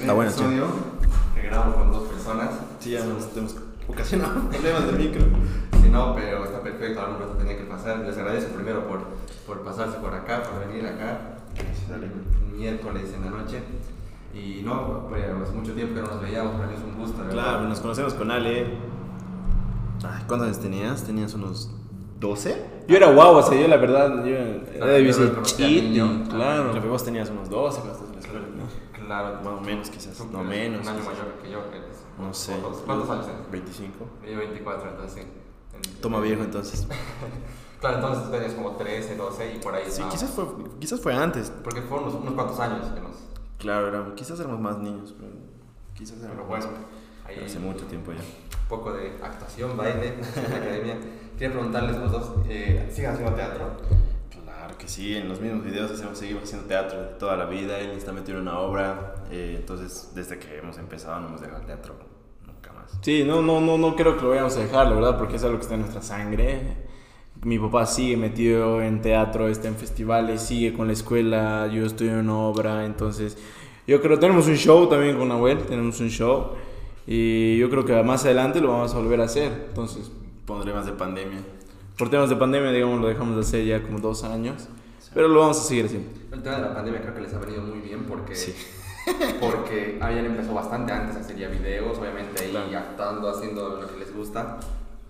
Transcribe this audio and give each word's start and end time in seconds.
Está 0.00 0.12
bueno, 0.12 0.30
sí. 0.30 0.40
episodio 0.42 0.66
que 1.34 1.42
grabamos 1.42 1.74
con 1.76 1.92
dos 1.92 2.02
personas. 2.08 2.50
Sí, 2.80 2.90
ya 2.90 3.04
nos 3.04 3.26
tenemos 3.30 3.56
ocasionado 3.88 4.40
problemas 4.50 4.86
de 4.86 4.92
micro. 4.92 5.22
Si 5.82 5.88
no, 5.90 6.14
pero 6.14 6.44
está 6.44 6.60
perfecto, 6.62 7.00
algún 7.00 7.20
rato 7.20 7.32
tenía 7.34 7.56
que 7.58 7.64
pasar. 7.64 7.98
Les 7.98 8.16
agradezco 8.16 8.54
primero 8.54 8.86
por, 8.86 9.00
por 9.46 9.62
pasarse 9.62 9.98
por 9.98 10.14
acá, 10.14 10.42
por 10.42 10.66
venir 10.66 10.86
acá. 10.86 11.36
Un 11.90 12.58
miércoles 12.58 13.10
en 13.14 13.24
la 13.24 13.30
noche. 13.30 13.62
Y 14.34 14.62
no, 14.64 15.06
pues 15.08 15.22
hace 15.24 15.52
mucho 15.52 15.72
tiempo 15.74 15.94
que 15.94 16.00
no 16.02 16.08
nos 16.08 16.20
veíamos, 16.22 16.54
para 16.54 16.66
mí 16.66 16.74
es 16.76 16.82
un 16.82 16.98
gusto. 16.98 17.18
de 17.22 17.28
verdad. 17.28 17.42
Claro, 17.42 17.68
nos 17.68 17.80
conocemos 17.80 18.14
con 18.14 18.30
Ale. 18.30 18.66
Ay, 20.02 20.22
¿Cuántos 20.26 20.48
años 20.48 20.60
tenías? 20.60 21.04
¿Tenías 21.04 21.34
unos 21.34 21.70
12? 22.20 22.64
Yo 22.88 22.96
era 22.96 23.12
guau, 23.12 23.36
o 23.36 23.42
sea, 23.42 23.58
yo 23.60 23.68
la 23.68 23.76
verdad, 23.76 24.24
yo 24.24 24.34
era 24.74 24.86
de 24.86 25.00
vice 25.02 25.22
era 25.22 25.42
chit, 25.42 25.84
niño. 25.84 26.24
claro. 26.28 26.72
Que 26.72 26.80
vos 26.80 27.04
tenías 27.04 27.30
unos 27.30 27.48
12 27.48 27.80
cuando 27.80 27.92
estás 27.94 28.08
en 28.08 28.14
la 28.14 28.20
escuela, 28.20 28.46
¿no? 28.56 28.93
Claro, 29.06 29.40
Más 29.42 29.46
o 29.46 29.60
menos, 29.60 29.90
quizás. 29.90 30.18
No 30.26 30.42
menos. 30.42 30.82
Un 30.82 30.88
año 30.88 31.00
quizás. 31.00 31.12
mayor 31.12 31.32
que 31.42 31.50
yo, 31.50 31.58
eres. 31.72 32.04
No 32.18 32.32
sé. 32.34 32.56
¿Cuántos, 32.86 33.10
años 33.10 33.26
tienes? 33.26 33.50
25. 33.50 34.04
Yo 34.30 34.38
24, 34.38 34.90
entonces 34.90 35.22
sí. 35.22 35.90
Toma 36.00 36.20
viejo 36.20 36.42
entonces. 36.42 36.86
Claro, 37.80 37.96
entonces 37.98 38.30
tenías 38.30 38.54
como 38.54 38.76
13, 38.76 39.14
12 39.14 39.56
y 39.56 39.58
por 39.58 39.74
ahí. 39.74 39.84
Sí, 39.90 40.02
quizás 40.10 40.30
fue, 40.30 40.46
quizás 40.80 40.98
fue 41.02 41.14
antes. 41.14 41.50
Porque 41.62 41.82
fueron 41.82 42.08
unos, 42.08 42.18
unos 42.18 42.32
cuantos 42.32 42.58
años 42.58 42.86
que 42.94 43.00
nos. 43.00 43.16
Claro, 43.58 43.88
éramos, 43.88 44.14
quizás 44.14 44.40
éramos 44.40 44.58
más 44.58 44.78
niños, 44.78 45.14
pero 45.18 45.32
quizás 45.92 46.16
éramos 46.16 46.36
Pero 46.36 46.46
bueno, 46.46 46.66
más. 46.66 46.74
ahí 47.26 47.34
Pero 47.34 47.44
hace 47.46 47.58
mucho 47.58 47.84
tiempo 47.84 48.12
ya. 48.12 48.20
un 48.20 48.68
poco 48.70 48.90
de 48.94 49.18
actuación, 49.22 49.76
baile 49.76 50.14
en 50.36 50.50
la 50.50 50.56
academia. 50.56 50.96
Quería 51.36 51.50
preguntarles 51.52 51.96
los 51.98 52.10
dos, 52.10 52.32
eh, 52.48 52.88
¿siguen 52.90 53.10
haciendo 53.10 53.34
teatro? 53.34 53.76
Claro 54.74 54.78
que 54.78 54.88
sí, 54.88 55.14
en 55.14 55.28
los 55.28 55.40
mismos 55.40 55.64
videos 55.64 55.90
hacemos, 55.90 56.18
seguimos 56.18 56.42
haciendo 56.44 56.66
teatro 56.66 57.00
de 57.00 57.06
toda 57.18 57.36
la 57.36 57.44
vida, 57.44 57.78
él 57.78 57.90
está 57.90 58.12
metido 58.12 58.38
en 58.38 58.48
una 58.48 58.58
obra, 58.58 59.24
eh, 59.30 59.54
entonces 59.56 60.10
desde 60.16 60.38
que 60.38 60.58
hemos 60.58 60.78
empezado 60.78 61.20
no 61.20 61.28
hemos 61.28 61.40
dejado 61.40 61.60
el 61.60 61.66
teatro 61.66 61.94
nunca 62.44 62.72
más. 62.72 62.98
Sí, 63.00 63.22
no, 63.24 63.40
no, 63.40 63.60
no, 63.60 63.78
no 63.78 63.94
creo 63.94 64.16
que 64.16 64.22
lo 64.22 64.30
vayamos 64.30 64.56
a 64.56 64.60
dejar, 64.60 64.88
la 64.88 64.94
verdad, 64.94 65.16
porque 65.16 65.36
es 65.36 65.44
algo 65.44 65.58
que 65.58 65.62
está 65.62 65.74
en 65.74 65.82
nuestra 65.82 66.02
sangre. 66.02 66.76
Mi 67.42 67.56
papá 67.58 67.86
sigue 67.86 68.16
metido 68.16 68.82
en 68.82 69.00
teatro, 69.00 69.48
está 69.48 69.68
en 69.68 69.76
festivales, 69.76 70.42
sigue 70.42 70.72
con 70.72 70.88
la 70.88 70.94
escuela, 70.94 71.68
yo 71.68 71.86
estoy 71.86 72.08
en 72.08 72.16
una 72.16 72.36
obra, 72.36 72.84
entonces 72.84 73.38
yo 73.86 74.02
creo, 74.02 74.18
tenemos 74.18 74.48
un 74.48 74.56
show 74.56 74.88
también 74.88 75.16
con 75.16 75.28
Nahuel, 75.28 75.58
tenemos 75.66 76.00
un 76.00 76.08
show 76.08 76.52
y 77.06 77.58
yo 77.58 77.70
creo 77.70 77.84
que 77.84 78.02
más 78.02 78.24
adelante 78.24 78.60
lo 78.60 78.70
vamos 78.72 78.92
a 78.92 78.98
volver 78.98 79.20
a 79.20 79.24
hacer, 79.24 79.66
entonces 79.68 80.10
Problemas 80.46 80.84
de 80.84 80.92
pandemia. 80.92 81.38
Por 81.98 82.10
temas 82.10 82.28
de 82.30 82.36
pandemia, 82.36 82.70
digamos, 82.72 83.00
lo 83.00 83.08
dejamos 83.08 83.34
de 83.36 83.42
hacer 83.42 83.64
ya 83.64 83.82
como 83.82 83.98
dos 84.00 84.24
años, 84.24 84.68
pero 85.14 85.28
lo 85.28 85.40
vamos 85.40 85.58
a 85.58 85.62
seguir 85.62 85.86
haciendo. 85.86 86.08
El 86.32 86.42
tema 86.42 86.56
de 86.56 86.62
la 86.62 86.74
pandemia 86.74 87.00
creo 87.02 87.14
que 87.14 87.20
les 87.20 87.34
ha 87.34 87.38
venido 87.38 87.62
muy 87.62 87.78
bien 87.78 88.04
porque, 88.04 88.34
Sí. 88.34 88.54
porque 89.40 89.98
habían 90.00 90.26
empezado 90.26 90.54
bastante 90.54 90.92
antes 90.92 91.16
a 91.16 91.20
hacer 91.20 91.36
ya 91.36 91.48
videos, 91.48 91.98
obviamente 91.98 92.42
ahí 92.44 92.50
Claro. 92.50 92.78
actuando, 92.78 93.28
haciendo 93.30 93.80
lo 93.80 93.86
que 93.88 93.98
les 93.98 94.14
gusta, 94.16 94.58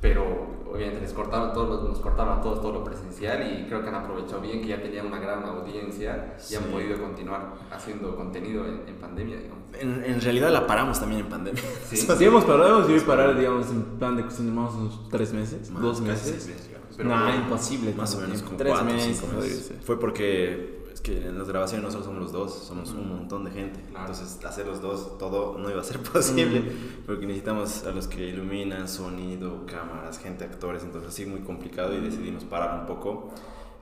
pero 0.00 0.64
obviamente 0.70 1.00
les 1.00 1.12
cortaron 1.12 1.52
todos 1.54 1.88
nos 1.88 2.00
cortaron 2.00 2.38
a 2.38 2.42
todos 2.42 2.60
todo 2.60 2.72
lo 2.72 2.84
presencial 2.84 3.41
y 3.50 3.66
creo 3.66 3.80
que 3.82 3.88
han 3.88 3.94
aprovechado 3.94 4.41
bien 4.42 4.60
que 4.60 4.69
ya 4.69 4.82
tenían 4.82 5.06
una 5.06 5.19
gran 5.20 5.44
audiencia 5.44 6.34
y 6.50 6.54
han 6.56 6.62
Sí. 6.64 6.69
podido 6.70 6.98
continuar 6.98 7.54
haciendo 7.70 8.14
contenido 8.16 8.66
en, 8.66 8.82
en 8.86 8.96
pandemia, 8.96 9.36
digamos. 9.38 9.62
En, 9.80 10.04
en 10.04 10.20
realidad 10.20 10.50
la 10.50 10.66
paramos 10.66 10.98
también 11.00 11.22
en 11.22 11.28
pandemia. 11.28 11.62
Sí. 11.88 11.96
Sí, 12.19 12.24
hemos 12.24 12.44
parado, 12.44 12.69
hemos 12.76 12.88
debido 12.88 13.06
parar, 13.06 13.38
digamos, 13.38 13.70
en 13.70 13.82
plan 13.98 14.16
de 14.16 14.22
cuestión 14.24 14.48
de 14.48 14.52
más 14.52 14.74
unos 14.74 15.08
tres 15.08 15.32
meses, 15.32 15.72
dos 15.72 16.00
meses. 16.00 16.50
Pero 16.97 17.09
no, 17.09 17.34
imposible. 17.34 17.95
Más 17.95 18.14
o 18.14 18.20
menos 18.20 18.42
como 18.42 18.56
tres 18.56 18.73
cuatro, 18.73 18.92
meses. 18.92 19.19
cinco 19.20 19.41
meses. 19.41 19.73
Fue 19.83 19.98
porque 19.98 20.84
es 20.92 21.00
que 21.00 21.27
en 21.27 21.39
las 21.39 21.48
grabaciones 21.48 21.84
no 21.84 21.91
solo 21.91 22.05
somos 22.05 22.23
los 22.23 22.33
dos, 22.33 22.55
somos 22.55 22.91
un 22.92 23.09
montón 23.09 23.45
de 23.45 23.50
gente. 23.50 23.81
Claro. 23.91 24.06
Entonces 24.12 24.45
hacer 24.45 24.67
los 24.67 24.81
dos 24.81 25.19
todo 25.19 25.59
no 25.59 25.70
iba 25.70 25.81
a 25.81 25.84
ser 25.84 25.98
posible 26.12 26.62
porque 27.06 27.27
necesitamos 27.27 27.84
a 27.84 27.91
los 27.91 28.06
que 28.06 28.28
iluminan, 28.28 28.89
sonido, 28.89 29.67
cámaras, 29.67 30.19
gente, 30.19 30.45
actores. 30.45 30.83
Entonces 30.84 31.10
así 31.10 31.27
muy 31.27 31.41
complicado 31.41 31.94
y 31.94 32.00
decidimos 32.00 32.44
parar 32.44 32.81
un 32.81 32.87
poco. 32.87 33.31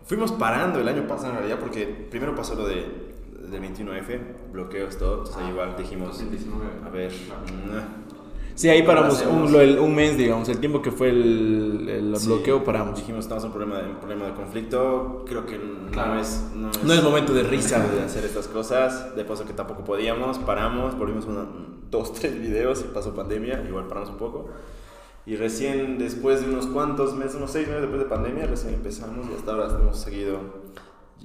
Fuimos 0.05 0.33
parando 0.33 0.81
el 0.81 0.89
año 0.89 1.07
pasado 1.07 1.31
en 1.31 1.37
realidad 1.39 1.59
porque 1.61 1.87
primero 1.87 2.35
pasó 2.35 2.55
lo 2.57 2.67
de, 2.67 3.13
del 3.51 3.63
21F, 3.63 4.19
bloqueos, 4.53 4.97
todo. 4.99 5.19
Entonces 5.19 5.37
ahí 5.37 5.51
igual 5.51 5.77
dijimos, 5.77 6.09
2019. 6.09 6.65
a 6.85 6.89
ver, 6.89 7.13
Claro. 7.13 7.85
Sí, 8.55 8.69
ahí 8.69 8.83
paramos 8.83 9.25
un, 9.31 9.55
el- 9.57 9.79
un 9.79 9.95
mes, 9.95 10.17
digamos, 10.17 10.49
el 10.49 10.59
tiempo 10.59 10.83
que 10.83 10.91
fue 10.91 11.09
el, 11.11 11.89
el 11.89 12.17
Sí, 12.17 12.27
bloqueo 12.27 12.63
paramos. 12.65 12.97
Dijimos, 12.99 13.21
estamos 13.25 13.45
en 13.45 13.49
un 13.51 13.55
problema, 13.57 13.79
de, 13.81 13.89
un 13.91 13.97
problema 13.97 14.27
de 14.27 14.33
conflicto. 14.35 15.25
Creo 15.27 15.47
que 15.47 15.59
Claro. 15.91 16.15
no, 16.15 16.21
es, 16.21 16.45
no, 16.55 16.71
es, 16.71 16.85
No 16.85 16.93
es 16.93 17.03
momento 17.03 17.33
de 17.33 17.43
risa. 17.45 17.79
de 17.81 18.03
hacer 18.03 18.25
estas 18.25 18.49
cosas. 18.49 19.15
De 19.17 19.25
paso 19.25 19.45
que 19.47 19.53
tampoco 19.53 19.85
podíamos, 19.85 20.39
paramos, 20.39 20.97
volvimos 20.99 21.25
una, 21.27 21.47
dos, 21.91 22.13
tres 22.13 22.39
videos 22.41 22.81
y 22.81 22.93
pasó 22.95 23.15
pandemia. 23.15 23.65
Igual 23.67 23.87
paramos 23.89 24.11
un 24.11 24.17
poco. 24.19 24.49
Y 25.25 25.37
recién, 25.37 25.99
después 25.99 26.41
de 26.41 26.49
unos 26.51 26.67
cuantos 26.67 27.15
meses, 27.15 27.37
unos 27.37 27.53
seis 27.53 27.67
meses 27.69 27.83
después 27.83 28.01
de 28.03 28.09
pandemia, 28.09 28.47
recién 28.47 28.75
empezamos 28.75 29.27
y 29.31 29.35
hasta 29.35 29.53
ahora 29.53 29.69
hemos 29.81 29.97
seguido 29.99 30.39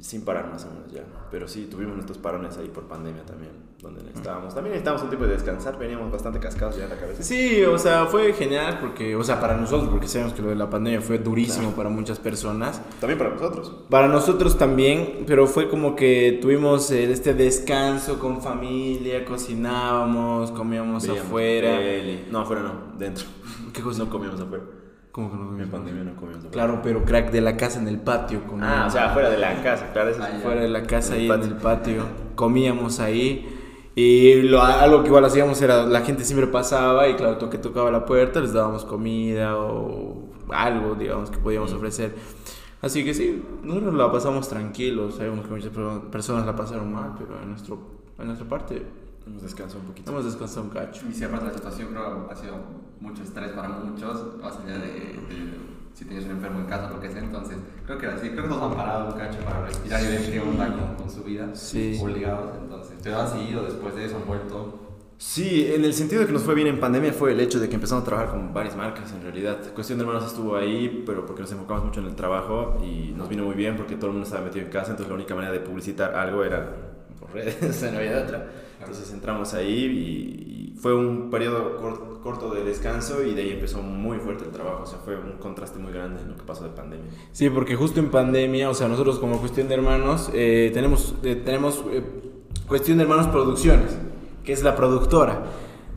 sin 0.02 0.24
parar 0.24 0.50
más 0.50 0.66
o 0.66 0.70
menos 0.70 0.92
ya. 0.92 1.04
Pero 1.32 1.48
sí, 1.48 1.68
tuvimos 1.70 1.96
nuestros 1.96 2.18
parones 2.18 2.58
ahí 2.58 2.68
por 2.68 2.84
pandemia 2.88 3.24
también, 3.26 3.52
donde 3.82 4.04
necesitábamos. 4.04 4.54
También 4.54 4.72
necesitábamos 4.72 5.04
un 5.04 5.10
tipo 5.10 5.24
de 5.26 5.32
descansar, 5.32 5.78
veníamos 5.78 6.12
bastante 6.12 6.40
cascados 6.40 6.78
ya 6.78 6.86
en 6.86 6.90
la 6.90 6.98
cabeza. 6.98 7.24
Sí, 7.24 7.64
o 7.64 7.78
sea, 7.78 8.06
fue 8.06 8.34
genial 8.34 8.80
porque, 8.80 9.16
o 9.16 9.24
sea, 9.24 9.40
para 9.40 9.58
nosotros, 9.58 9.90
porque 9.90 10.08
sabemos 10.08 10.34
que 10.34 10.42
lo 10.42 10.50
de 10.50 10.56
la 10.56 10.70
pandemia 10.70 11.02
fue 11.02 11.18
durísimo 11.18 11.72
para 11.72 11.90
muchas 11.90 12.20
personas. 12.20 12.82
También 13.00 13.18
para 13.18 13.32
nosotros. 13.32 13.76
Para 13.90 14.08
nosotros 14.08 14.58
también, 14.58 15.24
pero 15.28 15.48
fue 15.48 15.70
como 15.70 15.96
que 15.96 16.40
tuvimos 16.42 16.92
eh, 16.92 17.12
este 17.12 17.34
descanso 17.34 18.20
con 18.20 18.42
familia, 18.42 19.26
cocinábamos, 19.26 20.52
comíamos 20.52 21.04
Veíamos 21.04 21.26
afuera. 21.26 21.80
No, 22.32 22.40
afuera 22.40 22.62
no, 22.64 22.98
dentro. 22.98 23.26
¿Qué 23.74 23.82
cosa? 23.82 24.00
No 24.00 24.10
comíamos 24.10 24.40
afuera. 24.40 24.64
¿Cómo 25.18 25.32
que 25.32 25.36
no 25.58 25.64
En 25.64 25.72
pandemia 25.72 26.04
no. 26.04 26.50
Claro, 26.52 26.80
pero 26.84 27.04
crack 27.04 27.32
de 27.32 27.42
la 27.42 27.58
casa 27.58 27.80
en 27.80 27.88
el 27.88 28.00
patio. 28.00 28.42
Ah, 28.44 28.48
comíamos. 28.48 28.88
o 28.88 28.90
sea, 28.92 29.10
afuera 29.10 29.32
de 29.32 29.38
la 29.40 29.64
casa, 29.64 29.90
claro. 29.92 30.12
Eso 30.12 30.22
Ah, 30.22 30.30
ya. 30.32 30.40
fuera 30.42 30.62
de 30.62 30.70
la 30.70 30.84
casa 30.84 31.16
En 31.16 31.22
ahí 31.22 31.32
en 31.32 31.42
el 31.42 31.56
patio. 31.56 32.04
Comíamos 32.36 33.00
ahí. 33.00 33.92
Y 33.96 34.44
lo, 34.44 34.62
algo 34.62 35.02
que 35.02 35.08
igual 35.08 35.26
hacíamos 35.26 35.60
era, 35.64 35.88
la 35.88 36.02
gente 36.02 36.24
siempre 36.24 36.46
pasaba 36.46 37.08
y 37.08 37.16
claro, 37.16 37.40
toque 37.40 37.58
tocaba 37.58 37.90
la 37.90 38.06
puerta, 38.06 38.40
les 38.42 38.54
dábamos 38.54 38.86
comida 38.86 39.58
o 39.58 40.22
algo, 40.50 40.94
digamos, 40.94 41.32
que 41.32 41.40
podíamos 41.40 41.74
Mm. 41.74 41.78
ofrecer. 41.78 42.14
Así 42.84 43.04
que 43.04 43.16
sí, 43.16 43.44
nosotros 43.64 43.96
la 43.96 44.12
pasamos 44.12 44.48
tranquilos, 44.48 45.16
sabemos 45.16 45.48
que 45.48 45.52
muchas 45.52 45.72
per- 45.72 46.12
personas 46.12 46.46
la 46.46 46.56
pasaron 46.56 46.94
mal, 46.94 47.16
pero 47.18 47.42
en, 47.42 47.50
nuestro, 47.50 47.80
en 48.20 48.28
nuestra 48.28 48.48
parte 48.48 48.84
Hemos 49.26 49.42
descansado 49.42 49.80
un 49.82 49.88
poquito. 49.88 50.12
hemos 50.12 50.26
descansado 50.26 50.62
un 50.62 50.70
cacho. 50.70 51.02
Y 51.10 51.14
sí, 51.14 51.24
aparte 51.24 51.48
la 51.48 51.54
situación 51.54 51.88
creo 51.90 52.28
ha 52.32 52.36
sido 52.36 52.54
mucho 53.00 53.24
estrés 53.24 53.52
para 53.52 53.70
muchos, 53.70 54.38
más 54.42 54.58
allá 54.58 54.78
de, 54.80 54.88
de 54.88 55.68
si 55.94 56.06
tienes 56.06 56.26
un 56.26 56.32
enfermo 56.32 56.60
en 56.60 56.66
casa 56.66 56.88
o 56.92 56.96
lo 56.96 57.02
que 57.02 57.10
sea, 57.10 57.20
entonces 57.24 57.58
creo 57.86 57.98
que 57.98 58.06
así, 58.08 58.30
creo 58.30 58.44
que 58.44 58.50
nos 58.50 58.62
han 58.62 58.76
parado 58.76 59.08
un 59.14 59.20
cacho 59.20 59.40
para 59.40 59.66
respirar 59.66 60.02
y 60.04 60.08
ver 60.08 60.32
qué 60.32 60.40
onda 60.40 60.68
con, 60.68 60.96
con 60.96 61.10
su 61.10 61.24
vida, 61.24 61.50
Sí. 61.56 61.98
obligados 62.02 62.52
entonces, 62.62 62.96
pero 63.04 63.20
han 63.22 63.28
seguido 63.30 63.64
después 63.64 63.96
de 63.96 64.06
eso, 64.06 64.18
han 64.18 64.28
vuelto, 64.28 64.84
Sí, 65.20 65.66
en 65.74 65.84
el 65.84 65.96
sentido 65.96 66.22
de 66.22 66.28
que 66.28 66.34
nos 66.34 66.44
fue 66.44 66.54
bien 66.54 66.68
en 66.68 66.80
pandemia 66.80 67.12
fue 67.12 67.32
el 67.32 67.40
hecho 67.40 67.60
de 67.60 67.68
que 67.68 67.74
empezamos 67.74 68.04
a 68.04 68.06
trabajar 68.06 68.30
con 68.30 68.54
varias 68.54 68.76
marcas 68.78 69.12
en 69.14 69.24
realidad. 69.24 69.58
Cuestión 69.74 69.98
de 69.98 70.04
Hermanos 70.06 70.28
estuvo 70.28 70.56
ahí, 70.56 71.02
pero 71.08 71.26
porque 71.26 71.42
nos 71.42 71.52
enfocamos 71.52 71.86
mucho 71.86 72.02
en 72.02 72.06
el 72.06 72.16
trabajo 72.16 72.78
y 72.84 73.14
nos 73.18 73.28
vino 73.28 73.44
muy 73.44 73.56
bien 73.56 73.76
porque 73.78 73.96
todo 73.96 74.08
el 74.08 74.12
mundo 74.12 74.28
estaba 74.28 74.46
metido 74.46 74.64
en 74.64 74.72
casa, 74.72 74.92
entonces 74.92 75.08
la 75.10 75.16
única 75.16 75.34
manera 75.34 75.52
de 75.52 75.60
publicitar 75.62 76.14
algo 76.14 76.44
era 76.44 76.72
por 77.20 77.34
redes, 77.34 77.82
no 77.92 77.98
había 77.98 78.20
otra. 78.22 78.48
Entonces 78.80 79.12
entramos 79.12 79.56
ahí 79.56 79.86
y 79.86 80.57
fue 80.78 80.94
un 80.94 81.30
periodo 81.30 81.78
cor- 81.78 82.20
corto 82.22 82.54
de 82.54 82.64
descanso 82.64 83.24
y 83.24 83.34
de 83.34 83.42
ahí 83.42 83.52
empezó 83.52 83.82
muy 83.82 84.20
fuerte 84.20 84.46
el 84.46 84.52
trabajo, 84.52 84.84
o 84.84 84.86
sea, 84.86 85.00
fue 85.00 85.16
un 85.16 85.38
contraste 85.40 85.80
muy 85.80 85.92
grande 85.92 86.22
en 86.22 86.30
lo 86.30 86.36
que 86.36 86.44
pasó 86.44 86.64
de 86.64 86.70
pandemia. 86.70 87.08
Sí, 87.32 87.50
porque 87.50 87.76
justo 87.76 88.00
en 88.00 88.10
pandemia, 88.10 88.70
o 88.70 88.74
sea, 88.74 88.88
nosotros 88.88 89.18
como 89.20 89.40
cuestión 89.40 89.68
de 89.68 89.76
hermanos, 89.76 90.30
eh, 90.34 90.70
tenemos, 90.74 91.16
eh, 91.24 91.36
tenemos 91.36 91.84
eh, 91.92 92.04
cuestión 92.68 92.98
de 92.98 93.04
hermanos 93.06 93.28
producciones, 93.28 93.98
que 94.44 94.54
es 94.54 94.62
la 94.64 94.76
productora, 94.76 95.46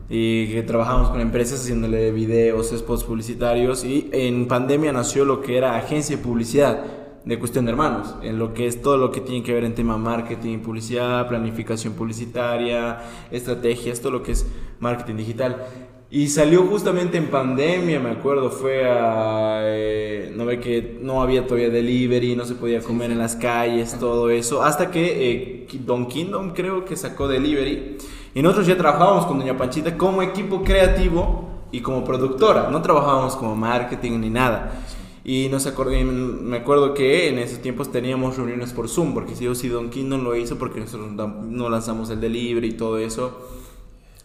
y 0.09 0.51
que 0.51 0.63
trabajamos 0.63 1.09
con 1.09 1.21
empresas 1.21 1.61
haciéndole 1.61 2.11
videos, 2.11 2.71
spots 2.75 3.03
publicitarios, 3.03 3.85
y 3.85 4.09
en 4.11 4.47
pandemia 4.47 4.91
nació 4.91 5.23
lo 5.25 5.41
que 5.41 5.57
era 5.57 5.77
agencia 5.77 6.17
de 6.17 6.23
publicidad 6.23 6.83
de 7.25 7.37
cuestión 7.37 7.65
de 7.65 7.71
hermanos, 7.71 8.15
en 8.23 8.39
lo 8.39 8.53
que 8.53 8.65
es 8.65 8.81
todo 8.81 8.97
lo 8.97 9.11
que 9.11 9.21
tiene 9.21 9.43
que 9.43 9.53
ver 9.53 9.63
en 9.63 9.75
tema 9.75 9.97
marketing, 9.97 10.59
publicidad, 10.59 11.27
planificación 11.27 11.93
publicitaria, 11.93 12.99
estrategias, 13.29 13.99
todo 14.01 14.11
lo 14.11 14.23
que 14.23 14.31
es 14.31 14.47
marketing 14.79 15.17
digital. 15.17 15.67
Y 16.09 16.27
salió 16.27 16.63
justamente 16.63 17.17
en 17.17 17.27
pandemia, 17.27 17.99
me 17.99 18.09
acuerdo, 18.09 18.49
fue 18.49 18.83
a... 18.83 19.61
eh, 19.63 20.33
no 20.35 20.45
ve 20.45 20.59
que 20.59 20.99
no 21.01 21.21
había 21.21 21.45
todavía 21.45 21.69
delivery, 21.69 22.35
no 22.35 22.43
se 22.43 22.55
podía 22.55 22.81
comer 22.81 23.11
en 23.11 23.19
las 23.19 23.37
calles, 23.37 23.95
todo 23.97 24.29
eso, 24.29 24.61
hasta 24.61 24.91
que 24.91 25.31
eh, 25.31 25.67
Don 25.85 26.07
Kingdom 26.07 26.51
creo 26.53 26.83
que 26.83 26.97
sacó 26.97 27.29
delivery. 27.29 27.97
Y 28.33 28.41
nosotros 28.41 28.67
ya 28.67 28.77
trabajábamos 28.77 29.25
con 29.25 29.39
Doña 29.39 29.57
Panchita 29.57 29.97
como 29.97 30.21
equipo 30.21 30.63
creativo 30.63 31.49
y 31.71 31.79
como 31.79 32.03
productora, 32.03 32.69
no 32.69 32.81
trabajábamos 32.81 33.37
como 33.37 33.55
marketing 33.55 34.19
ni 34.19 34.29
nada. 34.29 34.83
Y 35.23 35.49
nos 35.49 35.67
acordé, 35.67 35.99
y 35.99 36.03
me 36.03 36.57
acuerdo 36.57 36.93
que 36.93 37.29
en 37.29 37.37
esos 37.37 37.59
tiempos 37.59 37.91
teníamos 37.91 38.37
reuniones 38.37 38.73
por 38.73 38.89
Zoom, 38.89 39.13
porque 39.13 39.35
si 39.35 39.45
yo 39.45 39.53
sí 39.53 39.67
Don 39.67 39.89
Kingdom 39.91 40.23
lo 40.23 40.35
hizo 40.35 40.57
porque 40.57 40.79
nosotros 40.79 41.11
no 41.11 41.69
lanzamos 41.69 42.09
el 42.09 42.19
delivery 42.19 42.69
y 42.69 42.73
todo 42.73 42.97
eso. 42.97 43.37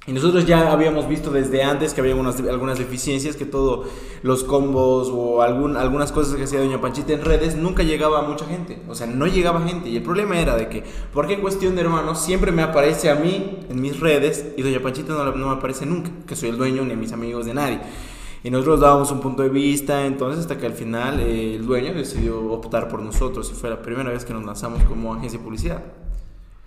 Y 0.08 0.12
nosotros 0.12 0.46
ya 0.46 0.70
habíamos 0.70 1.08
visto 1.08 1.32
desde 1.32 1.64
antes 1.64 1.92
que 1.92 2.00
había 2.00 2.12
algunas, 2.12 2.38
algunas 2.38 2.78
deficiencias, 2.78 3.34
que 3.34 3.44
todos 3.44 3.88
los 4.22 4.44
combos 4.44 5.10
o 5.12 5.42
algún, 5.42 5.76
algunas 5.76 6.12
cosas 6.12 6.36
que 6.36 6.44
hacía 6.44 6.60
Doña 6.60 6.80
Panchita 6.80 7.12
en 7.12 7.24
redes 7.24 7.56
nunca 7.56 7.82
llegaba 7.82 8.20
a 8.20 8.22
mucha 8.22 8.46
gente. 8.46 8.80
O 8.88 8.94
sea, 8.94 9.08
no 9.08 9.26
llegaba 9.26 9.66
gente. 9.66 9.88
Y 9.88 9.96
el 9.96 10.04
problema 10.04 10.38
era 10.38 10.54
de 10.54 10.68
que, 10.68 10.84
porque 11.12 11.34
en 11.34 11.40
cuestión 11.40 11.74
de 11.74 11.80
hermanos 11.80 12.20
siempre 12.20 12.52
me 12.52 12.62
aparece 12.62 13.10
a 13.10 13.16
mí 13.16 13.66
en 13.68 13.80
mis 13.82 13.98
redes 13.98 14.46
y 14.56 14.62
Doña 14.62 14.80
Panchita 14.80 15.12
no, 15.12 15.24
no 15.24 15.48
me 15.48 15.54
aparece 15.54 15.84
nunca, 15.86 16.12
que 16.24 16.36
soy 16.36 16.50
el 16.50 16.56
dueño 16.56 16.84
ni 16.84 16.94
mis 16.94 17.12
amigos 17.12 17.44
de 17.44 17.54
nadie. 17.54 17.80
Y 18.46 18.50
nosotros 18.50 18.78
dábamos 18.78 19.10
un 19.10 19.18
punto 19.18 19.42
de 19.42 19.48
vista, 19.48 20.06
entonces 20.06 20.42
hasta 20.42 20.56
que 20.56 20.66
al 20.66 20.72
final 20.72 21.18
eh, 21.18 21.56
el 21.56 21.66
dueño 21.66 21.92
decidió 21.92 22.48
optar 22.52 22.86
por 22.86 23.02
nosotros 23.02 23.50
y 23.50 23.54
fue 23.56 23.70
la 23.70 23.82
primera 23.82 24.08
vez 24.10 24.24
que 24.24 24.32
nos 24.32 24.44
lanzamos 24.44 24.84
como 24.84 25.12
agencia 25.14 25.40
de 25.40 25.44
publicidad. 25.44 25.82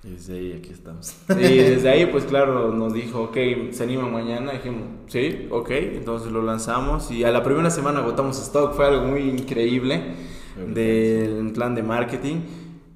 Y 0.04 0.10
desde 0.10 0.34
ahí 0.34 0.54
aquí 0.60 0.72
estamos. 0.74 1.16
Y 1.30 1.58
desde 1.58 1.90
ahí, 1.90 2.06
pues 2.08 2.26
claro, 2.26 2.74
nos 2.74 2.94
dijo, 2.94 3.22
ok, 3.22 3.38
se 3.72 3.84
anima 3.84 4.10
mañana. 4.10 4.52
Dijimos, 4.52 4.90
sí, 5.08 5.48
ok. 5.50 5.70
Entonces 5.70 6.34
lo 6.34 6.42
lanzamos 6.42 7.12
y 7.12 7.24
a 7.24 7.32
la 7.32 7.44
primera 7.44 7.70
semana 7.70 8.00
agotamos 8.00 8.38
stock. 8.42 8.74
Fue 8.74 8.86
algo 8.86 9.08
muy 9.08 9.22
increíble 9.22 10.16
del 10.68 11.50
plan 11.54 11.76
de 11.76 11.84
marketing. 11.84 12.42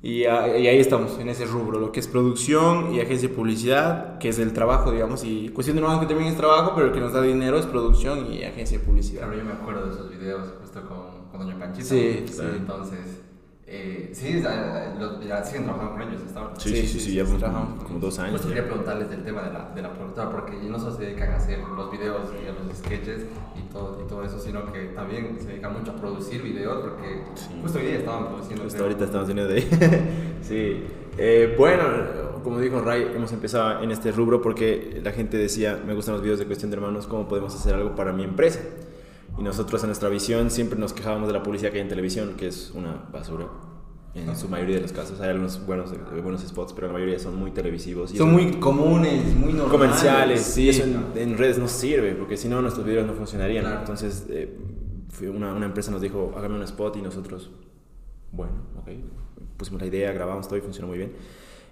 Y, 0.03 0.25
a- 0.25 0.57
y 0.57 0.67
ahí 0.67 0.79
estamos, 0.79 1.17
en 1.17 1.29
ese 1.29 1.45
rubro, 1.45 1.79
lo 1.79 1.91
que 1.93 2.01
es 2.01 2.07
producción 2.09 2.93
y 2.93 2.99
agencia 2.99 3.29
de 3.29 3.33
publicidad, 3.35 4.17
que 4.19 4.29
es 4.29 4.37
el 4.39 4.51
trabajo, 4.53 4.91
digamos. 4.91 5.23
Y 5.23 5.47
cuestión 5.49 5.77
de 5.77 5.81
nuevo 5.81 5.99
que 6.01 6.07
también 6.07 6.29
es 6.29 6.37
trabajo, 6.37 6.73
pero 6.75 6.87
el 6.87 6.93
que 6.93 6.99
nos 6.99 7.13
da 7.13 7.21
dinero 7.21 7.57
es 7.57 7.65
producción 7.65 8.31
y 8.31 8.43
agencia 8.43 8.77
de 8.77 8.83
publicidad. 8.83 9.21
Claro, 9.23 9.37
yo 9.37 9.45
me 9.45 9.53
acuerdo 9.53 9.85
de 9.87 9.93
esos 9.93 10.09
videos 10.11 10.49
justo 10.61 10.81
con, 10.87 11.29
con 11.31 11.39
Doña 11.47 11.57
Panchita. 11.57 11.85
Sí, 11.87 12.25
¿no? 12.27 12.33
sí. 12.33 12.41
Entonces, 12.57 13.21
eh, 13.75 14.09
sí, 14.13 14.39
ya, 14.41 14.95
los- 14.99 15.25
ya 15.25 15.43
siguen 15.43 15.63
trabajando 15.63 15.93
con 15.93 16.01
ellos 16.03 16.21
hasta 16.27 16.39
ahora. 16.39 16.53
Sí, 16.59 16.69
sí, 16.75 16.87
sí, 16.87 16.99
sí, 16.99 17.13
ya 17.15 17.25
trabajamos 17.25 17.69
como, 17.75 17.83
como 17.87 17.99
dos 17.99 18.19
años. 18.19 18.31
Pues 18.41 18.45
quería 18.45 18.65
preguntarles 18.65 19.09
del 19.09 19.23
tema 19.23 19.41
de 19.43 19.53
la, 19.53 19.71
de 19.73 19.81
la 19.81 19.91
productora, 19.93 20.29
porque 20.29 20.57
no 20.69 20.77
solo 20.79 20.95
se 20.95 21.03
dedican 21.05 21.31
a 21.31 21.35
hacer 21.37 21.59
los 21.59 21.91
videos 21.91 22.29
y 22.43 22.47
a 22.47 22.51
los 22.53 22.77
sketches 22.77 23.25
y 23.57 23.73
todo, 23.73 24.01
y 24.05 24.07
todo 24.07 24.23
eso, 24.23 24.39
sino 24.39 24.71
que 24.71 24.85
también 24.95 25.37
se 25.41 25.47
dedican 25.47 25.73
mucho 25.73 25.91
a 25.91 25.95
producir 25.95 26.41
videos, 26.43 26.81
porque 26.81 27.23
Sí. 27.35 27.47
justo 27.61 27.79
hoy 27.79 27.85
día 27.85 27.95
estaban 27.97 28.27
produciendo. 28.27 28.63
Justo 28.63 28.83
ahorita 28.83 29.05
estamos 29.05 29.27
teniendo 29.27 29.51
de 29.53 29.61
Sí. 30.41 30.83
Eh, 31.17 31.55
bueno, 31.57 31.83
como 32.43 32.59
dijo 32.59 32.79
Ray, 32.81 33.11
hemos 33.15 33.31
empezado 33.31 33.81
en 33.83 33.91
este 33.91 34.11
rubro 34.11 34.41
porque 34.41 34.99
la 35.03 35.11
gente 35.11 35.37
decía, 35.37 35.79
me 35.85 35.93
gustan 35.93 36.13
los 36.15 36.21
videos 36.23 36.39
de 36.39 36.45
cuestión 36.45 36.69
de 36.71 36.77
hermanos, 36.77 37.07
¿cómo 37.07 37.27
podemos 37.27 37.55
hacer 37.55 37.73
algo 37.75 37.95
para 37.95 38.11
mi 38.13 38.23
empresa? 38.23 38.59
Y 39.37 39.41
nosotros 39.41 39.81
en 39.83 39.87
nuestra 39.87 40.09
visión 40.09 40.51
siempre 40.51 40.77
nos 40.77 40.93
quejábamos 40.93 41.27
de 41.27 41.33
la 41.33 41.41
publicidad 41.41 41.71
que 41.71 41.77
hay 41.77 41.81
en 41.83 41.89
televisión, 41.89 42.33
que 42.37 42.47
es 42.47 42.71
una 42.75 43.03
basura. 43.11 43.45
En 44.15 44.35
su 44.37 44.47
mayoría 44.47 44.75
de 44.75 44.81
los 44.83 44.91
casos 44.91 45.19
hay 45.21 45.29
algunos 45.29 45.65
buenos, 45.65 45.91
eh, 45.91 46.21
buenos 46.21 46.41
spots, 46.41 46.73
pero 46.73 46.85
la 46.87 46.93
mayoría 46.93 47.17
son 47.17 47.35
muy 47.35 47.49
televisivos. 47.49 48.13
y 48.13 48.17
Son 48.17 48.31
muy 48.31 48.51
comunes, 48.59 49.25
muy 49.35 49.53
normales. 49.53 49.71
comerciales, 49.71 50.41
sí, 50.41 50.69
eso 50.69 50.83
en, 50.83 51.03
en 51.15 51.37
redes 51.37 51.57
no 51.57 51.67
sirve, 51.67 52.13
porque 52.13 52.37
si 52.37 52.47
no 52.47 52.61
nuestros 52.61 52.85
videos 52.85 53.07
no 53.07 53.13
funcionarían. 53.13 53.63
Claro. 53.65 53.79
Entonces, 53.79 54.25
eh, 54.29 54.55
una, 55.33 55.53
una 55.53 55.65
empresa 55.65 55.89
nos 55.89 56.01
dijo, 56.01 56.31
hágame 56.37 56.55
un 56.55 56.61
spot 56.63 56.95
y 56.97 57.01
nosotros, 57.01 57.49
bueno, 58.31 58.53
ok, 58.79 58.89
pusimos 59.57 59.81
la 59.81 59.87
idea, 59.87 60.11
grabamos 60.11 60.47
todo 60.47 60.57
y 60.57 60.61
funcionó 60.61 60.89
muy 60.89 60.97
bien. 60.99 61.13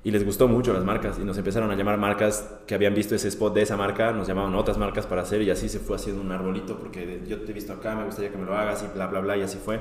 Y 0.03 0.09
les 0.09 0.25
gustó 0.25 0.47
mucho 0.47 0.73
las 0.73 0.83
marcas 0.83 1.19
y 1.19 1.23
nos 1.23 1.37
empezaron 1.37 1.69
a 1.69 1.75
llamar 1.75 1.99
marcas 1.99 2.49
que 2.65 2.73
habían 2.73 2.95
visto 2.95 3.13
ese 3.13 3.27
spot 3.27 3.53
de 3.53 3.61
esa 3.61 3.77
marca, 3.77 4.11
nos 4.13 4.27
llamaban 4.27 4.55
otras 4.55 4.79
marcas 4.79 5.05
para 5.05 5.21
hacer 5.21 5.43
y 5.43 5.51
así 5.51 5.69
se 5.69 5.77
fue 5.77 5.95
haciendo 5.95 6.23
un 6.23 6.31
arbolito 6.31 6.79
porque 6.79 7.21
yo 7.27 7.41
te 7.41 7.51
he 7.51 7.53
visto 7.53 7.73
acá, 7.73 7.93
me 7.95 8.05
gustaría 8.05 8.31
que 8.31 8.37
me 8.39 8.45
lo 8.45 8.57
hagas 8.57 8.81
y 8.83 8.91
bla, 8.95 9.05
bla, 9.05 9.19
bla, 9.19 9.37
y 9.37 9.43
así 9.43 9.59
fue. 9.63 9.79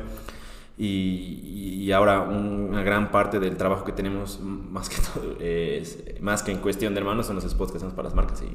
Y, 0.85 1.83
y 1.85 1.93
ahora 1.93 2.21
un- 2.23 2.69
una 2.71 2.83
gran 2.83 3.11
parte 3.11 3.39
del 3.39 3.57
trabajo 3.59 3.85
que 3.85 3.93
tenemos, 3.93 4.41
más 4.41 4.89
que 4.89 4.97
todo, 4.97 5.37
es, 5.39 5.99
más 6.23 6.43
que 6.43 6.53
en 6.53 6.59
cuestión 6.59 6.95
de 6.95 7.01
hermanos, 7.01 7.27
son 7.27 7.35
los 7.37 7.45
spots 7.45 7.71
que 7.73 7.77
hacemos 7.77 7.93
para 7.95 8.09
las 8.09 8.15
marcas. 8.15 8.43
Y, 8.43 8.55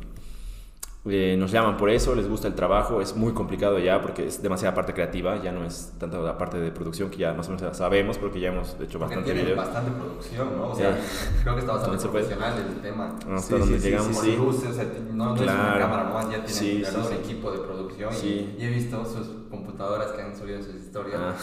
eh, 1.08 1.36
nos 1.38 1.52
llaman 1.52 1.78
por 1.78 1.92
eso, 1.92 2.16
les 2.16 2.28
gusta 2.28 2.48
el 2.48 2.56
trabajo, 2.56 3.00
es 3.00 3.16
muy 3.16 3.34
complicado 3.34 3.78
ya 3.78 4.02
porque 4.02 4.26
es 4.26 4.42
demasiada 4.42 4.74
parte 4.74 4.92
creativa, 4.96 5.40
ya 5.40 5.52
no 5.52 5.64
es 5.64 5.94
tanto 6.00 6.24
la 6.24 6.36
parte 6.36 6.58
de 6.58 6.72
producción 6.72 7.12
que 7.12 7.18
ya 7.18 7.32
más 7.36 7.48
o 7.48 7.52
menos 7.52 7.78
sabemos 7.78 8.18
porque 8.18 8.40
ya 8.40 8.48
hemos 8.50 8.70
hecho 8.70 8.98
Porque 8.98 9.16
bastante 9.18 9.24
tienen 9.26 9.46
video. 9.46 9.56
bastante 9.58 9.92
producción, 9.92 10.58
¿no? 10.58 10.70
O 10.72 10.76
sea, 10.76 10.98
Sí. 10.98 11.28
creo 11.44 11.54
que 11.54 11.60
está 11.62 11.74
bastante 11.74 12.08
profesional 12.08 12.54
el 12.58 12.82
tema. 12.82 13.20
Hasta 13.36 13.40
Sí, 13.56 13.60
donde 13.60 13.80
sí, 13.80 13.86
llegamos, 13.92 14.18
sí. 14.18 14.36
luces, 14.36 14.70
o 14.72 14.74
sea, 14.74 14.86
no, 15.14 15.26
no 15.28 15.36
es 15.36 15.42
una 15.42 15.52
Claro. 15.54 15.80
cámara 15.80 16.04
nomás, 16.06 16.26
ya 16.26 16.32
tienen 16.44 16.48
Sí, 16.50 16.70
un 16.72 16.76
sí, 16.78 16.82
verdadero 16.82 17.10
sí. 17.10 17.16
equipo 17.24 17.52
de 17.52 17.58
producción. 17.60 18.14
y-. 18.24 18.56
Y, 18.58 18.58
he 18.66 18.70
visto 18.72 19.06
sus 19.06 19.28
computadoras 19.58 20.12
que 20.12 20.22
han 20.22 20.36
subido 20.36 20.58
en 20.58 20.64
sus 20.64 20.76
historias. 20.76 21.20
Ah. 21.22 21.34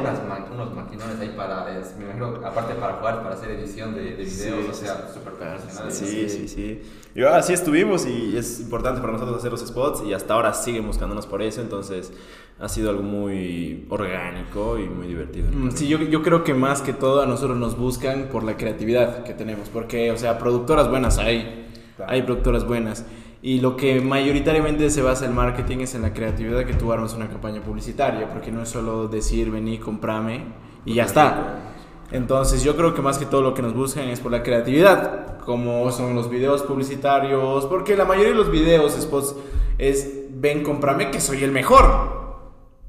Unas 0.00 0.26
ma- 0.28 0.46
unos 0.52 0.74
maquinones 0.74 1.18
ahí 1.20 1.32
para, 1.36 1.78
es- 1.78 1.96
me 1.96 2.04
imagino, 2.04 2.40
aparte 2.44 2.74
para 2.74 2.94
jugar, 2.94 3.22
para 3.22 3.34
hacer 3.34 3.50
edición 3.50 3.94
de, 3.94 4.02
de 4.02 4.24
videos, 4.24 4.30
Sí, 4.30 4.50
o 4.70 4.74
sí, 4.74 4.84
sea, 4.86 5.08
súper 5.12 5.32
profesional. 5.34 5.92
Sí, 5.92 6.28
sí, 6.28 6.48
sí. 6.48 6.82
Y 7.14 7.22
así 7.22 7.52
estuvimos 7.52 8.06
y 8.06 8.36
es 8.36 8.60
importante 8.60 9.00
para 9.00 9.12
nosotros 9.12 9.38
hacer 9.38 9.50
los 9.52 9.60
spots 9.66 10.02
y 10.06 10.12
hasta 10.12 10.34
ahora 10.34 10.52
siguen 10.52 10.86
buscándonos 10.86 11.26
por 11.26 11.42
eso, 11.42 11.60
entonces 11.60 12.12
ha 12.60 12.68
sido 12.68 12.90
algo 12.90 13.02
muy 13.02 13.86
orgánico 13.90 14.78
y 14.78 14.88
muy 14.88 15.06
divertido. 15.06 15.46
Mm, 15.52 15.70
Sí, 15.72 15.88
yo, 15.88 15.98
yo 15.98 16.22
creo 16.22 16.44
que 16.44 16.54
más 16.54 16.82
que 16.82 16.92
todo 16.92 17.22
a 17.22 17.26
nosotros 17.26 17.56
nos 17.56 17.76
buscan 17.76 18.28
por 18.30 18.42
la 18.44 18.56
creatividad 18.56 19.22
que 19.24 19.34
tenemos, 19.34 19.68
porque, 19.68 20.10
o 20.10 20.16
sea, 20.16 20.38
productoras 20.38 20.88
buenas 20.88 21.18
hay, 21.18 21.60
Claro. 21.96 22.10
hay 22.12 22.22
productoras 22.22 22.64
buenas. 22.66 23.04
Y 23.46 23.60
lo 23.60 23.76
que 23.76 24.00
mayoritariamente 24.00 24.88
se 24.88 25.02
basa 25.02 25.26
el 25.26 25.34
marketing 25.34 25.80
es 25.80 25.94
en 25.94 26.00
la 26.00 26.14
creatividad 26.14 26.64
que 26.64 26.72
tú 26.72 26.90
armas 26.90 27.12
una 27.12 27.28
campaña 27.28 27.60
publicitaria, 27.60 28.26
porque 28.30 28.50
no 28.50 28.62
es 28.62 28.70
solo 28.70 29.06
decir, 29.06 29.50
vení, 29.50 29.76
comprame 29.76 30.46
y 30.86 30.94
ya 30.94 31.04
está. 31.04 31.74
Entonces 32.10 32.64
yo 32.64 32.74
creo 32.74 32.94
que 32.94 33.02
más 33.02 33.18
que 33.18 33.26
todo 33.26 33.42
lo 33.42 33.52
que 33.52 33.60
nos 33.60 33.74
buscan 33.74 34.08
es 34.08 34.20
por 34.20 34.32
la 34.32 34.42
creatividad, 34.42 35.40
como 35.40 35.92
son 35.92 36.14
los 36.14 36.30
videos 36.30 36.62
publicitarios, 36.62 37.66
porque 37.66 37.98
la 37.98 38.06
mayoría 38.06 38.30
de 38.30 38.34
los 38.34 38.50
videos, 38.50 38.94
spots, 38.98 39.36
es, 39.76 40.22
ven, 40.30 40.62
comprame 40.62 41.10
que 41.10 41.20
soy 41.20 41.44
el 41.44 41.52
mejor. 41.52 42.38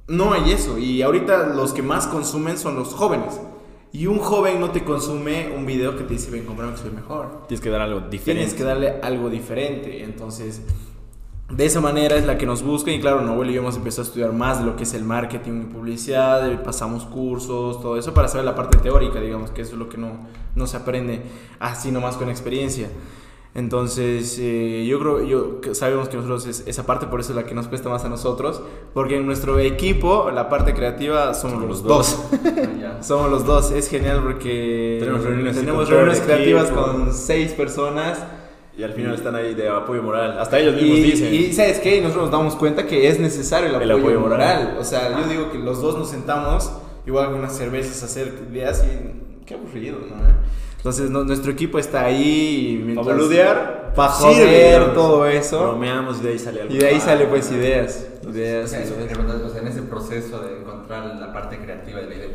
No 0.08 0.32
hay 0.32 0.54
eso. 0.54 0.78
Y 0.78 1.02
ahorita 1.02 1.48
los 1.48 1.74
que 1.74 1.82
más 1.82 2.08
consumen 2.08 2.58
son 2.58 2.78
los 2.78 2.94
jóvenes. 2.94 3.42
Y 3.96 4.08
un 4.08 4.20
joven 4.20 4.60
no 4.60 4.72
te 4.72 4.84
consume 4.84 5.54
un 5.56 5.66
video 5.66 5.96
que 5.96 6.04
te 6.04 6.16
dice, 6.16 6.30
ven, 6.30 6.44
comprame 6.44 6.74
que 6.74 6.80
soy 6.80 6.92
mejor. 6.92 7.46
Tienes 7.48 7.64
que 7.64 7.70
dar 7.70 7.80
algo 7.80 8.02
diferente. 8.02 8.42
Tienes 8.42 8.54
que 8.54 8.64
darle 8.66 9.00
algo 9.02 9.30
diferente. 9.30 10.04
Entonces, 10.04 10.64
de 11.50 11.66
esa 11.66 11.80
manera 11.80 12.18
es 12.18 12.26
la 12.26 12.38
que 12.38 12.46
nos 12.46 12.62
busca. 12.62 12.92
Y 12.92 13.00
claro, 13.00 13.22
Noel 13.22 13.52
y 13.52 13.54
yo 13.54 13.62
hemos 13.62 13.78
empezado 13.78 14.02
a 14.02 14.08
estudiar 14.08 14.34
más 14.34 14.60
de 14.60 14.66
lo 14.66 14.76
que 14.76 14.84
es 14.84 14.94
el 14.96 15.06
marketing 15.06 15.62
y 15.62 15.74
publicidad. 15.74 16.52
eh, 16.52 16.58
Pasamos 16.58 17.06
cursos, 17.06 17.82
todo 17.82 17.98
eso 17.98 18.14
para 18.14 18.28
saber 18.28 18.44
la 18.44 18.54
parte 18.54 18.80
teórica, 18.80 19.22
digamos, 19.22 19.52
que 19.52 19.62
eso 19.62 19.72
es 19.72 19.78
lo 19.78 19.88
que 19.88 19.98
no, 19.98 20.28
no 20.56 20.68
se 20.68 20.76
aprende 20.76 21.22
así 21.60 21.90
nomás 21.90 22.18
con 22.18 22.30
experiencia. 22.30 22.90
Entonces, 23.56 24.38
eh, 24.42 24.86
yo 24.86 25.00
creo, 25.00 25.24
yo 25.26 25.62
sabemos 25.74 26.10
que 26.10 26.18
nosotros 26.18 26.46
es, 26.46 26.64
esa 26.68 26.86
parte 26.86 27.08
por 27.08 27.22
eso 27.22 27.32
es 27.32 27.38
la 27.38 27.46
que 27.46 27.56
nos 27.56 27.70
cuesta 27.70 27.88
más 27.88 28.04
a 28.04 28.10
nosotros, 28.10 28.62
porque 28.94 29.16
en 29.16 29.26
nuestro 29.26 29.60
equipo 29.60 30.30
la 30.30 30.50
parte 30.50 30.74
creativa 30.74 31.34
somos, 31.34 31.62
Somos 31.62 31.70
los 31.70 31.82
los 31.82 31.84
dos. 31.84 32.20
Ya. 32.82 32.98
somos 33.02 33.32
los 33.32 33.46
dos, 33.46 33.72
es 33.72 33.88
genial 33.90 34.22
porque 34.24 34.98
Tenemos 35.00 35.24
reuniones 35.24 35.56
tenemos 35.56 35.90
reuniones 35.90 36.20
creativas 36.20 36.66
equipo. 36.66 36.82
con 36.84 37.14
seis 37.14 37.54
personas. 37.54 38.24
Y 38.78 38.84
al 38.84 38.92
final 38.92 39.16
están 39.16 39.34
ahí 39.36 39.54
de 39.54 39.70
apoyo 39.70 40.04
moral. 40.04 40.38
Hasta 40.38 40.60
ellos 40.60 40.76
mismos 40.76 40.98
Y, 40.98 41.04
dicen. 41.04 41.34
y 41.34 41.54
¿sabes 41.54 41.80
qué? 41.80 42.02
Nosotros 42.02 42.24
nos 42.26 42.32
damos 42.38 42.56
cuenta 42.58 42.86
que 42.86 43.08
es 43.08 43.22
necesario 43.22 43.70
el 43.70 43.76
El 43.82 43.90
apoyo, 43.90 44.04
apoyo 44.08 44.20
moral. 44.20 44.64
moral. 44.66 44.78
O 44.82 44.84
sea, 44.84 45.18
yo 45.18 45.30
digo 45.30 45.50
que 45.50 45.60
los 45.60 45.82
dos 45.82 45.98
nos 45.98 46.10
sentamos, 46.10 46.70
igual 47.08 47.28
con 47.28 47.36
unas 47.40 47.56
cervezas, 47.56 48.04
a 48.04 48.08
hacer 48.08 48.34
ideas 48.52 48.84
y 48.86 49.46
qué 49.46 49.54
aburrido, 49.54 50.00
¿no? 50.10 50.16
Entonces 50.86 51.10
no- 51.10 51.24
nuestro 51.24 51.52
equipo 51.52 51.80
está 51.80 52.06
ahí. 52.06 52.76
y 52.80 52.84
mientras- 52.84 53.08
Para 53.08 53.18
boludear, 53.18 53.94
Para 53.96 54.12
joder, 54.12 54.70
digamos. 54.70 54.94
todo 54.94 55.26
eso. 55.26 55.60
Bromeamos 55.64 56.20
y 56.20 56.22
de 56.22 56.30
ahí 56.30 56.38
sale 56.38 56.62
algo. 56.62 56.74
Y 56.76 56.78
de 56.78 56.86
ahí 56.88 57.00
sale 57.00 57.26
pues 57.26 57.52
ideas. 57.52 58.06
O 58.24 58.30
Ideas, 58.30 58.72
ideas. 58.72 58.92
o 58.92 59.50
sea, 59.50 59.62
en 59.62 59.68
ese 59.68 59.82
proceso 59.82 60.42
de 60.42 60.60
encontrar 60.60 61.16
la 61.20 61.34
parte 61.34 61.58
creativa 61.58 62.00
del 62.02 62.10
video, 62.10 62.30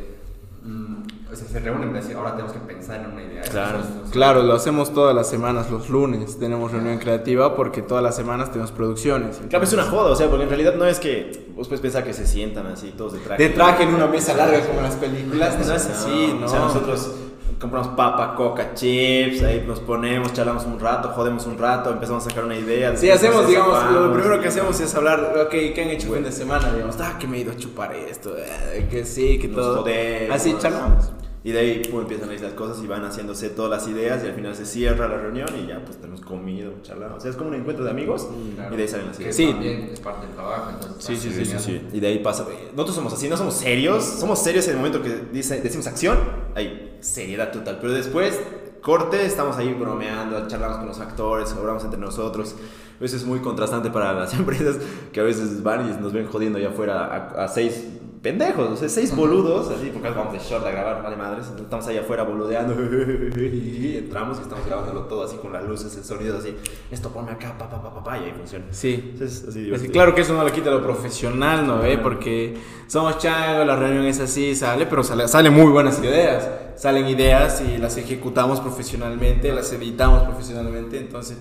mm, 0.65 0.97
o 1.33 1.37
sea, 1.37 1.47
se 1.47 1.61
reúnen 1.61 1.91
y 1.91 1.93
decir, 1.93 2.17
ahora 2.17 2.33
tenemos 2.33 2.53
que 2.53 2.59
pensar 2.59 3.01
en 3.03 3.13
una 3.13 3.23
idea. 3.23 3.43
Claro. 3.43 3.79
Claro, 4.11 4.43
lo 4.43 4.55
hacemos 4.55 4.93
todas 4.93 5.15
las 5.15 5.29
semanas, 5.31 5.71
los 5.71 5.89
lunes 5.89 6.37
tenemos 6.41 6.73
reunión 6.73 6.99
creativa 6.99 7.55
porque 7.55 7.83
todas 7.83 8.03
las 8.03 8.17
semanas 8.17 8.51
tenemos 8.51 8.73
producciones. 8.73 9.41
Claro, 9.49 9.65
es 9.65 9.73
una 9.73 9.85
joda, 9.85 10.11
o 10.11 10.17
sea, 10.17 10.27
porque 10.29 10.43
en 10.43 10.49
realidad 10.49 10.75
no 10.75 10.87
es 10.87 10.99
que 10.99 11.47
vos 11.55 11.69
puedes 11.69 11.81
pensar 11.81 12.03
que 12.03 12.15
se 12.15 12.27
sientan 12.27 12.67
así 12.67 12.93
todos 12.99 13.13
de 13.13 13.21
traje. 13.21 13.41
De 13.45 13.51
traje 13.51 13.85
en 13.85 13.95
una 13.95 14.09
mesa 14.09 14.35
larga 14.35 14.59
como 14.67 14.79
en 14.79 14.85
las 14.87 14.97
películas, 14.97 15.55
no 15.57 15.73
es 15.73 15.87
así, 15.87 16.35
¿no? 16.41 16.47
O 16.47 16.49
sea, 16.49 16.59
nosotros 16.59 17.15
compramos 17.61 17.89
papa, 17.89 18.35
coca, 18.35 18.73
chips, 18.75 19.43
ahí 19.43 19.63
nos 19.67 19.81
ponemos, 19.81 20.33
charlamos 20.33 20.65
un 20.65 20.81
rato, 20.81 21.11
jodemos 21.11 21.45
un 21.47 21.59
rato, 21.59 21.91
empezamos 21.91 22.27
a 22.27 22.31
sacar 22.31 22.45
una 22.45 22.57
idea. 22.57 22.97
Sí, 22.97 23.11
hacemos, 23.11 23.47
digamos, 23.47 23.93
lo 23.93 24.13
primero 24.15 24.41
que 24.41 24.49
hacemos 24.49 24.81
es 24.81 24.95
hablar, 24.95 25.35
ok, 25.45 25.51
¿qué 25.51 25.83
han 25.83 25.91
hecho 25.91 26.13
fin 26.13 26.25
de 26.25 26.33
semana? 26.33 26.73
Digamos, 26.73 26.97
ah, 27.01 27.17
que 27.21 27.27
me 27.27 27.37
he 27.37 27.41
ido 27.41 27.53
a 27.53 27.57
chupar 27.57 27.95
esto, 27.95 28.35
eh, 28.37 28.89
que 28.91 29.05
sí, 29.05 29.39
que 29.39 29.49
Nos 29.49 29.57
todo. 29.57 29.83
jodemos. 29.83 30.35
Así 30.35 30.57
charlamos. 30.59 31.13
Y 31.43 31.53
de 31.53 31.59
ahí 31.59 31.83
pum, 31.91 32.01
empiezan 32.03 32.29
a 32.29 32.35
ir 32.35 32.41
las 32.43 32.53
cosas 32.53 32.85
y 32.85 32.87
van 32.87 33.03
haciéndose 33.03 33.49
todas 33.49 33.71
las 33.71 33.89
ideas 33.89 34.23
y 34.23 34.27
al 34.27 34.35
final 34.35 34.55
se 34.55 34.67
cierra 34.67 35.09
la 35.09 35.17
reunión 35.17 35.49
y 35.59 35.67
ya 35.69 35.83
pues 35.83 35.97
tenemos 35.97 36.21
comido, 36.21 36.73
charlado. 36.83 37.17
O 37.17 37.21
sea, 37.21 37.31
es 37.31 37.37
como 37.37 37.49
un 37.49 37.55
encuentro 37.57 37.83
de 37.83 37.91
amigos 37.91 38.29
claro, 38.57 38.75
y 38.75 38.77
de 38.77 38.83
ahí 38.83 38.89
salen 38.89 39.07
las 39.07 39.21
ideas. 39.21 39.37
Sí. 39.37 39.47
también 39.47 39.89
es 39.91 40.01
parte 40.01 40.27
del 40.27 40.35
trabajo. 40.35 40.71
Entonces, 40.71 41.03
Sí, 41.05 41.17
sí, 41.17 41.31
sí, 41.35 41.45
genial. 41.45 41.61
sí, 41.61 41.81
Y 41.95 42.01
de 42.01 42.07
ahí 42.09 42.19
pasa. 42.19 42.47
Nosotros 42.73 42.95
somos 42.95 43.13
así, 43.15 43.29
no 43.31 43.39
somos 43.39 43.55
serios. 43.55 44.05
Somos 44.05 44.43
serios 44.43 44.67
en 44.67 44.73
el 44.73 44.77
momento 44.79 45.03
que 45.03 45.19
dice, 45.33 45.63
decimos 45.63 45.87
acción. 45.87 46.19
Hay 46.55 46.99
seriedad 47.01 47.51
total. 47.53 47.79
Pero 47.81 47.95
después 47.95 48.39
corte, 48.83 49.25
estamos 49.25 49.57
ahí 49.57 49.73
bromeando, 49.73 50.47
charlamos 50.47 50.77
con 50.79 50.87
los 50.89 51.01
actores, 51.01 51.53
hablamos 51.53 51.85
entre 51.85 51.99
nosotros. 52.01 52.55
A 52.99 53.03
veces 53.03 53.23
es 53.23 53.27
muy 53.27 53.41
contrastante 53.41 53.89
para 53.89 54.13
las 54.13 54.35
empresas 54.39 54.77
que 55.11 55.21
a 55.21 55.23
veces 55.23 55.63
van 55.63 55.89
y 55.91 56.03
nos 56.03 56.13
ven 56.13 56.27
jodiendo 56.27 56.59
allá 56.59 56.69
afuera 56.69 57.07
a, 57.07 57.45
a 57.45 57.49
seis 57.49 57.83
pendejos, 58.23 58.71
o 58.71 58.77
sea, 58.77 58.89
seis 58.89 59.15
boludos, 59.17 59.71
así, 59.71 59.91
porque 59.93 60.11
vamos 60.11 60.33
de 60.35 60.39
short 60.39 60.67
a 60.67 60.71
grabar, 60.71 61.03
vale 61.03 61.17
madres, 61.17 61.45
entonces 61.45 61.65
estamos 61.65 61.87
ahí 61.87 61.97
afuera 61.97 62.23
boludeando, 62.23 62.75
y 63.41 63.97
entramos 63.97 64.39
y 64.39 64.43
estamos 64.43 64.67
grabándolo 64.67 65.03
todo 65.03 65.25
así 65.25 65.37
con 65.37 65.53
las 65.53 65.65
luces, 65.65 65.97
el 65.97 66.05
sonido 66.05 66.37
así, 66.37 66.55
esto 66.91 67.11
ponme 67.11 67.33
acá, 67.33 67.57
pa, 67.57 67.71
pa, 67.71 67.83
pa, 67.83 67.95
pa, 67.95 68.05
pa, 68.05 68.19
y 68.19 68.25
ahí 68.25 68.33
funciona. 68.33 68.67
Sí. 68.71 69.15
Es 69.21 69.45
así 69.49 69.73
Es 69.73 69.83
que 69.83 69.91
claro 69.91 70.15
que 70.15 70.21
eso 70.21 70.35
no 70.35 70.45
le 70.45 70.53
quita 70.53 70.71
lo 70.71 70.83
profesional, 70.83 71.67
¿no? 71.67 71.79
ve? 71.79 71.97
Porque 71.99 72.59
somos 72.87 73.19
changos, 73.19 73.67
la 73.67 73.77
reunión 73.77 74.05
es 74.05 74.21
así, 74.21 74.55
sale, 74.55 74.87
pero 74.87 75.03
sale, 75.03 75.27
salen 75.27 75.55
muy 75.55 75.71
buenas 75.73 75.99
ideas. 76.01 76.49
Salen 76.81 77.09
ideas 77.09 77.61
y 77.61 77.77
las 77.77 77.99
ejecutamos 77.99 78.59
profesionalmente, 78.59 79.53
las 79.53 79.71
editamos 79.71 80.23
profesionalmente, 80.23 80.99
entonces 80.99 81.37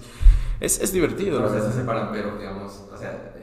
es, 0.59 0.81
es 0.81 0.91
divertido. 0.91 1.37
Entonces 1.37 1.63
se 1.71 1.79
separan, 1.79 2.09
pero 2.11 2.37
digamos, 2.37 2.83
o 2.93 2.97
sea, 2.97 3.35
eh, 3.37 3.38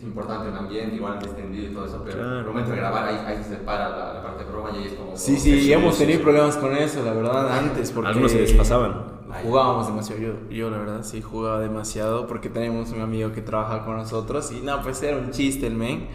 es 0.00 0.06
importante 0.06 0.48
el 0.48 0.56
ambiente, 0.56 0.96
igual 0.96 1.18
el 1.18 1.24
extendido 1.24 1.70
y 1.70 1.74
todo 1.74 1.84
eso, 1.84 2.02
pero 2.04 2.16
Claro. 2.16 2.38
el 2.40 2.46
momento 2.46 2.70
de 2.70 2.76
grabar 2.76 3.04
ahí, 3.04 3.16
ahí 3.26 3.42
se 3.42 3.50
separa 3.50 3.88
la, 3.90 4.14
la 4.14 4.22
parte 4.22 4.44
de 4.44 4.50
broma 4.50 4.70
y 4.72 4.78
ahí 4.78 4.86
es 4.86 4.92
como... 4.94 5.14
Sí, 5.16 5.32
como- 5.32 5.42
sí, 5.44 5.60
Sí, 5.60 5.72
hemos 5.72 5.94
sí, 5.94 6.00
tenido 6.00 6.18
sí. 6.18 6.24
problemas 6.24 6.56
con 6.56 6.76
eso, 6.76 7.04
la 7.04 7.12
verdad, 7.12 7.58
antes. 7.58 7.90
Porque 7.92 8.08
Algunos 8.08 8.32
se 8.32 8.38
desfasaban. 8.38 9.20
Jugábamos 9.44 9.86
demasiado. 9.86 10.20
Yo, 10.22 10.32
yo, 10.50 10.70
la 10.70 10.78
verdad, 10.78 11.04
sí 11.04 11.20
jugaba 11.22 11.60
demasiado 11.60 12.26
porque 12.26 12.48
tenemos 12.48 12.90
un 12.90 13.00
amigo 13.00 13.32
que 13.32 13.42
trabaja 13.42 13.84
con 13.84 13.96
nosotros 13.96 14.50
y 14.52 14.60
no, 14.60 14.82
pues 14.82 15.02
era 15.02 15.16
un 15.18 15.30
chiste 15.30 15.66
el 15.66 15.74
men. 15.74 16.08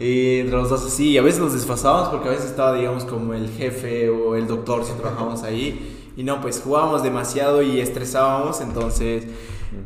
Y 0.00 0.40
entre 0.40 0.56
los 0.56 0.70
dos 0.70 0.84
así, 0.84 1.10
y 1.10 1.18
a 1.18 1.22
veces 1.22 1.40
nos 1.40 1.52
desfasábamos 1.52 2.08
porque 2.08 2.28
a 2.28 2.30
veces 2.32 2.46
estaba, 2.46 2.74
digamos, 2.74 3.04
como 3.04 3.34
el 3.34 3.48
jefe 3.50 4.08
o 4.10 4.34
el 4.34 4.46
doctor 4.46 4.84
si 4.84 4.92
trabajábamos 4.94 5.42
ahí. 5.42 6.10
Y 6.16 6.22
no, 6.24 6.40
pues 6.40 6.60
jugábamos 6.64 7.02
demasiado 7.02 7.60
y 7.62 7.80
estresábamos, 7.80 8.60
entonces 8.60 9.26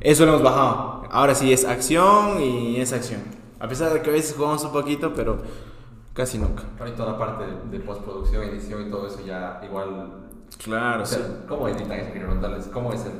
eso 0.00 0.24
lo 0.24 0.32
hemos 0.32 0.42
bajado. 0.42 0.97
Ahora 1.10 1.34
sí 1.34 1.52
es 1.52 1.64
acción 1.64 2.40
y 2.42 2.80
es 2.80 2.92
acción. 2.92 3.20
A 3.60 3.68
pesar 3.68 3.92
de 3.92 4.02
que 4.02 4.10
a 4.10 4.12
veces 4.12 4.34
jugamos 4.36 4.62
un 4.64 4.72
poquito, 4.72 5.12
pero 5.14 5.38
casi 6.14 6.38
nunca. 6.38 6.64
Y 6.86 6.90
toda 6.92 7.12
la 7.12 7.18
parte 7.18 7.44
de, 7.44 7.78
de 7.78 7.84
postproducción, 7.84 8.42
edición 8.44 8.86
y 8.86 8.90
todo 8.90 9.06
eso 9.06 9.20
ya 9.26 9.60
igual... 9.64 10.12
Claro, 10.62 11.02
O 11.02 11.06
sí. 11.06 11.16
sea, 11.16 11.44
¿cómo 11.48 11.68
editan 11.68 11.92
eso? 11.92 12.10
Preguntarles, 12.12 12.66
¿cómo 12.72 12.92
es 12.92 13.04
el...? 13.04 13.12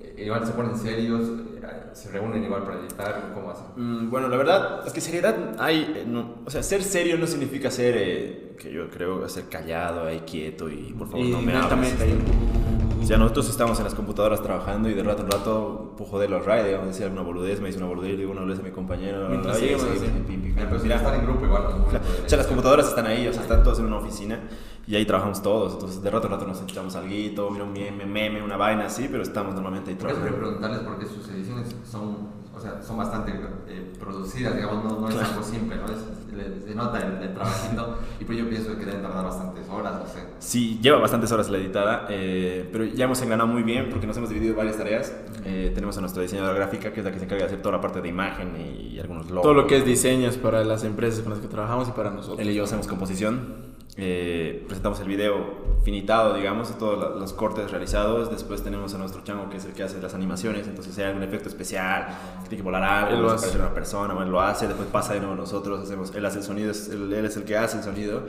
eh, 0.00 0.24
Igual 0.24 0.46
se 0.46 0.52
ponen 0.52 0.76
serios, 0.78 1.22
eh, 1.22 1.62
se 1.92 2.10
reúnen 2.10 2.42
igual 2.44 2.62
para 2.62 2.78
editar, 2.80 3.30
¿cómo 3.34 3.50
hacen? 3.50 3.66
Mm, 3.76 4.10
Bueno, 4.10 4.28
la 4.28 4.36
verdad 4.36 4.86
es 4.86 4.92
que 4.92 5.00
seriedad 5.00 5.34
hay, 5.58 5.92
eh, 5.96 6.04
no- 6.06 6.36
o 6.44 6.50
sea, 6.50 6.62
ser 6.62 6.82
serio 6.82 7.18
no 7.18 7.26
significa 7.26 7.70
ser, 7.70 7.94
eh, 7.98 8.56
que 8.58 8.72
yo 8.72 8.88
creo, 8.90 9.28
ser 9.28 9.48
callado, 9.48 10.06
ahí 10.06 10.20
quieto 10.20 10.68
y 10.70 10.94
por 10.96 11.08
favor 11.08 11.26
Y 11.26 11.30
no 11.30 11.40
me 11.42 11.54
hables. 11.56 12.00
ahí. 12.00 12.18
O 13.04 13.06
sea, 13.06 13.18
nosotros 13.18 13.50
estamos 13.50 13.76
en 13.78 13.84
las 13.84 13.94
computadoras 13.94 14.42
trabajando 14.42 14.88
y 14.88 14.94
de 14.94 15.02
rato 15.02 15.22
en 15.22 15.30
rato 15.30 15.92
puedo 15.96 16.10
joder 16.10 16.30
los 16.30 16.44
rayos, 16.44 16.66
digamos, 16.66 16.86
decir 16.88 17.04
alguna 17.04 17.20
boludez, 17.22 17.60
me 17.60 17.66
dice 17.66 17.78
una 17.78 17.86
boludez, 17.88 18.16
digo 18.16 18.32
una 18.32 18.40
boludez 18.40 18.60
a 18.60 18.62
mi 18.62 18.70
compañero, 18.70 19.28
Mientras 19.28 19.58
oye, 19.58 19.78
sí, 19.78 20.06
pim, 20.26 20.54
Pero 20.54 20.78
si 20.80 20.90
están 20.90 21.14
en 21.20 21.26
grupo 21.26 21.44
igual. 21.44 21.62
de- 21.68 22.24
O 22.24 22.28
sea, 22.28 22.38
las 22.38 22.46
computadoras 22.46 22.88
están 22.88 23.06
ahí, 23.06 23.28
o 23.28 23.32
sea, 23.32 23.42
están 23.42 23.62
todos 23.62 23.78
en 23.80 23.84
una 23.86 23.98
oficina 23.98 24.40
y 24.86 24.96
ahí 24.96 25.04
trabajamos 25.04 25.42
todos. 25.42 25.74
Entonces, 25.74 26.02
de 26.02 26.10
rato 26.10 26.26
en 26.28 26.32
rato 26.32 26.46
nos 26.46 26.62
echamos 26.62 26.96
algo, 26.96 27.50
mira 27.50 27.64
un 27.64 27.72
meme, 27.74 28.06
meme, 28.06 28.42
una 28.42 28.56
vaina 28.56 28.86
así, 28.86 29.06
pero 29.10 29.22
estamos 29.22 29.54
normalmente 29.54 29.90
ahí 29.90 29.96
Por 29.96 30.08
trabajando. 30.08 30.38
preguntarles 30.38 30.80
porque 30.80 31.04
sus 31.06 31.28
ediciones 31.28 31.76
son, 31.84 32.16
o 32.56 32.60
sea, 32.60 32.82
son 32.82 32.96
bastante 32.96 33.32
eh, 33.68 33.92
producidas, 33.98 34.54
digamos, 34.56 34.84
no, 34.84 35.00
no 35.00 35.08
es 35.08 35.16
algo 35.16 35.42
simple, 35.42 35.76
¿no? 35.76 35.86
Es- 35.86 36.34
le- 36.34 36.60
se 36.66 36.74
nota 36.74 36.98
el, 36.98 37.22
el 37.22 37.32
trabajito 37.32 37.98
y 38.18 38.24
pues 38.24 38.36
yo 38.36 38.48
pienso 38.48 38.76
que 38.76 38.84
deben 38.84 39.02
tardar 39.02 39.22
bastantes 39.24 39.68
horas, 39.68 39.94
no 40.00 40.06
sé. 40.06 40.18
Sí, 40.40 40.80
lleva 40.82 40.98
bastantes 40.98 41.30
horas 41.30 41.48
la 41.48 41.58
editada, 41.58 42.06
eh, 42.10 42.68
pero 42.72 42.84
ya 42.84 43.04
hemos 43.04 43.22
engranado 43.22 43.48
muy 43.48 43.62
bien 43.62 43.88
porque 43.88 44.06
nos 44.06 44.16
hemos 44.16 44.30
dividido 44.30 44.50
en 44.52 44.56
varias 44.56 44.76
tareas. 44.76 45.14
Eh, 45.44 45.70
tenemos 45.74 45.96
a 45.96 46.00
nuestra 46.00 46.22
diseñadora 46.22 46.54
gráfica, 46.54 46.92
que 46.92 47.00
es 47.00 47.06
la 47.06 47.12
que 47.12 47.18
se 47.20 47.24
encarga 47.26 47.44
de 47.44 47.50
hacer 47.50 47.62
toda 47.62 47.76
la 47.76 47.80
parte 47.80 48.00
de 48.00 48.08
imagen 48.08 48.56
y, 48.56 48.98
algunos 48.98 49.26
logos. 49.30 49.42
Todo 49.42 49.54
lo 49.54 49.66
que 49.68 49.76
es 49.76 49.84
diseños 49.84 50.36
para 50.36 50.64
las 50.64 50.82
empresas 50.82 51.20
con 51.20 51.30
las 51.30 51.40
que 51.40 51.46
trabajamos 51.48 51.88
y 51.88 51.92
para 51.92 52.10
nosotros. 52.10 52.40
Él 52.40 52.50
y 52.50 52.54
yo 52.54 52.64
hacemos 52.64 52.88
composición. 52.88 53.73
Eh, 53.96 54.64
presentamos 54.66 54.98
el 55.00 55.06
video 55.06 55.76
finitado, 55.84 56.34
digamos, 56.34 56.68
de 56.68 56.74
todos 56.74 57.16
los 57.20 57.32
cortes 57.32 57.70
realizados. 57.70 58.30
Después 58.30 58.62
tenemos 58.62 58.92
a 58.94 58.98
nuestro 58.98 59.22
chango, 59.22 59.48
que 59.48 59.58
es 59.58 59.64
el 59.66 59.72
que 59.72 59.84
hace 59.84 60.00
las 60.00 60.14
animaciones. 60.14 60.66
Entonces, 60.66 60.94
si 60.94 61.02
hay 61.02 61.08
algún 61.08 61.22
efecto 61.22 61.48
especial, 61.48 62.06
que 62.42 62.48
tiene 62.48 62.56
que 62.56 62.62
volar 62.62 62.82
algo, 62.82 63.14
Él 63.14 63.22
lo 63.22 63.30
hace. 63.30 63.56
una 63.56 63.72
persona, 63.72 64.14
bueno, 64.14 64.26
él 64.26 64.32
lo 64.32 64.40
hace. 64.40 64.66
Después 64.66 64.88
pasa 64.88 65.14
de 65.14 65.20
nuevo 65.20 65.36
nosotros, 65.36 65.80
hacemos, 65.80 66.12
él 66.14 66.26
hace 66.26 66.38
el 66.38 66.44
sonido, 66.44 66.72
él, 66.72 67.12
él 67.12 67.24
es 67.24 67.36
el 67.36 67.44
que 67.44 67.56
hace 67.56 67.76
el 67.78 67.84
sonido. 67.84 68.24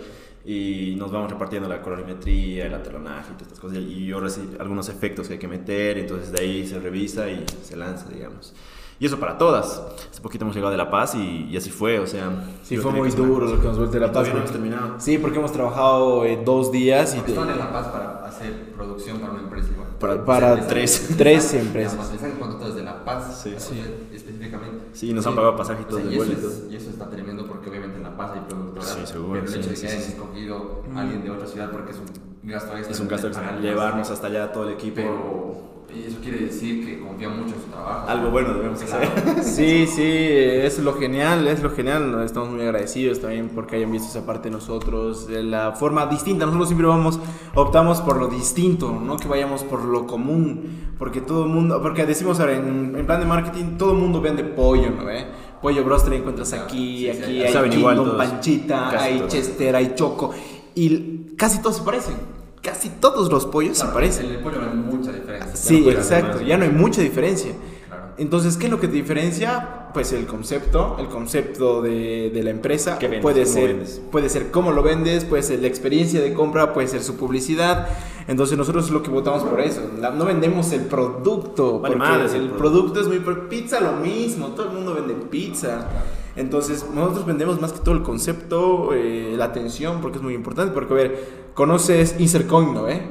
Y 0.45 0.95
nos 0.99 1.11
vamos 1.11 1.31
repartiendo 1.31 1.67
la 1.67 1.81
colorimetría, 1.81 2.67
el 2.67 2.73
atelonaje 2.75 3.31
y 3.31 3.33
todas 3.33 3.47
estas 3.47 3.59
cosas. 3.59 3.77
Y 3.79 4.05
yo 4.05 4.19
recibo 4.19 4.51
algunos 4.59 4.89
efectos 4.89 5.27
que 5.27 5.33
hay 5.33 5.39
que 5.39 5.47
meter. 5.47 5.97
Entonces, 5.97 6.31
de 6.31 6.41
ahí 6.41 6.67
se 6.67 6.79
revisa 6.79 7.27
y 7.27 7.43
se 7.63 7.75
lanza, 7.75 8.07
digamos. 8.09 8.53
Y 8.99 9.05
eso 9.07 9.19
para 9.19 9.37
todas. 9.37 9.81
Hace 10.09 10.21
poquito 10.21 10.45
hemos 10.45 10.55
llegado 10.55 10.71
de 10.71 10.77
La 10.77 10.89
Paz 10.89 11.15
y, 11.15 11.47
y 11.51 11.57
así 11.57 11.69
fue, 11.69 11.99
o 11.99 12.07
sea... 12.07 12.31
Sí, 12.63 12.77
fue 12.77 12.91
muy 12.91 13.09
duro 13.11 13.45
lo 13.45 13.59
que 13.59 13.67
nos 13.67 13.77
vuelve 13.77 13.99
la 13.99 14.07
Y 14.07 14.09
paz. 14.11 14.27
no 14.29 14.37
hemos 14.37 14.51
terminado. 14.51 14.95
Sí, 14.99 15.17
porque 15.17 15.37
hemos 15.39 15.51
trabajado 15.51 16.23
eh, 16.23 16.41
dos 16.45 16.71
días 16.71 17.13
y 17.13 17.17
Están 17.29 17.49
en 17.49 17.59
La 17.59 17.71
Paz 17.73 17.87
para 17.87 18.25
hacer 18.25 18.71
producción 18.73 19.19
para 19.19 19.33
una 19.33 19.41
empresa 19.43 19.67
igual. 19.71 19.89
Para- 19.99 20.23
para 20.25 20.55
sea, 20.55 20.67
tres- 20.67 21.09
tres 21.17 21.53
empresas. 21.55 21.93
han 22.23 22.31
contratado 22.39 22.69
desde 22.71 22.83
La 22.85 23.03
Paz, 23.03 23.41
Sí. 23.43 23.53
sea, 23.57 23.85
específicamente. 24.13 24.85
Sí, 24.93 25.13
nos 25.13 25.27
han 25.27 25.35
pagado 25.35 25.55
pasaje 25.57 25.81
y 25.81 25.85
todo 25.85 25.97
O 25.97 26.01
sea, 26.01 26.09
de 26.09 26.15
y 26.15 26.19
y 26.19 26.21
es- 26.21 26.63
Y 26.71 26.75
eso 26.77 26.89
está 26.89 27.09
tremendo 27.09 27.45
porque 27.47 27.69
obviamente 27.69 27.97
en 27.97 28.03
La 28.03 28.15
Paz 28.15 28.31
hay 28.33 28.41
productoras. 28.47 28.89
Sí, 28.89 29.05
seguro, 29.05 29.33
Pero 29.33 29.45
el 29.45 29.49
sí, 29.51 29.59
hecho 29.59 29.69
de 29.69 29.75
sí, 29.75 29.81
que 29.81 29.87
sí, 29.89 29.93
hayan 29.97 30.07
sí. 30.07 30.13
escogido 30.13 30.83
a 30.95 30.99
alguien 31.01 31.23
de 31.23 31.29
otra 31.31 31.47
ciudad 31.47 31.69
porque 31.71 31.91
es 31.91 31.97
un 31.97 32.49
gasto 32.49 32.77
extra. 32.77 32.91
Es 32.95 32.99
un 33.01 33.07
gasto 33.09 33.27
de 33.27 33.33
extra. 33.33 33.59
Llevarnos 33.59 33.97
más. 34.07 34.11
hasta 34.11 34.27
allá 34.27 34.51
todo 34.53 34.63
el 34.63 34.73
equipo. 34.73 34.95
Pero 34.95 35.74
eso 36.07 36.17
quiere 36.21 36.39
decir 36.45 36.85
que 36.85 36.99
confían 36.99 37.39
mucho 37.39 37.55
en 37.55 37.61
su 37.61 37.67
trabajo. 37.67 38.09
Algo 38.09 38.29
bueno 38.31 38.53
debemos 38.53 38.79
Claro. 38.81 39.07
hacer. 39.15 39.43
Sí, 39.43 39.87
sí, 39.87 40.01
es 40.03 40.79
lo 40.79 40.93
genial, 40.93 41.47
es 41.47 41.61
lo 41.63 41.69
genial. 41.69 42.21
Estamos 42.25 42.49
muy 42.49 42.61
agradecidos 42.61 43.19
también 43.21 43.49
porque 43.53 43.75
hayan 43.77 43.91
visto 43.91 44.07
esa 44.09 44.25
parte 44.25 44.49
de 44.49 44.55
nosotros, 44.55 45.27
de 45.27 45.43
la 45.43 45.71
forma 45.73 46.05
distinta. 46.07 46.45
Nosotros 46.45 46.69
siempre 46.69 46.87
vamos, 46.87 47.19
optamos 47.53 48.01
por 48.01 48.17
lo 48.17 48.27
distinto, 48.27 48.91
no 48.91 49.17
que 49.17 49.27
vayamos 49.27 49.63
por 49.63 49.83
lo 49.85 50.05
común. 50.07 50.93
Porque 50.97 51.21
todo 51.21 51.43
el 51.43 51.49
mundo, 51.49 51.81
porque 51.81 52.05
decimos 52.05 52.39
ahora, 52.39 52.53
en, 52.55 52.95
en 52.97 53.05
plan 53.05 53.19
de 53.19 53.25
marketing, 53.25 53.77
todo 53.77 53.91
el 53.91 53.97
mundo 53.97 54.21
vende 54.21 54.43
pollo, 54.43 54.89
¿no? 54.91 55.09
¿Eh? 55.09 55.25
Pollo 55.61 55.83
broster 55.83 56.13
encuentras 56.13 56.53
aquí, 56.53 56.99
Sí, 56.99 57.11
sí, 57.13 57.43
aquí, 57.43 57.57
hay 57.57 57.69
Kingdom. 57.69 58.17
Panchita, 58.17 58.89
Casi 58.91 59.05
hay 59.05 59.17
todos. 59.17 59.31
Chester, 59.33 59.75
hay 59.75 59.93
Choco. 59.95 60.31
Y 60.75 61.33
casi 61.37 61.59
todos 61.61 61.77
se 61.77 61.83
parecen. 61.83 62.15
Casi 62.61 62.89
todos 62.89 63.31
los 63.31 63.45
pollos 63.45 63.77
se 63.77 63.81
Claro, 63.83 63.93
parecen. 63.95 64.25
En 64.27 64.31
el 64.33 64.39
pollo 64.39 64.57
hay 64.61 64.75
mucha 64.77 65.11
diferencia. 65.11 65.14
Sí, 65.55 65.81
hacer 65.81 65.93
exacto. 65.97 66.41
Ya 66.41 66.57
no 66.57 66.63
hay 66.65 66.71
mucha 66.71 67.01
diferencia. 67.01 67.51
Claro. 67.87 68.03
Entonces, 68.17 68.57
¿qué 68.57 68.65
es 68.65 68.71
lo 68.71 68.79
que 68.79 68.87
te 68.87 68.93
diferencia? 68.93 69.81
Pues 69.93 70.11
el 70.11 70.25
concepto, 70.25 70.97
el 70.99 71.07
concepto 71.07 71.81
de, 71.81 72.29
de 72.33 72.43
la 72.43 72.49
empresa. 72.49 72.97
¿Qué 72.99 73.07
vendes? 73.07 73.21
Puede 73.21 73.43
¿Cómo 73.43 73.53
ser, 73.53 73.67
vendes? 73.67 74.01
puede 74.11 74.29
ser 74.29 74.51
cómo 74.51 74.71
lo 74.71 74.83
vendes, 74.83 75.23
puede 75.23 75.41
ser 75.41 75.61
la 75.61 75.67
experiencia 75.67 76.19
de 76.21 76.33
compra, 76.33 76.73
puede 76.73 76.89
ser 76.89 77.01
su 77.01 77.15
publicidad. 77.15 77.87
Entonces 78.27 78.57
nosotros 78.57 78.85
es 78.85 78.91
lo 78.91 79.01
que 79.03 79.09
votamos 79.09 79.43
por 79.43 79.61
eso. 79.61 79.81
La- 80.01 80.09
no 80.11 80.25
vendemos 80.25 80.71
el 80.73 80.81
producto. 80.81 81.79
Vale 81.79 81.95
porque 81.95 82.09
madres 82.11 82.33
el 82.33 82.41
el 82.43 82.49
producto 82.49 82.99
es 82.99 83.07
muy... 83.07 83.19
Pizza 83.49 83.79
lo 83.79 83.93
mismo, 83.93 84.47
todo 84.47 84.67
el 84.69 84.73
mundo 84.75 84.93
vende 84.95 85.13
pizza. 85.13 85.87
Entonces 86.35 86.85
nosotros 86.93 87.25
vendemos 87.25 87.61
más 87.61 87.71
que 87.71 87.79
todo 87.79 87.95
el 87.95 88.01
concepto, 88.01 88.89
eh, 88.93 89.35
la 89.37 89.45
atención, 89.45 90.01
porque 90.01 90.17
es 90.17 90.23
muy 90.23 90.33
importante. 90.33 90.73
Porque, 90.73 90.91
a 90.93 90.97
ver, 90.97 91.49
conoces 91.53 92.15
Insercoin, 92.19 92.73
¿no? 92.73 92.89
Eh? 92.89 93.01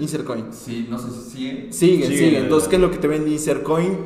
Insercoin. 0.00 0.46
Sí, 0.52 0.86
no 0.90 0.98
sé 0.98 1.08
si 1.10 1.30
sigue. 1.30 1.50
Siguen, 1.50 1.72
Siguen, 1.72 2.18
siguen. 2.18 2.42
Entonces, 2.44 2.68
¿qué 2.68 2.76
es 2.76 2.82
lo 2.82 2.90
que 2.90 2.98
te 2.98 3.08
vende 3.08 3.30
Insercoin? 3.30 3.98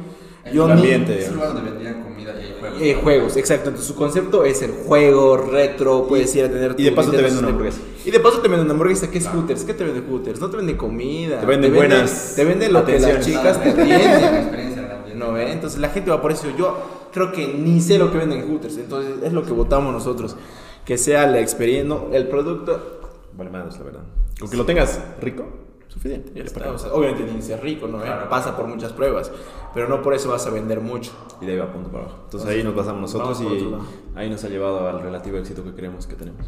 Yo 0.52 0.66
El 0.66 0.72
ambiente. 0.72 1.20
Es 1.20 1.28
un 1.28 1.36
lugar 1.36 1.54
donde 1.54 1.70
vendían 1.70 2.02
comida 2.02 2.34
y 2.34 2.44
hay 2.44 2.54
juegos. 2.60 2.82
Eh, 2.82 2.98
juegos, 3.02 3.36
exacto. 3.36 3.70
Entonces 3.70 3.88
su 3.88 3.94
concepto 3.94 4.44
es 4.44 4.60
el 4.62 4.72
juego 4.72 5.38
retro, 5.38 6.06
puedes 6.06 6.34
ir 6.36 6.44
a 6.44 6.50
tener 6.50 6.74
y 6.76 6.82
de 6.84 6.90
tu 6.90 6.96
paso 6.96 7.10
te 7.10 7.16
Nintendo 7.16 7.40
vende 7.42 7.48
una 7.48 7.48
64. 7.48 7.48
hamburguesa. 7.48 7.80
Y 8.04 8.10
de 8.10 8.20
paso 8.20 8.38
te 8.40 8.48
vende 8.48 8.64
una 8.64 8.72
hamburguesa, 8.72 9.10
¿qué 9.10 9.18
es 9.18 9.26
Hooters? 9.26 9.64
¿Qué 9.64 9.74
te 9.74 9.84
vende 9.84 10.02
Hooters? 10.02 10.40
No 10.40 10.50
te 10.50 10.58
vende 10.58 10.76
comida. 10.76 11.40
Te 11.40 11.46
vende 11.46 11.70
buenas 11.70 12.34
Te 12.36 12.44
vende 12.44 12.68
lo 12.68 12.84
que 12.84 12.98
las 12.98 13.24
chicas 13.24 13.62
te 13.62 13.70
ambiente. 13.70 15.14
No, 15.14 15.38
¿eh? 15.38 15.52
Entonces 15.52 15.80
la 15.80 15.88
gente 15.88 16.10
va 16.10 16.20
por 16.20 16.32
eso. 16.32 16.48
Yo 16.58 17.08
creo 17.12 17.32
que 17.32 17.46
ni 17.46 17.80
sé 17.80 17.98
lo 17.98 18.12
que 18.12 18.18
venden 18.18 18.40
en 18.40 18.48
Hooters. 18.48 18.76
Entonces 18.76 19.14
es 19.22 19.32
lo 19.32 19.44
que 19.44 19.52
votamos 19.52 19.92
nosotros. 19.92 20.36
Que 20.84 20.98
sea 20.98 21.26
la 21.26 21.40
experiencia, 21.40 21.88
no, 21.88 22.08
el 22.12 22.28
producto. 22.28 23.00
Vale 23.34 23.48
madres, 23.48 23.78
la 23.78 23.84
verdad. 23.84 24.02
Con 24.38 24.50
que 24.50 24.56
lo 24.56 24.66
tengas 24.66 25.00
rico, 25.20 25.46
suficiente. 25.94 26.32
Ya 26.34 26.42
está. 26.44 26.70
O 26.70 26.78
sea, 26.78 26.92
obviamente 26.92 27.24
tiene 27.24 27.38
que 27.38 27.44
ser 27.46 27.62
rico, 27.62 27.86
¿no? 27.86 28.00
Claro. 28.02 28.28
Pasa 28.28 28.56
por 28.56 28.66
muchas 28.66 28.92
pruebas. 28.92 29.30
Pero 29.72 29.88
no 29.88 30.02
por 30.02 30.12
eso 30.14 30.28
vas 30.30 30.46
a 30.46 30.50
vender 30.50 30.80
mucho. 30.80 31.12
Y 31.40 31.46
de 31.46 31.52
ahí 31.52 31.58
va 31.58 31.72
punto 31.72 31.90
para 31.90 32.04
abajo. 32.04 32.18
Entonces 32.24 32.48
ahí 32.50 32.62
nos 32.62 32.74
basamos 32.74 33.00
nosotros 33.00 33.40
y 33.40 33.74
ahí 34.14 34.28
nos 34.28 34.44
ha 34.44 34.48
llevado 34.48 34.86
al 34.88 35.00
relativo 35.00 35.38
éxito 35.38 35.64
que 35.64 35.72
creemos 35.74 36.06
que 36.06 36.14
tenemos. 36.16 36.46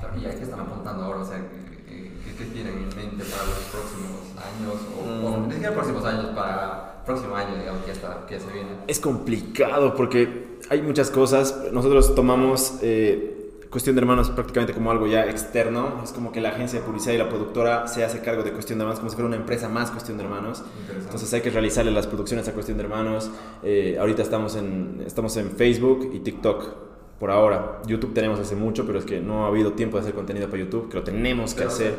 Claro, 0.00 0.18
¿Y 0.20 0.26
a 0.26 0.30
qué 0.34 0.42
están 0.42 0.60
apuntando 0.60 1.04
ahora? 1.04 1.20
O 1.20 1.24
sea, 1.24 1.38
¿qué, 1.38 1.84
qué- 1.86 2.12
qué- 2.24 2.34
qué 2.36 2.44
tienen 2.46 2.74
en 2.74 2.88
mente 2.96 3.24
para 3.24 3.44
los 3.46 3.58
próximos 3.70 4.20
años? 4.36 4.74
O, 4.98 5.26
o 5.26 5.38
Mm. 5.38 5.46
ni 5.48 5.52
siquiera 5.54 5.74
próximos 5.74 6.04
años, 6.04 6.26
para 6.34 7.02
próximo 7.06 7.36
año, 7.36 7.56
digamos, 7.58 7.80
que 7.82 7.86
ya, 7.88 7.92
está, 7.92 8.26
que 8.26 8.34
ya 8.34 8.40
se 8.40 8.52
viene. 8.52 8.70
Es 8.86 8.98
complicado 9.00 9.94
porque 9.94 10.58
hay 10.70 10.82
muchas 10.82 11.10
cosas. 11.10 11.64
Nosotros 11.72 12.14
tomamos, 12.14 12.78
eh, 12.82 13.43
Cuestión 13.74 13.96
de 13.96 14.02
Hermanos 14.02 14.30
prácticamente 14.30 14.72
como 14.72 14.92
algo 14.92 15.08
ya 15.08 15.24
externo. 15.24 16.00
Es 16.04 16.12
como 16.12 16.30
que 16.30 16.40
la 16.40 16.50
agencia 16.50 16.78
de 16.78 16.86
publicidad 16.86 17.12
y 17.12 17.18
la 17.18 17.28
productora 17.28 17.88
se 17.88 18.04
hace 18.04 18.20
cargo 18.20 18.44
de 18.44 18.52
Cuestión 18.52 18.78
de 18.78 18.84
Hermanos 18.84 19.00
como 19.00 19.10
si 19.10 19.16
fuera 19.16 19.26
una 19.26 19.34
empresa 19.34 19.68
más 19.68 19.90
Cuestión 19.90 20.16
de 20.16 20.22
Hermanos. 20.22 20.62
Entonces 20.96 21.34
hay 21.34 21.40
que 21.40 21.50
realizarle 21.50 21.90
las 21.90 22.06
producciones 22.06 22.46
a 22.46 22.52
Cuestión 22.52 22.78
de 22.78 22.84
Hermanos. 22.84 23.32
Eh, 23.64 23.96
ahorita 23.98 24.22
estamos 24.22 24.54
en, 24.54 25.02
estamos 25.04 25.36
en 25.38 25.50
Facebook 25.50 26.08
y 26.14 26.20
TikTok 26.20 26.66
por 27.18 27.32
ahora. 27.32 27.80
YouTube 27.84 28.14
tenemos 28.14 28.38
hace 28.38 28.54
mucho, 28.54 28.86
pero 28.86 29.00
es 29.00 29.04
que 29.04 29.18
no 29.18 29.44
ha 29.44 29.48
habido 29.48 29.72
tiempo 29.72 29.96
de 29.96 30.02
hacer 30.02 30.14
contenido 30.14 30.46
para 30.48 30.62
YouTube, 30.62 30.88
que 30.88 30.98
lo 30.98 31.02
tenemos 31.02 31.52
que 31.54 31.62
Pero, 31.62 31.70
hacer. 31.70 31.94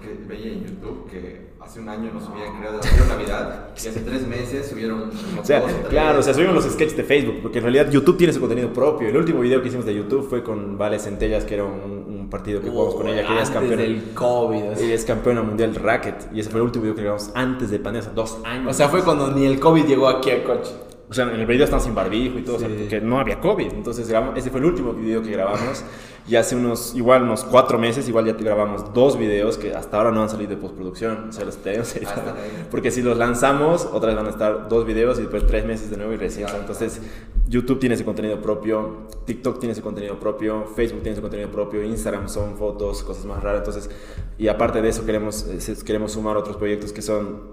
Porque 0.00 0.16
veía 0.26 0.52
en 0.52 0.64
YouTube 0.64 1.10
que 1.10 1.50
hace 1.60 1.78
un 1.80 1.88
año 1.90 2.10
nos 2.12 2.24
subían, 2.24 2.58
creo, 2.58 2.72
de 2.72 2.78
la 2.78 3.06
Navidad 3.06 3.68
y 3.76 3.88
hace 3.88 4.00
tres 4.00 4.26
meses 4.26 4.66
subieron 4.66 5.10
O 5.38 5.44
sea, 5.44 5.60
dos 5.60 5.70
claro, 5.90 6.20
o 6.20 6.22
sea, 6.22 6.32
subimos 6.32 6.54
los 6.54 6.64
sketches 6.64 6.96
de 6.96 7.04
Facebook, 7.04 7.40
porque 7.42 7.58
en 7.58 7.64
realidad 7.64 7.90
YouTube 7.90 8.16
tiene 8.16 8.32
su 8.32 8.40
contenido 8.40 8.72
propio. 8.72 9.08
El 9.08 9.16
último 9.18 9.40
video 9.40 9.60
que 9.60 9.68
hicimos 9.68 9.84
de 9.84 9.94
YouTube 9.94 10.26
fue 10.26 10.42
con 10.42 10.78
Vale 10.78 10.98
Centellas, 10.98 11.44
que 11.44 11.54
era 11.54 11.64
un, 11.64 12.06
un 12.08 12.30
partido 12.30 12.62
que 12.62 12.70
jugamos 12.70 12.94
con 12.94 13.08
ella, 13.08 13.26
que 13.26 13.32
ella 13.32 13.42
es 13.42 13.48
Antes 13.50 13.60
campeona. 13.60 13.82
del 13.82 14.14
COVID. 14.14 14.64
Ella 14.78 14.94
es 14.94 15.04
campeona 15.04 15.42
mundial 15.42 15.74
de 15.74 15.78
racket, 15.80 16.28
y 16.32 16.40
ese 16.40 16.48
fue 16.48 16.60
el 16.60 16.64
último 16.64 16.84
video 16.84 16.94
que 16.94 17.02
grabamos 17.02 17.30
antes 17.34 17.70
de 17.70 17.78
pandemia, 17.78 18.06
hace 18.08 18.14
dos 18.14 18.38
años. 18.44 18.70
O 18.70 18.72
sea, 18.72 18.88
fue 18.88 19.04
cuando 19.04 19.30
ni 19.32 19.44
el 19.44 19.60
COVID 19.60 19.84
llegó 19.84 20.08
aquí 20.08 20.30
al 20.30 20.42
coche. 20.44 20.72
O 21.10 21.12
sea, 21.12 21.24
en 21.24 21.40
el 21.40 21.46
video 21.46 21.64
estamos 21.64 21.84
sin 21.84 21.94
barbijo 21.94 22.38
y 22.38 22.42
todo, 22.42 22.54
o 22.56 22.58
sea, 22.60 22.68
Sí. 22.68 22.74
porque 22.78 23.00
no 23.00 23.18
había 23.18 23.40
COVID. 23.40 23.72
Entonces, 23.72 24.08
grabamos, 24.08 24.38
ese 24.38 24.48
fue 24.50 24.60
el 24.60 24.66
último 24.66 24.92
video 24.92 25.20
que 25.22 25.30
grabamos. 25.32 25.84
Y 26.28 26.36
hace 26.36 26.54
unos, 26.54 26.94
igual, 26.94 27.24
unos 27.24 27.42
cuatro 27.42 27.78
meses, 27.78 28.08
igual 28.08 28.26
ya 28.26 28.34
grabamos 28.34 28.94
dos 28.94 29.18
videos 29.18 29.58
que 29.58 29.74
hasta 29.74 29.96
ahora 29.96 30.12
no 30.12 30.22
han 30.22 30.28
salido 30.28 30.50
de 30.50 30.56
postproducción. 30.58 31.30
O 31.30 31.32
sea, 31.32 31.44
los 31.44 31.56
tenemos 31.56 31.92
ahí. 31.96 32.02
Están 32.04 32.28
ahí. 32.28 32.66
Porque 32.70 32.92
si 32.92 33.02
los 33.02 33.16
lanzamos, 33.18 33.88
otra 33.92 34.08
vez 34.10 34.16
van 34.16 34.26
a 34.26 34.30
estar 34.30 34.68
dos 34.68 34.86
videos 34.86 35.18
y 35.18 35.22
después 35.22 35.44
tres 35.48 35.64
meses 35.66 35.90
de 35.90 35.96
nuevo 35.96 36.12
y 36.12 36.16
recién. 36.16 36.44
Claro, 36.46 36.60
Entonces, 36.60 37.00
YouTube 37.48 37.80
tiene 37.80 37.96
ese 37.96 38.04
contenido 38.04 38.40
propio, 38.40 39.08
TikTok 39.26 39.58
tiene 39.58 39.72
ese 39.72 39.82
contenido 39.82 40.20
propio, 40.20 40.66
Facebook 40.76 41.02
tiene 41.02 41.16
su 41.16 41.22
contenido 41.22 41.50
propio, 41.50 41.82
Instagram 41.82 42.28
son 42.28 42.56
fotos, 42.56 43.02
cosas 43.02 43.24
más 43.24 43.42
raras. 43.42 43.60
Entonces, 43.66 43.90
y 44.38 44.46
aparte 44.46 44.80
de 44.80 44.88
eso, 44.90 45.04
queremos, 45.04 45.44
eh, 45.48 45.74
queremos 45.84 46.12
sumar 46.12 46.36
otros 46.36 46.56
proyectos 46.56 46.92
que 46.92 47.02
son 47.02 47.50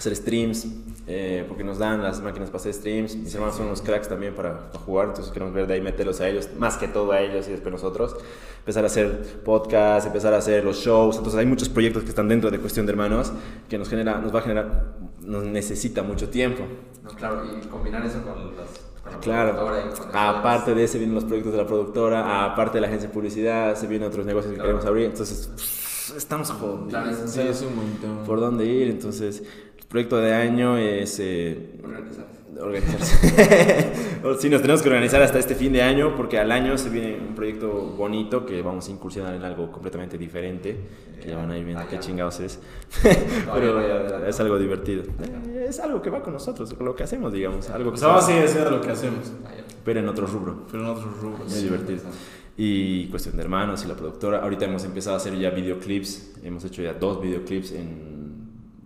hacer 0.00 0.16
streams, 0.16 0.66
eh, 1.06 1.44
porque 1.48 1.62
nos 1.64 1.78
dan 1.78 2.02
las 2.02 2.20
máquinas 2.20 2.48
para 2.50 2.58
hacer 2.60 2.74
streams. 2.74 3.16
Mis 3.16 3.34
hermanos 3.34 3.56
son 3.56 3.66
unos 3.66 3.80
cracks 3.82 4.08
también 4.08 4.34
para, 4.34 4.70
para 4.70 4.84
jugar, 4.84 5.08
entonces 5.08 5.32
queremos 5.32 5.54
ver 5.54 5.66
de 5.66 5.74
ahí 5.74 5.80
meterlos 5.80 6.20
a 6.20 6.28
ellos, 6.28 6.48
más 6.58 6.76
que 6.76 6.88
todo 6.88 7.12
a 7.12 7.20
ellos 7.20 7.46
y 7.48 7.52
después 7.52 7.72
nosotros. 7.72 8.16
Empezar 8.58 8.84
a 8.84 8.88
hacer 8.88 9.40
podcasts, 9.44 10.06
empezar 10.06 10.34
a 10.34 10.38
hacer 10.38 10.64
los 10.64 10.76
shows. 10.78 11.16
Entonces 11.16 11.38
hay 11.40 11.46
muchos 11.46 11.68
proyectos 11.68 12.02
que 12.02 12.10
están 12.10 12.28
dentro 12.28 12.50
de 12.50 12.58
Cuestión 12.58 12.84
de 12.86 12.92
Hermanos 12.92 13.32
que 13.68 13.78
nos, 13.78 13.88
genera, 13.88 14.18
nos 14.18 14.34
va 14.34 14.40
a 14.40 14.42
generar, 14.42 14.94
nos 15.22 15.44
necesita 15.44 16.02
mucho 16.02 16.28
tiempo. 16.28 16.64
No, 17.02 17.10
claro, 17.10 17.42
y 17.44 17.66
combinar 17.66 18.04
eso 18.04 18.22
con, 18.22 18.56
las, 18.56 18.68
Claro, 19.22 19.66
aparte 20.12 20.74
de 20.74 20.84
ese 20.84 20.98
vienen 20.98 21.14
los 21.14 21.24
proyectos 21.24 21.52
de 21.52 21.58
la 21.58 21.66
productora, 21.66 22.44
aparte 22.44 22.76
de 22.76 22.82
la 22.82 22.86
agencia 22.86 23.08
de 23.08 23.14
publicidad, 23.14 23.74
se 23.74 23.86
vienen 23.86 24.08
otros 24.08 24.24
negocios 24.26 24.52
que 24.52 24.56
Claro. 24.56 24.68
queremos 24.68 24.86
abrir, 24.86 25.06
entonces 25.06 25.50
estamos 26.16 26.50
jodidos. 26.50 26.88
Claro, 26.90 27.10
Sí, 27.26 27.40
es 27.40 27.62
un 27.62 27.76
montón. 27.76 28.24
por 28.26 28.40
dónde 28.40 28.66
ir. 28.66 28.88
Entonces, 28.90 29.42
proyecto 29.90 30.16
de 30.18 30.32
año 30.32 30.78
es 30.78 31.18
eh, 31.20 31.72
Organizarse. 32.60 33.92
sí, 34.40 34.50
nos 34.50 34.60
tenemos 34.60 34.82
que 34.82 34.88
organizar 34.88 35.22
hasta 35.22 35.38
este 35.38 35.54
fin 35.54 35.72
de 35.72 35.80
año 35.82 36.14
porque 36.14 36.38
al 36.38 36.52
año 36.52 36.76
se 36.76 36.90
viene 36.90 37.16
un 37.18 37.34
proyecto 37.34 37.70
bonito 37.96 38.44
que 38.44 38.60
vamos 38.60 38.86
a 38.88 38.90
incursionar 38.90 39.34
en 39.34 39.42
algo 39.44 39.70
completamente 39.72 40.18
diferente. 40.18 40.76
Que 41.22 41.28
ya 41.30 41.36
van 41.36 41.50
a 41.50 41.56
ir 41.58 41.64
viendo 41.64 41.82
Ah, 41.82 41.86
qué 41.88 41.98
chingados 42.00 42.40
es. 42.40 42.58
Pero 43.54 44.26
es 44.26 44.40
algo 44.40 44.58
divertido. 44.58 45.04
Es 45.66 45.80
algo 45.80 46.02
que 46.02 46.10
va 46.10 46.22
con 46.22 46.32
nosotros, 46.34 46.72
con 46.74 46.84
lo 46.86 46.94
que 46.94 47.02
hacemos, 47.04 47.32
digamos. 47.32 47.68
Algo 47.70 47.90
que 47.92 47.96
O 47.96 47.98
sea, 47.98 48.08
vamos 48.08 48.24
a 48.24 48.26
se- 48.26 48.32
seguir 48.32 48.48
haciendo 48.48 48.70
lo 48.72 48.80
que 48.80 48.90
hacemos, 48.90 49.32
pero 49.84 50.00
en 50.00 50.08
otro 50.08 50.26
rubro. 50.26 50.66
pero 50.70 50.82
en 50.82 50.88
otros 50.90 51.18
rubros. 51.20 51.50
Muy 51.50 51.62
divertido. 51.62 52.00
Y 52.58 53.06
cuestión 53.06 53.36
de 53.36 53.42
hermanos 53.42 53.84
y 53.84 53.88
la 53.88 53.94
productora. 53.94 54.40
Ahorita 54.42 54.66
hemos 54.66 54.84
empezado 54.84 55.16
a 55.16 55.18
hacer 55.18 55.34
ya 55.38 55.48
videoclips. 55.50 56.32
Hemos 56.42 56.62
hecho 56.64 56.82
ya 56.82 56.92
dos 56.94 57.22
videoclips 57.22 57.72
en 57.72 58.29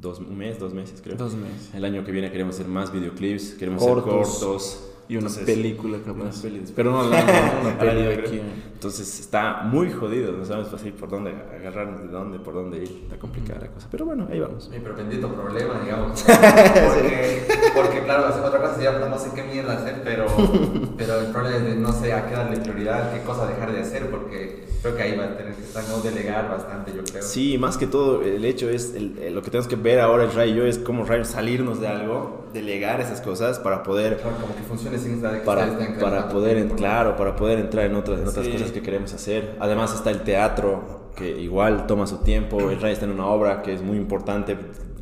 dos, 0.05 0.21
un 0.21 0.39
mes, 0.39 0.59
dos 0.61 0.73
meses 0.73 1.01
creo. 1.03 1.17
Dos 1.17 1.35
meses. 1.35 1.75
El 1.75 1.85
año 1.85 2.05
que 2.05 2.13
viene 2.13 2.31
queremos 2.31 2.55
hacer 2.55 2.69
más 2.69 2.93
videoclips, 2.93 3.55
queremos 3.55 3.83
Cortos. 3.83 4.29
hacer 4.29 4.47
cortos. 4.47 4.85
Y 5.09 5.17
una 5.17 5.27
Entonces, 5.29 5.45
película 5.45 5.99
una 5.99 6.15
capaz. 6.25 6.43
peli. 6.43 6.63
Pero 6.75 6.91
no 6.93 7.03
la 7.11 7.23
una 7.61 7.71
Al 7.71 7.79
peli 7.79 8.03
de 8.03 8.15
aquí. 8.15 8.41
Entonces 8.73 9.21
está 9.21 9.63
muy 9.65 9.91
jodido, 9.91 10.33
no 10.33 10.45
sabemos 10.45 10.73
así 10.75 10.91
por 10.91 11.09
dónde 11.09 11.31
agarrarnos, 11.59 12.03
de 12.03 12.09
dónde, 12.09 12.39
por 12.39 12.55
dónde 12.55 12.79
ir. 12.79 13.01
Está 13.05 13.19
complicada 13.19 13.61
la 13.61 13.69
cosa. 13.69 13.89
Pero 13.91 14.05
bueno, 14.07 14.27
ahí 14.31 14.41
vamos. 14.41 14.69
Mi 14.71 14.79
pero 14.79 14.95
bendito 14.97 15.29
problema, 15.29 15.81
digamos. 15.83 16.23
Porque, 16.25 17.43
porque, 17.75 18.03
claro, 18.05 18.27
hacer 18.27 18.43
otra 18.45 18.61
cosa 18.61 18.75
sería 18.75 18.93
no 18.93 19.19
sé 19.19 19.31
qué 19.35 19.43
mierda 19.43 19.75
hacer, 19.75 20.03
pero, 20.05 20.27
pero 20.97 21.21
el 21.21 21.27
problema 21.27 21.57
es 21.59 21.65
de 21.65 21.77
no 21.77 21.93
sé 21.93 22.13
a 22.13 22.27
qué 22.27 22.35
darle 22.35 22.59
prioridad, 22.59 23.13
qué 23.13 23.21
cosa 23.23 23.47
dejar 23.47 23.73
de 23.73 23.81
hacer, 23.81 24.11
porque 24.11 24.65
creo 24.83 24.97
que 24.97 25.03
ahí 25.03 25.17
va 25.17 25.25
a 25.25 25.37
tener 25.37 25.55
que 25.55 25.63
estar, 25.63 25.83
no 25.89 26.01
delegar 26.01 26.49
bastante, 26.51 26.93
yo 26.95 27.03
creo. 27.05 27.23
Sí, 27.23 27.59
más 27.59 27.77
que 27.77 27.87
todo, 27.87 28.23
el 28.23 28.45
hecho 28.45 28.69
es, 28.69 28.95
el- 28.95 29.19
el- 29.19 29.35
lo 29.35 29.43
que 29.43 29.51
tenemos 29.51 29.67
que 29.69 29.77
ver 29.77 30.01
ahora 30.01 30.25
el 30.25 30.33
Ray 30.33 30.53
y 30.53 30.57
yo 30.57 30.65
es 30.67 30.79
cómo 30.79 31.05
Ray 31.05 31.25
salirnos 31.25 31.81
de 31.81 31.89
algo, 31.89 32.45
delegar 32.53 33.01
esas 33.01 33.21
cosas 33.21 33.59
para 33.59 33.83
poder 33.83 34.19
Claro, 34.19 34.37
como 34.41 34.55
que 34.55 34.63
funcione 34.63 34.94
de 35.03 35.41
que 35.41 35.45
para, 35.45 35.79
para 36.01 36.29
poder, 36.29 36.57
en- 36.59 36.71
claro, 36.71 37.17
para 37.17 37.35
poder 37.37 37.59
entrar 37.59 37.87
en 37.87 37.95
otras, 37.97 38.21
en 38.21 38.29
otras 38.29 38.47
Sí. 38.47 38.53
cosas 38.53 38.71
que 38.73 38.83
queremos 38.83 39.13
hacer. 39.13 39.57
Además 39.61 39.95
está 39.95 40.11
el 40.11 40.23
teatro, 40.23 41.11
que 41.17 41.29
igual 41.41 41.87
toma 41.87 42.07
su 42.07 42.19
tiempo. 42.19 42.71
El 42.71 42.81
Ray 42.81 42.93
está 42.93 43.05
en 43.07 43.13
una 43.13 43.27
obra 43.27 43.63
que 43.63 43.73
es 43.73 43.83
muy 43.83 43.97
importante, 43.97 44.57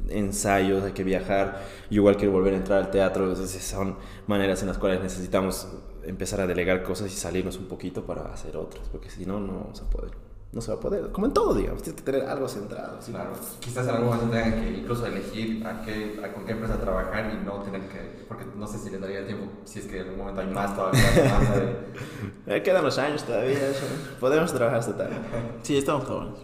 ensayos, 0.08 0.84
hay 0.84 0.92
que 0.92 1.04
viajar. 1.04 1.62
Yo 1.90 1.96
igual 2.02 2.16
quiero 2.16 2.32
volver 2.32 2.54
a 2.54 2.56
entrar 2.56 2.78
al 2.80 2.90
teatro. 2.90 3.28
Entonces 3.30 3.62
son 3.64 3.96
maneras 4.26 4.60
en 4.62 4.68
las 4.68 4.78
cuales 4.78 5.00
necesitamos 5.02 5.68
empezar 6.04 6.40
a 6.40 6.46
delegar 6.46 6.82
cosas 6.82 7.12
y 7.12 7.16
salirnos 7.16 7.56
un 7.58 7.66
poquito 7.66 8.04
para 8.04 8.32
hacer 8.32 8.56
otras, 8.56 8.88
porque 8.88 9.08
si 9.08 9.24
no, 9.24 9.38
no 9.40 9.54
vamos 9.54 9.80
a 9.80 9.88
poder. 9.88 10.10
No 10.52 10.60
se 10.60 10.70
va 10.70 10.76
a 10.76 10.80
poder. 10.80 11.10
Como 11.12 11.26
en 11.26 11.32
todo, 11.32 11.54
digamos, 11.54 11.82
tienes 11.82 12.02
que 12.02 12.12
tener 12.12 12.28
algo 12.28 12.46
centrado. 12.46 13.00
¿sí? 13.00 13.10
Claro, 13.10 13.30
quizás 13.58 13.88
en 13.88 13.94
algún 13.94 14.08
momento 14.14 14.28
tengan 14.36 14.60
que 14.60 14.70
incluso 14.80 15.06
elegir 15.06 15.66
a 15.66 15.80
qué, 15.80 16.20
a 16.22 16.30
con 16.32 16.44
qué 16.44 16.52
empresa 16.52 16.76
trabajar 16.78 17.32
y 17.32 17.42
no 17.44 17.62
tener 17.62 17.80
que, 17.88 18.24
porque 18.28 18.44
no 18.54 18.66
sé 18.66 18.78
si 18.78 18.90
les 18.90 19.00
daría 19.00 19.26
tiempo, 19.26 19.46
si 19.64 19.78
es 19.78 19.86
que 19.86 19.96
en 20.00 20.02
algún 20.08 20.18
momento 20.18 20.42
hay 20.42 20.48
más 20.48 20.76
todavía 20.76 21.00
de... 22.46 22.56
Eh, 22.56 22.62
quedan 22.62 22.84
los 22.84 22.98
años 22.98 23.24
todavía. 23.24 23.66
eso. 23.66 23.86
Podemos 24.20 24.52
trabajar 24.52 24.80
hasta 24.80 24.94
tarde. 24.96 25.14
Sí, 25.62 25.78
estamos 25.78 26.04
jóvenes. 26.04 26.38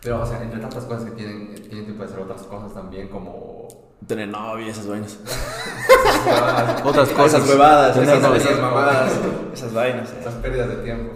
Pero, 0.00 0.22
o 0.22 0.26
sea, 0.26 0.40
entre 0.40 0.60
tantas 0.60 0.84
cosas 0.84 1.04
que 1.06 1.10
tienen, 1.12 1.54
tienen 1.54 1.86
tiempo 1.86 2.04
de 2.04 2.08
hacer 2.08 2.20
otras 2.20 2.42
cosas 2.42 2.72
también 2.72 3.08
como... 3.08 3.66
Tener 4.06 4.28
novia, 4.28 4.68
esas 4.68 4.86
vainas. 4.86 5.18
Otras 6.84 7.08
Esas 7.08 7.18
cosas. 7.18 7.48
huevadas, 7.48 7.94
Tener 7.94 8.10
esas, 8.10 8.22
novia. 8.22 8.36
esas 8.42 8.60
mamadas, 8.60 9.12
esas 9.54 9.72
vainas. 9.72 10.10
eh. 10.10 10.16
Esas 10.20 10.34
pérdidas 10.34 10.68
de 10.68 10.76
tiempo. 10.76 11.12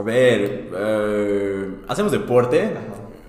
A 0.00 0.02
ver, 0.02 0.70
eh, 0.74 1.74
hacemos 1.86 2.10
deporte 2.10 2.72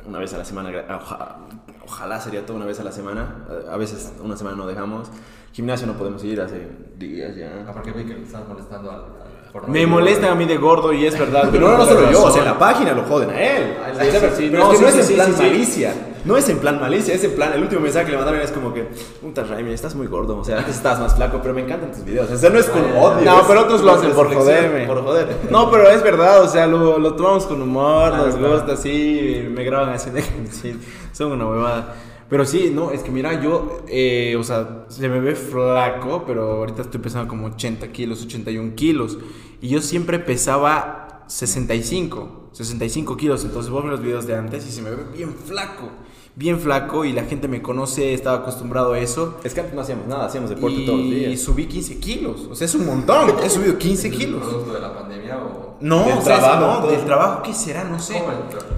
una 0.08 0.20
vez 0.20 0.34
a 0.34 0.38
la 0.38 0.46
semana. 0.46 0.70
oja- 0.96 1.40
ojalá 1.84 2.18
sería 2.22 2.46
todo 2.46 2.56
una 2.56 2.66
vez 2.66 2.80
a 2.80 2.84
la 2.86 2.94
semana. 2.94 3.46
A 3.70 3.76
veces 3.76 4.14
una 4.24 4.38
semana 4.38 4.56
no 4.56 4.66
dejamos. 4.66 5.12
Gimnasio 5.52 5.86
no 5.86 5.98
podemos 5.98 6.24
ir 6.24 6.40
hace 6.40 6.66
días 6.98 7.36
ya. 7.36 7.66
Aparte 7.68 7.92
vi 7.92 8.06
que 8.06 8.14
le 8.14 8.24
estaban 8.24 8.48
molestando 8.48 8.90
al... 8.90 9.04
por 9.52 9.68
Me 9.68 9.82
ir. 9.82 9.88
molestan 9.88 10.30
a 10.32 10.36
mí 10.36 10.46
de 10.46 10.58
gordo 10.58 10.94
y 10.94 11.06
es 11.06 11.18
verdad. 11.20 11.50
Pero 11.52 11.70
no, 11.70 11.78
no 11.78 11.86
solo 11.86 12.12
yo, 12.12 12.24
o 12.24 12.32
sea, 12.32 12.42
en 12.44 12.48
la 12.50 12.58
página 12.60 12.94
lo 12.94 13.04
joden 13.04 13.30
a 13.32 13.42
él. 13.42 13.78
Ah, 13.84 13.88
Sí, 14.00 14.06
sí, 14.12 14.18
pero 14.20 14.36
sí, 14.36 14.48
pero 14.52 14.64
no, 14.64 14.72
es 14.74 14.80
que 14.80 14.86
no 14.86 14.92
sí, 14.92 15.00
es 15.00 15.06
sí, 15.06 15.12
en 15.14 15.18
plan 15.18 15.28
sí, 15.28 15.34
sí. 15.38 15.44
malicia. 15.44 15.94
No 16.24 16.38
es 16.38 16.50
en 16.50 16.60
plan 16.60 16.80
malicia, 16.80 17.16
es 17.16 17.24
en 17.24 17.32
plan. 17.36 17.52
El 17.54 17.62
último 17.64 17.82
mensaje 17.82 18.06
que 18.06 18.12
le 18.12 18.18
mandaron 18.18 18.40
es 18.42 18.52
como 18.52 18.74
que, 18.74 18.84
puta 19.22 19.44
Raimi, 19.44 19.74
estás 19.74 19.96
muy 19.96 20.06
gordo. 20.08 20.38
O 20.38 20.44
sea, 20.44 20.60
antes 20.60 20.76
estabas 20.76 21.00
más 21.00 21.16
flaco, 21.16 21.40
pero 21.42 21.54
me 21.54 21.62
encantan 21.62 21.92
tus 21.92 22.06
videos. 22.06 22.30
O 22.32 22.38
sea, 22.38 22.50
no 22.52 22.60
es 22.60 22.68
con 22.68 22.82
Ah, 22.96 23.00
odio. 23.02 23.26
No, 23.26 23.48
pero 23.48 23.62
otros 23.62 23.82
lo 23.82 23.92
hacen 23.92 24.12
por 24.12 24.32
joderme. 24.34 24.86
Por 24.86 25.04
joder. 25.04 25.28
No, 25.50 25.70
pero 25.72 25.90
es 25.90 26.02
verdad, 26.04 26.42
o 26.44 26.48
sea, 26.48 26.68
lo, 26.68 27.00
lo 27.00 27.16
tomamos 27.16 27.46
con 27.46 27.62
humor, 27.62 28.10
Claro, 28.14 28.28
nos 28.38 28.52
gusta 28.54 28.74
así, 28.74 29.48
me 29.52 29.64
graban 29.64 29.90
así, 29.90 30.10
sí, 30.52 30.80
son 31.12 31.32
una 31.32 31.48
huevada. 31.48 31.96
Pero 32.32 32.46
sí, 32.46 32.72
no, 32.74 32.92
es 32.92 33.04
que 33.04 33.12
mira, 33.12 33.42
yo, 33.44 33.84
eh, 33.90 34.38
o 34.40 34.44
sea, 34.46 34.86
se 34.88 35.10
me 35.10 35.20
ve 35.20 35.36
flaco, 35.36 36.24
pero 36.26 36.60
ahorita 36.60 36.84
estoy 36.84 37.02
pesando 37.02 37.28
como 37.28 37.48
80 37.48 37.92
kilos, 37.92 38.24
81 38.24 38.74
kilos. 38.76 39.18
Y 39.60 39.68
yo 39.68 39.82
siempre 39.82 40.18
pesaba 40.18 41.26
65, 41.28 42.52
65 42.54 43.18
kilos. 43.18 43.44
Entonces 43.44 43.70
vos 43.70 43.84
ves 43.84 43.92
los 43.92 44.02
videos 44.02 44.28
de 44.28 44.38
antes 44.38 44.66
y 44.66 44.72
se 44.72 44.82
me 44.82 44.92
ve 44.92 45.04
bien 45.14 45.34
flaco, 45.34 45.90
bien 46.38 46.58
flaco. 46.58 47.04
Y 47.04 47.12
la 47.12 47.26
gente 47.26 47.50
me 47.50 47.62
conoce, 47.62 48.14
estaba 48.14 48.38
acostumbrado 48.38 48.94
a 48.94 49.00
eso. 49.00 49.38
Es 49.44 49.54
que 49.54 49.60
antes 49.60 49.76
no 49.76 49.82
hacíamos 49.82 50.08
nada, 50.08 50.28
hacíamos 50.28 50.52
deporte 50.52 50.78
y 50.78 50.86
todos 50.86 51.00
los 51.00 51.10
días. 51.10 51.42
subí 51.42 51.66
15 51.66 52.00
kilos, 52.00 52.48
o 52.50 52.56
sea, 52.56 52.64
es 52.64 52.76
un 52.76 52.86
montón. 52.86 53.30
He 53.44 53.50
subido 53.50 53.78
15 53.78 54.08
¿Es 54.08 54.16
kilos. 54.16 54.42
producto 54.42 54.72
de 54.74 54.80
la 54.80 54.94
pandemia 54.94 55.38
o...? 55.38 55.71
No, 55.82 56.06
Del 56.06 56.18
o 56.20 56.22
sea, 56.22 56.36
es- 56.36 56.42
trabajo, 56.44 56.82
no, 56.82 56.88
del 56.88 57.06
trabajo, 57.06 57.42
¿qué 57.44 57.54
será? 57.54 57.84
No 57.84 58.00
sé. 58.00 58.22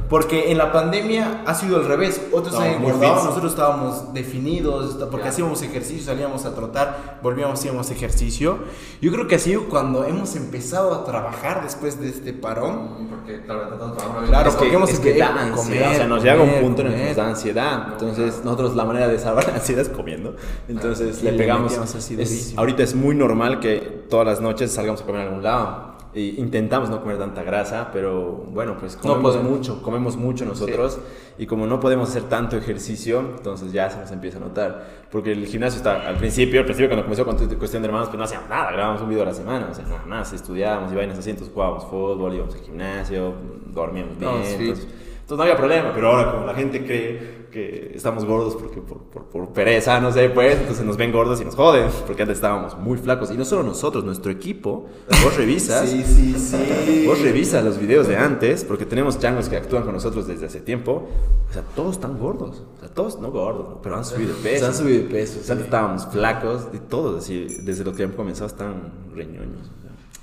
Porque 0.09 0.51
en 0.51 0.57
la 0.57 0.71
pandemia 0.71 1.41
ha 1.45 1.53
sido 1.55 1.77
al 1.77 1.85
revés. 1.85 2.21
Otros 2.31 2.55
fits. 2.55 2.99
nosotros 3.01 3.51
estábamos 3.51 4.13
definidos, 4.13 4.95
porque 5.09 5.25
Ya. 5.25 5.29
hacíamos 5.31 5.61
ejercicio, 5.63 6.05
salíamos 6.05 6.45
a 6.45 6.53
trotar, 6.53 7.19
volvíamos, 7.23 7.59
hacíamos 7.59 7.89
ejercicio. 7.91 8.59
Yo 9.01 9.11
creo 9.11 9.27
que 9.27 9.35
ha 9.35 9.39
sido 9.39 9.65
cuando 9.69 10.05
hemos 10.05 10.35
empezado 10.35 10.93
a 10.93 11.03
trabajar 11.03 11.63
después 11.63 11.99
de 11.99 12.09
este 12.09 12.31
parón. 12.33 13.07
Porque, 13.09 13.41
claro, 13.43 13.65
de 13.65 13.77
tanto 13.77 13.91
trabajo... 13.93 14.19
Claro, 14.27 14.49
es 14.49 14.55
que, 14.55 14.59
porque 14.59 14.75
hemos 14.75 14.89
es 14.91 14.99
que 14.99 15.17
da 15.17 15.27
ansiedad, 15.29 15.55
comer, 15.55 15.87
o 15.87 15.93
sea, 15.95 16.07
nos 16.07 16.23
llega 16.23 16.35
un 16.35 16.39
comer, 16.47 16.61
punto 16.61 16.81
en 16.81 16.87
el 16.87 16.93
que 16.93 16.99
comer. 16.99 17.17
nos 17.17 17.17
da 17.25 17.29
ansiedad. 17.31 17.87
Entonces, 17.93 18.41
nosotros 18.45 18.75
la 18.75 18.85
manera 18.85 19.07
de 19.07 19.19
salvar 19.19 19.47
la 19.47 19.55
ansiedad 19.55 19.81
es 19.81 19.89
comiendo. 19.89 20.35
Entonces, 20.67 21.19
Y 21.21 21.25
le 21.25 21.31
le 21.33 21.37
pegamos. 21.37 21.77
así 21.77 22.15
es- 22.21 22.53
ahorita 22.57 22.83
es 22.83 22.95
muy 22.95 23.15
normal 23.15 23.59
que 23.59 24.05
todas 24.09 24.25
las 24.27 24.41
noches 24.41 24.71
salgamos 24.71 25.01
a 25.01 25.05
comer 25.05 25.21
a 25.21 25.23
algún 25.25 25.43
lado. 25.43 25.92
Y 26.15 26.39
intentamos 26.39 26.91
no 26.91 27.02
comer 27.02 27.17
tanta 27.17 27.41
grasa, 27.41 27.89
pero 27.91 28.45
bueno, 28.52 28.78
pues 28.80 28.95
comemos 28.95 29.41
mucho, 29.41 29.82
comemos 29.82 30.15
mucho 30.15 30.45
nosotros 30.45 30.99
y 31.39 31.47
como 31.47 31.65
no 31.65 31.80
podemos 31.80 32.10
hacer 32.10 32.23
tanto 32.23 32.56
ejercicio, 32.56 33.19
entonces 33.36 33.71
ya 33.71 33.89
se 33.89 33.97
nos 33.99 34.12
empieza 34.12 34.38
a 34.38 34.41
notar. 34.41 34.86
Porque 35.12 35.32
el 35.32 35.47
gimnasio 35.47 35.78
está 35.78 36.08
al 36.08 36.17
principio, 36.17 36.60
al 36.60 36.65
principio 36.65 36.89
cuando 36.89 37.04
comenzó 37.04 37.26
con 37.26 37.38
cuestión 37.58 37.82
de 37.82 37.88
hermanos, 37.88 38.10
pues 38.10 38.19
no 38.19 38.26
hacíamos 38.26 38.47
nada, 38.47 38.71
grabábamos 38.71 39.02
un 39.02 39.10
video 39.10 39.23
a 39.23 39.26
la 39.26 39.34
semana, 39.34 39.69
o 39.71 39.73
sea, 39.73 39.86
nada, 40.08 40.23
si 40.23 40.36
estudiábamos 40.36 40.91
y 40.91 40.95
vainas 40.95 41.17
así, 41.17 41.32
entonces 41.32 41.52
jugábamos 41.52 41.86
fútbol, 41.86 42.34
íbamos 42.36 42.54
al 42.54 42.62
gimnasio, 42.62 43.34
dormíamos 43.73 44.17
bien, 44.19 44.32
No, 44.32 44.43
sí. 44.43 44.56
entonces, 44.60 44.88
entonces 45.23 45.38
no 45.38 45.43
había 45.43 45.57
problema, 45.57 45.91
pero 45.95 46.09
ahora 46.12 46.31
como 46.31 46.45
la 46.45 46.53
gente 46.53 46.86
cree 46.86 47.43
que 47.49 47.91
estamos 47.93 48.25
gordos 48.25 48.55
porque 48.55 48.81
por, 48.81 49.03
por, 49.03 49.25
por 49.25 49.53
pereza, 49.53 49.99
no 50.01 50.12
sé, 50.12 50.27
pues, 50.29 50.57
entonces 50.59 50.83
nos 50.83 50.97
ven 50.97 51.12
gordos 51.12 51.39
y 51.39 51.45
nos 51.45 51.53
joden, 51.55 51.88
porque 52.07 52.23
antes 52.23 52.38
estábamos 52.39 52.75
muy 52.79 52.97
flacos. 52.97 53.29
Y 53.31 53.38
no 53.38 53.45
solo 53.45 53.62
nosotros, 53.62 54.03
nuestro 54.03 54.31
equipo, 54.31 54.88
vos 55.23 55.38
revisas, 55.38 55.88
Sí, 55.88 56.03
sí, 56.03 56.33
sí. 56.38 57.05
vos 57.07 57.21
revisas 57.21 57.63
los 57.63 57.77
videos 57.77 58.07
de 58.07 58.17
antes, 58.17 58.63
porque 58.65 58.86
tenemos 58.88 59.19
changos 59.19 59.49
que 59.49 59.55
actúan 59.57 59.83
con 59.83 59.93
nosotros 59.93 60.25
desde 60.27 60.47
hace 60.47 60.62
tiempo, 60.62 61.07
o 61.47 61.53
sea, 61.53 61.62
todos 61.75 61.91
están 61.91 62.17
gordos, 62.17 62.63
o 62.75 62.79
sea, 62.79 62.89
todos 62.89 63.19
no 63.19 63.29
gordos, 63.29 63.77
pero 63.83 63.97
han 63.97 64.03
subido 64.05 64.36
de 64.36 64.41
peso. 64.41 64.59
Se 64.59 64.65
han 64.65 64.75
subido 64.75 65.03
de 65.03 65.09
peso. 65.09 65.39
O 65.39 65.43
sea, 65.43 65.53
antes 65.53 65.65
estábamos 65.65 66.07
flacos, 66.07 66.67
y 66.73 66.79
todos 66.79 67.23
así, 67.23 67.45
desde 67.62 67.83
lo 67.83 67.93
que 67.93 68.03
han 68.03 68.13
comenzado 68.13 68.47
están 68.47 68.91
reñoños. 69.15 69.69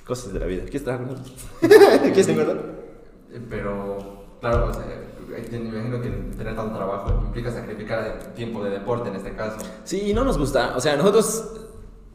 cosas 0.05 0.33
de 0.33 0.41
la 0.41 0.47
vida. 0.47 0.65
¿Qué 0.69 0.77
está 0.79 0.97
gordo? 0.97 1.15
¿Qué 2.13 2.21
está 2.21 2.33
gordo? 2.33 2.55
Eh, 3.33 3.41
Pero, 3.49 4.20
claro, 4.41 4.69
o 4.71 4.75
sea, 4.75 4.85
eh, 4.85 5.49
me 5.53 5.59
imagino 5.59 6.01
que 6.01 6.09
tener 6.37 6.57
tanto 6.57 6.77
trabajo 6.77 7.23
implica 7.27 7.51
sacrificar 7.51 8.33
tiempo 8.35 8.63
de 8.65 8.71
deporte 8.71 9.09
en 9.09 9.17
este 9.17 9.35
caso. 9.35 9.59
Sí, 9.85 10.13
no 10.13 10.25
nos 10.25 10.39
gusta. 10.39 10.75
O 10.77 10.81
sea, 10.81 10.97
nosotros, 10.97 11.53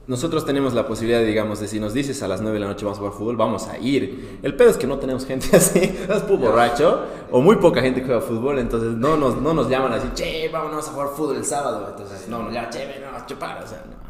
nosotros 0.08 0.46
tenemos 0.46 0.74
la 0.74 0.86
posibilidad, 0.88 1.22
digamos, 1.22 1.60
de 1.60 1.68
si 1.68 1.80
nos 1.80 1.94
dices 1.94 2.22
a 2.24 2.28
las 2.28 2.42
9 2.42 2.56
de 2.56 2.60
la 2.60 2.68
noche 2.68 2.86
vamos 2.86 2.98
a 2.98 3.02
jugar 3.02 3.18
fútbol, 3.18 3.38
vamos 3.38 3.68
a 3.68 3.78
ir. 3.78 4.40
El 4.44 4.56
pedo 4.56 4.70
es 4.70 4.78
que 4.78 4.88
no 4.88 5.00
tenemos 5.00 5.26
gente 5.28 5.56
así, 5.56 5.80
es 5.80 6.22
puro 6.24 6.38
borracho, 6.38 7.06
o 7.32 7.42
muy 7.42 7.56
poca 7.58 7.82
gente 7.82 8.02
que 8.02 8.08
juega 8.08 8.22
fútbol, 8.22 8.60
entonces 8.60 8.92
no 8.92 9.18
nos, 9.18 9.42
no 9.42 9.54
nos 9.54 9.70
llaman 9.70 9.94
así, 9.94 10.10
che, 10.14 10.50
vámonos 10.50 10.88
a 10.88 10.92
jugar 10.92 11.10
fútbol 11.10 11.38
el 11.38 11.46
sábado. 11.46 11.88
Entonces, 11.90 12.28
no, 12.28 12.44
no, 12.44 12.52
ya, 12.52 12.70
che, 12.70 12.86
ven, 12.86 13.04
a 13.04 13.26
chupar. 13.26 13.64
O 13.64 13.68
sea, 13.68 13.84
no. 13.90 14.05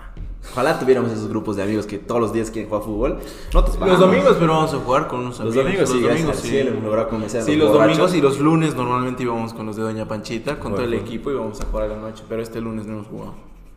Ojalá 0.52 0.80
tuviéramos 0.80 1.12
esos 1.12 1.28
grupos 1.28 1.56
de 1.58 1.64
amigos 1.64 1.86
que 1.86 1.98
todos 1.98 2.22
los 2.22 2.32
días 2.34 2.50
quieren 2.50 2.70
jugar 2.70 2.84
fútbol. 2.86 3.20
Los 3.54 4.00
domingos, 4.00 4.38
pero 4.40 4.54
vamos 4.54 4.74
a 4.74 4.78
jugar 4.78 5.08
con 5.08 5.20
unos 5.22 5.40
Los 5.40 5.56
amigos. 5.58 5.90
domingos, 5.90 5.90
sí, 5.90 6.00
los 6.02 6.10
domingos, 6.12 6.38
cielo 6.38 6.72
logrado 6.82 7.10
convencer 7.10 7.42
a 7.42 7.44
Sí, 7.44 7.56
los 7.56 7.70
los 7.72 7.82
domingos 7.82 8.14
y 8.16 8.22
los 8.22 8.40
lunes 8.40 8.76
normalmente 8.76 9.24
íbamos 9.24 9.54
con 9.54 9.66
los 9.66 9.76
de 9.76 9.84
Doña 9.84 10.08
Panchita, 10.08 10.54
con 10.60 10.72
Bueno, 10.72 10.76
todo 10.78 10.86
el 10.86 10.94
equipo 10.94 11.30
y 11.30 11.34
íbamos 11.34 11.60
a 11.60 11.66
jugar 11.66 11.86
a 11.92 11.96
la 11.96 11.98
noche, 11.98 12.24
pero 12.30 12.42
este 12.42 12.62
lunes 12.62 12.86
no 12.86 12.94
hemos 12.94 13.08
jugado. 13.08 13.34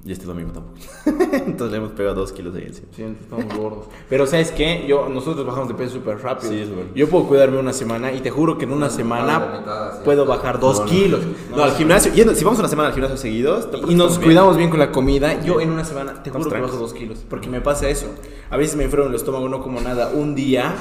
Y 0.09 0.13
este 0.13 0.25
domingo 0.25 0.51
tampoco. 0.53 0.79
entonces 1.35 1.71
le 1.71 1.77
hemos 1.77 1.93
pegado 1.93 2.15
dos 2.15 2.33
kilos 2.33 2.55
ahí 2.55 2.65
encima. 2.67 2.89
Sí, 2.97 3.03
estamos 3.03 3.55
gordos. 3.55 3.85
Pero 4.09 4.27
¿sabes 4.27 4.51
qué? 4.53 4.87
Yo, 4.89 5.07
nosotros 5.11 5.45
bajamos 5.45 5.69
de 5.69 5.75
peso 5.75 5.97
súper 5.97 6.19
rápido. 6.23 6.51
Sí, 6.51 6.61
es 6.61 6.75
bueno. 6.75 6.89
Yo 6.95 7.11
puedo 7.11 7.27
cuidarme 7.27 7.59
una 7.59 7.75
semana 7.75 8.11
y 8.11 8.21
te 8.23 8.31
juro 8.31 8.57
que 8.57 8.65
en 8.65 8.73
una 8.73 8.87
La 8.87 8.91
semana 8.91 9.59
mitad, 9.59 10.03
puedo 10.05 10.25
bajar 10.25 10.61
dos 10.61 10.79
No, 10.79 10.85
no. 10.87 10.91
kilos. 10.91 11.21
No, 11.55 11.63
al 11.63 11.73
gimnasio, 11.73 12.11
yendo, 12.15 12.35
si 12.35 12.43
vamos 12.43 12.59
una 12.59 12.69
semana 12.71 12.89
al 12.89 12.95
gimnasio 12.95 13.19
seguidos, 13.19 13.69
Y 13.87 13.95
nos 13.95 14.19
cuidamos 14.19 14.57
bien 14.57 14.71
con 14.71 14.79
la 14.79 14.91
comida. 14.93 15.45
Yo 15.45 15.61
en 15.61 15.71
una 15.71 15.85
semana 15.85 16.23
te 16.23 16.31
juro 16.31 16.51
que 16.51 16.59
bajo 16.59 16.79
dos 16.79 16.95
kilos. 16.95 17.19
Porque 17.29 17.51
me 17.51 17.61
pasa 17.61 17.91
eso. 17.91 18.07
A 18.49 18.57
veces 18.57 18.77
me 18.77 18.85
enfermo 18.85 19.09
el 19.09 19.15
estómago, 19.15 19.47
no 19.51 19.63
como 19.63 19.79
nada 19.83 20.11
un 20.15 20.35
día. 20.35 20.75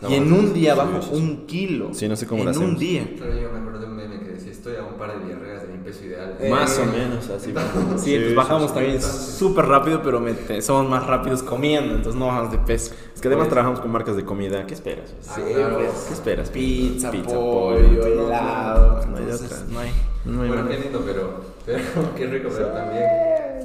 No, 0.00 0.08
y 0.08 0.14
en 0.14 0.32
un 0.32 0.54
día 0.54 0.74
bajo 0.74 1.00
un 1.12 1.44
kilo. 1.46 1.90
Sí, 1.92 2.08
no 2.08 2.16
sé 2.16 2.26
cómo 2.26 2.48
En 2.48 2.54
lo 2.54 2.60
un 2.60 2.78
día. 2.78 3.06
Yo 3.14 3.52
me 3.52 3.58
acuerdo 3.58 3.80
de 3.80 3.84
un 3.84 3.96
meme 3.96 4.20
que 4.20 4.30
decía, 4.30 4.50
estoy 4.50 4.76
a 4.76 4.84
un 4.84 4.94
par 4.94 5.18
de 5.18 5.26
diarreas 5.26 5.49
peso 5.90 6.04
ideal. 6.04 6.36
Eh, 6.40 6.50
Más 6.50 6.78
o 6.78 6.84
menos 6.86 7.28
así. 7.28 7.52
Sí, 7.98 8.14
entonces 8.14 8.34
bajamos 8.34 8.68
sí. 8.68 8.74
también 8.74 9.02
súper 9.02 9.66
rápido, 9.66 10.02
pero 10.02 10.20
me- 10.20 10.62
somos 10.62 10.88
más 10.88 11.06
rápidos 11.06 11.42
comiendo, 11.42 11.94
entonces 11.94 12.18
no 12.18 12.26
bajamos 12.26 12.52
de 12.52 12.58
peso. 12.58 12.92
Es 13.14 13.20
que 13.20 13.28
además 13.28 13.48
trabajamos 13.48 13.80
con 13.80 13.90
marcas 13.90 14.16
de 14.16 14.24
comida. 14.24 14.66
¿Qué 14.66 14.74
esperas? 14.74 15.12
Ah, 15.28 15.34
claro. 15.36 15.78
¿Qué 15.78 16.12
esperas? 16.14 16.50
Pizza, 16.50 17.10
Pizza, 17.10 17.34
pollo, 17.34 18.00
pollo, 18.00 18.14
no, 18.16 18.26
helado. 18.28 19.06
no 19.08 19.16
hay 19.16 19.22
entonces, 19.24 19.46
otra. 19.52 19.58
no 19.72 19.78
hay. 19.80 19.90
No 20.24 20.42
hay 20.42 20.48
Bueno, 20.48 20.68
qué 20.68 20.78
lindo, 20.78 21.02
pero, 21.04 21.40
pero 21.66 22.14
qué 22.16 22.26
rico, 22.26 22.48
pero 22.54 22.68
también. 22.68 23.04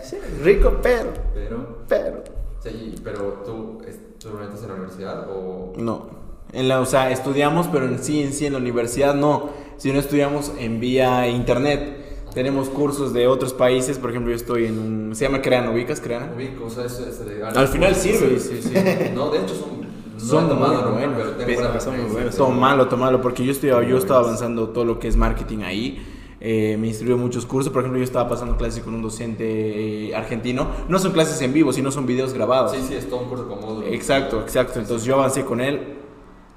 Sí, 0.03 0.17
rico, 0.43 0.73
pero, 0.83 1.09
Pero, 1.33 1.77
pero. 1.88 2.23
sí, 2.61 2.95
pero 3.03 3.41
tú, 3.45 3.81
es- 3.88 4.19
tú 4.19 4.29
no 4.31 4.43
estás 4.43 4.61
en 4.63 4.67
la 4.69 4.73
universidad 4.75 5.27
o. 5.29 5.73
No. 5.77 6.25
En 6.53 6.67
la, 6.69 6.79
o 6.79 6.85
sea, 6.85 7.09
estudiamos, 7.11 7.67
pero 7.67 7.85
en 7.85 8.01
sí, 8.01 8.21
en 8.23 8.31
sí, 8.33 8.45
en 8.45 8.53
la 8.53 8.59
universidad 8.59 9.13
no. 9.15 9.49
Si 9.77 9.91
no 9.91 9.99
estudiamos 9.99 10.53
en 10.57 10.79
vía 10.79 11.27
internet. 11.27 12.03
Tenemos 12.35 12.67
cursos 12.67 13.13
de 13.13 13.27
otros 13.27 13.53
países, 13.53 13.97
por 13.97 14.09
ejemplo, 14.09 14.29
yo 14.29 14.35
estoy 14.35 14.65
en 14.65 14.77
un... 14.77 15.15
Se 15.15 15.23
llama 15.23 15.41
Creana, 15.41 15.71
¿ubicas 15.71 16.01
Creana? 16.01 16.33
Ubico, 16.35 16.65
o 16.65 16.69
sea, 16.69 16.83
es 16.83 17.25
de 17.25 17.41
Al 17.41 17.67
final 17.69 17.95
sirve. 17.95 18.37
Sí, 18.37 18.59
sí, 18.61 18.69
sí. 18.69 18.73
No, 19.15 19.29
de 19.29 19.39
hecho 19.39 19.55
son. 19.55 19.85
No 20.15 20.19
Son 20.19 20.49
tomado, 20.49 20.73
muy 20.73 20.83
¿no? 20.83 20.91
buenos. 20.91 21.17
pero 21.17 21.31
tengo 21.31 21.61
buena 21.61 21.79
son 21.79 22.01
muy 22.01 22.11
buenos. 22.11 22.35
Tómalo, 22.35 22.87
tómalo, 22.89 23.21
porque 23.21 23.45
yo 23.45 23.51
estoy, 23.53 23.69
yo 23.69 23.97
estaba 23.97 24.19
avanzando 24.19 24.69
todo 24.69 24.83
lo 24.83 24.99
que 24.99 25.07
es 25.07 25.15
marketing 25.15 25.59
ahí. 25.59 26.05
Eh, 26.41 26.77
me 26.77 26.91
en 26.91 27.19
muchos 27.19 27.45
cursos, 27.45 27.71
por 27.71 27.83
ejemplo, 27.83 27.99
yo 27.99 28.03
estaba 28.03 28.27
pasando 28.27 28.57
clases 28.57 28.83
con 28.83 28.93
un 28.93 29.01
docente 29.01 30.09
eh, 30.09 30.15
argentino. 30.15 30.67
No 30.89 30.99
son 30.99 31.13
clases 31.13 31.41
en 31.41 31.53
vivo, 31.53 31.71
sino 31.71 31.89
son 31.89 32.05
videos 32.05 32.33
grabados. 32.33 32.73
Sí, 32.73 32.79
sí, 32.85 32.95
es 32.95 33.09
todo 33.09 33.21
un 33.21 33.29
curso 33.29 33.45
módulos. 33.45 33.85
Exacto, 33.89 34.41
exacto. 34.41 34.79
Entonces 34.79 35.07
yo 35.07 35.15
avancé 35.15 35.45
con 35.45 35.61
él 35.61 35.95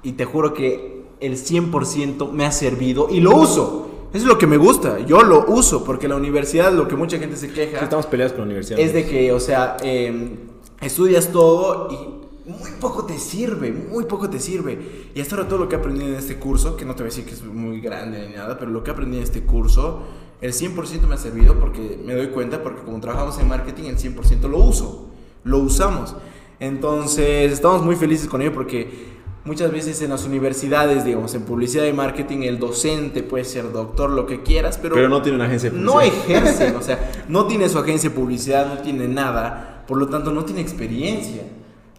y 0.03 0.11
te 0.11 0.25
juro 0.25 0.53
que 0.53 1.05
el 1.21 1.37
100% 1.37 2.31
me 2.31 2.45
ha 2.45 2.51
servido 2.51 3.07
y 3.09 3.21
lo 3.21 3.33
uso. 3.35 3.88
Eso 4.11 4.23
es 4.23 4.25
lo 4.25 4.37
que 4.37 4.47
me 4.47 4.57
gusta. 4.57 4.99
Yo 4.99 5.21
lo 5.23 5.45
uso 5.47 5.83
porque 5.83 6.07
la 6.07 6.15
universidad, 6.15 6.71
lo 6.73 6.87
que 6.87 6.95
mucha 6.95 7.19
gente 7.19 7.35
se 7.35 7.51
queja, 7.51 7.77
Sí, 7.79 7.83
estamos 7.83 8.07
peleados 8.07 8.33
con 8.33 8.41
la 8.41 8.45
universidad. 8.45 8.79
es 8.79 8.93
de 8.93 9.05
que, 9.07 9.31
o 9.31 9.39
sea, 9.39 9.77
eh, 9.83 10.35
estudias 10.81 11.31
todo 11.31 11.89
y 11.91 12.49
muy 12.49 12.71
poco 12.79 13.05
te 13.05 13.19
sirve, 13.19 13.71
muy 13.71 14.05
poco 14.05 14.29
te 14.29 14.39
sirve. 14.39 15.11
Y 15.13 15.21
hasta 15.21 15.35
ahora 15.35 15.47
todo 15.47 15.59
lo 15.59 15.69
que 15.69 15.75
he 15.75 15.79
aprendido 15.79 16.07
en 16.07 16.15
este 16.15 16.37
curso, 16.37 16.75
que 16.75 16.85
no 16.85 16.95
te 16.95 17.03
voy 17.03 17.11
a 17.11 17.11
decir 17.11 17.25
que 17.25 17.33
es 17.33 17.43
muy 17.43 17.79
grande 17.81 18.27
ni 18.27 18.35
nada, 18.35 18.57
pero 18.57 18.71
lo 18.71 18.83
que 18.83 18.89
he 18.89 18.93
aprendido 18.93 19.19
en 19.21 19.23
este 19.25 19.43
curso, 19.43 20.01
el 20.41 20.53
100% 20.53 21.01
me 21.07 21.13
ha 21.13 21.17
servido 21.17 21.59
porque 21.59 21.99
me 22.03 22.15
doy 22.15 22.29
cuenta, 22.29 22.63
porque 22.63 22.81
como 22.81 22.99
trabajamos 22.99 23.37
en 23.39 23.47
marketing, 23.47 23.83
el 23.89 23.97
100% 23.97 24.47
lo 24.49 24.57
uso, 24.57 25.09
lo 25.43 25.59
usamos. 25.59 26.15
Entonces, 26.59 27.51
estamos 27.51 27.83
muy 27.83 27.95
felices 27.95 28.27
con 28.27 28.41
ello 28.41 28.53
porque 28.53 29.18
muchas 29.45 29.71
veces 29.71 30.01
en 30.01 30.09
las 30.09 30.25
universidades, 30.25 31.05
digamos, 31.05 31.33
en 31.35 31.43
publicidad 31.43 31.85
y 31.85 31.93
marketing, 31.93 32.39
el 32.43 32.59
docente 32.59 33.23
puede 33.23 33.45
ser 33.45 33.71
doctor, 33.71 34.09
lo 34.09 34.25
que 34.25 34.43
quieras, 34.43 34.77
pero, 34.81 34.95
Pero 34.95 35.09
no 35.09 35.21
tiene 35.21 35.37
una 35.37 35.45
agencia 35.45 35.69
de 35.69 35.77
no 35.79 35.93
publicidad. 35.93 36.23
ejercen, 36.23 36.75
o 36.75 36.81
sea, 36.83 37.11
no 37.27 37.45
tiene 37.47 37.69
su 37.69 37.77
agencia 37.79 38.09
de 38.09 38.15
publicidad, 38.15 38.67
no 38.73 38.81
tiene 38.81 39.07
nada, 39.07 39.83
por 39.87 39.97
lo 39.97 40.07
tanto 40.07 40.31
no 40.31 40.45
tiene 40.45 40.61
experiencia. 40.61 41.43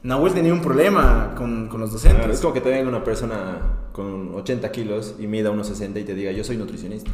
Nahuel 0.03 0.33
tenía 0.33 0.55
un 0.55 0.62
problema 0.62 1.35
con, 1.37 1.68
con 1.68 1.81
los 1.81 1.92
docentes. 1.92 2.18
Claro, 2.20 2.33
es 2.33 2.40
como 2.40 2.55
que 2.55 2.61
te 2.62 2.70
venga 2.70 2.88
una 2.88 3.05
persona 3.05 3.59
con 3.92 4.35
80 4.35 4.70
kilos 4.72 5.14
y 5.18 5.26
mida 5.26 5.50
unos 5.50 5.66
60 5.66 5.98
y 6.00 6.05
te 6.05 6.14
diga, 6.14 6.33
yo 6.33 6.42
soy 6.42 6.57
nutricionista. 6.57 7.11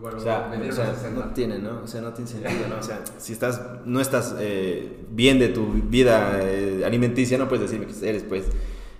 Bueno, 0.00 0.16
O 0.16 0.20
sea, 0.20 0.48
o 0.50 0.72
sea, 0.72 0.84
unos 0.84 0.96
60. 0.98 1.10
no 1.26 1.32
tiene, 1.34 1.58
¿no? 1.58 1.82
O 1.84 1.86
sea, 1.86 2.00
no 2.00 2.12
tiene 2.14 2.30
sentido, 2.30 2.68
¿no? 2.70 2.76
O 2.78 2.82
sea, 2.82 3.02
si 3.18 3.34
estás, 3.34 3.60
no 3.84 4.00
estás 4.00 4.34
eh, 4.38 5.04
bien 5.10 5.38
de 5.38 5.48
tu 5.48 5.66
vida 5.66 6.40
eh, 6.42 6.82
alimenticia, 6.86 7.36
no 7.36 7.48
puedes 7.48 7.70
decirme 7.70 7.86
que 7.86 8.08
eres, 8.08 8.22
pues, 8.22 8.44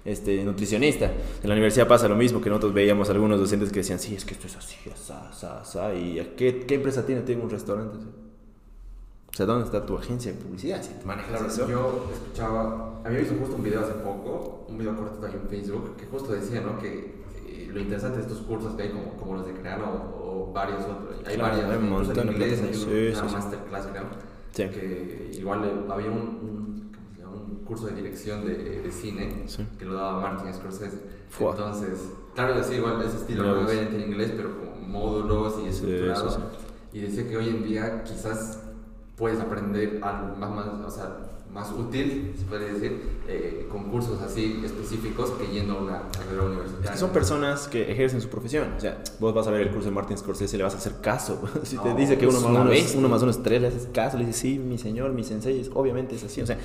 este, 0.05 0.45
nutricionista. 0.45 1.07
En 1.43 1.49
la 1.49 1.55
universidad 1.55 1.87
pasa 1.88 2.09
lo 2.09 2.17
mismo, 2.17 2.40
que 2.40 2.49
nosotros 2.51 2.75
veíamos 2.75 3.09
algunos 3.11 3.38
docentes 3.40 3.71
que 3.71 3.81
decían, 3.81 3.99
sí, 3.99 4.14
es 4.14 4.25
que 4.25 4.35
esto 4.35 4.47
es 4.47 4.57
así, 4.57 4.77
asá, 4.93 5.29
asá, 5.29 5.61
asá, 5.61 5.95
y 5.95 6.19
¿a 6.21 6.35
¿qué, 6.37 6.64
qué 6.67 6.75
empresa 6.77 7.05
tiene? 7.07 7.23
Tengo 7.23 7.45
un 7.45 7.51
restaurante. 7.51 7.97
O 7.97 9.37
sea, 9.37 9.47
¿dónde 9.47 9.64
está 9.64 9.85
tu 9.85 9.97
agencia 9.99 10.33
de 10.33 10.38
publicidad? 10.38 10.81
Si 10.83 10.90
te 10.95 11.05
manejas 11.05 11.31
Claro, 11.31 11.47
eso. 11.49 11.69
yo 11.69 12.09
escuchaba, 12.12 13.01
había 13.05 13.19
visto 13.19 13.35
justo 13.40 13.57
un 13.57 13.64
video 13.64 13.81
hace 13.81 13.95
poco, 13.95 14.64
un 14.69 14.79
video 14.79 14.95
corto 14.97 15.27
ahí 15.27 15.33
en 15.43 15.49
Facebook, 15.49 15.97
que 15.97 16.07
justo 16.07 16.33
decía, 16.33 16.61
¿no? 16.61 16.79
Que 16.79 17.14
eh, 17.49 17.69
lo 17.73 17.81
interesante 17.81 18.19
de 18.19 18.23
estos 18.23 18.38
cursos 18.43 18.75
que 18.77 18.83
hay 18.85 18.90
como, 18.90 19.14
como 19.17 19.35
los 19.35 19.47
de 19.47 19.55
Creano 19.55 19.87
o, 20.17 20.51
o 20.51 20.53
varios 20.53 20.83
otros, 20.85 21.17
hay 21.27 21.35
Claro, 21.35 21.57
varios, 21.57 21.71
hay 21.71 21.77
un 21.79 21.90
montón 21.90 22.19
en 22.21 22.27
de 22.27 22.33
inglés, 22.33 22.62
hay 22.62 22.75
Sí, 22.75 22.85
una 23.11 23.21
sí, 23.23 23.27
sí. 23.29 23.35
masterclass, 23.35 23.87
creo, 23.88 24.05
Sí. 24.53 24.62
que 24.73 25.31
igual 25.37 25.64
eh, 25.64 25.93
había 25.93 26.11
un, 26.12 26.17
un, 26.19 26.93
¿cómo 26.95 27.11
se 27.17 27.21
llama? 27.21 27.33
un 27.35 27.54
curso 27.64 27.87
de 27.87 27.94
dirección 27.94 28.44
de, 28.46 28.81
de 28.83 28.92
cine 28.92 29.44
Sí. 29.46 29.66
que 29.79 29.85
lo 29.85 29.94
daba 29.94 30.20
Martin 30.20 30.53
Scorsese. 30.55 30.98
Fua. 31.31 31.50
Entonces, 31.53 31.98
claro, 32.35 32.62
sí, 32.62 32.74
igual 32.74 33.03
ese 33.03 33.16
estilo, 33.18 33.42
no 33.44 33.66
obviamente 33.66 33.96
en 33.96 34.11
inglés, 34.11 34.33
pero 34.37 34.50
con 34.59 34.90
módulos 34.90 35.55
y 35.59 35.62
Sí, 35.62 35.68
estructurado. 35.70 36.31
sí, 36.31 36.37
Y 36.92 37.00
decía 37.00 37.29
que 37.29 37.37
hoy 37.37 37.48
en 37.48 37.64
día 37.64 38.05
quizás 38.05 38.61
puedes 39.16 39.40
aprender 39.40 40.00
algo 40.03 40.37
más, 40.37 40.50
más, 40.50 40.66
o 40.87 40.90
sea, 40.90 41.16
más 41.53 41.70
útil, 41.70 42.35
se 42.37 42.44
puede 42.46 42.72
decir, 42.72 43.00
eh, 43.29 43.68
con 43.70 43.85
cursos 43.90 44.20
así 44.20 44.61
específicos 44.64 45.31
que 45.33 45.46
yendo 45.46 45.74
a 45.79 45.83
una 45.83 46.03
carrera 46.11 46.42
Es 46.42 46.48
universitaria. 46.50 46.90
que 46.92 46.98
son 46.98 47.11
personas 47.11 47.68
que 47.68 47.92
ejercen 47.92 48.20
su 48.20 48.29
profesión. 48.29 48.72
O 48.77 48.81
sea, 48.81 49.00
vos 49.20 49.33
vas 49.33 49.46
a 49.46 49.53
ver 49.53 49.61
el 49.61 49.70
curso 49.70 49.88
de 49.88 49.94
Martin 49.94 50.18
Scorsese 50.18 50.57
y 50.57 50.59
le 50.59 50.64
vas 50.64 50.74
a 50.74 50.79
hacer 50.79 51.00
caso. 51.00 51.40
Si 51.62 51.77
te 51.79 51.90
No, 51.90 51.94
dice 51.96 52.18
que 52.18 52.27
uno 52.27 52.38
es 52.38 52.42
más 52.44 52.50
uno, 52.53 52.72
es, 52.72 52.94
uno 52.96 53.09
más 53.09 53.22
uno 53.22 53.31
es 53.31 53.40
tres, 53.42 53.61
le 53.62 53.68
haces 53.68 53.88
caso, 53.92 54.18
le 54.18 54.27
dices, 54.27 54.40
sí, 54.40 54.59
mi 54.59 54.79
señor, 54.79 55.12
mi 55.12 55.22
sensei, 55.22 55.61
es- 55.61 55.70
obviamente 55.74 56.16
es 56.16 56.24
así. 56.24 56.42
O 56.42 56.46
sea, 56.46 56.59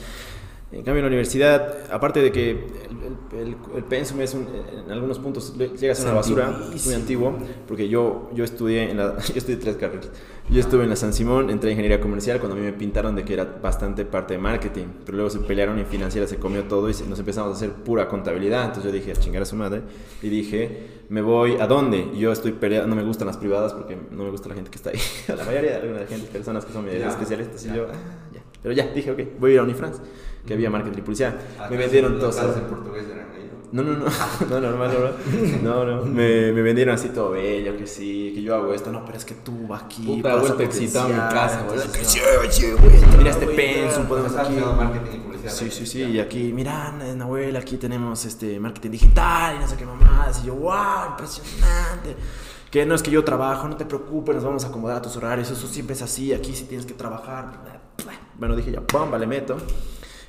en 0.71 0.83
cambio 0.83 0.99
en 0.99 1.03
la 1.03 1.07
universidad, 1.07 1.77
aparte 1.91 2.21
de 2.21 2.31
que 2.31 2.51
el, 2.51 3.39
el, 3.39 3.55
el 3.75 3.83
pensum 3.85 4.21
es 4.21 4.33
un- 4.35 4.47
en 4.85 4.91
algunos 4.91 5.17
puntos 5.17 5.55
le- 5.57 5.69
llega 5.69 5.93
a 5.93 5.95
ser 5.95 6.05
una 6.05 6.13
basura, 6.15 6.59
es 6.75 6.85
muy 6.85 6.93
antiguo, 6.95 7.35
porque 7.67 7.89
yo, 7.89 8.29
yo 8.35 8.43
estudié 8.43 8.91
en 8.91 8.97
la, 8.97 9.17
yo 9.27 9.33
estudié 9.35 9.57
tres 9.57 9.77
carreras. 9.77 10.09
Yo 10.51 10.59
estuve 10.59 10.83
en 10.83 10.89
la 10.89 10.95
San 10.95 11.13
Simón, 11.13 11.49
entré 11.51 11.69
en 11.69 11.73
ingeniería 11.73 11.99
comercial 12.01 12.39
cuando 12.39 12.55
a 12.55 12.59
mí 12.59 12.65
me 12.65 12.73
pintaron 12.73 13.15
de 13.15 13.23
que 13.23 13.33
era 13.33 13.45
bastante 13.45 14.03
parte 14.03 14.33
de 14.33 14.39
marketing, 14.39 14.85
pero 15.05 15.17
luego 15.17 15.29
se 15.29 15.39
pelearon 15.39 15.77
y 15.77 15.81
en 15.81 15.87
financiera 15.87 16.25
se 16.25 16.37
comió 16.37 16.63
todo 16.63 16.89
y 16.89 16.93
nos 17.07 17.19
empezamos 17.19 17.51
a 17.53 17.55
hacer 17.55 17.71
pura 17.71 18.07
contabilidad. 18.07 18.61
Entonces 18.65 18.85
yo 18.85 18.91
dije, 18.91 19.11
a 19.11 19.15
chingar 19.15 19.43
a 19.43 19.45
su 19.45 19.55
madre, 19.55 19.81
y 20.23 20.29
dije, 20.29 21.03
me 21.09 21.21
voy 21.21 21.57
a 21.59 21.67
dónde? 21.67 22.07
Y 22.15 22.19
yo 22.19 22.31
estoy 22.31 22.53
peleando, 22.53 22.87
no 22.87 22.95
me 22.95 23.03
gustan 23.03 23.27
las 23.27 23.37
privadas 23.37 23.73
porque 23.73 23.95
no 24.11 24.23
me 24.23 24.31
gusta 24.31 24.49
la 24.49 24.55
gente 24.55 24.71
que 24.71 24.77
está 24.77 24.89
ahí. 24.89 24.99
la 25.27 25.43
mayoría 25.45 25.69
de 25.71 25.75
algunas 25.77 26.07
gente, 26.09 26.27
personas 26.27 26.65
que 26.65 26.73
son 26.73 26.87
especialistas, 26.89 27.65
y 27.65 27.67
yo, 27.75 27.85
ah, 27.91 28.29
ya. 28.33 28.41
Pero 28.63 28.73
ya, 28.73 28.87
dije, 28.87 29.11
ok, 29.11 29.19
voy 29.39 29.51
a 29.51 29.53
ir 29.53 29.59
a 29.59 29.63
Unifrance, 29.63 30.01
que 30.49 30.55
había 30.55 30.71
marketing 30.71 30.97
y 30.97 31.01
publicidad. 31.03 31.35
Ah, 31.59 31.67
Me 31.69 31.77
vendieron 31.77 32.17
todo. 32.19 32.31
en 32.55 32.63
portugués 32.63 33.05
ahí, 33.05 33.51
¿no? 33.71 33.83
No, 33.83 33.91
no, 33.93 33.99
no, 33.99 34.05
no, 34.49 34.59
normal, 34.59 34.91
normal. 34.91 35.15
No, 35.63 35.85
no, 35.85 36.03
me, 36.03 36.51
me 36.51 36.61
vendieron 36.63 36.95
así 36.95 37.09
todo 37.09 37.29
bello, 37.31 37.77
que 37.77 37.85
sí, 37.85 38.31
que 38.33 38.41
yo 38.41 38.55
hago 38.55 38.73
esto. 38.73 38.91
No, 38.91 39.05
pero 39.05 39.15
es 39.19 39.25
que 39.25 39.35
tú 39.35 39.71
aquí. 39.75 40.01
Puta, 40.07 40.33
vas 40.35 40.49
a 40.49 40.63
excitado 40.63 41.09
en 41.09 41.13
mi 41.17 41.21
casa, 41.21 41.63
vuelta 41.67 41.91
que 41.95 42.03
sí, 42.03 42.19
oye, 42.41 42.73
güey, 42.73 43.17
mira 43.19 43.29
este 43.29 43.45
Güey, 43.45 43.55
pensum, 43.57 44.05
podemos 44.07 44.35
aquí. 44.35 44.53
marketing 44.55 45.17
y 45.17 45.19
publicidad. 45.19 45.51
Sí, 45.51 45.69
sí, 45.69 45.85
sí, 45.85 46.01
y 46.03 46.19
aquí, 46.19 46.51
mira, 46.51 46.91
Nahuel, 47.15 47.55
aquí 47.55 47.77
tenemos 47.77 48.25
este 48.25 48.59
marketing 48.59 48.89
digital 48.89 49.55
y 49.55 49.59
no 49.59 49.67
sé 49.67 49.75
qué 49.77 49.85
mamadas. 49.85 50.41
Y 50.43 50.47
yo, 50.47 50.55
wow, 50.55 51.11
impresionante. 51.11 52.15
Que 52.71 52.87
no 52.87 52.95
es 52.95 53.03
que 53.03 53.11
yo 53.11 53.23
trabajo, 53.23 53.67
no 53.67 53.77
te 53.77 53.85
preocupes, 53.85 54.33
nos 54.35 54.43
vamos 54.43 54.65
a 54.65 54.69
acomodar 54.69 54.97
a 54.97 55.01
tus 55.03 55.15
horarios, 55.15 55.49
eso 55.51 55.67
siempre 55.67 55.93
es 55.95 56.01
así, 56.01 56.33
aquí 56.33 56.55
sí 56.55 56.63
tienes 56.65 56.87
que 56.87 56.93
trabajar. 56.95 57.51
Bueno, 58.35 58.55
dije 58.55 58.71
ya, 58.71 58.81
bomba, 58.91 59.17
le 59.19 59.27
meto. 59.27 59.57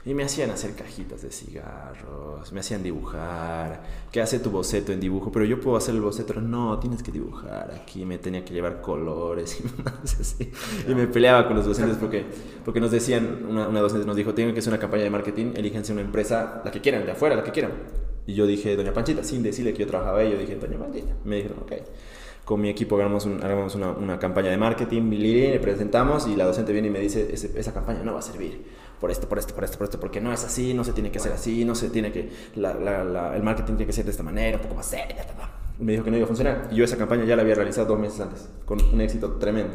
Y 0.03 0.15
me 0.15 0.25
hacían 0.25 0.49
hacer 0.51 0.75
cajitas 0.75 1.21
de 1.21 1.31
cigarros, 1.31 2.51
me 2.53 2.61
hacían 2.61 2.83
dibujar, 2.83 3.83
que 4.11 4.23
hace 4.23 4.39
tu 4.39 4.51
boceto 4.51 4.93
en 4.93 5.01
dibujo, 5.01 5.31
pero 5.31 5.45
yo 5.45 5.61
puedo 5.61 5.77
hacer 5.77 5.95
el 5.95 6.01
boceto, 6.01 6.41
no, 6.41 6.79
tienes 6.79 7.03
que 7.03 7.13
dibujar 7.13 7.71
aquí, 7.83 8.07
me 8.07 8.17
tenía 8.17 8.43
que 8.43 8.55
llevar 8.55 8.81
colores 8.81 9.61
y 9.61 9.65
más 9.83 10.19
así. 10.19 10.51
Y 10.89 10.95
me 10.95 11.07
peleaba 11.07 11.47
con 11.47 11.55
los 11.57 11.67
docentes 11.67 11.99
porque, 11.99 12.25
porque 12.65 12.81
nos 12.81 12.91
decían, 12.91 13.45
una, 13.47 13.69
una 13.69 13.81
docente 13.81 14.07
nos 14.07 14.17
dijo, 14.17 14.33
tienen 14.33 14.55
que 14.55 14.61
hacer 14.61 14.73
una 14.73 14.81
campaña 14.81 15.03
de 15.05 15.11
marketing, 15.11 15.53
elíjense 15.55 15.93
una 15.93 16.01
empresa, 16.01 16.63
la 16.65 16.71
que 16.71 16.81
quieran, 16.81 17.05
de 17.05 17.13
afuera, 17.13 17.37
la 17.37 17.45
que 17.45 17.51
quieran. 17.51 17.73
Y 18.27 18.33
yo 18.35 18.47
dije, 18.47 18.77
doña 18.77 18.95
Panchita, 18.95 19.23
sin 19.23 19.43
decirle 19.43 19.75
que 19.75 19.81
yo 19.81 19.87
trabajaba 19.87 20.21
ahí, 20.21 20.31
yo 20.33 20.39
dije, 20.39 20.57
doña 20.57 20.79
Panchita. 20.79 21.15
Me 21.25 21.37
dijeron, 21.37 21.59
ok. 21.61 21.73
Con 22.47 22.63
mi 22.63 22.71
equipo 22.71 22.97
hagamos, 22.97 23.27
un- 23.27 23.43
hagamos 23.45 23.75
una, 23.75 23.91
una 23.91 24.19
campaña 24.19 24.49
de 24.51 24.57
marketing, 24.57 25.11
le 25.11 25.61
presentamos 25.61 26.27
y 26.27 26.37
la 26.37 26.47
docente 26.47 26.73
viene 26.73 26.89
y 26.89 26.91
me 26.91 27.01
dice, 27.01 27.29
"Ese- 27.33 27.53
esa 27.61 27.73
campaña 27.75 28.03
no 28.03 28.15
va 28.15 28.21
a 28.21 28.23
servir 28.23 28.65
por 29.01 29.11
esto, 29.11 29.29
por 29.29 29.39
esto, 29.39 29.55
por 29.55 29.65
esto, 29.65 29.79
por 29.79 29.85
esto, 29.87 29.99
porque 30.01 30.21
no 30.21 30.33
es 30.33 30.45
así, 30.45 30.75
no 30.75 30.85
se 30.85 30.93
tiene 30.93 31.11
que 31.11 31.19
hacer 31.19 31.33
así, 31.33 31.65
no 31.65 31.75
se 31.75 31.89
tiene 31.91 32.13
que, 32.13 32.31
la- 32.57 32.75
la- 32.75 33.03
la- 33.05 33.37
el 33.37 33.43
marketing 33.43 33.75
tiene 33.75 33.87
que 33.87 33.93
ser 33.93 34.05
de 34.05 34.11
esta 34.11 34.23
manera, 34.23 34.57
un 34.59 34.63
poco 34.63 34.75
más 34.77 34.87
serio. 34.87 35.17
ta, 35.17 35.25
ta, 35.25 35.35
ta". 35.35 35.51
Y 35.79 35.85
Me 35.85 35.93
dijo 35.93 36.05
que 36.05 36.11
no 36.11 36.17
iba 36.19 36.25
a 36.25 36.29
funcionar. 36.29 36.69
Y 36.71 36.77
yo 36.77 36.85
esa 36.85 36.97
campaña 36.99 37.25
ya 37.25 37.37
la 37.37 37.43
había 37.43 37.55
realizado 37.55 37.87
dos 37.87 37.99
meses 37.99 38.21
antes, 38.21 38.49
con 38.67 38.79
un 38.83 39.01
éxito 39.01 39.33
tremendo. 39.39 39.73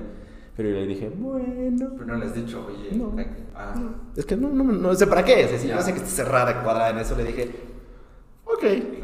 Pero 0.56 0.70
yo 0.70 0.76
le 0.76 0.88
dije, 0.88 1.10
bueno, 1.14 1.90
Pero 1.98 2.06
no 2.06 2.16
les 2.16 2.32
he 2.32 2.42
dicho, 2.42 2.66
oye. 2.66 2.96
No. 2.98 3.14
ah, 3.56 3.74
es 4.16 4.26
que 4.26 4.38
no, 4.38 4.50
no, 4.50 4.64
no 4.64 4.96
sé 4.96 5.06
para 5.08 5.26
qué. 5.26 5.44
O 5.46 5.48
sea, 5.50 5.60
si 5.60 5.68
Ya. 5.68 5.76
yo 5.78 5.82
sé 5.82 5.92
que 5.92 5.98
está 5.98 6.10
cerrada, 6.10 6.64
cuadrada 6.64 6.92
en 6.92 7.00
eso, 7.00 7.16
le 7.18 7.26
dije, 7.26 7.52
ok, 8.46 8.64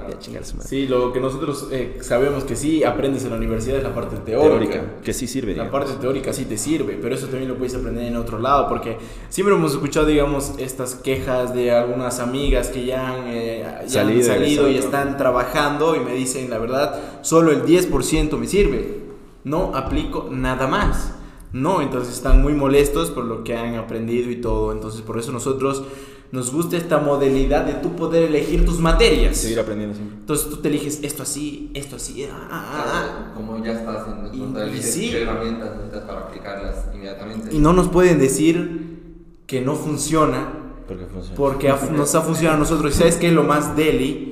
ya 0.10 0.20
chingar 0.20 0.46
su 0.46 0.56
madre. 0.56 0.70
Sí, 0.70 0.88
lo 0.88 1.12
que 1.12 1.20
nosotros 1.20 1.68
eh, 1.72 1.98
sabemos 2.02 2.44
que 2.44 2.56
sí 2.56 2.84
aprendes 2.84 3.24
en 3.26 3.32
la 3.32 3.38
universidad 3.38 3.78
es 3.78 3.84
la 3.84 3.94
parte 3.94 4.18
teórica. 4.18 4.74
Teórica, 4.74 5.02
que 5.04 5.14
sí 5.14 5.28
sirve. 5.28 5.56
La 5.56 5.64
digamos. 5.64 5.72
parte 5.72 6.00
teórica 6.00 6.32
sí 6.32 6.46
te 6.46 6.58
sirve, 6.58 6.98
pero 7.02 7.16
eso 7.16 7.28
también 7.28 7.50
lo 7.50 7.58
puedes 7.58 7.76
aprender 7.76 8.06
en 8.06 8.16
otro 8.16 8.40
lado, 8.40 8.68
porque 8.70 8.98
siempre 9.30 9.56
hemos 9.56 9.74
escuchado, 9.74 10.06
digamos, 10.06 10.54
estas 10.58 10.96
quejas 10.96 11.54
de 11.54 11.72
algunas 11.72 12.20
amigas 12.20 12.70
que 12.70 12.86
ya 12.86 13.10
han, 13.10 13.24
eh, 13.28 13.62
ya 13.88 14.02
han 14.02 14.08
Salido, 14.08 14.24
salido 14.28 14.70
y 14.70 14.78
están 14.78 15.18
trabajando 15.18 15.96
y 15.96 16.00
me 16.00 16.14
dicen, 16.14 16.50
la 16.50 16.58
verdad, 16.58 17.00
solo 17.22 17.52
el 17.52 17.64
10% 17.64 18.38
me 18.38 18.48
sirve, 18.48 19.00
no 19.44 19.76
aplico 19.76 20.30
nada 20.32 20.68
más. 20.68 21.16
No, 21.54 21.82
entonces 21.82 22.16
están 22.16 22.42
muy 22.42 22.54
molestos 22.54 23.12
por 23.12 23.26
lo 23.26 23.44
que 23.44 23.58
han 23.58 23.76
aprendido 23.76 24.32
y 24.32 24.38
todo, 24.38 24.72
entonces 24.72 25.02
por 25.02 25.20
eso 25.20 25.34
nosotros 25.34 25.84
nos 26.32 26.52
gusta 26.54 26.78
esta 26.78 26.98
modalidad 27.00 27.66
de 27.66 27.74
tú 27.74 27.96
poder 27.96 28.24
elegir 28.24 28.66
tus 28.66 28.80
materias. 28.80 29.36
Seguir 29.38 29.60
aprendiendo 29.60 29.96
siempre. 29.96 30.18
Entonces 30.20 30.50
tú 30.50 30.58
te 30.58 30.70
eliges 30.70 31.00
esto 31.04 31.24
así, 31.24 31.72
esto 31.74 31.98
así, 31.98 32.24
ah, 32.24 32.48
ah, 32.50 32.66
ah, 32.74 32.84
ah. 32.86 33.34
Como 33.36 33.64
ya 33.64 33.74
estás 33.74 34.08
en 34.08 34.26
Y- 34.26 34.30
el 34.38 34.44
punto 34.44 34.60
de 34.60 34.70
y 34.70 34.74
dices, 34.74 34.94
sí. 34.94 35.10
¿qué 35.12 35.24
herramientas 35.24 35.72
necesitas 35.76 36.04
para 36.04 36.20
aplicarlas 36.22 36.86
inmediatamente? 36.94 37.54
Y 37.54 37.60
no 37.60 37.74
nos 37.74 37.90
pueden 37.90 38.18
decir 38.20 39.00
que 39.46 39.60
no 39.62 39.76
funciona 39.76 40.54
Porque 40.88 41.06
funciona. 41.06 41.36
porque 41.36 41.74
nos 41.92 42.16
ha 42.16 42.22
funcionado 42.22 42.56
a 42.58 42.60
nosotros. 42.60 42.96
¿Y 42.96 42.98
sabes 42.98 43.18
qué 43.18 43.28
es 43.28 43.34
lo 43.34 43.44
más 43.44 43.76
deli? 43.76 44.30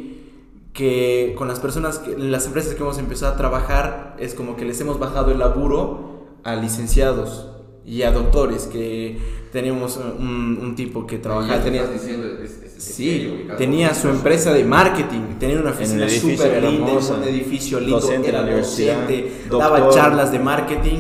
Que 0.74 1.36
con 1.38 1.50
las 1.50 1.60
personas, 1.60 2.00
que, 2.00 2.18
las 2.18 2.46
empresas 2.46 2.76
que 2.76 2.82
hemos 2.82 2.98
empezado 3.00 3.34
a 3.34 3.38
trabajar, 3.38 4.16
es 4.20 4.34
como 4.34 4.56
que 4.56 4.64
les 4.64 4.80
hemos 4.80 5.00
bajado 5.00 5.32
el 5.32 5.40
laburo 5.40 6.28
a 6.46 6.56
licenciados 6.56 7.48
y 7.86 8.04
a 8.04 8.12
doctores, 8.12 8.66
que 8.68 9.18
tenemos 9.52 9.98
un, 9.98 10.60
un 10.62 10.76
tipo 10.76 11.08
que 11.08 11.18
trabajaba, 11.18 11.64
tenía, 11.64 11.84
estás 11.84 12.02
diciendo, 12.02 12.28
es- 12.44 12.52
es- 12.64 12.78
es 12.78 12.84
sí, 12.84 13.48
tenía 13.58 13.94
su 13.94 14.08
empresa 14.10 14.54
de 14.54 14.64
marketing, 14.64 15.38
tenía 15.40 15.60
una 15.60 15.72
oficina 15.72 16.08
súper 16.08 16.64
linda, 16.64 16.92
un 16.94 17.24
edificio 17.24 17.80
lindo, 17.80 18.00
docente 18.00 18.30
era 18.30 18.42
universidad, 18.44 19.02
docente, 19.02 19.32
daba 19.50 19.80
doctor. 19.80 19.96
charlas 19.96 20.32
de 20.32 20.40
marketing 20.40 20.98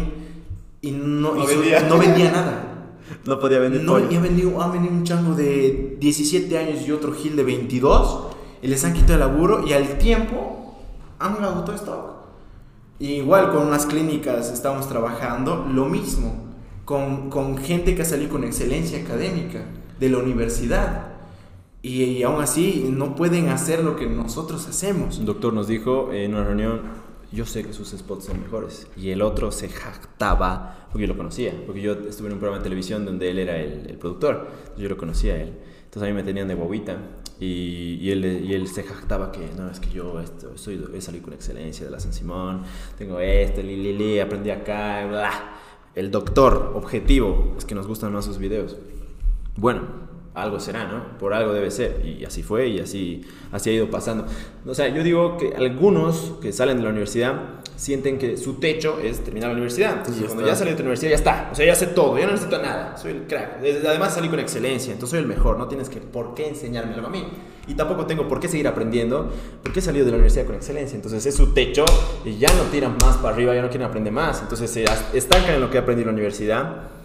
y 0.81 0.91
no, 0.91 1.35
No 1.35 1.43
y 1.43 1.47
su- 1.47 1.53
vendía. 1.59 1.81
no 1.81 1.97
vendía 1.97 2.31
nada. 2.31 2.65
No 3.25 3.39
podía 3.39 3.57
vender 3.59 3.81
No, 3.83 3.93
pollo. 3.93 4.07
y 4.11 4.15
ha 4.15 4.19
venido, 4.19 4.61
ha 4.61 4.71
venido 4.71 4.93
un 4.93 5.03
chango 5.03 5.33
de 5.35 5.97
17 5.99 6.57
años 6.57 6.87
y 6.87 6.91
otro 6.91 7.11
Gil 7.11 7.35
de 7.35 7.43
22 7.43 8.27
y 8.61 8.67
les 8.67 8.83
han 8.85 8.93
quitado 8.93 9.13
el 9.15 9.19
laburo 9.21 9.65
y 9.67 9.73
al 9.73 9.97
tiempo 9.97 10.77
han 11.17 11.43
agotado 11.43 11.75
stock. 11.75 12.05
Y 12.99 13.13
igual 13.13 13.51
con 13.51 13.67
unas 13.67 13.85
clínicas 13.87 14.51
estamos 14.51 14.87
trabajando 14.87 15.65
lo 15.73 15.85
mismo, 15.85 16.48
con, 16.89 17.57
gente 17.59 17.93
que 17.93 18.01
ha 18.01 18.05
salido 18.05 18.31
con 18.31 18.43
excelencia 18.43 18.99
académica 18.99 19.63
de 19.99 20.09
la 20.09 20.17
universidad. 20.17 21.05
Y, 21.83 22.03
y 22.03 22.23
aún 22.23 22.41
así 22.41 22.89
no 22.91 23.15
pueden 23.15 23.49
hacer 23.49 23.83
lo 23.83 23.95
que 23.95 24.07
nosotros 24.07 24.67
hacemos. 24.67 25.19
Un 25.19 25.25
doctor 25.25 25.53
nos 25.53 25.67
dijo 25.67 26.11
en 26.11 26.33
una 26.33 26.43
reunión, 26.43 26.81
yo 27.31 27.45
sé 27.45 27.63
que 27.63 27.73
sus 27.73 27.89
spots 27.89 28.25
son 28.25 28.41
mejores. 28.41 28.87
Y 28.97 29.11
el 29.11 29.21
otro 29.21 29.51
se 29.51 29.69
jactaba, 29.69 30.87
porque 30.91 31.05
yo 31.05 31.13
lo 31.13 31.17
conocía, 31.17 31.53
porque 31.67 31.79
yo 31.79 31.93
estuve 31.93 32.27
en 32.27 32.33
un 32.33 32.39
programa 32.39 32.57
de 32.57 32.63
televisión 32.63 33.05
donde 33.05 33.29
él 33.29 33.37
era 33.37 33.57
el, 33.57 33.95
productor, 33.99 34.47
yo 34.75 34.89
lo 34.89 34.97
conocía 34.97 35.35
a 35.35 35.41
él. 35.41 35.53
Entonces 35.83 36.03
a 36.03 36.07
mí 36.07 36.13
me 36.13 36.23
tenían 36.23 36.47
de 36.47 36.55
guaguita 36.55 36.97
y, 37.39 38.09
él, 38.09 38.67
se 38.67 38.83
jactaba 38.83 39.31
que 39.31 39.47
no, 39.55 39.69
es 39.69 39.79
que 39.79 39.89
yo 39.91 40.19
esto, 40.19 40.53
he 40.55 41.01
salido 41.01 41.23
con 41.23 41.33
excelencia 41.33 41.85
de 41.85 41.91
la 41.91 41.99
San 41.99 42.13
Simón, 42.13 42.63
tengo 42.97 43.19
esto, 43.19 43.61
li, 43.61 43.93
li, 43.93 44.19
aprendí 44.19 44.49
acá, 44.49 45.05
bla. 45.07 45.58
El 45.99 46.11
doctor 46.11 46.71
objetivo 46.75 47.55
es 47.57 47.65
que 47.65 47.75
nos 47.75 47.85
gustan 47.85 48.13
más 48.13 48.23
sus 48.23 48.37
videos. 48.37 48.77
Bueno, 49.57 49.81
algo 50.33 50.59
será, 50.59 50.85
¿no? 50.85 51.17
Por 51.17 51.33
algo 51.33 51.53
debe 51.53 51.71
ser. 51.71 52.05
Y 52.05 52.23
así 52.25 52.43
fue 52.43 52.67
y 52.67 52.79
así, 52.79 53.21
así 53.51 53.69
ha 53.69 53.73
ido 53.73 53.89
pasando. 53.89 54.25
O 54.65 54.73
sea, 54.73 54.87
yo 54.89 55.03
digo 55.03 55.37
que 55.37 55.55
algunos 55.55 56.33
que 56.41 56.51
salen 56.51 56.77
de 56.77 56.83
la 56.83 56.89
universidad 56.89 57.59
sienten 57.75 58.17
que 58.17 58.35
su 58.35 58.55
techo 58.55 58.99
es 58.99 59.23
terminar 59.23 59.49
la 59.49 59.53
universidad. 59.53 59.97
Entonces, 59.97 60.21
ya 60.21 60.27
cuando 60.27 60.43
está. 60.43 60.53
ya 60.53 60.59
salí 60.59 60.71
de 60.71 60.77
la 60.77 60.81
universidad, 60.81 61.09
ya 61.11 61.15
está. 61.15 61.49
O 61.51 61.55
sea, 61.55 61.65
ya 61.65 61.75
sé 61.75 61.87
todo, 61.87 62.17
ya 62.17 62.25
no 62.25 62.33
necesito 62.33 62.61
nada. 62.61 62.97
Soy 62.97 63.11
el 63.11 63.21
crack. 63.27 63.59
Además, 63.87 64.13
salí 64.13 64.27
con 64.27 64.39
excelencia. 64.39 64.91
Entonces, 64.91 65.11
soy 65.11 65.19
el 65.19 65.27
mejor. 65.27 65.57
No 65.57 65.67
tienes 65.67 65.89
que 65.89 65.99
por 65.99 66.33
qué 66.35 66.49
enseñarme 66.49 66.93
algo 66.93 67.07
a 67.07 67.09
mí. 67.09 67.25
Y 67.67 67.75
tampoco 67.75 68.05
tengo 68.05 68.27
por 68.27 68.39
qué 68.39 68.47
seguir 68.47 68.67
aprendiendo 68.67 69.31
porque 69.63 69.79
he 69.79 69.81
salido 69.81 70.03
de 70.03 70.11
la 70.11 70.17
universidad 70.17 70.45
con 70.45 70.55
excelencia. 70.55 70.95
Entonces, 70.95 71.25
es 71.25 71.35
su 71.35 71.53
techo 71.53 71.85
y 72.25 72.37
ya 72.37 72.51
no 72.53 72.63
tiran 72.63 72.97
más 73.01 73.17
para 73.17 73.33
arriba, 73.33 73.55
ya 73.55 73.61
no 73.61 73.69
quieren 73.69 73.87
aprender 73.87 74.11
más. 74.11 74.41
Entonces, 74.41 74.69
se 74.69 74.85
estancan 75.13 75.55
en 75.55 75.61
lo 75.61 75.69
que 75.69 75.77
he 75.77 75.79
aprendido 75.79 76.09
en 76.09 76.15
la 76.15 76.19
universidad. 76.19 76.98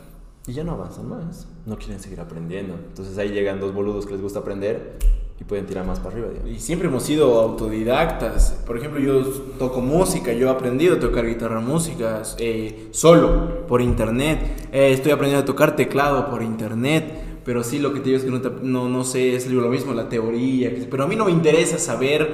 Y 0.46 0.52
ya 0.52 0.62
no 0.64 0.72
avanzan 0.72 1.09
más, 1.09 1.46
no 1.64 1.76
quieren 1.78 2.00
seguir 2.00 2.20
aprendiendo. 2.20 2.74
Entonces 2.74 3.16
ahí 3.18 3.30
llegan 3.30 3.61
dos 3.61 3.72
boludos 3.72 4.04
que 4.07 4.12
les 4.12 4.20
gusta 4.20 4.40
aprender 4.40 4.98
y 5.40 5.44
pueden 5.44 5.64
tirar 5.66 5.87
más 5.87 5.98
para 6.00 6.11
arriba. 6.14 6.28
digamos. 6.28 6.50
Y 6.50 6.61
siempre 6.61 6.88
hemos 6.88 7.02
sido 7.02 7.40
autodidactas. 7.40 8.62
Por 8.66 8.76
ejemplo, 8.76 9.00
yo 9.00 9.22
toco 9.59 9.80
música, 9.80 10.33
yo 10.33 10.48
he 10.48 10.50
aprendido 10.50 10.96
a 10.96 11.00
tocar 11.00 11.26
guitarra 11.26 11.61
música 11.61 12.22
eh, 12.38 12.88
solo, 12.90 13.66
por 13.66 13.80
internet. 13.80 14.68
Eh, 14.70 14.92
estoy 14.92 15.12
aprendiendo 15.12 15.42
a 15.42 15.46
tocar 15.46 15.76
teclado 15.76 16.28
por 16.30 16.42
internet. 16.42 17.22
Pero 17.44 17.62
sí, 17.64 17.78
lo 17.78 17.92
que 17.92 18.00
te 18.00 18.07
digo 18.07 18.18
es 18.18 18.24
que 18.24 18.30
no, 18.30 18.40
te- 18.40 18.62
no, 18.62 18.88
no 18.88 19.04
sé, 19.04 19.35
es 19.37 19.50
lo 19.50 19.68
mismo, 19.70 19.92
la 19.94 20.09
teoría. 20.09 20.70
Pero 20.90 21.04
a 21.04 21.07
mí 21.07 21.16
no 21.16 21.24
me 21.26 21.30
interesa 21.30 21.78
saber, 21.78 22.30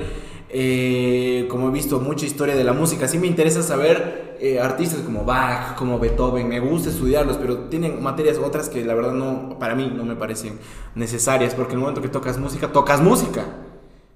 eh, 0.53 1.47
como 1.49 1.69
he 1.69 1.71
visto 1.71 2.01
mucha 2.01 2.27
historia 2.27 2.57
de 2.57 2.65
la 2.65 2.73
música, 2.73 3.07
sí 3.07 3.19
me 3.19 3.27
interesa 3.27 3.63
saber 3.63 4.37
eh, 4.41 4.59
artistas 4.59 5.01
como 5.01 5.25
Bach, 5.25 5.77
como 5.77 5.99
Beethoven. 5.99 6.49
Me 6.49 6.61
gusta 6.61 6.91
estudiarlos, 6.91 7.37
pero 7.37 7.69
tienen 7.69 8.03
materias 8.03 8.39
otras 8.39 8.69
que 8.69 8.85
la 8.85 8.95
verdad 8.95 9.13
no, 9.13 9.59
para 9.59 9.75
mí 9.75 9.93
no 9.95 10.05
me 10.05 10.17
parecen 10.17 10.59
necesarias. 10.95 11.55
Porque 11.55 11.73
en 11.73 11.79
el 11.79 11.81
momento 11.83 12.03
que 12.03 12.09
tocas 12.09 12.39
música, 12.39 12.73
tocas 12.73 13.01
música. 13.01 13.45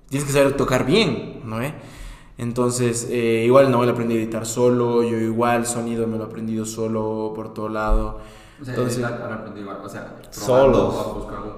Tienes 0.08 0.26
que 0.26 0.32
saber 0.32 0.56
tocar 0.56 0.86
bien, 0.86 1.42
¿no? 1.44 1.62
eh? 1.62 1.74
Entonces, 2.36 3.08
eh, 3.10 3.42
igual 3.46 3.70
no 3.70 3.84
lo 3.84 3.92
aprendí 3.92 4.14
a 4.16 4.18
editar 4.18 4.44
solo, 4.44 5.02
yo 5.04 5.16
igual 5.18 5.66
sonido 5.66 6.06
me 6.06 6.16
lo 6.16 6.24
he 6.24 6.26
aprendido 6.26 6.66
solo 6.66 7.32
por 7.34 7.54
todo 7.54 7.68
lado. 7.68 8.20
O 8.60 8.64
sea, 8.64 8.74
Entonces- 8.74 9.04
o 9.04 9.88
sea, 9.88 10.16
Solos. 10.30 10.94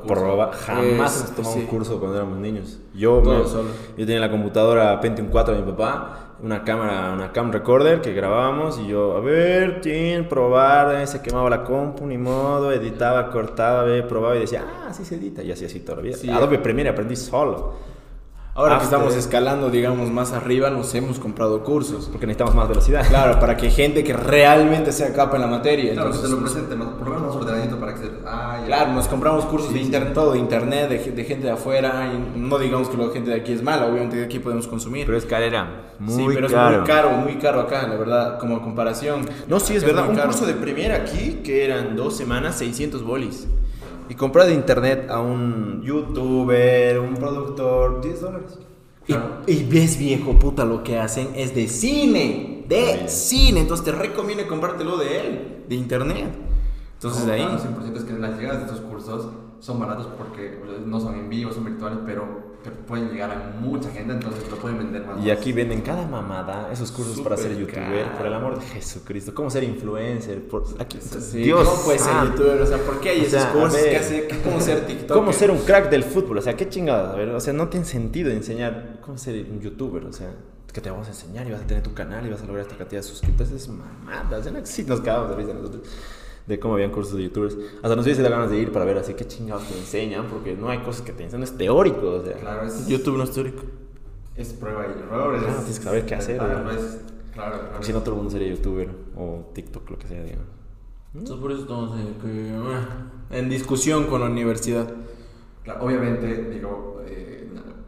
Proba, 0.06 0.52
jamás 0.52 1.14
Es- 1.16 1.20
hemos 1.22 1.37
tomado 1.37 1.54
sí. 1.54 1.61
un 1.61 1.66
curso 1.66 1.98
cuando 1.98 2.16
éramos 2.16 2.38
niños. 2.38 2.78
Yo, 2.94 3.20
me- 3.20 3.44
solo. 3.46 3.68
yo 3.96 4.06
tenía 4.06 4.20
la 4.20 4.30
computadora 4.30 5.00
Pentium 5.00 5.28
4 5.28 5.54
de 5.54 5.62
mi 5.62 5.72
papá, 5.72 6.35
una 6.42 6.62
cámara, 6.64 7.12
una 7.12 7.32
cam 7.32 7.50
recorder 7.50 8.00
que 8.00 8.12
grabábamos 8.12 8.78
y 8.78 8.87
yo, 8.88 9.16
a 9.16 9.20
ver, 9.20 9.80
tin, 9.80 10.28
probar, 10.28 10.94
eh, 11.00 11.06
se 11.06 11.20
quemaba 11.22 11.50
la 11.50 11.64
compu, 11.64 12.06
ni 12.06 12.18
modo, 12.18 12.72
editaba, 12.72 13.30
cortaba, 13.30 13.82
ve, 13.85 14.02
probaba 14.02 14.37
y 14.37 14.40
decía, 14.40 14.64
ah, 14.66 14.87
así 14.90 15.04
se 15.04 15.16
edita, 15.16 15.42
y 15.42 15.50
así 15.52 15.64
así 15.64 15.80
toda 15.80 15.96
la 15.96 16.02
vida. 16.02 16.16
Sí. 16.16 16.30
Adobe 16.30 16.59
Premiere 16.59 16.90
aprendí 16.90 17.16
solo, 17.16 17.74
Ahora 18.57 18.79
que 18.79 18.85
estamos 18.85 19.14
escalando, 19.14 19.69
digamos, 19.69 20.11
más 20.11 20.33
arriba, 20.33 20.71
nos 20.71 20.95
hemos 20.95 21.19
comprado 21.19 21.62
cursos. 21.62 22.09
porque 22.11 22.27
necesitamos 22.27 22.55
más 22.55 22.66
velocidad. 22.69 23.07
Claro, 23.07 23.38
para 23.38 23.55
que 23.57 23.69
gente 23.71 24.03
que 24.03 24.14
realmente 24.14 24.92
sea 24.92 25.12
capa 25.12 25.37
en 25.37 25.42
la 25.42 25.47
materia. 25.49 25.92
Claro, 25.92 26.11
que 26.11 26.16
entonces, 26.16 26.31
te 26.31 26.37
lo 26.37 26.42
presente, 26.42 26.75
más- 26.75 26.88
por 26.95 27.07
lo 27.09 27.14
menos 27.16 27.27
más 27.35 27.37
ordenadito 27.37 27.79
para 27.79 27.92
que 27.95 28.01
se... 28.01 28.11
Ah. 28.25 28.62
Claro, 28.66 28.92
nos 28.95 29.09
compramos 29.09 29.45
cursos 29.45 29.75
de 29.75 29.81
sí. 29.81 29.85
internet, 29.85 30.14
todo 30.14 30.33
de 30.33 30.38
internet, 30.38 30.88
de, 30.88 30.99
ge- 31.01 31.12
de 31.12 31.25
gente 31.25 31.47
de 31.47 31.53
afuera. 31.53 32.11
Y 32.14 32.38
no 32.38 32.59
digamos 32.59 32.88
que 32.88 32.97
la 32.97 33.11
gente 33.11 33.31
de 33.31 33.37
aquí 33.37 33.53
es 33.53 33.62
mala, 33.62 33.87
obviamente 33.87 34.16
de 34.16 34.25
aquí 34.25 34.38
podemos 34.38 34.66
consumir. 34.66 35.05
Pero 35.05 35.19
es 35.19 35.27
carrera, 35.27 35.90
muy 35.99 36.14
sí, 36.14 36.31
pero 36.35 36.49
caro. 36.49 36.71
es 36.73 36.79
muy 36.79 36.87
caro, 36.88 37.11
muy 37.11 37.35
caro 37.37 37.61
acá, 37.61 37.87
la 37.87 37.97
verdad, 37.97 38.38
como 38.38 38.62
comparación. 38.62 39.29
No, 39.49 39.61
sí, 39.61 39.77
es 39.77 39.85
verdad. 39.85 40.03
muy 40.05 40.11
Un 40.12 40.16
caro. 40.16 40.29
curso 40.31 40.47
de 40.47 40.55
Premiere 40.55 40.95
aquí 40.95 41.40
que 41.45 41.62
eran 41.62 41.95
dos 41.95 42.16
semanas, 42.16 42.57
600 42.57 43.03
bolis. 43.05 43.47
Y 44.09 44.14
comprar 44.14 44.47
de 44.47 44.55
internet 44.55 45.09
a 45.11 45.21
un 45.21 45.83
youtuber, 45.83 46.99
un 47.01 47.14
productor, 47.14 48.01
10 48.01 48.21
dólares. 48.21 48.59
Y, 49.09 49.14
y 49.53 49.64
ves, 49.64 49.99
viejo, 49.99 50.33
puta, 50.38 50.64
lo 50.64 50.83
que 50.83 50.99
hacen 50.99 51.29
es 51.35 51.55
de 51.55 51.69
cine, 51.69 52.64
de 52.69 53.09
Sí. 53.09 53.47
cine. 53.49 53.61
Entonces 53.61 53.85
te 53.85 53.92
recomiendo 53.92 54.47
comprártelo 54.49 54.97
de 54.97 55.21
él, 55.21 55.64
de 55.69 55.75
internet. 55.77 56.35
Entonces 56.95 57.27
de 57.27 57.33
ahí. 57.33 57.42
Claro, 57.42 57.59
100% 57.59 57.97
es 57.97 58.05
que 58.05 58.12
las 58.14 58.38
llegadas 58.38 58.61
de 58.61 58.66
estos 58.66 58.81
cursos 58.81 59.29
son 59.61 59.79
baratos 59.79 60.09
porque 60.19 60.61
no 60.85 61.01
son 61.01 61.14
en 61.14 61.29
vivo, 61.29 61.53
son 61.53 61.64
virtuales, 61.64 61.99
pero 62.05 62.45
pueden 62.70 63.11
llegar 63.11 63.31
a 63.31 63.61
mucha 63.61 63.90
gente, 63.90 64.12
entonces 64.12 64.50
lo 64.50 64.57
pueden 64.57 64.79
vender 64.79 65.07
más. 65.07 65.24
Y 65.24 65.31
aquí 65.31 65.52
venden 65.52 65.81
cada 65.81 66.07
mamada 66.07 66.70
esos 66.72 66.90
cursos 66.92 67.20
para 67.20 67.37
ser 67.37 67.57
youtuber, 67.57 68.05
caro. 68.05 68.16
por 68.18 68.26
el 68.26 68.35
amor 68.35 68.59
de 68.59 68.66
Jesucristo. 68.66 69.35
¿Cómo 69.35 69.50
ser 69.50 69.64
influencer? 69.64 70.46
Por, 70.48 70.64
aquí, 70.79 70.98
Sí, 71.00 71.38
Dios 71.38 71.68
¿Cómo 71.68 71.83
puede 71.83 71.98
ser 71.98 72.12
youtuber? 72.24 72.61
O 72.62 72.66
sea, 72.66 72.79
¿por 72.79 73.00
qué 73.00 73.11
hay 73.11 73.20
O 73.20 73.22
esos 73.22 73.40
sea, 73.40 73.50
a 73.50 73.52
cursos? 73.52 73.72
ver, 73.74 73.90
¿Qué 73.90 73.96
hace? 73.96 74.29
¿Cómo 74.44 74.61
ser 74.61 74.87
TikTok? 74.87 75.16
¿Cómo 75.16 75.33
ser 75.33 75.50
un 75.50 75.59
crack 75.59 75.90
del 75.90 76.02
fútbol? 76.02 76.38
O 76.38 76.42
sea, 76.42 76.57
qué 76.57 76.68
chingados. 76.68 77.12
A 77.12 77.16
ver, 77.16 77.29
o 77.31 77.40
sea, 77.40 77.52
no 77.52 77.68
tiene 77.68 77.87
sentido 77.87 78.31
enseñar 78.31 78.98
cómo 79.05 79.18
ser 79.18 79.46
un 79.50 79.61
youtuber. 79.61 80.05
O 80.05 80.12
sea, 80.12 80.31
que 80.72 80.81
te 80.81 80.90
vamos 80.90 81.07
a 81.07 81.11
enseñar 81.11 81.46
y 81.46 81.52
vas 81.52 81.62
a 81.62 81.66
tener 81.66 81.83
tu 81.83 81.94
canal 81.94 82.26
y 82.26 82.31
vas 82.31 82.42
a 82.42 82.46
lograr 82.46 82.66
esta 82.66 82.76
cantidad 82.76 83.00
de 83.00 83.09
suscriptores. 83.09 83.52
Es 83.52 83.68
mamada. 83.68 84.38
O 84.38 84.42
sea, 84.42 84.52
no 84.52 84.59
existe. 84.59 84.90
Nos 84.90 85.00
cagamos 85.00 85.31
de 85.31 85.37
risa 85.37 85.55
nosotros 85.55 85.83
de 86.46 86.59
cómo 86.61 86.74
habían 86.74 86.90
cursos 86.90 87.16
de 87.16 87.24
youtubers. 87.24 87.56
Hasta 87.82 87.96
nos 87.96 88.04
hubiese 88.04 88.22
dado 88.22 88.35
ganas 88.37 88.50
de 88.50 88.59
ir 88.59 88.72
para 88.72 88.85
ver 88.85 88.98
así 88.98 89.14
qué 89.14 89.26
chingados 89.26 89.64
te 89.68 89.76
enseñan, 89.78 90.26
porque 90.26 90.54
no 90.54 90.68
hay 90.68 90.78
cosas 90.78 91.02
que 91.02 91.12
te 91.12 91.24
enseñan. 91.24 91.42
Es 91.44 91.56
teórico. 91.56 92.11
O 92.12 92.24
sea, 92.24 92.35
Claro, 92.35 92.66
es, 92.66 92.87
YouTube 92.87 93.16
no 93.16 93.24
es 93.24 93.30
teórico. 93.32 93.62
es 94.37 94.52
prueba 94.52 94.87
y 94.87 95.00
error. 95.02 95.35
es- 95.35 95.42
Claro, 95.42 95.56
tienes 95.59 95.78
que 95.78 95.85
saber 95.85 96.06
qué 96.06 96.14
hacer, 96.14 96.38
Claro, 96.38 96.64
¿no? 96.64 96.70
es- 96.70 97.00
claro, 97.32 97.52
claro. 97.52 97.68
porque 97.72 97.87
si 97.87 97.92
no, 97.92 98.00
todo 98.00 98.11
el 98.11 98.16
mundo 98.16 98.30
sería 98.30 98.48
youtuber 98.48 98.90
o 99.16 99.50
TikTok, 99.54 99.90
lo 99.90 99.98
que 99.98 100.06
sea, 100.09 100.22
digamos. 100.22 100.46
Entonces 101.14 101.37
por 101.40 101.50
eso 101.52 101.61
estamos 101.62 101.96
que, 102.22 102.50
ah, 102.54 103.11
en 103.30 103.48
discusión 103.48 104.04
con 104.06 104.20
la 104.20 104.26
universidad. 104.26 104.87
Claro, 105.64 105.85
obviamente, 105.85 106.50
digo, 106.50 106.95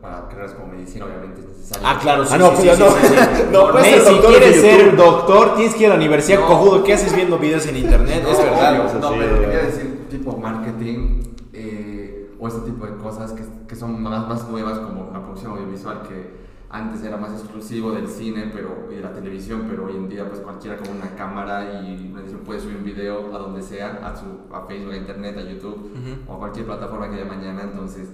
para 0.00 0.28
carreras 0.28 0.52
como 0.52 0.68
medicina, 0.72 1.06
obviamente 1.06 1.40
es 1.40 1.46
necesario. 1.48 1.86
Ah, 1.88 1.98
claro, 2.00 2.24
sí. 2.24 2.32
Ah, 2.34 2.38
no, 2.38 2.50
sí, 2.56 2.62
pues 2.64 2.76
sí, 2.76 2.82
no. 2.82 2.90
sí, 2.90 3.06
sí. 3.08 3.42
No, 3.52 3.72
puedes 3.72 3.86
ser 3.88 4.00
si 4.00 4.12
doctor 4.14 4.30
quieres 4.30 4.62
de 4.62 4.70
ser 4.70 4.96
doctor, 4.96 5.54
tienes 5.56 5.74
que 5.74 5.80
ir 5.80 5.86
a 5.86 5.88
la 5.90 5.96
universidad, 5.96 6.40
No. 6.40 6.46
cojudo. 6.46 6.84
¿Qué 6.84 6.94
haces 6.94 7.14
viendo 7.14 7.38
videos 7.38 7.66
en 7.66 7.76
internet? 7.76 8.20
No, 8.22 8.30
es 8.30 8.38
verdad. 8.38 8.72
obvio, 8.72 8.84
o 8.84 8.88
sea, 8.88 8.98
no, 9.00 9.08
sí, 9.10 9.16
pero 9.18 9.40
quería 9.40 9.58
decir 9.58 10.06
tipo 10.10 10.36
marketing 10.36 11.22
eh, 11.52 12.30
o 12.38 12.48
este 12.48 12.60
tipo 12.60 12.86
de 12.86 12.96
cosas 12.96 13.32
que, 13.32 13.42
que 13.66 13.74
son 13.76 14.00
más, 14.02 14.28
más 14.28 14.48
nuevas 14.48 14.78
como 14.78 15.10
la 15.12 15.20
producción 15.20 15.52
audiovisual 15.52 16.02
que 16.02 16.38
antes 16.70 17.02
era 17.02 17.16
más 17.16 17.32
exclusivo 17.32 17.92
del 17.92 18.06
cine 18.08 18.50
pero, 18.52 18.88
y 18.92 18.96
de 18.96 19.00
la 19.00 19.12
televisión, 19.12 19.64
pero 19.68 19.86
hoy 19.86 19.96
en 19.96 20.08
día 20.08 20.28
pues 20.28 20.40
cualquiera 20.40 20.76
con 20.76 20.96
una 20.96 21.16
cámara 21.16 21.82
y 21.82 22.10
una 22.12 22.20
edición 22.20 22.40
puede 22.44 22.60
subir 22.60 22.76
un 22.76 22.84
video 22.84 23.34
a 23.34 23.38
donde 23.38 23.62
sea, 23.62 24.00
a, 24.04 24.14
su, 24.14 24.26
a 24.54 24.66
Facebook, 24.66 24.92
a 24.92 24.96
Internet, 24.96 25.36
a 25.38 25.42
YouTube 25.50 25.90
o 26.28 26.34
a 26.34 26.38
cualquier 26.38 26.66
plataforma 26.66 27.08
que 27.08 27.16
haya 27.16 27.24
mañana, 27.24 27.62
entonces 27.62 28.08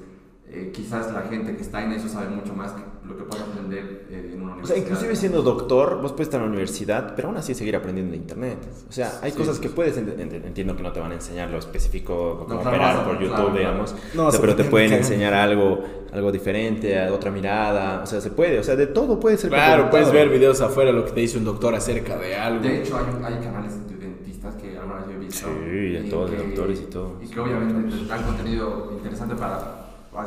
eh, 0.56 0.70
quizás 0.72 1.12
la 1.12 1.22
gente 1.22 1.56
que 1.56 1.62
está 1.62 1.82
en 1.84 1.92
eso 1.92 2.08
sabe 2.08 2.28
mucho 2.28 2.54
más 2.54 2.72
que 2.72 2.82
lo 3.06 3.16
que 3.16 3.24
puede 3.24 3.42
aprender 3.42 4.06
eh, 4.10 4.30
en 4.32 4.40
una 4.42 4.52
O 4.52 4.54
universidad. 4.54 4.76
sea, 4.76 4.84
inclusive 4.84 5.16
siendo 5.16 5.42
doctor, 5.42 6.00
vos 6.00 6.12
puedes 6.12 6.28
estar 6.28 6.40
en 6.40 6.46
la 6.46 6.50
universidad, 6.52 7.14
pero 7.14 7.28
aún 7.28 7.36
así 7.36 7.54
seguir 7.54 7.76
aprendiendo 7.76 8.12
de 8.12 8.16
internet. 8.18 8.58
O 8.88 8.92
sea, 8.92 9.12
hay 9.22 9.30
Sí, 9.32 9.36
cosas 9.36 9.56
sí, 9.56 9.62
que 9.62 9.68
sí. 9.68 9.74
puedes, 9.74 9.98
ent- 9.98 10.16
ent- 10.16 10.46
entiendo 10.46 10.76
que 10.76 10.82
no 10.82 10.92
te 10.92 11.00
van 11.00 11.10
a 11.12 11.14
enseñar 11.14 11.50
lo 11.50 11.58
específico, 11.58 12.38
No, 12.40 12.46
cómo 12.46 12.60
claro, 12.62 12.76
operar 12.76 13.04
por 13.04 13.14
YouTube, 13.14 13.28
claro, 13.28 13.44
claro. 13.52 13.58
digamos. 13.58 13.94
No, 14.14 14.26
O 14.26 14.30
sea, 14.30 14.40
se 14.40 14.46
pero 14.46 14.56
te 14.56 14.64
pueden 14.64 14.92
enseñar 14.94 15.34
algo, 15.34 15.82
algo 16.12 16.32
diferente, 16.32 17.08
otra 17.10 17.30
mirada. 17.30 18.02
O 18.02 18.06
sea, 18.06 18.20
se 18.20 18.30
puede, 18.30 18.58
o 18.58 18.62
sea, 18.62 18.76
de 18.76 18.86
todo 18.86 19.20
puede 19.20 19.36
ser. 19.36 19.50
Claro, 19.50 19.90
puedes 19.90 20.10
ver 20.12 20.28
videos 20.30 20.60
afuera 20.60 20.92
lo 20.92 21.04
que 21.04 21.10
te 21.12 21.20
dice 21.20 21.36
un 21.38 21.44
doctor 21.44 21.74
acerca 21.74 22.16
de 22.16 22.34
algo. 22.36 22.62
De 22.62 22.80
hecho, 22.82 22.96
hay, 22.96 23.04
hay 23.34 23.44
canales 23.44 23.86
de 23.88 23.96
dentistas 23.96 24.54
que 24.54 24.78
alguna 24.78 24.96
vez 25.00 25.06
yo 25.08 25.12
he 25.12 25.18
visto. 25.18 25.46
Sí, 25.46 25.70
de 25.92 26.06
y 26.06 26.10
todos, 26.10 26.30
de 26.30 26.36
doctores 26.38 26.80
y 26.80 26.84
todo. 26.84 27.16
Y 27.22 27.26
que 27.28 27.40
obviamente 27.40 27.96
te 27.98 28.06
dan 28.06 28.22
contenido 28.22 28.92
interesante 28.96 29.34
para 29.34 29.83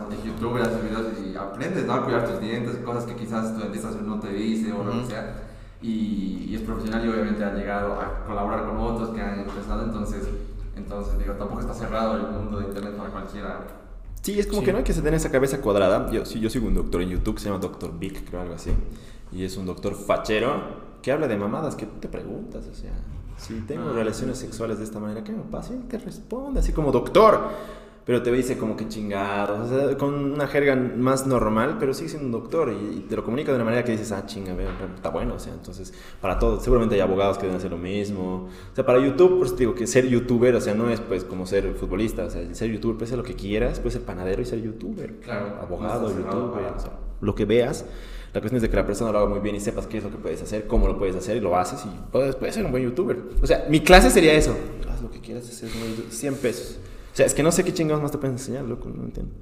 de 0.09 0.17
YouTube, 0.27 0.61
haces 0.61 0.83
videos 0.83 1.05
y 1.25 1.35
aprendes 1.35 1.85
¿no? 1.85 1.93
a 1.93 2.03
cuidar 2.03 2.27
tus 2.27 2.39
dientes, 2.41 2.75
cosas 2.79 3.05
que 3.05 3.15
quizás 3.15 3.53
tu 3.55 3.61
dentista 3.61 3.89
no 4.05 4.19
te 4.19 4.33
dice 4.33 4.71
o 4.73 4.83
lo 4.83 4.91
Ujú. 4.91 4.99
que 5.01 5.05
sea. 5.07 5.43
Y, 5.81 6.47
y 6.49 6.55
es 6.55 6.61
profesional 6.61 7.05
y 7.05 7.09
obviamente 7.09 7.43
ha 7.43 7.53
llegado 7.53 7.93
a 7.93 8.25
colaborar 8.25 8.65
con 8.67 8.77
otros 8.77 9.09
que 9.11 9.21
han 9.21 9.39
empezado. 9.39 9.83
Entonces, 9.83 10.27
entonces 10.75 11.17
digo, 11.19 11.33
tampoco 11.33 11.61
está 11.61 11.73
cerrado 11.73 12.17
el 12.17 12.23
mundo 12.33 12.59
de 12.59 12.65
internet 12.65 12.93
para 12.97 13.09
cualquiera. 13.11 13.59
Sí, 14.21 14.37
es 14.39 14.47
como 14.47 14.59
Sí. 14.59 14.65
que 14.65 14.71
no 14.73 14.79
hay 14.79 14.83
que 14.83 14.93
tener 14.93 15.13
esa 15.13 15.31
cabeza 15.31 15.61
cuadrada. 15.61 16.11
Yo, 16.11 16.25
sí, 16.25 16.39
yo 16.41 16.49
sigo 16.49 16.67
un 16.67 16.73
doctor 16.73 17.01
en 17.01 17.09
YouTube 17.09 17.35
que 17.35 17.41
se 17.41 17.47
llama 17.49 17.59
Doctor 17.61 17.97
Vic, 17.97 18.27
creo 18.27 18.41
algo 18.41 18.55
así. 18.55 18.71
Y 19.31 19.43
es 19.45 19.55
un 19.55 19.65
doctor 19.65 19.95
fachero 19.95 20.87
que 21.01 21.11
habla 21.13 21.27
de 21.27 21.37
mamadas 21.37 21.75
que 21.75 21.85
tú 21.85 21.99
te 22.01 22.07
preguntas, 22.09 22.65
o 22.69 22.73
sea, 22.75 22.91
si 23.37 23.53
tengo 23.61 23.89
Ah. 23.91 23.93
relaciones 23.93 24.37
sexuales 24.39 24.79
de 24.79 24.83
esta 24.83 24.99
manera, 24.99 25.23
¿qué 25.23 25.31
me 25.31 25.43
pasa? 25.43 25.73
Y 25.73 25.77
él 25.77 25.83
te 25.87 25.97
responde 25.99 26.59
así 26.59 26.73
como 26.73 26.91
doctor. 26.91 27.39
Pero 28.07 28.23
te 28.23 28.31
dice 28.31 28.57
como 28.57 28.77
que 28.77 28.87
chingados, 28.87 29.69
o 29.69 29.89
sea, 29.89 29.97
con 29.97 30.13
una 30.31 30.47
jerga 30.47 30.77
más 30.77 31.27
normal, 31.27 31.75
pero 31.77 31.93
sigue 31.93 32.07
siendo 32.07 32.25
un 32.25 32.31
doctor 32.31 32.71
y, 32.71 32.99
y 32.99 32.99
te 33.01 33.17
lo 33.17 33.23
comunica 33.25 33.51
de 33.51 33.57
una 33.57 33.65
manera 33.65 33.83
que 33.83 33.91
dices, 33.91 34.13
ah, 34.13 34.25
chinga, 34.25 34.53
veo, 34.53 34.69
está 34.95 35.09
bueno, 35.09 35.33
o 35.33 35.39
sea, 35.39 35.51
entonces, 35.51 35.93
para 36.21 36.39
todo, 36.39 36.57
seguramente 36.61 36.95
hay 36.95 37.01
abogados 37.01 37.37
que 37.37 37.43
deben 37.43 37.57
hacer 37.57 37.69
lo 37.69 37.77
mismo. 37.77 38.47
O 38.71 38.75
sea, 38.75 38.85
para 38.85 38.99
YouTube, 38.99 39.39
pues 39.39 39.57
digo 39.57 39.75
que 39.75 39.85
ser 39.87 40.07
youtuber, 40.07 40.55
o 40.55 40.61
sea, 40.61 40.73
no 40.73 40.89
es 40.89 41.01
pues 41.01 41.25
como 41.25 41.45
ser 41.45 41.73
futbolista, 41.73 42.23
o 42.23 42.29
sea, 42.29 42.55
ser 42.55 42.71
youtuber 42.71 42.95
puede 42.95 43.09
ser 43.09 43.17
lo 43.17 43.25
que 43.25 43.35
quieras, 43.35 43.81
puede 43.81 43.91
ser 43.91 44.03
panadero 44.03 44.41
y 44.41 44.45
ser 44.45 44.61
youtuber. 44.61 45.15
Claro, 45.17 45.57
Abogado, 45.61 46.07
youtuber, 46.07 46.63
o 46.77 46.79
sea, 46.79 46.91
lo 47.19 47.35
que 47.35 47.43
veas. 47.43 47.83
La 48.33 48.39
cuestión 48.39 48.57
es 48.57 48.61
de 48.61 48.69
que 48.69 48.75
la 48.77 48.85
persona 48.85 49.11
lo 49.11 49.17
haga 49.17 49.27
muy 49.27 49.39
bien 49.39 49.55
y 49.55 49.59
sepas 49.59 49.85
qué 49.85 49.97
es 49.97 50.03
lo 50.05 50.11
que 50.11 50.17
puedes 50.17 50.41
hacer, 50.41 50.65
cómo 50.65 50.87
lo 50.87 50.97
puedes 50.97 51.15
hacer 51.17 51.35
y 51.35 51.39
lo 51.41 51.57
haces 51.57 51.83
y 51.83 51.89
puedes, 52.09 52.37
puedes 52.37 52.55
ser 52.55 52.63
un 52.63 52.71
buen 52.71 52.83
youtuber. 52.83 53.17
O 53.41 53.47
sea, 53.47 53.65
mi 53.69 53.81
clase 53.81 54.09
sería 54.11 54.33
eso. 54.33 54.55
Haz 54.89 55.01
lo 55.01 55.11
que 55.11 55.19
quieras 55.19 55.49
hacer, 55.49 55.69
100 56.09 56.35
pesos. 56.35 56.79
O 57.17 57.19
sea, 57.19 57.25
es 57.25 57.33
que 57.33 57.41
no 57.41 57.51
sé 57.51 57.63
qué 57.63 57.73
chingados 57.73 57.99
más 58.03 58.11
te 58.11 58.19
pueden 58.19 58.35
enseñar, 58.35 58.63
loco, 58.65 58.89
no 58.93 59.03
entiendo. 59.03 59.33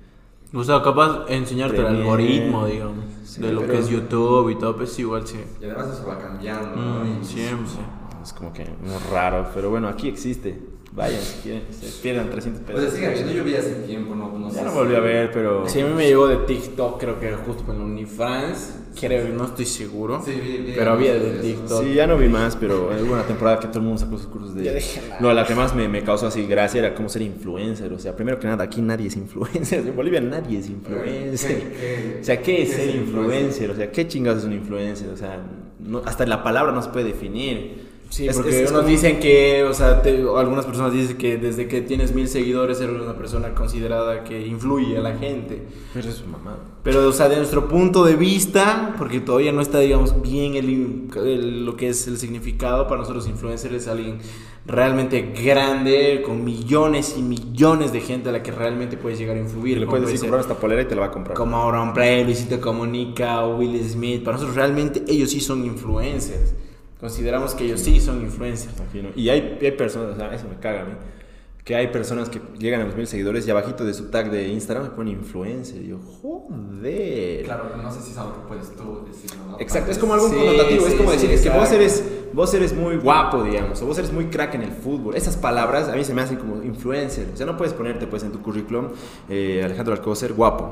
O 0.54 0.64
sea, 0.64 0.82
capaz 0.82 1.26
de 1.26 1.36
enseñarte 1.36 1.76
el 1.76 1.84
Premiere. 1.84 2.04
algoritmo, 2.10 2.66
digamos, 2.68 3.04
Sí, 3.26 3.42
de 3.42 3.52
lo 3.52 3.68
que 3.68 3.78
es 3.80 3.90
YouTube 3.90 4.50
y 4.52 4.56
todo, 4.56 4.78
pues 4.78 4.98
igual 4.98 5.28
sí. 5.28 5.44
Y 5.60 5.66
además 5.66 5.88
eso 5.94 6.08
va 6.08 6.18
cambiando, 6.18 6.74
¿no? 6.74 7.04
Mm, 7.04 7.22
Y- 7.22 7.26
siempre. 7.26 7.82
Es 8.24 8.32
como 8.32 8.54
que 8.54 8.64
muy 8.64 8.96
raro, 9.12 9.50
pero 9.54 9.70
bueno, 9.72 9.90
aquí 9.90 10.08
existe. 10.08 10.58
Vayan 10.94 11.20
si 11.20 11.42
quieren, 11.42 11.64
se 11.70 12.02
pierdan 12.02 12.30
300 12.30 12.62
O 12.62 12.66
pesos. 12.66 12.82
sea, 12.84 12.92
sigue 12.92 13.08
habiendo, 13.08 13.32
yo 13.34 13.44
vi 13.44 13.56
hace 13.56 13.74
tiempo, 13.86 14.16
no, 14.16 14.32
no 14.40 14.50
sé. 14.50 14.56
ya 14.56 14.64
no 14.64 14.70
si- 14.72 14.78
volví 14.78 14.96
a 14.96 15.00
ver, 15.02 15.32
pero... 15.34 15.68
Sí, 15.68 15.82
a 15.82 15.86
mí 15.86 15.94
me 15.94 16.08
llegó 16.08 16.28
de 16.28 16.38
TikTok, 16.38 16.98
creo 16.98 17.20
que 17.20 17.34
justo 17.46 17.70
en 17.74 17.80
la 17.80 17.84
Unifrance. 17.84 18.85
Creo, 19.00 19.28
no 19.30 19.46
estoy 19.46 19.66
seguro. 19.66 20.22
Sí, 20.26 20.32
vi- 20.32 20.58
vi 20.64 20.74
pero 20.76 20.92
había 20.94 21.14
de. 21.16 21.40
TikTok. 21.40 21.84
Sí, 21.84 21.94
ya 21.94 22.08
no 22.08 22.18
vi 22.18 22.28
más, 22.30 22.56
pero 22.56 22.90
hubo 23.04 23.14
una 23.14 23.24
temporada 23.24 23.60
que 23.60 23.68
todo 23.68 23.80
el 23.80 23.86
mundo 23.86 24.00
sacó 24.00 24.18
sus 24.18 24.28
cursos 24.28 24.56
de... 24.56 24.82
No, 25.20 25.34
la 25.34 25.46
que 25.46 25.54
más 25.56 25.76
me, 25.76 25.88
me 25.88 26.02
causó 26.04 26.28
así 26.28 26.46
gracia 26.46 26.80
era 26.80 26.96
cómo 26.96 27.10
ser 27.10 27.22
influencer. 27.24 27.92
O 27.94 28.00
sea, 28.00 28.16
primero 28.16 28.40
que 28.40 28.48
nada, 28.48 28.64
aquí 28.64 28.82
nadie 28.82 29.08
es 29.08 29.16
influencer. 29.18 29.80
En 29.88 29.96
Bolivia 29.96 30.22
nadie 30.22 30.60
es 30.60 30.70
influencer. 30.70 31.58
¿Qué- 31.58 31.70
qué- 31.70 32.18
O 32.22 32.24
sea, 32.24 32.42
¿qué 32.42 32.62
es 32.64 32.72
ser 32.72 32.96
influencer? 32.96 33.72
O 33.72 33.76
sea, 33.76 33.92
¿qué 33.92 34.08
chingados 34.08 34.40
es 34.40 34.46
un 34.46 34.54
influencer? 34.54 35.10
O 35.10 35.18
sea, 35.18 35.40
no- 35.80 36.02
hasta 36.06 36.26
la 36.26 36.44
palabra 36.44 36.72
no 36.72 36.82
se 36.82 36.90
puede 36.90 37.06
definir. 37.08 37.85
Sí, 38.16 38.28
Es- 38.30 38.36
porque 38.38 38.50
es- 38.52 38.56
es 38.56 38.70
unos 38.70 38.84
como- 38.84 38.92
dicen 38.92 39.20
que, 39.20 39.64
o 39.66 39.74
sea, 39.74 40.02
te- 40.02 40.22
algunas 40.38 40.66
personas 40.66 40.94
dicen 40.94 41.18
que 41.18 41.36
desde 41.38 41.68
que 41.68 41.82
tienes 41.82 42.14
mil 42.16 42.30
seguidores 42.30 42.80
eres 42.80 43.02
una 43.02 43.18
persona 43.18 43.54
considerada 43.54 44.24
que 44.24 44.48
influye 44.48 44.98
a 44.98 45.02
la 45.02 45.18
gente. 45.18 45.64
Pero 45.94 46.08
es 46.08 46.16
su 46.16 46.26
mamá. 46.26 46.58
Pero, 46.82 47.08
o 47.10 47.12
sea, 47.12 47.28
de 47.28 47.36
nuestro 47.36 47.68
punto 47.68 48.06
de 48.06 48.16
vista, 48.16 48.96
porque 48.98 49.20
todavía 49.20 49.52
no 49.52 49.60
está, 49.60 49.80
digamos, 49.80 50.22
bien 50.22 50.56
el, 50.56 51.10
el- 51.26 51.66
lo 51.66 51.76
que 51.76 51.90
es 51.90 52.08
el 52.08 52.18
significado, 52.18 52.88
para 52.88 53.02
nosotros 53.02 53.28
influencer 53.28 53.74
es 53.74 53.88
alguien 53.90 54.20
realmente 54.66 55.34
grande, 55.44 56.24
con 56.26 56.44
millones 56.44 57.16
y 57.18 57.22
millones 57.22 57.92
de 57.92 58.00
gente 58.00 58.30
a 58.30 58.32
la 58.32 58.42
que 58.42 58.52
realmente 58.52 58.96
puedes 58.98 59.20
llegar 59.20 59.36
a 59.36 59.40
influir. 59.42 59.76
Y 59.78 59.80
le 59.82 59.86
puedes 59.88 60.04
puede 60.04 60.14
decir 60.14 60.30
comprar 60.30 60.42
esta 60.42 60.56
polera 60.60 60.82
y 60.82 60.86
te 60.86 60.96
la 60.96 61.02
va 61.02 61.08
a 61.08 61.12
comprar. 61.12 61.36
como 61.36 61.58
Auron 61.58 61.94
Play, 61.94 62.24
Luisito 62.24 62.62
Comunica 62.62 63.44
o 63.46 63.58
Will 63.58 63.78
Smith. 63.88 64.24
Para 64.24 64.38
nosotros 64.38 64.56
realmente 64.56 65.04
ellos 65.08 65.30
sí 65.32 65.42
son 65.42 65.66
influencers. 65.66 66.54
Consideramos 67.06 67.54
que 67.54 67.66
ellos 67.66 67.82
sí 67.82 68.00
son 68.02 68.22
influencers. 68.22 68.74
Imagino. 68.80 69.10
Y 69.16 69.30
hay, 69.30 69.60
hay 69.62 69.72
personas, 69.72 70.16
o 70.16 70.16
sea, 70.18 70.34
eso 70.34 70.46
me 70.50 70.56
caga 70.60 70.82
a 70.82 70.86
mí, 70.86 70.94
que 71.64 71.76
hay 71.76 71.88
personas 71.88 72.30
que 72.30 72.40
llegan 72.58 72.82
a 72.82 72.86
los 72.86 72.96
mil 72.96 73.06
seguidores 73.08 73.48
y 73.48 73.52
abajito 73.52 73.86
de 73.86 73.94
su 73.94 74.10
tag 74.10 74.30
de 74.32 74.48
Instagram 74.50 74.84
me 74.86 74.90
ponen 74.92 75.14
influencer. 75.20 75.82
Y 75.84 75.88
yo, 75.90 76.00
joder. 76.00 77.44
Claro, 77.44 77.72
no 77.82 77.92
sé 77.92 78.02
si 78.02 78.12
es 78.12 78.18
algo 78.18 78.34
que 78.34 78.48
puedes 78.48 78.76
tú 78.76 79.06
decir, 79.08 79.32
¿no? 79.48 79.60
Exacto, 79.60 79.92
es 79.92 79.98
como 80.00 80.14
algo 80.16 80.30
Sí, 80.30 80.36
connotativo, 80.36 80.86
es 80.86 80.92
sí, 80.94 80.98
como 80.98 81.10
sí, 81.12 81.16
decir, 81.18 81.32
es 81.32 81.42
que 81.42 81.50
vos 81.50 81.72
eres, 81.72 82.04
vos 82.34 82.54
eres 82.54 82.74
muy 82.74 82.98
guapo, 82.98 83.44
digamos, 83.44 83.82
o 83.82 83.86
vos 83.86 83.98
eres 84.00 84.12
muy 84.12 84.26
crack 84.26 84.56
en 84.56 84.64
el 84.64 84.72
fútbol. 84.72 85.16
Esas 85.16 85.38
palabras 85.38 85.90
a 85.90 85.96
mí 85.96 86.04
se 86.04 86.14
me 86.14 86.22
hacen 86.24 86.38
como 86.38 86.62
influencer. 86.64 87.28
O 87.34 87.38
sea, 87.38 87.46
no 87.46 87.56
puedes 87.58 87.74
ponerte 87.74 88.06
pues 88.08 88.24
en 88.24 88.32
tu 88.32 88.42
currículum 88.42 88.90
eh, 89.30 89.62
Alejandro 89.64 89.94
Alcócer, 89.94 90.34
guapo 90.34 90.72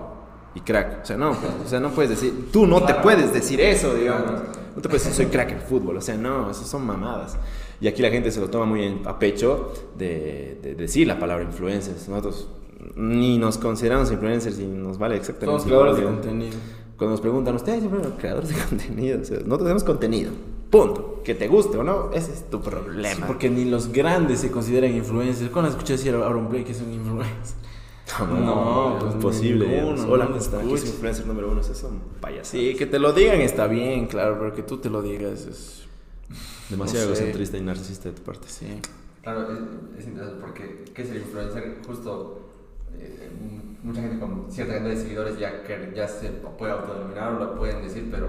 y 0.56 0.60
crack. 0.62 1.02
O 1.04 1.06
sea, 1.06 1.18
no, 1.18 1.32
pues, 1.32 1.52
o 1.66 1.70
sea, 1.70 1.80
no 1.80 1.90
puedes 1.92 2.10
decir, 2.12 2.50
tú 2.52 2.68
no 2.68 2.80
te 2.82 2.86
Claro. 2.88 3.02
puedes 3.02 3.34
decir 3.34 3.60
eso, 3.62 3.94
digamos. 3.96 4.32
No 4.76 4.82
te 4.82 4.90
puedes 4.90 5.04
decir, 5.04 5.26
soy 5.26 5.32
crack 5.32 5.52
en 5.52 5.62
fútbol. 5.62 5.98
O 5.98 6.02
sea, 6.02 6.16
no, 6.16 6.50
eso 6.50 6.64
son 6.66 6.86
mamadas. 6.86 7.38
Y 7.80 7.88
aquí 7.88 8.02
la 8.02 8.10
gente 8.10 8.32
se 8.32 8.40
lo 8.40 8.50
toma 8.50 8.66
muy 8.66 9.02
a 9.06 9.20
pecho 9.20 9.74
de, 9.98 10.60
de 10.62 10.76
decir 10.76 11.08
la 11.08 11.20
palabra 11.20 11.44
influencers. 11.44 12.08
Nosotros 12.08 12.48
ni 12.96 13.38
nos 13.38 13.58
consideramos 13.58 14.12
influencers 14.12 14.60
y 14.60 14.66
nos 14.66 14.98
vale 14.98 15.16
exactamente 15.16 15.64
Somos 15.64 15.66
creadores 15.66 15.98
de 15.98 16.04
contenido. 16.04 16.58
Cuando 16.98 17.12
nos 17.12 17.22
preguntan, 17.22 17.56
¿ustedes 17.56 17.84
son 17.84 18.12
creadores 18.18 18.50
de 18.50 18.56
contenido? 18.70 19.22
O 19.22 19.26
sea, 19.26 19.38
nosotros 19.38 19.60
tenemos 19.60 19.84
contenido. 19.84 20.32
Punto. 20.70 21.22
Que 21.24 21.36
te 21.36 21.48
guste 21.48 21.78
o 21.78 21.84
no, 21.84 22.12
ese 22.14 22.34
es 22.34 22.50
tu 22.50 22.62
problema. 22.62 23.16
Sí, 23.16 23.24
porque 23.28 23.50
ni 23.50 23.66
los 23.66 23.92
grandes 23.92 24.40
se 24.40 24.52
consideran 24.52 24.92
influencers. 24.96 25.50
¿Cuándo 25.52 25.70
escuché 25.70 25.94
decir 25.94 26.14
a 26.16 26.26
Aaron 26.26 26.50
Blake 26.50 26.66
que 26.66 26.72
es 26.72 26.82
un 26.82 26.92
influencer? 26.92 27.58
no, 28.20 29.00
No, 29.00 29.10
es 29.10 29.16
pues. 29.16 29.42
Hola, 30.08 30.26
no 30.26 30.38
es 30.76 30.86
influencer 30.86 31.26
número 31.26 31.52
uno. 31.52 31.62
Esos 31.62 31.78
son 31.78 32.00
payasos. 32.20 32.50
Sí, 32.50 32.76
que 32.76 32.86
te 32.86 33.00
lo 33.00 33.14
digan 33.14 33.42
está 33.42 33.68
bien, 33.68 34.08
claro, 34.08 34.38
pero 34.40 34.54
que 34.54 34.64
tú 34.64 34.78
te 34.78 34.90
lo 34.90 35.02
digas 35.02 35.46
es... 35.46 35.84
Demasiado 36.70 37.10
no 37.10 37.16
sé. 37.16 37.22
egocentrista 37.22 37.58
y 37.58 37.62
narcisista 37.62 38.10
de 38.10 38.16
tu 38.16 38.22
parte. 38.24 38.48
Sí. 38.48 38.68
Claro, 39.22 39.48
es, 39.54 39.60
es 40.00 40.08
interesante 40.08 40.42
porque 40.42 40.86
¿qué 40.94 41.02
es 41.02 41.10
el 41.12 41.18
influencer? 41.18 41.78
Justo 41.88 42.50
eh, 43.00 43.30
mucha 43.84 44.02
gente 44.02 44.20
con 44.20 44.46
cierta 44.52 44.74
cantidad 44.74 44.96
de 44.96 45.02
seguidores 45.02 45.40
ya, 45.40 45.64
que, 45.64 45.94
ya 45.96 46.08
se 46.08 46.30
puede 46.30 46.74
autodenominar 46.74 47.34
o 47.34 47.40
lo 47.40 47.56
pueden 47.56 47.82
decir, 47.84 48.08
pero 48.12 48.28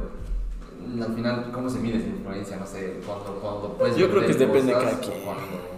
al 1.01 1.15
final, 1.15 1.51
¿cómo 1.53 1.69
se 1.71 1.79
mide 1.81 1.99
esa 1.99 2.09
influencia? 2.09 2.57
No 2.59 2.67
sé, 2.67 3.01
cuando, 3.07 3.41
cuando 3.41 3.75
puedes 3.77 3.97
Yo 3.97 4.11
creo 4.11 4.27
que 4.27 4.35
depende 4.35 4.73
de 4.75 4.79
cada 4.81 5.01
quien. 5.01 5.21
cuando- 5.25 5.75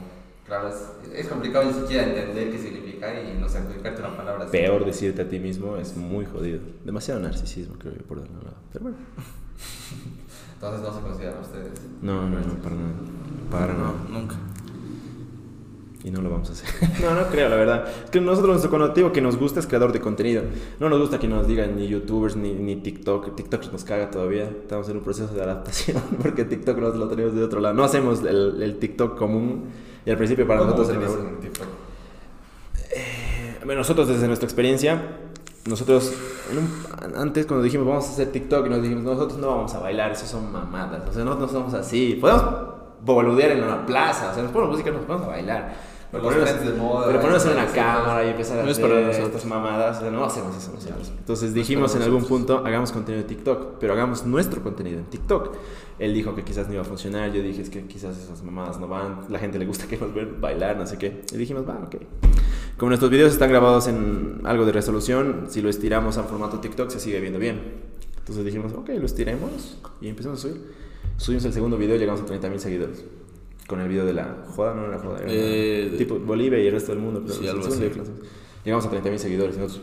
Claro, 0.47 0.69
es, 0.69 0.77
es 1.13 1.27
complicado 1.27 1.65
ni 1.65 1.73
siquiera 1.73 2.05
entender 2.05 2.53
qué 2.53 2.59
significa 2.59 3.21
y 3.21 3.37
no 3.39 3.49
sé, 3.49 3.59
aplicarte 3.59 4.01
una 4.01 4.17
palabra 4.17 4.45
así. 4.45 4.53
Peor 4.53 4.85
decirte 4.85 5.23
a 5.23 5.29
ti 5.29 5.41
mismo 5.41 5.77
es 5.77 5.97
muy 5.97 6.25
jodido. 6.25 6.61
Demasiado 6.85 7.21
narcisismo, 7.21 7.75
creo 7.79 7.95
yo, 7.95 8.03
por 8.05 8.19
otro 8.19 8.35
lado. 8.35 8.57
Pero 8.73 8.85
bueno. 8.85 8.99
Entonces 10.55 10.81
no 10.81 10.95
se 10.95 11.01
consideran 11.01 11.41
ustedes. 11.41 11.73
No, 12.01 12.29
no, 12.29 12.39
no, 12.39 12.55
para 12.63 12.77
nada. 12.77 12.95
Para 13.51 13.75
nada. 13.75 13.95
No, 14.09 14.21
nunca. 14.21 14.37
Y 16.07 16.11
no 16.13 16.21
lo 16.23 16.31
vamos 16.31 16.49
a 16.49 16.53
hacer. 16.53 16.69
no, 17.03 17.15
no 17.15 17.27
creo, 17.27 17.49
la 17.49 17.57
verdad. 17.57 17.85
Es 18.05 18.11
que 18.11 18.21
nosotros 18.21 18.51
nuestro 18.51 18.71
connotativo 18.71 19.11
que 19.11 19.21
nos 19.21 19.37
gusta 19.37 19.59
es 19.59 19.67
creador 19.67 19.91
de 19.93 20.01
contenido. 20.01 20.45
No 20.79 20.89
nos 20.89 21.01
gusta 21.01 21.19
que 21.19 21.27
nos 21.27 21.49
digan 21.49 21.75
ni 21.75 21.89
youtubers 21.89 22.37
ni, 22.37 22.53
ni 22.53 22.77
TikTok. 22.77 23.35
TikTok 23.35 23.73
nos 23.73 23.83
caga 23.83 24.09
todavía. 24.09 24.45
Estamos 24.45 24.89
en 24.89 24.99
un 24.99 25.03
proceso 25.03 25.35
de 25.35 25.43
adaptación 25.43 26.01
porque 26.23 26.45
TikTok 26.45 26.79
nos 26.79 26.95
lo 26.95 27.09
tenemos 27.09 27.35
de 27.35 27.43
otro 27.43 27.59
lado. 27.59 27.75
No 27.75 27.83
hacemos 27.83 28.21
el, 28.23 28.63
el 28.63 28.79
TikTok 28.79 29.19
común. 29.19 29.65
Y 30.07 30.11
al 30.11 30.17
principio 30.17 30.47
para 30.47 30.61
¿Cómo 30.61 30.71
nosotros 30.71 30.97
era 30.97 31.05
utilizan 31.11 31.27
una- 31.33 31.41
TikTok? 31.41 31.67
Bueno, 33.65 33.81
nosotros 33.81 34.07
desde 34.07 34.29
nuestra 34.29 34.47
experiencia, 34.47 35.03
nosotros 35.69 36.13
en 36.53 36.59
un- 36.59 37.17
antes 37.17 37.47
cuando 37.47 37.65
dijimos 37.65 37.85
vamos 37.87 38.07
a 38.07 38.11
hacer 38.13 38.31
TikTok 38.31 38.67
y 38.67 38.69
nos 38.71 38.81
dijimos 38.83 39.03
nosotros 39.03 39.39
no 39.41 39.49
vamos 39.49 39.75
a 39.75 39.81
bailar, 39.81 40.13
eso 40.13 40.25
son 40.25 40.53
mamadas, 40.53 41.03
o 41.09 41.13
sea, 41.13 41.25
nosotros 41.25 41.53
no 41.53 41.59
somos 41.59 41.75
así, 41.75 42.17
podemos 42.21 42.45
boludear 43.03 43.51
en 43.51 43.65
una 43.65 43.85
plaza, 43.85 44.31
o 44.31 44.35
sea, 44.35 44.45
nos 44.45 44.53
ponemos 44.53 44.77
música, 44.77 44.93
nos 44.93 45.03
ponemos 45.05 45.27
a 45.27 45.31
bailar. 45.31 45.96
Pero 46.11 46.23
Los 46.23 46.35
ponernos, 46.35 46.65
de 46.65 46.73
moda, 46.73 47.07
pero 47.07 47.21
ponernos 47.21 47.47
en 47.47 47.53
una 47.53 47.67
cámara 47.67 48.25
y 48.25 48.29
empezar 48.29 48.61
a 48.61 48.63
No 48.63 48.71
es 48.71 48.79
hacer 48.79 48.89
para 48.89 49.01
nosotros. 49.01 49.27
estas 49.27 49.45
mamadas, 49.47 49.97
o 49.99 50.01
sea, 50.01 50.11
no 50.11 50.25
hacemos 50.25 50.57
eso 50.57 50.73
nosotros. 50.73 51.13
Entonces 51.19 51.53
dijimos 51.53 51.95
en 51.97 52.03
algún 52.03 52.25
punto, 52.25 52.63
hagamos 52.65 52.93
contenido 52.93 53.23
de 53.23 53.29
TikTok, 53.29 53.79
pero 53.81 53.93
hagamos 53.93 54.25
nuestro 54.25 54.63
contenido 54.63 54.99
en 54.99 55.07
TikTok. 55.07 55.57
Él 55.99 56.15
dijo 56.15 56.35
que 56.35 56.45
quizás 56.45 56.69
no 56.69 56.75
iba 56.75 56.83
a 56.83 56.85
funcionar, 56.85 57.33
yo 57.33 57.43
dije 57.43 57.63
es 57.63 57.71
que 57.71 57.87
quizás 57.87 58.19
esas 58.19 58.43
mamadas 58.43 58.79
no 58.79 58.87
van, 58.87 59.25
la 59.29 59.39
gente 59.39 59.59
le 59.59 59.67
gusta 59.67 59.87
que 59.87 59.97
nos 59.97 60.15
vean 60.15 60.41
bailar, 60.41 60.77
no 60.77 60.87
sé 60.87 60.99
qué. 60.99 61.23
Y 61.33 61.37
dijimos, 61.37 61.69
va, 61.69 61.81
ok. 61.85 61.97
Como 62.77 62.91
nuestros 62.91 63.11
videos 63.11 63.33
están 63.33 63.49
grabados 63.49 63.89
en 63.89 64.43
algo 64.45 64.67
de 64.67 64.73
resolución, 64.73 65.47
si 65.49 65.63
lo 65.63 65.71
estiramos 65.71 66.19
a 66.19 66.23
formato 66.25 66.61
TikTok 66.61 66.91
se 66.91 67.01
sigue 67.01 67.21
viendo 67.21 67.39
bien. 67.39 67.61
Entonces 68.19 68.45
dijimos, 68.45 68.73
ok, 68.75 68.91
lo 68.99 69.07
estiremos 69.07 69.79
y 70.01 70.09
empezamos 70.09 70.41
a 70.41 70.43
subir. 70.43 70.61
Subimos 71.17 71.45
el 71.47 71.53
segundo 71.53 71.79
video 71.79 71.97
y 71.97 71.99
llegamos 71.99 72.21
a 72.21 72.27
30.000 72.27 72.59
seguidores. 72.59 73.05
Con 73.67 73.81
el 73.81 73.89
video 73.89 74.05
de 74.07 74.13
la 74.13 74.45
joda, 74.55 74.75
no 74.75 74.87
era 74.87 74.99
joda, 74.99 75.19
era 75.19 75.27
Eh, 75.29 75.95
tipo 75.99 76.19
Bolivia 76.19 76.59
y 76.59 76.67
el 76.69 76.73
resto 76.75 76.93
del 76.93 77.01
mundo. 77.01 77.21
Pero 77.23 77.35
sí, 77.35 77.49
algo 77.49 77.67
así. 77.67 77.91
Llegamos 78.65 78.87
a 78.87 78.91
30.000 78.91 79.17
seguidores 79.19 79.57
nosotros, 79.59 79.83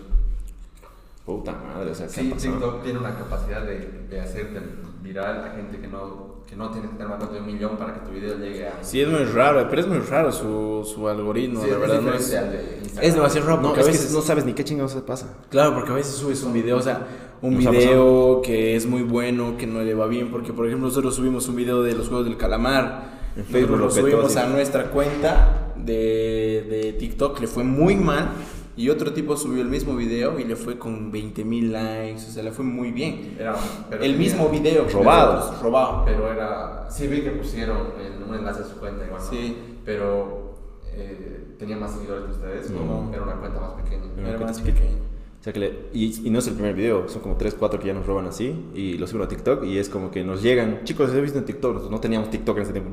puta 1.25 1.53
madre, 1.53 1.91
o 1.91 1.95
sea, 1.95 2.07
¿qué 2.07 2.13
Sí, 2.13 2.31
ha? 2.33 2.37
TikTok 2.37 2.83
tiene 2.83 2.99
una 2.99 3.15
capacidad 3.15 3.61
de, 3.65 4.05
de 4.09 4.19
hacerte 4.19 4.59
viral 5.01 5.43
a 5.45 5.51
gente 5.55 5.79
que 5.79 5.87
no, 5.87 6.43
que 6.49 6.55
no 6.57 6.69
tiene 6.69 6.87
que 6.89 6.93
tener 6.95 7.07
más 7.07 7.31
de 7.31 7.39
un 7.39 7.45
millón 7.45 7.77
para 7.77 7.93
que 7.93 8.01
tu 8.01 8.11
video 8.11 8.37
llegue 8.37 8.67
a... 8.67 8.83
Sí, 8.83 8.99
es 9.01 9.07
muy 9.07 9.23
raro, 9.23 9.65
pero 9.69 9.81
es 9.81 9.87
muy 9.87 9.99
raro 9.99 10.31
su, 10.33 10.89
su 10.93 11.07
algoritmo, 11.07 11.61
Sí, 11.61 11.67
la 11.69 11.73
es 11.75 11.79
verdad. 11.79 12.01
No 12.01 12.11
diferente 12.11 12.25
es, 12.25 12.35
al 12.35 12.51
de 12.51 12.77
Instagram. 12.83 13.05
es 13.09 13.15
demasiado 13.15 13.47
raro 13.47 13.61
No, 13.61 13.67
porque 13.69 13.81
es 13.81 13.87
a 13.87 13.91
veces... 13.91 14.07
que 14.07 14.13
no 14.13 14.21
sabes 14.21 14.45
ni 14.45 14.53
qué 14.53 14.63
chingados 14.65 14.93
pasa. 15.07 15.33
Claro, 15.49 15.73
porque 15.75 15.91
a 15.91 15.95
veces 15.95 16.13
subes 16.15 16.43
un 16.43 16.51
video, 16.53 16.77
o 16.77 16.81
sea, 16.81 17.07
un 17.41 17.53
Nos 17.61 17.71
video 17.71 18.41
que 18.41 18.75
es 18.75 18.85
muy 18.85 19.03
bueno, 19.03 19.55
que 19.57 19.65
no 19.67 19.81
le 19.81 19.93
va 19.93 20.07
bien, 20.07 20.29
porque 20.29 20.51
por 20.51 20.65
ejemplo 20.67 20.87
nosotros 20.89 21.15
subimos 21.15 21.47
un 21.47 21.55
video 21.55 21.81
de 21.83 21.93
los 21.93 22.07
juegos 22.09 22.25
del 22.25 22.35
calamar, 22.37 23.22
En 23.35 23.45
Facebook 23.45 23.77
lo 23.79 23.85
lo 23.87 23.89
petó, 23.93 24.01
subimos 24.07 24.31
sí. 24.33 24.39
a 24.39 24.47
nuestra 24.47 24.85
cuenta 24.91 25.73
de, 25.75 26.65
de 26.69 26.93
TikTok, 26.93 27.39
le 27.41 27.47
fue 27.47 27.63
muy 27.63 27.95
mal, 27.95 28.29
y 28.75 28.89
otro 28.89 29.13
tipo 29.13 29.35
subió 29.37 29.61
el 29.61 29.69
mismo 29.69 29.95
video 29.95 30.39
y 30.39 30.43
le 30.45 30.55
fue 30.55 30.77
con 30.77 31.11
20 31.11 31.43
mil 31.45 31.71
likes, 31.71 32.21
o 32.27 32.31
sea, 32.31 32.43
le 32.43 32.51
fue 32.51 32.65
muy 32.65 32.91
bien. 32.91 33.35
Era, 33.39 33.55
pero 33.89 34.03
el 34.03 34.11
tenía- 34.13 34.17
mismo 34.17 34.49
video. 34.49 34.87
que 34.87 34.93
Robado. 34.93 35.35
nosotros, 35.35 35.61
Robado. 35.61 36.05
Pero 36.05 36.31
era... 36.31 36.87
Sí 36.89 37.07
vi 37.07 37.21
que 37.21 37.31
pusieron 37.31 37.77
el- 37.99 38.23
un 38.27 38.35
enlace 38.35 38.61
a 38.61 38.65
su 38.65 38.75
cuenta 38.79 39.05
igual, 39.05 39.21
¿no? 39.23 39.29
Sí. 39.29 39.55
Pero 39.85 40.53
eh, 40.95 41.55
tenía 41.59 41.77
más 41.77 41.91
seguidores 41.93 42.25
que 42.25 42.31
ustedes, 42.31 42.69
No. 42.71 42.79
¿no? 43.05 43.13
Era 43.13 43.23
una 43.23 43.33
cuenta 43.35 43.59
más 43.59 43.71
pequeña. 43.81 44.05
Era 44.17 44.29
Era 44.29 44.39
más 44.39 44.59
pequeño. 44.61 44.97
O 45.39 45.43
sea 45.43 45.51
que 45.53 45.59
le- 45.59 45.79
y, 45.93 46.27
y 46.27 46.29
no 46.29 46.39
es 46.39 46.47
el 46.47 46.53
primer 46.53 46.73
video, 46.73 47.07
son 47.09 47.21
como 47.21 47.35
3, 47.35 47.55
4 47.59 47.79
que 47.79 47.87
ya 47.87 47.93
nos 47.93 48.05
roban 48.05 48.25
así 48.27 48.55
y 48.73 48.97
los 48.97 49.09
suben 49.09 49.25
a 49.25 49.27
TikTok 49.27 49.65
y 49.65 49.77
es 49.77 49.89
como 49.89 50.09
que 50.09 50.23
nos 50.23 50.41
llegan, 50.41 50.83
chicos, 50.85 51.13
he 51.13 51.19
visto 51.19 51.37
en 51.37 51.43
TikTok, 51.45 51.73
nosotros 51.73 51.91
no 51.91 51.99
teníamos 51.99 52.29
TikTok 52.29 52.55
en 52.57 52.63
ese 52.63 52.71
tiempo, 52.71 52.91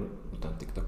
en 0.48 0.58
TikTok. 0.58 0.84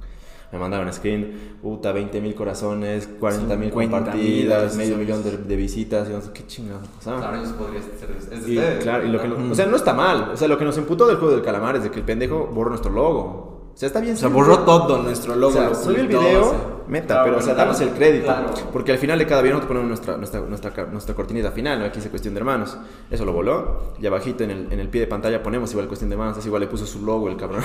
Me 0.53 0.59
mandaron 0.59 0.93
screen, 0.93 1.57
puta, 1.63 1.93
20 1.93 2.21
mil 2.21 2.35
corazones, 2.35 3.09
40 3.19 3.57
mil 3.57 3.71
50.000 3.71 3.73
compartidas, 3.73 4.77
medio 4.77 4.99
millón 4.99 5.25
de, 5.25 5.39
de 5.39 5.57
visitas, 5.57 6.11
y 6.11 6.13
no 6.13 6.21
sé 6.21 6.31
qué 6.35 6.47
chingados 6.47 6.87
pasaba. 6.89 7.21
Claro, 7.21 7.37
ellos 7.39 7.53
podrían 7.53 7.83
ser... 7.83 8.11
Es 8.31 8.47
Y, 8.47 8.83
claro, 8.83 9.07
y 9.07 9.11
lo 9.11 9.23
que 9.23 9.29
o 9.29 9.55
sea, 9.55 9.65
no 9.65 9.77
está 9.77 9.95
mal. 9.95 10.33
O 10.35 10.37
sea, 10.37 10.49
lo 10.49 10.59
que 10.59 10.67
nos 10.67 10.77
imputó 10.77 11.07
del 11.07 11.17
juego 11.17 11.35
del 11.35 11.43
calamar 11.43 11.77
es 11.77 11.85
de 11.85 11.91
que 11.91 12.01
el 12.01 12.05
pendejo 12.05 12.51
borró 12.53 12.69
nuestro 12.69 12.93
logo. 12.93 13.53
O 13.75 13.77
sea, 13.77 13.87
está 13.87 14.01
bien. 14.01 14.15
O 14.15 14.19
sea, 14.19 14.29
borró 14.29 14.59
todo 14.61 15.03
nuestro 15.03 15.35
logo. 15.35 15.53
O 15.53 15.55
sea, 15.55 15.69
lo 15.71 15.75
subí 15.75 16.01
el 16.01 16.09
video, 16.09 16.47
o 16.47 16.51
sea. 16.51 16.59
meta, 16.89 17.07
Claro, 17.07 17.25
pero 17.25 17.39
o 17.39 17.41
sea, 17.41 17.55
danos 17.55 17.79
claro, 17.79 17.91
el 17.91 17.97
crédito. 17.97 18.27
claro. 18.27 18.51
Porque 18.71 18.93
al 18.93 18.99
final 18.99 19.19
de 19.19 19.27
cada 19.27 19.41
video 19.41 19.57
nosotros 19.57 19.69
ponemos 19.69 19.89
nuestra, 19.89 20.17
nuestra, 20.19 20.87
nuestra, 20.91 21.15
cortinita 21.15 21.51
final, 21.53 21.79
¿no? 21.79 21.87
aquí 21.87 21.97
dice 21.97 22.11
cuestión 22.11 22.35
de 22.35 22.41
hermanos. 22.41 22.77
Eso 23.11 23.25
lo 23.25 23.33
voló. 23.33 23.95
Y 23.99 24.07
abajito 24.07 24.45
en 24.45 24.51
el, 24.51 24.73
en 24.73 24.79
el 24.79 24.89
pie 24.91 25.01
de 25.01 25.07
pantalla 25.07 25.43
ponemos 25.43 25.71
igual 25.71 25.87
cuestión 25.87 26.11
de 26.11 26.15
hermanos. 26.15 26.37
Es 26.37 26.45
igual 26.45 26.61
le 26.61 26.69
puso 26.69 26.85
su 26.85 27.03
logo 27.03 27.29
el 27.31 27.37
cabrón. 27.39 27.63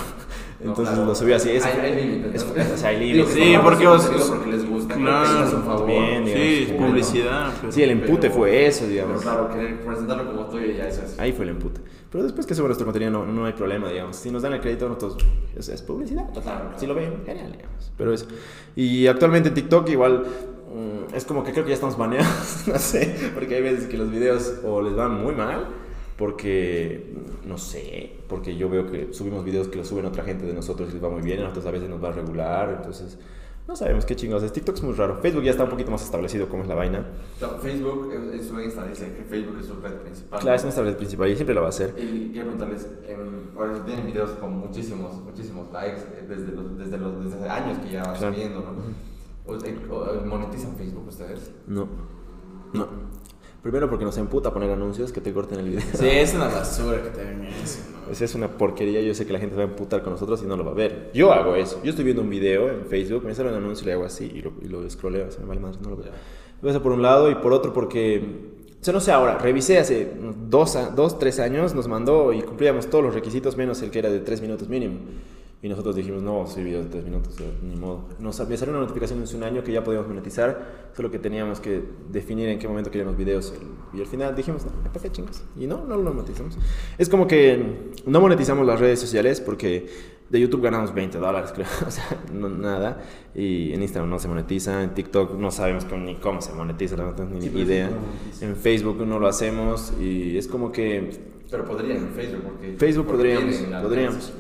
No, 0.60 0.70
Entonces 0.72 0.94
claro. 0.96 1.08
lo 1.10 1.16
subió 1.16 1.36
así. 1.36 1.52
Eso, 1.52 1.68
Hay, 1.68 1.80
hay 1.92 1.96
límites. 2.04 2.46
¿no? 2.48 2.74
o 2.74 2.78
sea, 2.78 2.90
hay 2.90 3.00
límites. 3.00 3.34
Sí, 3.34 3.40
compartan 3.54 3.64
porque 3.64 3.88
os- 3.88 4.30
porque 4.30 4.52
les 4.52 4.68
gusta. 4.70 4.96
Claro. 4.96 5.58
un 5.58 5.64
favor. 5.64 5.86
Bien, 5.88 6.26
digamos, 6.26 6.32
Sí, 6.48 6.64
es 6.68 6.72
publicidad. 6.72 7.54
pero- 7.62 7.72
Sí, 7.72 7.84
el 7.84 7.92
empute 7.92 8.22
Pero- 8.22 8.34
fue 8.34 8.66
eso, 8.66 8.80
Pero 8.82 8.92
digamos. 8.92 9.22
claro, 9.22 9.50
querer 9.50 9.80
presentarlo 9.82 10.26
como 10.32 10.46
tuyo 10.48 10.66
ya 10.76 10.88
eso 10.88 11.04
es. 11.04 11.20
Ahí 11.20 11.32
fue 11.32 11.46
el 11.46 11.52
empute. 11.52 11.80
Pero 12.12 12.24
después 12.24 12.48
que 12.48 12.56
sube 12.56 12.66
nuestro 12.68 12.86
contenido 12.86 13.12
no, 13.12 13.26
no 13.26 13.46
hay 13.46 13.54
problema, 13.54 13.88
digamos. 13.90 14.16
Si 14.16 14.32
nos 14.32 14.42
dan 14.42 14.54
el 14.54 14.62
crédito, 14.62 14.88
nosotros 14.90 15.18
es, 15.56 15.70
es 15.70 15.82
publicidad. 15.84 16.26
Claro. 16.42 16.72
Si 16.78 16.88
lo 16.88 16.96
ven, 16.96 17.22
genial, 17.26 17.52
digamos. 17.52 17.92
Pero 17.96 18.14
eso. 18.14 18.26
Y 18.76 19.06
actualmente 19.08 19.50
en 19.50 19.56
TikTok 19.56 19.88
igual 19.90 20.24
mm, 20.74 21.14
es 21.16 21.24
como 21.26 21.44
que 21.44 21.52
creo 21.52 21.66
que 21.66 21.70
ya 21.70 21.76
estamos 21.76 21.98
baneados. 21.98 22.64
no 22.68 22.80
sé, 22.80 23.16
porque 23.36 23.56
hay 23.58 23.62
veces 23.62 23.88
que 23.88 23.98
los 23.98 24.10
videos 24.10 24.56
o 24.66 24.82
les 24.82 24.96
van 24.96 25.22
muy 25.22 25.36
mal. 25.36 25.68
Porque, 26.18 27.14
no 27.46 27.58
sé, 27.58 28.14
porque 28.28 28.56
yo 28.58 28.70
veo 28.70 28.90
que 28.90 29.14
subimos 29.14 29.46
videos 29.46 29.68
que 29.68 29.78
los 29.78 29.88
suben 29.88 30.06
otra 30.06 30.24
gente 30.24 30.46
de 30.46 30.54
nosotros 30.54 30.90
y 30.90 30.94
les 30.94 31.04
va 31.04 31.10
muy 31.10 31.22
bien, 31.22 31.40
a 31.40 31.44
nosotros 31.44 31.68
a 31.68 31.72
veces 31.72 31.90
nos 31.90 32.04
va 32.04 32.12
regular, 32.12 32.74
entonces 32.78 33.20
no 33.68 33.76
sabemos 33.76 34.06
qué 34.06 34.16
chingados 34.16 34.44
es. 34.44 34.52
TikTok 34.54 34.76
es 34.78 34.82
muy 34.84 34.94
raro. 34.94 35.18
Facebook 35.22 35.44
ya 35.44 35.52
está 35.52 35.66
un 35.66 35.70
poquito 35.70 35.92
más 35.92 36.02
establecido 36.04 36.48
cómo 36.50 36.64
es 36.64 36.70
la 36.70 36.76
vaina. 36.76 37.06
No, 37.40 37.50
Facebook 37.60 38.12
en 38.14 38.34
en 38.34 38.44
su 38.44 38.60
Insta 38.60 38.88
dice 38.88 39.14
que 39.14 39.24
Facebook 39.26 39.58
es 39.60 39.68
su 39.68 39.76
red 39.82 39.94
principal. 39.96 40.40
Claro, 40.40 40.56
es 40.56 40.64
nuestra 40.64 40.84
red 40.86 40.96
principal 40.96 41.30
y 41.30 41.36
siempre 41.36 41.54
la 41.54 41.62
va 41.62 41.68
a 41.70 41.72
ser. 41.74 41.94
Y 41.98 42.32
quiero 42.32 42.50
preguntarles, 42.52 42.88
em, 43.08 43.56
ahora 43.58 43.86
tienen 43.86 44.06
videos 44.08 44.32
con 44.32 44.58
muchísimos, 44.58 45.22
muchísimos 45.22 45.72
likes 45.74 46.00
eh, 46.02 46.26
desde 46.28 46.52
los, 46.54 46.78
desde 46.78 46.98
los 46.98 47.24
desde 47.26 47.48
años 47.50 47.78
que 47.80 47.92
ya 47.92 48.04
van 48.04 48.16
Claro. 48.18 48.34
subiendo, 48.34 48.60
¿no? 48.62 50.26
¿Monetizan 50.26 50.76
Facebook 50.78 51.08
ustedes? 51.08 51.52
No. 51.68 51.88
No. 52.74 52.88
Primero 53.68 53.90
porque 53.90 54.06
nos 54.06 54.18
emputa 54.18 54.54
poner 54.54 54.72
anuncios 54.72 55.12
que 55.12 55.20
te 55.20 55.34
corten 55.34 55.60
el 55.60 55.68
video. 55.68 55.82
Sí, 55.94 56.08
es 56.08 56.34
una 56.34 56.48
basura 56.48 57.04
que 57.04 57.10
te 57.10 57.22
ven 57.22 57.44
eso, 57.44 57.80
¿no? 57.92 58.10
Esa 58.10 58.24
es 58.24 58.34
una 58.34 58.48
porquería, 58.48 59.02
yo 59.02 59.14
sé 59.14 59.26
que 59.26 59.34
la 59.34 59.40
gente 59.40 59.56
se 59.56 59.58
va 59.62 59.68
a 59.68 59.70
emputar 59.70 60.04
con 60.04 60.14
nosotros 60.14 60.42
y 60.42 60.46
no 60.46 60.56
lo 60.56 60.64
va 60.64 60.72
a 60.72 60.74
ver. 60.74 61.12
Yo 61.14 61.34
hago 61.34 61.54
eso. 61.54 61.82
Yo 61.84 61.90
estoy 61.90 62.06
viendo 62.06 62.22
un 62.22 62.30
video 62.30 62.70
en 62.70 62.86
Facebook, 62.86 63.26
me 63.26 63.36
sale 63.36 63.50
un 63.50 63.56
anuncio 63.56 63.84
y 63.84 63.88
le 63.88 63.92
hago 63.92 64.06
así 64.06 64.32
y 64.34 64.42
lo, 64.42 64.54
y 64.62 64.70
lo 64.70 64.90
scrolleo, 64.90 65.30
se 65.32 65.42
me 65.42 65.48
vale 65.48 65.60
más, 65.60 65.82
no 65.82 65.90
lo 65.90 65.98
veo. 65.98 66.14
Eso 66.64 66.82
por 66.82 66.94
un 66.94 67.02
lado 67.02 67.30
y 67.30 67.36
por 67.36 67.52
otro 67.52 67.74
porque, 67.74 68.24
o 68.80 68.84
sea, 68.86 68.94
no 68.94 69.02
sé 69.02 69.12
ahora, 69.12 69.38
revisé 69.38 69.80
hace 69.80 70.14
dos, 70.48 70.78
dos, 70.96 71.20
tres 71.20 71.42
años, 71.42 71.76
nos 71.76 71.90
mandó 71.90 72.32
y 72.32 72.44
cumplíamos 72.44 72.88
todos 72.90 73.04
los 73.04 73.14
requisitos 73.14 73.58
menos 73.58 73.82
el 73.82 73.92
que 73.92 74.00
era 74.00 74.10
de 74.10 74.22
tres 74.22 74.40
minutos 74.40 74.70
mínimo. 74.70 75.00
Y 75.60 75.70
nosotros 75.70 75.96
dijimos, 75.96 76.22
no, 76.22 76.46
soy 76.46 76.64
video 76.66 76.84
de 76.84 76.90
tres 76.90 77.04
minutos, 77.04 77.34
o 77.34 77.38
sea, 77.40 77.48
ni 77.64 77.76
modo. 77.76 78.10
Nos, 78.20 78.48
me 78.48 78.56
salió 78.58 78.74
una 78.76 78.82
notificación 78.82 79.24
hace 79.24 79.36
un 79.36 79.42
año 79.44 79.64
que 79.64 79.72
ya 79.72 79.84
podíamos 79.84 80.08
monetizar, 80.08 80.92
solo 80.96 81.10
que 81.10 81.18
teníamos 81.18 81.60
que 81.60 81.82
definir 82.12 82.48
en 82.50 82.60
qué 82.60 82.68
momento 82.68 82.92
queríamos 82.92 83.18
videos. 83.18 83.52
Y 83.92 84.00
al 84.00 84.06
final 84.06 84.36
dijimos, 84.36 84.64
no, 84.66 84.72
¿para 84.94 85.02
qué 85.02 85.12
chingos? 85.12 85.42
Y 85.60 85.66
no, 85.66 85.84
no 85.84 85.98
lo 85.98 86.14
monetizamos. 86.14 86.60
Es 87.00 87.10
como 87.10 87.26
que 87.26 87.92
no 88.06 88.22
monetizamos 88.22 88.68
las 88.68 88.80
redes 88.80 89.00
sociales 89.00 89.42
porque 89.42 89.88
de 90.30 90.40
YouTube 90.40 90.62
ganamos 90.62 90.94
20 90.94 91.18
dólares, 91.18 91.52
creo. 91.56 91.66
O 91.88 91.90
sea, 91.90 92.06
no, 92.32 92.50
nada. 92.50 93.02
Y 93.34 93.74
en 93.74 93.82
Instagram 93.82 94.12
no 94.12 94.20
se 94.20 94.28
monetiza, 94.28 94.84
en 94.84 94.94
TikTok 94.94 95.34
no 95.40 95.50
sabemos 95.50 95.86
cómo- 95.86 96.06
ni 96.06 96.16
cómo 96.18 96.40
se 96.40 96.54
monetiza, 96.54 96.98
la 96.98 97.06
verdad, 97.06 97.26
ni 97.30 97.42
Sí, 97.42 97.48
idea. 97.58 97.88
sí 97.90 97.96
monetiza. 97.96 98.46
En 98.46 98.56
Facebook 98.58 99.04
no 99.08 99.18
lo 99.20 99.28
hacemos 99.28 99.92
y 100.00 100.38
es 100.38 100.48
como 100.48 100.72
que 100.72 101.36
Pero 101.50 101.66
podrían 101.66 101.98
en 101.98 102.10
Facebook, 102.10 102.42
porque. 102.44 102.76
Facebook 102.78 103.06
porque 103.08 103.24
podríamos, 103.24 103.84
podríamos. 103.84 104.34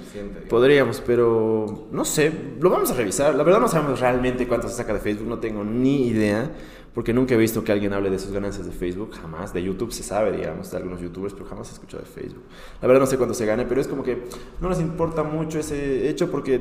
Podríamos, 0.49 1.03
pero 1.05 1.88
no 1.91 2.03
sé, 2.03 2.32
lo 2.60 2.70
vamos 2.70 2.91
a 2.91 2.95
revisar. 2.95 3.36
La 3.36 3.43
verdad 3.43 3.62
no 3.62 3.68
sabemos 3.68 3.99
realmente 3.99 4.47
cuánto 4.47 4.68
se 4.68 4.76
saca 4.76 4.93
de 4.93 4.99
Facebook, 4.99 5.28
no 5.28 5.39
tengo 5.39 5.64
ni 5.64 6.08
idea, 6.08 6.51
porque 6.93 7.14
nunca 7.14 7.36
he 7.36 7.38
visto 7.38 7.64
que 7.64 7.72
alguien 7.72 7.93
hable 7.93 8.10
de 8.10 8.20
sus 8.20 8.32
ganancias 8.32 8.66
de 8.66 8.74
Facebook, 8.74 9.14
jamás. 9.14 9.53
De 9.53 9.64
YouTube 9.64 9.93
se 9.93 10.03
sabe, 10.03 10.32
digamos, 10.34 10.70
de 10.72 10.78
algunos 10.78 10.99
youtubers, 10.99 11.34
pero 11.34 11.45
jamás 11.45 11.70
he 11.70 11.74
escuchado 11.74 12.03
de 12.03 12.10
Facebook. 12.10 12.43
La 12.82 12.88
verdad 12.88 13.01
no 13.01 13.08
sé 13.08 13.18
cuánto 13.18 13.36
se 13.36 13.45
gane, 13.45 13.66
pero 13.66 13.80
es 13.80 13.88
como 13.88 14.03
que 14.03 14.24
no 14.60 14.68
nos 14.68 14.82
importa 14.82 15.24
mucho 15.24 15.60
ese 15.60 16.10
hecho 16.10 16.30
porque 16.30 16.60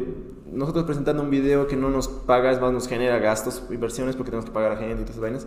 nosotros 0.53 0.85
presentando 0.85 1.23
un 1.23 1.31
video 1.31 1.67
que 1.67 1.75
no 1.75 1.91
nos 1.91 2.09
paga, 2.09 2.53
es 2.53 2.61
más, 2.61 2.73
nos 2.73 2.87
genera 2.87 3.19
gastos, 3.19 3.65
inversiones, 3.71 4.15
porque 4.15 4.31
tenemos 4.31 4.45
que 4.45 4.53
pagar 4.53 4.73
a 4.73 4.77
gente 4.77 4.93
y 4.93 5.05
todas 5.05 5.11
esas 5.11 5.21
vainas. 5.21 5.47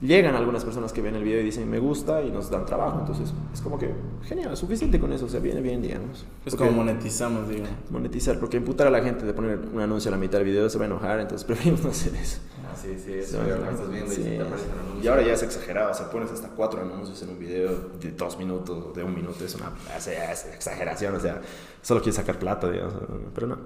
Llegan 0.00 0.34
algunas 0.34 0.64
personas 0.64 0.94
que 0.94 1.02
ven 1.02 1.14
el 1.14 1.22
video 1.22 1.42
y 1.42 1.44
dicen 1.44 1.68
me 1.68 1.78
gusta 1.78 2.22
y 2.22 2.30
nos 2.30 2.50
dan 2.50 2.64
trabajo, 2.64 3.00
entonces 3.00 3.34
es 3.52 3.60
como 3.60 3.78
que 3.78 3.92
genial, 4.24 4.56
suficiente 4.56 4.98
con 4.98 5.12
eso, 5.12 5.26
o 5.26 5.28
sea, 5.28 5.40
viene 5.40 5.60
bien, 5.60 5.82
digamos. 5.82 6.20
Es 6.46 6.54
Porque- 6.54 6.56
como 6.56 6.70
monetizamos, 6.72 7.46
digo. 7.50 7.66
monetizar, 7.90 8.38
porque 8.40 8.56
imputar 8.56 8.86
a 8.86 8.90
la 8.90 9.02
gente 9.02 9.26
de 9.26 9.34
poner 9.34 9.58
un 9.58 9.78
anuncio 9.80 10.08
a 10.08 10.12
la 10.12 10.16
mitad 10.16 10.38
del 10.38 10.46
video 10.46 10.70
se 10.70 10.78
va 10.78 10.84
a 10.84 10.86
enojar, 10.86 11.20
entonces 11.20 11.44
preferimos 11.46 11.82
no 11.84 11.90
hacer 11.90 12.14
eso. 12.14 12.38
Ah, 12.66 12.74
sí, 12.74 12.96
sí, 13.04 13.12
eso 13.12 13.42
enojar. 13.44 13.74
estás 13.74 13.90
viendo 13.90 14.10
y 14.12 14.16
Sí, 14.16 14.22
se 14.22 14.30
te 14.30 14.40
aparece 14.40 14.64
sí. 14.64 14.70
el 14.72 14.78
anuncio. 14.80 15.04
Y 15.04 15.08
ahora 15.08 15.22
ya 15.22 15.32
es 15.34 15.42
exagerado, 15.42 15.90
o 15.90 15.94
sea, 15.94 16.10
pones 16.10 16.30
hasta 16.30 16.48
cuatro 16.48 16.80
anuncios 16.80 17.20
en 17.22 17.28
un 17.28 17.38
video 17.38 17.70
de 18.00 18.12
dos 18.12 18.38
minutos 18.38 18.84
o 18.88 18.92
de 18.94 19.04
un 19.04 19.14
minuto, 19.14 19.44
es 19.44 19.54
una 19.54 19.70
es 19.98 20.46
exageración, 20.46 21.14
o 21.14 21.20
sea, 21.20 21.42
solo 21.82 22.00
quieres 22.00 22.16
sacar 22.16 22.38
plata, 22.38 22.70
digamos, 22.70 22.94
pero 23.34 23.46
no. 23.48 23.58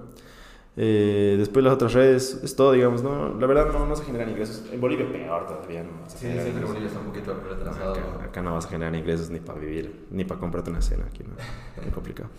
Eh, 0.77 1.35
después 1.37 1.63
las 1.63 1.73
otras 1.73 1.93
redes, 1.93 2.41
es 2.43 2.55
todo, 2.55 2.73
digamos, 2.73 3.01
¿no? 3.01 3.33
La 3.39 3.47
verdad 3.47 3.71
no, 3.71 3.85
no 3.85 3.95
se 3.95 4.03
generan 4.03 4.29
ingresos. 4.29 4.63
En 4.71 4.81
Bolivia 4.81 5.09
peor 5.09 5.47
todavía, 5.47 5.83
no 5.83 5.89
Sí, 6.07 6.27
sí. 6.27 6.51
Bolivia 6.65 6.87
está 6.87 6.99
un 6.99 7.05
poquito 7.05 7.33
retrasado. 7.33 7.93
Acá, 7.93 8.25
acá 8.25 8.41
no 8.41 8.53
vas 8.53 8.65
a 8.65 8.69
generar 8.69 8.93
ingresos 8.93 9.29
ni 9.29 9.39
para 9.39 9.59
vivir, 9.59 10.07
ni 10.11 10.25
para 10.25 10.39
comprarte 10.39 10.69
una 10.69 10.81
cena 10.81 11.05
aquí, 11.05 11.23
¿no? 11.23 11.35
Muy 11.81 11.91
complicado. 11.91 12.29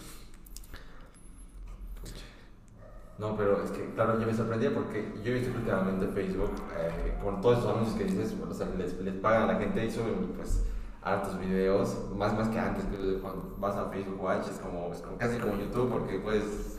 No, 3.19 3.35
pero 3.35 3.63
es 3.65 3.71
que, 3.71 3.95
claro, 3.95 4.21
yo 4.21 4.27
me 4.27 4.35
sorprendía 4.35 4.75
porque 4.75 5.15
yo 5.25 5.33
he 5.33 5.35
visto 5.39 5.57
últimamente 5.57 6.07
Facebook, 6.09 6.51
eh, 6.79 7.15
con 7.25 7.41
todos 7.41 7.61
esos 7.61 7.75
anuncios 7.75 7.97
que 7.97 8.05
dices, 8.05 8.35
o 8.47 8.53
sea, 8.53 8.69
les, 8.77 9.01
les 9.01 9.15
pagan 9.15 9.45
a 9.49 9.55
la 9.55 9.59
gente 9.59 9.87
y 9.87 9.91
suben, 9.91 10.35
pues, 10.37 10.63
hartos 11.01 11.39
videos, 11.41 11.97
más, 12.15 12.37
más 12.37 12.49
que 12.49 12.59
antes, 12.59 12.85
que 12.85 13.19
cuando 13.21 13.57
vas 13.59 13.75
a 13.77 13.89
Facebook 13.89 14.23
Watch 14.23 14.49
es 14.51 14.59
como, 14.59 14.93
es 14.93 15.01
como 15.01 15.17
casi 15.17 15.39
como 15.39 15.57
YouTube 15.57 15.89
porque 15.89 16.19
puedes 16.19 16.76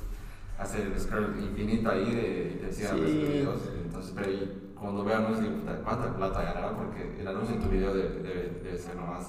hacer 0.58 0.88
el 0.88 1.00
scroll 1.00 1.36
infinito 1.40 1.90
ahí 1.90 2.06
de, 2.16 2.54
y 2.56 2.66
te 2.66 2.74
sigan 2.74 2.96
Sí. 2.96 3.02
los 3.02 3.12
videos. 3.12 3.60
Entonces, 3.86 4.12
pero 4.16 4.32
y 4.32 4.52
cuando 4.80 5.04
veo 5.04 5.18
anuncios, 5.18 5.42
digo, 5.42 5.56
¿cuánta 5.84 6.16
plata 6.16 6.42
ganará? 6.42 6.76
Porque 6.78 7.20
el 7.20 7.28
anuncio 7.28 7.56
en 7.56 7.62
tu 7.62 7.70
video 7.70 7.94
debe, 7.94 8.10
debe, 8.22 8.62
debe 8.64 8.78
ser 8.78 8.96
nomás. 8.96 9.28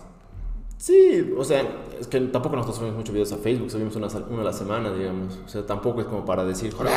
Sí, 0.76 1.34
o 1.36 1.42
sea, 1.44 1.62
es 1.98 2.06
que 2.06 2.20
tampoco 2.20 2.54
nosotros 2.54 2.76
subimos 2.76 2.98
muchos 2.98 3.12
videos 3.12 3.32
a 3.32 3.36
Facebook, 3.38 3.68
subimos 3.70 3.96
una, 3.96 4.06
uno 4.30 4.40
a 4.42 4.44
la 4.44 4.52
semana, 4.52 4.92
digamos. 4.92 5.40
O 5.44 5.48
sea, 5.48 5.66
tampoco 5.66 6.00
es 6.00 6.06
como 6.06 6.24
para 6.24 6.44
decir, 6.44 6.72
joder, 6.72 6.92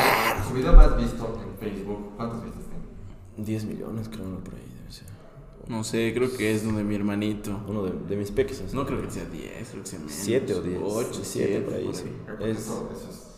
Su 0.46 0.54
video 0.54 0.72
más 0.74 0.96
visto 0.96 1.36
en 1.44 1.58
Facebook, 1.58 2.12
¿cuántos 2.16 2.44
vistas 2.44 2.62
tiene? 2.66 3.44
10 3.44 3.64
millones 3.64 4.08
creo, 4.08 4.24
no, 4.28 4.38
por 4.38 4.54
ahí 4.54 4.60
debe 4.78 4.92
ser. 4.92 5.08
No 5.66 5.82
sé, 5.82 6.12
creo 6.14 6.30
que 6.36 6.54
es 6.54 6.64
donde 6.64 6.84
mi 6.84 6.94
hermanito. 6.94 7.58
Uno 7.66 7.82
de, 7.82 7.92
de 8.08 8.16
mis 8.16 8.30
peques. 8.30 8.72
No 8.72 8.86
creo 8.86 9.02
que 9.02 9.10
sea 9.10 9.24
10, 9.24 9.68
creo 9.70 9.82
que 9.82 9.88
sea 9.88 9.98
menos. 9.98 10.12
7 10.14 10.54
o 10.54 10.60
10. 10.62 10.80
8, 10.84 11.08
7 11.12 11.24
7, 11.24 11.60
por 11.62 11.74
ahí, 11.74 11.84
por 11.86 11.94
sí. 11.96 12.04
Es, 12.40 12.58
eso, 12.58 12.90
eso 12.92 13.08
es 13.10 13.31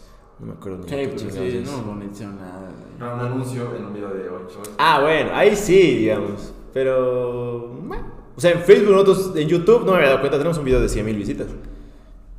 no 0.45 0.53
me 0.53 0.59
acuerdo 0.59 0.79
ni 0.79 0.85
Sí, 0.85 0.91
qué 0.91 1.07
pero 1.09 1.19
sí, 1.19 1.57
es. 1.59 1.71
no 1.71 1.79
monetizó 1.83 2.25
nada. 2.29 2.71
Pero 2.99 3.15
un 3.15 3.21
anuncio 3.21 3.77
en 3.77 3.85
un 3.87 3.95
video 3.95 4.09
de 4.11 4.29
8 4.29 4.63
Ah, 4.79 5.01
bueno, 5.01 5.31
ahí 5.35 5.57
sí, 5.57 5.97
digamos. 5.99 6.53
Pero, 6.73 7.69
bueno. 7.83 8.05
O 8.37 8.41
sea, 8.41 8.51
en 8.53 8.61
Facebook, 8.61 8.93
nosotros, 8.93 9.33
en 9.37 9.49
YouTube, 9.49 9.81
no 9.85 9.93
me 9.93 9.99
había 9.99 10.09
dado 10.09 10.21
cuenta, 10.21 10.39
tenemos 10.39 10.59
un 10.59 10.65
video 10.65 10.81
de 10.81 10.89
100 10.89 11.07
mil 11.07 11.17
visitas. 11.17 11.47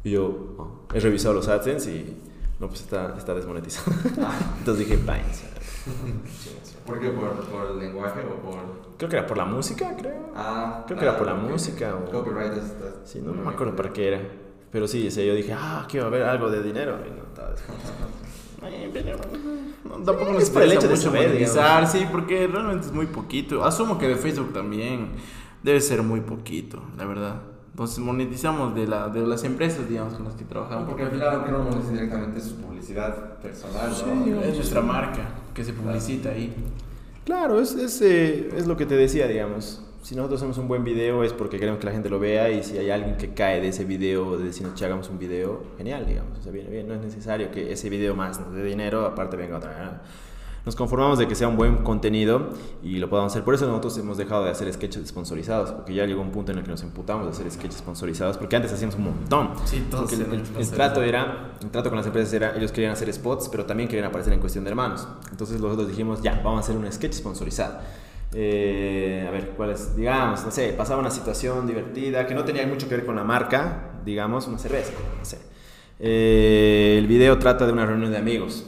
Y 0.04 0.12
yo 0.12 0.26
oh, 0.58 0.82
he 0.94 1.00
revisado 1.00 1.34
los 1.34 1.48
AdSense 1.48 1.90
y, 1.90 2.22
no, 2.60 2.68
pues 2.68 2.82
está, 2.82 3.16
está 3.18 3.34
desmonetizado. 3.34 3.92
Entonces 4.60 4.88
dije, 4.88 5.02
váyanse. 5.04 5.46
¿Por 6.86 7.00
qué? 7.00 7.10
¿Por, 7.10 7.30
¿Por 7.46 7.72
el 7.72 7.80
lenguaje 7.80 8.20
o 8.22 8.36
por...? 8.42 8.60
Creo 8.98 9.10
que 9.10 9.18
era 9.18 9.26
por 9.28 9.38
la 9.38 9.46
música, 9.46 9.96
creo. 9.98 10.30
Ah, 10.36 10.84
Creo 10.86 11.00
que 11.00 11.06
era 11.06 11.18
por 11.18 11.26
la 11.28 11.36
porque 11.36 11.52
música 11.52 11.96
o- 11.96 12.12
Copyright 12.12 12.54
es... 12.54 12.64
es- 12.64 12.76
Sí, 13.12 13.22
no, 13.24 13.34
no 13.34 13.42
me 13.44 13.50
acuerdo 13.52 13.76
para 13.76 13.92
qué 13.92 14.08
era. 14.10 14.22
Pero 14.76 14.90
sí, 14.90 15.08
o 15.08 15.10
sea, 15.12 15.24
yo 15.24 15.34
dije, 15.34 15.54
ah, 15.54 15.88
quiero 15.90 16.10
ver 16.12 16.24
algo 16.24 16.50
de 16.50 16.62
dinero. 16.62 16.98
Y 17.08 17.10
no. 17.12 17.24
Ay, 18.62 18.90
pero- 18.92 19.18
No, 19.86 20.04
tampoco 20.04 20.26
Sí, 20.26 20.34
nos 20.34 20.44
es 20.44 20.50
por 20.50 20.64
el 20.64 20.72
hecho 20.74 20.90
de 20.90 20.98
saber, 20.98 21.28
monetizar, 21.30 21.88
sí, 21.88 22.06
porque 22.12 22.46
realmente 22.48 22.88
es 22.88 22.92
muy 22.92 23.06
poquito. 23.06 23.64
Asumo 23.64 23.98
que 23.98 24.10
de 24.10 24.18
Facebook 24.18 24.52
también 24.52 25.12
debe 25.64 25.80
ser 25.80 26.04
muy 26.04 26.20
poquito, 26.20 26.82
la 26.98 27.06
verdad. 27.06 27.42
Entonces 27.72 28.00
monetizamos 28.00 28.76
de, 28.76 28.86
la, 28.86 29.08
de 29.08 29.26
las 29.26 29.46
empresas, 29.46 29.88
digamos, 29.88 30.16
con 30.16 30.26
las 30.26 30.34
que 30.34 30.44
trabajamos. 30.44 30.90
porque 30.90 31.04
al 31.04 31.12
final 31.12 31.36
aunque 31.36 31.52
no 31.54 31.60
monetiza 31.60 31.92
directamente 31.94 32.40
es 32.40 32.44
su 32.44 32.56
publicidad 32.58 33.38
personal, 33.38 33.92
¿no? 34.28 34.42
es 34.42 34.56
nuestra 34.56 34.82
marca 34.82 35.22
que 35.54 35.64
se 35.64 35.72
publicita 35.72 36.32
ahí. 36.32 36.54
Claro, 37.24 37.62
es, 37.62 37.74
es, 37.76 38.02
eh, 38.02 38.50
es 38.58 38.68
lo 38.68 38.76
que 38.76 38.86
te 38.86 38.98
decía, 38.98 39.26
digamos. 39.26 39.82
Si 40.06 40.16
nosotros 40.16 40.40
hacemos 40.40 40.60
un 40.60 40.68
buen 40.68 40.84
video 40.84 41.24
es 41.24 41.34
porque 41.34 41.58
queremos 41.58 41.80
que 41.80 41.88
la 41.88 41.92
gente 41.92 42.10
lo 42.12 42.20
vea 42.20 42.52
y 42.52 42.62
si 42.64 42.78
hay 42.78 42.92
alguien 42.92 43.18
que 43.18 43.34
cae 43.34 43.60
de 43.60 43.70
ese 43.70 43.86
video, 43.86 44.38
de 44.38 44.44
decirnos 44.44 44.78
que 44.78 44.86
hagamos 44.86 45.10
un 45.10 45.18
video, 45.18 45.64
genial, 45.80 46.06
digamos. 46.06 46.38
O 46.38 46.44
sea, 46.44 46.52
viene 46.52 46.70
bien, 46.70 46.88
no 46.88 46.94
es 46.94 47.02
necesario 47.02 47.50
que 47.50 47.72
ese 47.72 47.90
video 47.90 48.14
más 48.16 48.40
nos 48.40 48.54
dé 48.54 48.64
dinero, 48.64 49.04
aparte 49.08 49.36
venga 49.36 49.58
otra. 49.58 50.04
Nos 50.64 50.76
conformamos 50.76 51.18
de 51.18 51.28
que 51.28 51.34
sea 51.34 51.48
un 51.48 51.58
buen 51.58 51.78
contenido 51.78 52.50
y 52.84 52.98
lo 53.00 53.10
podamos 53.10 53.34
hacer. 53.34 53.44
Por 53.44 53.56
eso 53.56 53.66
nosotros 53.66 53.98
hemos 53.98 54.16
dejado 54.18 54.44
de 54.44 54.52
hacer 54.52 54.72
sketches 54.72 55.08
sponsorizados, 55.08 55.72
porque 55.72 55.96
ya 55.96 56.06
llegó 56.06 56.22
un 56.22 56.30
punto 56.32 56.52
en 56.52 56.60
el 56.60 56.64
que 56.64 56.70
nos 56.70 56.84
emputamos 56.84 57.26
de 57.26 57.32
hacer 57.32 57.50
sketches 57.52 57.80
sponsorizados, 57.80 58.38
porque 58.38 58.56
antes 58.58 58.72
hacíamos 58.74 58.98
un 58.98 59.06
montón. 59.06 59.54
Sí, 59.66 59.88
todos 59.90 60.14
el, 60.14 60.22
el- 60.22 60.44
el 60.56 60.70
trato 60.70 61.02
era, 61.02 61.54
el 61.64 61.72
trato 61.72 61.90
con 61.90 61.98
las 61.98 62.06
empresas 62.06 62.32
era, 62.32 62.56
ellos 62.56 62.72
querían 62.72 62.94
hacer 62.94 63.12
spots, 63.12 63.50
pero 63.50 63.66
también 63.66 63.90
querían 63.90 64.06
aparecer 64.08 64.34
en 64.34 64.40
cuestión 64.40 64.66
de 64.66 64.70
hermanos. 64.70 65.08
Entonces 65.32 65.60
nosotros 65.60 65.88
dijimos, 65.88 66.22
ya, 66.22 66.42
vamos 66.44 66.58
a 66.58 66.60
hacer 66.60 66.78
un 66.78 66.92
sketch 66.92 67.14
sponsorizado. 67.14 67.80
Eh, 68.34 69.26
a 69.28 69.32
ver, 69.32 69.50
¿cuál 69.52 69.72
es? 69.72 69.96
Digamos, 69.96 70.44
no 70.44 70.52
sé, 70.52 70.74
pasaba 70.74 71.00
una 71.00 71.12
situación 71.12 71.68
divertida 71.68 72.26
que 72.28 72.34
no 72.34 72.44
tenía 72.44 72.66
mucho 72.68 72.90
que 72.90 72.96
ver 72.96 73.06
con 73.06 73.16
la 73.16 73.24
marca, 73.24 73.92
digamos, 74.04 74.48
una 74.48 74.58
cerveza, 74.58 74.92
no 75.18 75.26
sé. 75.26 75.38
Eh, 76.00 76.96
el 76.98 77.08
video 77.08 77.40
trata 77.40 77.66
de 77.66 77.72
una 77.72 77.86
reunión 77.86 78.12
de 78.12 78.18
amigos 78.18 78.66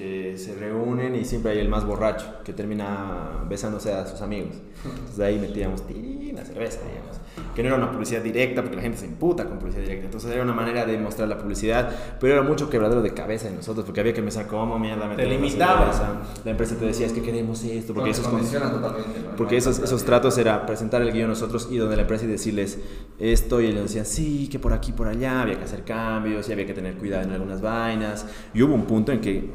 que 0.00 0.38
se 0.38 0.54
reúnen 0.54 1.14
y 1.14 1.26
siempre 1.26 1.52
hay 1.52 1.58
el 1.58 1.68
más 1.68 1.84
borracho 1.84 2.26
que 2.42 2.54
termina 2.54 3.44
besándose 3.48 3.92
a 3.92 4.06
sus 4.06 4.22
amigos. 4.22 4.56
Entonces 4.82 5.16
de 5.18 5.26
ahí 5.26 5.38
metíamos 5.38 5.86
tirín, 5.86 6.36
la 6.36 6.44
cerveza, 6.44 6.78
digamos. 6.88 7.20
Que 7.54 7.62
no 7.62 7.68
era 7.68 7.76
una 7.76 7.92
publicidad 7.92 8.22
directa 8.22 8.62
porque 8.62 8.76
la 8.76 8.82
gente 8.82 8.96
se 8.96 9.04
imputa 9.04 9.44
con 9.44 9.58
publicidad 9.58 9.82
directa. 9.82 10.06
Entonces 10.06 10.30
era 10.30 10.42
una 10.42 10.54
manera 10.54 10.86
de 10.86 10.96
mostrar 10.96 11.28
la 11.28 11.36
publicidad, 11.36 11.90
pero 12.18 12.32
era 12.32 12.42
mucho 12.42 12.70
quebradero 12.70 13.02
de 13.02 13.12
cabeza 13.12 13.48
en 13.48 13.56
nosotros 13.56 13.84
porque 13.84 14.00
había 14.00 14.14
que 14.14 14.22
pensar 14.22 14.46
cómo 14.46 14.78
mierda 14.78 15.06
meter 15.06 15.26
una 15.26 15.34
limitaba. 15.36 15.92
cerveza. 15.92 16.22
La 16.46 16.50
empresa 16.52 16.76
te 16.76 16.86
decía 16.86 17.06
es 17.06 17.12
que 17.12 17.20
queremos 17.20 17.62
esto 17.64 17.92
porque 17.92 18.10
Porque 18.10 18.10
eso 18.12 18.22
se 18.22 18.28
es 18.28 18.32
condiciona 18.32 18.72
totalmente, 18.72 19.20
¿no? 19.20 19.36
porque 19.36 19.56
esos, 19.58 19.80
esos 19.80 20.02
tratos 20.04 20.38
era 20.38 20.64
presentar 20.64 21.02
el 21.02 21.12
guion 21.12 21.28
nosotros 21.28 21.68
y 21.70 21.76
donde 21.76 21.96
la 21.96 22.02
empresa 22.02 22.24
y 22.24 22.28
decirles 22.28 22.78
esto 23.18 23.60
y 23.60 23.66
ellos 23.66 23.82
decían 23.82 24.06
sí, 24.06 24.48
que 24.48 24.58
por 24.58 24.72
aquí, 24.72 24.92
por 24.92 25.08
allá, 25.08 25.42
había 25.42 25.58
que 25.58 25.64
hacer 25.64 25.84
cambios 25.84 26.48
y 26.48 26.52
había 26.54 26.64
que 26.64 26.72
tener 26.74 26.94
cuidado 26.94 27.24
en 27.24 27.32
algunas 27.32 27.60
vainas. 27.60 28.24
Y 28.54 28.62
hubo 28.62 28.74
un 28.74 28.86
punto 28.86 29.12
en 29.12 29.20
que 29.20 29.50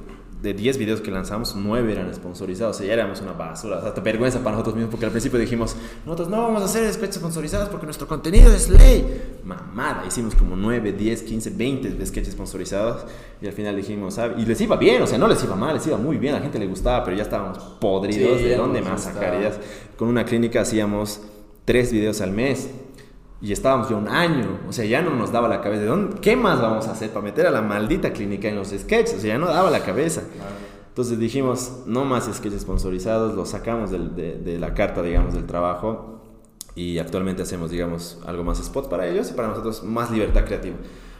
de 0.46 0.54
10 0.54 0.78
videos 0.78 1.02
que 1.02 1.10
lanzamos, 1.10 1.56
9 1.56 1.92
eran 1.92 2.14
sponsorizados, 2.14 2.76
o 2.76 2.80
sea, 2.80 2.88
ya 2.88 2.94
éramos 2.94 3.20
una 3.20 3.34
basura, 3.34 3.78
o 3.78 3.80
sea, 3.80 3.90
hasta 3.90 4.02
vergüenza 4.02 4.40
para 4.40 4.52
nosotros 4.52 4.76
mismos 4.76 4.92
porque 4.92 5.08
al 5.08 5.12
principio 5.12 5.40
dijimos, 5.40 5.76
nosotros 6.06 6.30
no 6.30 6.44
vamos 6.44 6.62
a 6.62 6.66
hacer 6.66 6.94
sketches 6.94 7.16
sponsorizados 7.16 7.68
porque 7.70 7.86
nuestro 7.86 8.08
contenido 8.08 8.54
es 8.54 8.70
ley. 8.70 9.40
Mamada, 9.44 10.06
hicimos 10.08 10.36
como 10.36 10.56
9, 10.56 10.94
10, 10.94 11.24
15, 11.24 11.50
20 11.50 12.06
sketches 12.06 12.34
sponsorizados 12.34 13.06
y 13.42 13.48
al 13.48 13.54
final 13.54 13.76
dijimos, 13.76 14.14
¿sabe? 14.14 14.42
y 14.42 14.46
les 14.46 14.62
iba 14.62 14.78
bien, 14.78 15.02
o 15.02 15.08
sea, 15.08 15.18
no 15.18 15.28
les 15.28 15.44
iba 15.44 15.56
mal, 15.56 15.74
les 15.74 15.88
iba 15.88 15.98
muy 15.98 16.18
bien, 16.18 16.36
a 16.36 16.38
la 16.38 16.44
gente 16.44 16.60
le 16.60 16.68
gustaba, 16.68 17.04
pero 17.04 17.18
ya 17.18 17.24
estábamos 17.24 17.58
podridos 17.82 18.38
Sí, 18.38 18.46
de 18.46 18.56
dónde 18.56 18.82
más 18.82 19.04
sacar. 19.04 19.60
Con 19.98 20.08
una 20.08 20.26
clínica 20.26 20.62
hacíamos 20.62 21.22
tres 21.66 21.92
videos 21.92 22.22
al 22.22 22.32
mes 22.32 22.70
Y 23.42 23.52
estábamos 23.52 23.90
ya 23.90 23.96
un 23.98 24.08
año, 24.08 24.60
o 24.68 24.72
sea, 24.74 24.86
ya 24.86 25.02
no 25.02 25.12
nos 25.12 25.32
daba 25.32 25.48
la 25.48 25.62
cabeza. 25.62 25.82
¿De 25.82 25.88
dónde, 25.88 26.20
¿Qué 26.22 26.36
más 26.36 26.62
vamos 26.62 26.88
a 26.88 26.92
hacer 26.94 27.10
para 27.12 27.24
meter 27.24 27.46
a 27.46 27.52
la 27.52 27.62
maldita 27.62 28.12
clínica 28.14 28.48
en 28.48 28.56
los 28.56 28.70
sketches? 28.70 29.16
O 29.18 29.20
sea, 29.20 29.34
ya 29.34 29.38
no 29.38 29.48
daba 29.48 29.70
la 29.70 29.82
cabeza. 29.82 30.24
Entonces 30.88 31.20
dijimos, 31.20 31.84
no 31.86 32.06
más 32.06 32.30
sketches 32.34 32.62
sponsorizados, 32.62 33.36
los 33.36 33.50
sacamos 33.50 33.92
del- 33.92 34.16
de, 34.16 34.38
de 34.38 34.58
la 34.58 34.74
carta, 34.74 35.02
digamos, 35.02 35.34
del 35.34 35.46
trabajo 35.46 36.22
y 36.74 36.98
actualmente 37.00 37.42
hacemos, 37.44 37.70
digamos, 37.70 38.20
algo 38.26 38.44
más 38.46 38.60
spot 38.62 38.90
para 38.90 39.06
ellos 39.08 39.30
y 39.30 39.34
para 39.34 39.50
nosotros 39.50 39.84
más 39.84 40.10
libertad 40.12 40.46
creativa. 40.46 40.78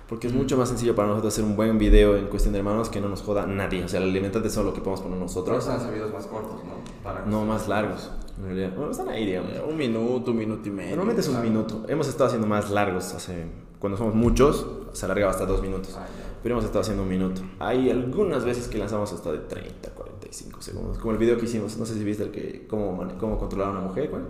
Porque 0.08 0.28
es 0.28 0.34
mucho 0.34 0.56
más 0.56 0.70
sencillo 0.70 0.96
para 0.96 1.08
nosotros 1.10 1.34
hacer 1.34 1.44
un 1.44 1.56
buen 1.58 1.78
video 1.78 2.16
en 2.16 2.28
cuestión 2.28 2.54
de 2.54 2.60
hermanos 2.60 2.90
que 2.90 3.02
no 3.02 3.10
nos 3.10 3.22
joda 3.24 3.46
nadie. 3.48 3.84
O 3.84 3.88
sea, 3.90 4.00
la 4.00 4.06
libertad 4.06 4.46
es 4.46 4.54
solo 4.54 4.70
lo 4.70 4.74
que 4.74 4.80
podemos 4.80 5.02
poner 5.02 5.16
Pero 5.18 5.26
nosotros. 5.26 5.58
están 5.60 5.82
sabidos 5.82 6.14
más 6.14 6.28
cortos, 6.28 6.64
¿no? 6.64 6.76
Para 7.04 7.26
No 7.26 7.44
más 7.44 7.68
largos, 7.68 8.12
en 8.38 8.46
realidad. 8.46 8.72
Bueno, 8.76 8.92
están 8.92 9.10
ahí, 9.10 9.26
digamos. 9.26 9.52
Un 9.68 9.78
minuto, 9.78 10.32
un 10.32 10.38
minuto 10.38 10.68
y 10.68 10.72
medio. 10.72 10.90
Normalmente 10.92 11.22
es 11.22 11.28
un 11.28 11.36
claro. 11.36 11.50
minuto. 11.50 11.86
Hemos 11.88 12.08
estado 12.08 12.26
haciendo 12.26 12.48
más 12.48 12.70
largos. 12.70 13.14
Hace, 13.14 13.46
cuando 13.80 13.98
somos 13.98 14.16
muchos, 14.16 14.68
se 14.94 15.06
alargaba 15.06 15.32
hasta 15.32 15.46
dos 15.46 15.62
minutos. 15.62 15.96
Ah. 15.98 16.06
Pero 16.44 16.56
hemos 16.56 16.66
estado 16.66 16.82
haciendo 16.82 17.04
un 17.04 17.10
minuto. 17.10 17.42
Hay 17.60 17.90
algunas 17.90 18.46
veces 18.46 18.68
que 18.68 18.78
lanzamos 18.78 19.12
hasta 19.12 19.32
de 19.32 19.40
30, 19.40 19.90
45 19.92 20.62
segundos. 20.62 20.98
Como 20.98 21.14
el 21.14 21.18
video 21.18 21.38
que 21.38 21.46
hicimos, 21.46 21.78
no 21.78 21.86
sé 21.86 21.96
si 21.96 22.04
viste 22.04 22.24
el 22.24 22.32
que 22.32 22.68
cómo, 22.68 23.08
cómo 23.20 23.38
controlar 23.38 23.70
a 23.70 23.72
una 23.72 23.82
mujer. 23.82 24.10
¿cuál? 24.10 24.24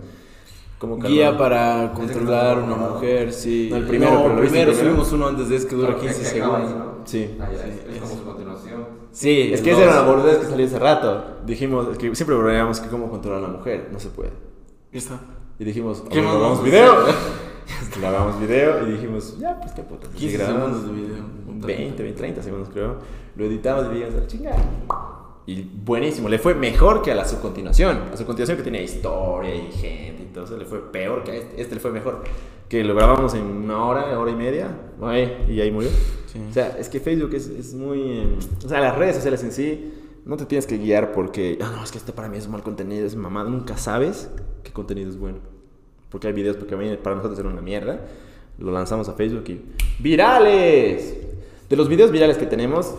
Cómo 0.78 0.96
Guía 0.98 1.36
para 1.38 1.92
controlar 1.94 2.58
una 2.58 2.76
no- 2.76 2.90
mujer, 2.90 3.32
sí. 3.32 3.68
No, 3.70 3.76
el 3.78 3.86
primero, 3.86 4.10
pero 4.22 4.34
lo 4.34 4.40
viste 4.42 4.48
primero 4.50 4.72
primero. 4.72 4.90
subimos 4.90 5.12
uno 5.12 5.26
antes 5.28 5.48
de 5.48 5.56
ese 5.56 5.68
que 5.68 5.74
dura 5.76 5.88
Claro, 5.88 6.02
15 6.02 6.18
que 6.20 6.24
segundos. 6.26 6.70
¿no? 6.74 6.84
Sí. 7.04 7.36
Ah, 7.40 7.48
ya, 7.50 7.58
Sí, 7.62 7.68
es, 7.88 7.94
es 7.96 8.00
como 8.02 8.14
su 8.16 8.24
continuación. 8.24 8.84
Sí, 9.10 9.40
Es 9.52 9.60
el 9.60 9.64
que 9.64 9.70
esa 9.72 9.82
era 9.84 9.94
la 9.94 10.02
boludez 10.02 10.36
que 10.38 10.46
salió 10.46 10.66
hace 10.66 10.78
rato. 10.78 11.24
Dijimos, 11.46 11.88
es 11.92 11.96
que 11.98 12.14
siempre 12.14 12.36
bromeamos 12.36 12.80
que 12.80 12.88
cómo 12.88 13.10
controlar 13.10 13.42
a 13.42 13.46
una 13.48 13.56
mujer. 13.58 13.88
No 13.90 13.98
se 13.98 14.08
puede. 14.10 14.32
Ya 14.92 14.98
está. 14.98 15.20
Y 15.58 15.64
dijimos, 15.64 16.02
¿Qué 16.10 16.18
"Ok, 16.18 16.24
más 16.26 16.34
grabamos 16.34 16.62
video. 16.64 16.94
grabamos 18.00 18.40
video 18.40 18.86
y 18.86 18.92
dijimos, 18.92 19.38
ya, 19.38 19.58
pues 19.58 19.72
qué 19.72 19.82
puta. 19.82 20.08
15 20.14 20.36
grabamos 20.36 20.80
segundos 20.82 20.86
de 20.86 21.02
video. 21.02 21.24
20, 21.66 22.02
20, 22.02 22.18
30 22.18 22.42
segundos 22.42 22.68
creo. 22.70 22.96
Lo 23.36 23.44
editamos 23.46 23.86
y 23.86 23.94
dijimos, 23.94 24.14
"Ah, 24.22 24.26
chingada. 24.26 24.56
Y 25.46 25.62
buenísimo, 25.62 26.28
le 26.28 26.38
fue 26.38 26.54
mejor 26.54 27.02
que 27.02 27.12
a 27.12 27.14
la 27.14 27.24
subcontinuación. 27.24 28.10
La 28.10 28.16
subcontinuación 28.16 28.58
que 28.58 28.64
tenía 28.64 28.82
historia 28.82 29.54
y 29.54 29.70
gente 29.70 30.24
y 30.24 30.26
todo 30.34 30.44
eso, 30.44 30.56
le 30.56 30.64
fue 30.64 30.90
peor 30.90 31.22
que 31.22 31.30
a 31.30 31.34
este. 31.36 31.62
Este 31.62 31.74
le 31.76 31.80
fue 31.80 31.92
mejor. 31.92 32.24
Que 32.68 32.82
lo 32.82 32.96
grabamos 32.96 33.34
en 33.34 33.44
una 33.44 33.84
hora, 33.84 34.18
hora 34.18 34.30
y 34.30 34.34
media, 34.34 34.76
ahí, 35.00 35.46
y 35.48 35.60
ahí 35.60 35.70
murió. 35.70 35.90
Sí. 36.26 36.40
O 36.50 36.52
sea, 36.52 36.76
es 36.78 36.88
que 36.88 36.98
Facebook 36.98 37.32
es, 37.34 37.46
es 37.46 37.74
muy... 37.74 38.00
eh, 38.02 38.38
o 38.64 38.68
sea, 38.68 38.80
las 38.80 38.96
redes 38.96 39.14
sociales 39.14 39.44
en 39.44 39.52
sí, 39.52 39.92
no 40.24 40.36
te 40.36 40.46
tienes 40.46 40.66
que 40.66 40.76
guiar 40.76 41.12
porque, 41.12 41.58
ah, 41.62 41.72
no, 41.76 41.84
es 41.84 41.92
que 41.92 41.98
esto 41.98 42.12
para 42.12 42.28
mí 42.28 42.36
es 42.36 42.48
mal 42.48 42.64
contenido, 42.64 43.06
es 43.06 43.14
mamada. 43.14 43.48
Nunca 43.48 43.76
sabes 43.76 44.28
qué 44.64 44.72
contenido 44.72 45.08
es 45.08 45.16
bueno. 45.16 45.38
Porque 46.10 46.26
hay 46.26 46.32
videos, 46.32 46.56
porque 46.56 46.76
para 46.96 47.14
nosotros 47.14 47.38
era 47.38 47.48
una 47.48 47.62
mierda. 47.62 48.00
Lo 48.58 48.72
lanzamos 48.72 49.08
a 49.08 49.12
Facebook 49.12 49.44
y... 49.48 49.62
¡Virales! 50.00 51.18
De 51.68 51.76
los 51.76 51.88
videos 51.88 52.10
virales 52.10 52.36
que 52.36 52.46
tenemos, 52.46 52.96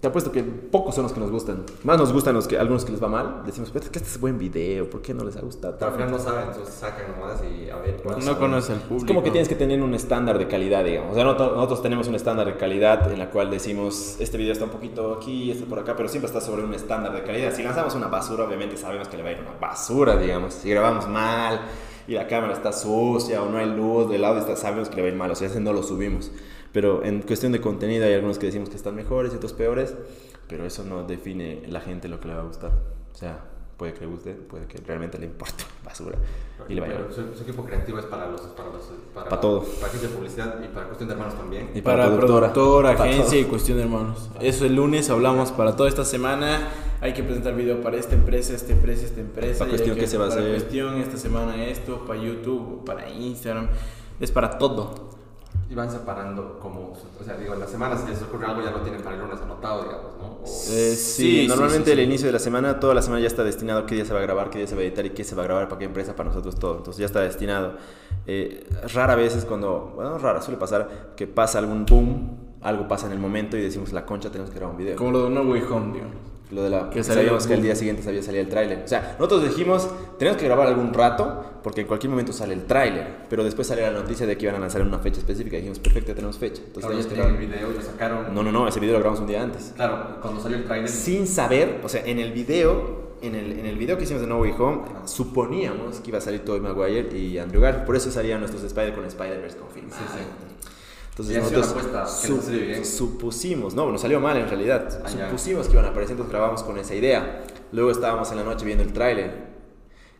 te 0.00 0.08
apuesto 0.08 0.32
que 0.32 0.42
pocos 0.42 0.94
son 0.94 1.02
los 1.04 1.12
que 1.12 1.20
nos 1.20 1.30
gustan. 1.30 1.64
Más 1.84 1.98
nos 1.98 2.10
gustan 2.12 2.34
los 2.34 2.48
que, 2.48 2.58
algunos 2.58 2.86
que 2.86 2.92
les 2.92 3.02
va 3.02 3.08
mal. 3.08 3.42
Decimos, 3.44 3.68
"Pero 3.70 3.84
es 3.84 3.90
que 3.90 3.98
este 3.98 4.10
es 4.10 4.18
buen 4.18 4.38
video, 4.38 4.88
¿por 4.88 5.02
qué 5.02 5.12
no 5.12 5.24
les 5.24 5.36
ha 5.36 5.40
gustado? 5.42 5.76
Pero 5.78 5.90
al 5.90 5.96
final 5.96 6.10
no 6.10 6.18
saben, 6.18 6.48
entonces 6.48 6.74
sacan 6.74 7.04
nomás 7.12 7.40
y 7.44 7.68
a 7.68 7.76
ver 7.76 8.00
No 8.06 8.20
sabe. 8.22 8.38
conoce 8.38 8.72
Es 8.72 8.78
público. 8.80 9.06
como 9.08 9.22
que 9.22 9.30
tienes 9.30 9.46
que 9.48 9.56
tener 9.56 9.82
un 9.82 9.92
estándar 9.94 10.38
de 10.38 10.48
calidad, 10.48 10.84
digamos. 10.84 11.12
O 11.12 11.14
sea, 11.14 11.24
nosotros, 11.24 11.82
tenemos 11.82 12.08
un 12.08 12.14
estándar 12.14 12.46
de 12.46 12.56
calidad 12.56 13.12
en 13.12 13.18
la 13.18 13.30
cual 13.30 13.50
decimos, 13.50 14.16
este 14.20 14.38
video 14.38 14.52
está 14.54 14.64
un 14.64 14.70
poquito 14.70 15.12
aquí, 15.12 15.50
este 15.50 15.66
por 15.66 15.78
acá, 15.78 15.94
pero 15.96 16.08
siempre 16.08 16.28
está 16.28 16.40
sobre 16.40 16.64
un 16.64 16.72
estándar 16.72 17.12
de 17.12 17.22
calidad. 17.22 17.52
Si 17.54 17.62
lanzamos 17.62 17.94
una 17.94 18.06
basura, 18.08 18.44
obviamente 18.44 18.78
sabemos 18.78 19.06
que 19.08 19.18
le 19.18 19.22
va 19.22 19.28
a 19.28 19.32
ir 19.32 19.40
una 19.40 19.52
basura, 19.60 20.16
digamos. 20.16 20.54
Si 20.54 20.70
grabamos 20.70 21.08
mal 21.08 21.60
y 22.08 22.14
la 22.14 22.26
cámara 22.26 22.54
está 22.54 22.72
sucia 22.72 23.42
o 23.42 23.50
no 23.50 23.58
hay 23.58 23.66
luz, 23.66 24.10
el 24.14 24.24
audio 24.24 24.40
está, 24.40 24.56
sabemos 24.56 24.88
que 24.88 24.96
le 24.96 25.02
va 25.02 25.08
a 25.08 25.10
ir 25.10 25.16
mal. 25.18 25.30
O 25.30 25.34
sea, 25.34 25.46
ese 25.48 25.60
no 25.60 25.74
lo 25.74 25.82
subimos. 25.82 26.30
Pero 26.72 27.04
en 27.04 27.22
cuestión 27.22 27.52
de 27.52 27.60
contenido 27.60 28.06
hay 28.06 28.14
algunos 28.14 28.38
que 28.38 28.46
decimos 28.46 28.68
que 28.68 28.76
están 28.76 28.94
mejores 28.94 29.32
y 29.32 29.36
otros 29.36 29.52
peores, 29.52 29.94
pero 30.48 30.64
eso 30.64 30.84
no 30.84 31.02
define 31.04 31.62
la 31.68 31.80
gente 31.80 32.08
lo 32.08 32.20
que 32.20 32.28
le 32.28 32.34
va 32.34 32.40
a 32.42 32.44
gustar. 32.44 32.70
O 33.12 33.16
sea, 33.18 33.40
puede 33.76 33.92
que 33.94 34.00
le 34.00 34.06
guste, 34.06 34.32
puede 34.34 34.66
que 34.66 34.78
realmente 34.86 35.18
le 35.18 35.26
importe 35.26 35.64
basura 35.84 36.16
y 36.68 36.74
le 36.74 36.80
vaya 36.82 36.94
Pero 36.98 37.12
su, 37.12 37.34
su 37.36 37.42
equipo 37.44 37.64
creativo 37.64 37.98
es 37.98 38.04
para 38.04 38.28
los 38.28 38.40
para 38.42 38.68
los 38.68 38.82
para, 39.14 39.28
Para 39.28 39.40
todo. 39.40 39.62
para 39.62 39.86
agencia 39.88 40.08
de 40.10 40.14
publicidad 40.14 40.62
y 40.62 40.68
para 40.68 40.86
cuestión 40.86 41.08
de 41.08 41.14
hermanos 41.14 41.34
también. 41.34 41.70
Y 41.74 41.80
Para 41.80 42.06
productora. 42.06 42.52
productora, 42.52 42.96
Para 42.96 43.10
agencia 43.10 43.38
y 43.40 43.44
cuestión 43.44 43.78
de 43.78 43.84
hermanos. 43.84 44.30
Eso 44.40 44.64
el 44.66 44.76
lunes 44.76 45.10
hablamos 45.10 45.50
para 45.52 45.74
toda 45.76 45.88
esta 45.88 46.04
semana. 46.04 46.68
Hay 47.00 47.14
que 47.14 47.22
presentar 47.22 47.54
video 47.56 47.80
para 47.80 47.96
esta 47.96 48.14
empresa, 48.14 48.54
esta 48.54 48.72
empresa, 48.72 49.06
esta 49.06 49.20
empresa. 49.22 49.60
Para 49.60 49.70
cuestión, 49.70 49.94
que- 49.96 50.02
¿qué 50.02 50.06
se 50.06 50.18
va 50.18 50.26
a 50.26 50.28
para 50.28 50.40
hacer? 50.42 50.52
cuestión, 50.54 50.96
esta 50.98 51.16
semana 51.16 51.64
esto, 51.64 52.04
para 52.06 52.20
YouTube, 52.22 52.84
para 52.84 53.08
Instagram. 53.08 53.68
Es 54.20 54.30
para 54.30 54.58
todo. 54.58 55.18
Y 55.70 55.74
van 55.76 55.88
separando 55.88 56.58
como, 56.58 56.92
o 57.20 57.24
sea, 57.24 57.36
digo, 57.36 57.54
en 57.54 57.60
las 57.60 57.70
semanas 57.70 58.00
si 58.04 58.10
les 58.10 58.20
ocurre 58.22 58.44
algo 58.44 58.60
ya 58.60 58.72
lo 58.72 58.80
tienen 58.80 59.00
para 59.02 59.14
el 59.14 59.22
lunes 59.22 59.40
anotado, 59.40 59.84
digamos, 59.84 60.10
¿no? 60.18 60.26
O- 60.42 60.44
Eh, 60.44 60.96
sí, 60.96 60.96
Sí, 60.96 61.40
sí, 61.42 61.46
normalmente 61.48 61.90
sí, 61.90 61.96
sí. 61.96 62.00
el 62.02 62.06
inicio 62.08 62.26
de 62.26 62.32
la 62.32 62.38
semana, 62.40 62.80
toda 62.80 62.92
la 62.92 63.02
semana 63.02 63.20
ya 63.20 63.28
está 63.28 63.44
destinado 63.44 63.80
a 63.80 63.86
qué 63.86 63.94
día 63.94 64.04
se 64.04 64.12
va 64.12 64.18
a 64.18 64.22
grabar, 64.22 64.50
qué 64.50 64.58
día 64.58 64.66
se 64.66 64.74
va 64.74 64.80
a 64.80 64.84
editar 64.84 65.06
y 65.06 65.10
qué 65.10 65.22
se 65.22 65.36
va 65.36 65.42
a 65.42 65.46
grabar 65.46 65.68
para 65.68 65.78
qué 65.78 65.84
empresa, 65.84 66.16
para 66.16 66.28
nosotros 66.30 66.58
todo. 66.58 66.78
Entonces 66.78 66.98
ya 66.98 67.06
está 67.06 67.20
destinado. 67.20 67.74
Eh, 68.26 68.66
rara 68.92 69.14
vez 69.14 69.36
es 69.36 69.44
cuando, 69.44 69.92
bueno, 69.94 70.18
rara, 70.18 70.42
suele 70.42 70.58
pasar 70.58 71.12
que 71.16 71.28
pasa 71.28 71.60
algún 71.60 71.86
boom, 71.86 72.36
algo 72.62 72.88
pasa 72.88 73.06
en 73.06 73.12
el 73.12 73.20
momento 73.20 73.56
y 73.56 73.62
decimos 73.62 73.92
la 73.92 74.04
concha 74.04 74.28
tenemos 74.30 74.50
que 74.50 74.56
grabar 74.58 74.74
un 74.74 74.78
video. 74.82 74.96
Como 74.96 75.12
lo 75.12 75.24
de 75.24 75.30
No 75.30 75.42
Way 75.42 75.62
Home, 75.70 75.92
digamos. 75.92 76.16
Lo 76.50 76.62
de 76.62 76.70
la 76.70 76.90
Que 76.90 77.04
sabíamos 77.04 77.46
que 77.46 77.54
el 77.54 77.62
día 77.62 77.76
siguiente 77.76 78.02
sabía 78.02 78.22
salir 78.22 78.40
el 78.40 78.48
tráiler. 78.48 78.82
O 78.84 78.88
sea, 78.88 79.16
nosotros 79.18 79.44
dijimos, 79.44 79.88
tenemos 80.18 80.38
que 80.38 80.46
grabar 80.46 80.66
algún 80.66 80.92
rato 80.92 81.44
porque 81.62 81.82
en 81.82 81.86
cualquier 81.86 82.10
momento 82.10 82.32
sale 82.32 82.54
el 82.54 82.64
tráiler, 82.64 83.26
pero 83.28 83.44
después 83.44 83.68
sale 83.68 83.82
la 83.82 83.90
noticia 83.90 84.26
de 84.26 84.36
que 84.36 84.46
iban 84.46 84.56
a 84.56 84.58
lanzar 84.58 84.80
en 84.80 84.88
una 84.88 84.98
fecha 84.98 85.20
específica 85.20 85.56
y 85.56 85.60
dijimos, 85.60 85.78
perfecto, 85.78 86.08
ya 86.08 86.14
tenemos 86.14 86.38
fecha. 86.38 86.62
Entonces 86.64 86.88
tenemos 86.88 87.06
que 87.06 87.14
tenían 87.14 87.34
el 87.34 87.46
video 87.46 87.70
lo 87.70 87.82
sacaron. 87.82 88.34
No, 88.34 88.42
no, 88.42 88.50
no, 88.50 88.66
ese 88.66 88.80
video 88.80 88.94
lo 88.94 89.00
grabamos 89.00 89.20
un 89.20 89.26
día 89.28 89.42
antes. 89.42 89.72
Claro, 89.76 90.16
cuando 90.20 90.40
salió 90.40 90.58
el 90.58 90.64
trailer. 90.64 90.88
sin 90.88 91.26
saber, 91.26 91.80
o 91.84 91.88
sea, 91.88 92.04
en 92.04 92.18
el 92.18 92.32
video, 92.32 93.10
en 93.22 93.34
el, 93.34 93.52
en 93.58 93.66
el 93.66 93.76
video 93.76 93.96
que 93.96 94.04
hicimos 94.04 94.22
de 94.22 94.28
No 94.28 94.38
Way 94.38 94.54
Home, 94.58 94.82
suponíamos 95.04 96.00
que 96.00 96.08
iba 96.08 96.18
a 96.18 96.22
salir 96.22 96.44
Tobey 96.44 96.60
Maguire 96.60 97.16
y 97.16 97.38
Andrew 97.38 97.60
Garfield, 97.60 97.86
por 97.86 97.96
eso 97.96 98.10
salían 98.10 98.40
nuestros 98.40 98.64
Spider 98.64 98.94
con 98.94 99.04
Spider-Verse 99.04 99.58
confirmados. 99.58 99.98
Sí, 99.98 100.18
sí. 100.18 100.49
Entonces 101.28 101.36
Y 101.36 101.38
nosotros 101.56 101.68
apuesta 101.68 102.06
no 102.28 102.60
bien. 102.66 102.84
supusimos, 102.84 103.74
no, 103.74 103.90
nos 103.90 104.00
salió 104.00 104.20
mal 104.20 104.36
en 104.36 104.48
realidad, 104.48 105.02
Ah, 105.04 105.08
ya. 105.08 105.26
supusimos 105.26 105.66
que 105.66 105.72
iban 105.74 105.84
a 105.84 105.88
aparecer, 105.88 106.12
entonces 106.12 106.32
grabamos 106.32 106.62
con 106.62 106.78
esa 106.78 106.94
idea. 106.94 107.44
Luego 107.72 107.90
estábamos 107.90 108.30
en 108.30 108.38
la 108.38 108.44
noche 108.44 108.64
viendo 108.64 108.84
el 108.84 108.92
tráiler. 108.92 109.50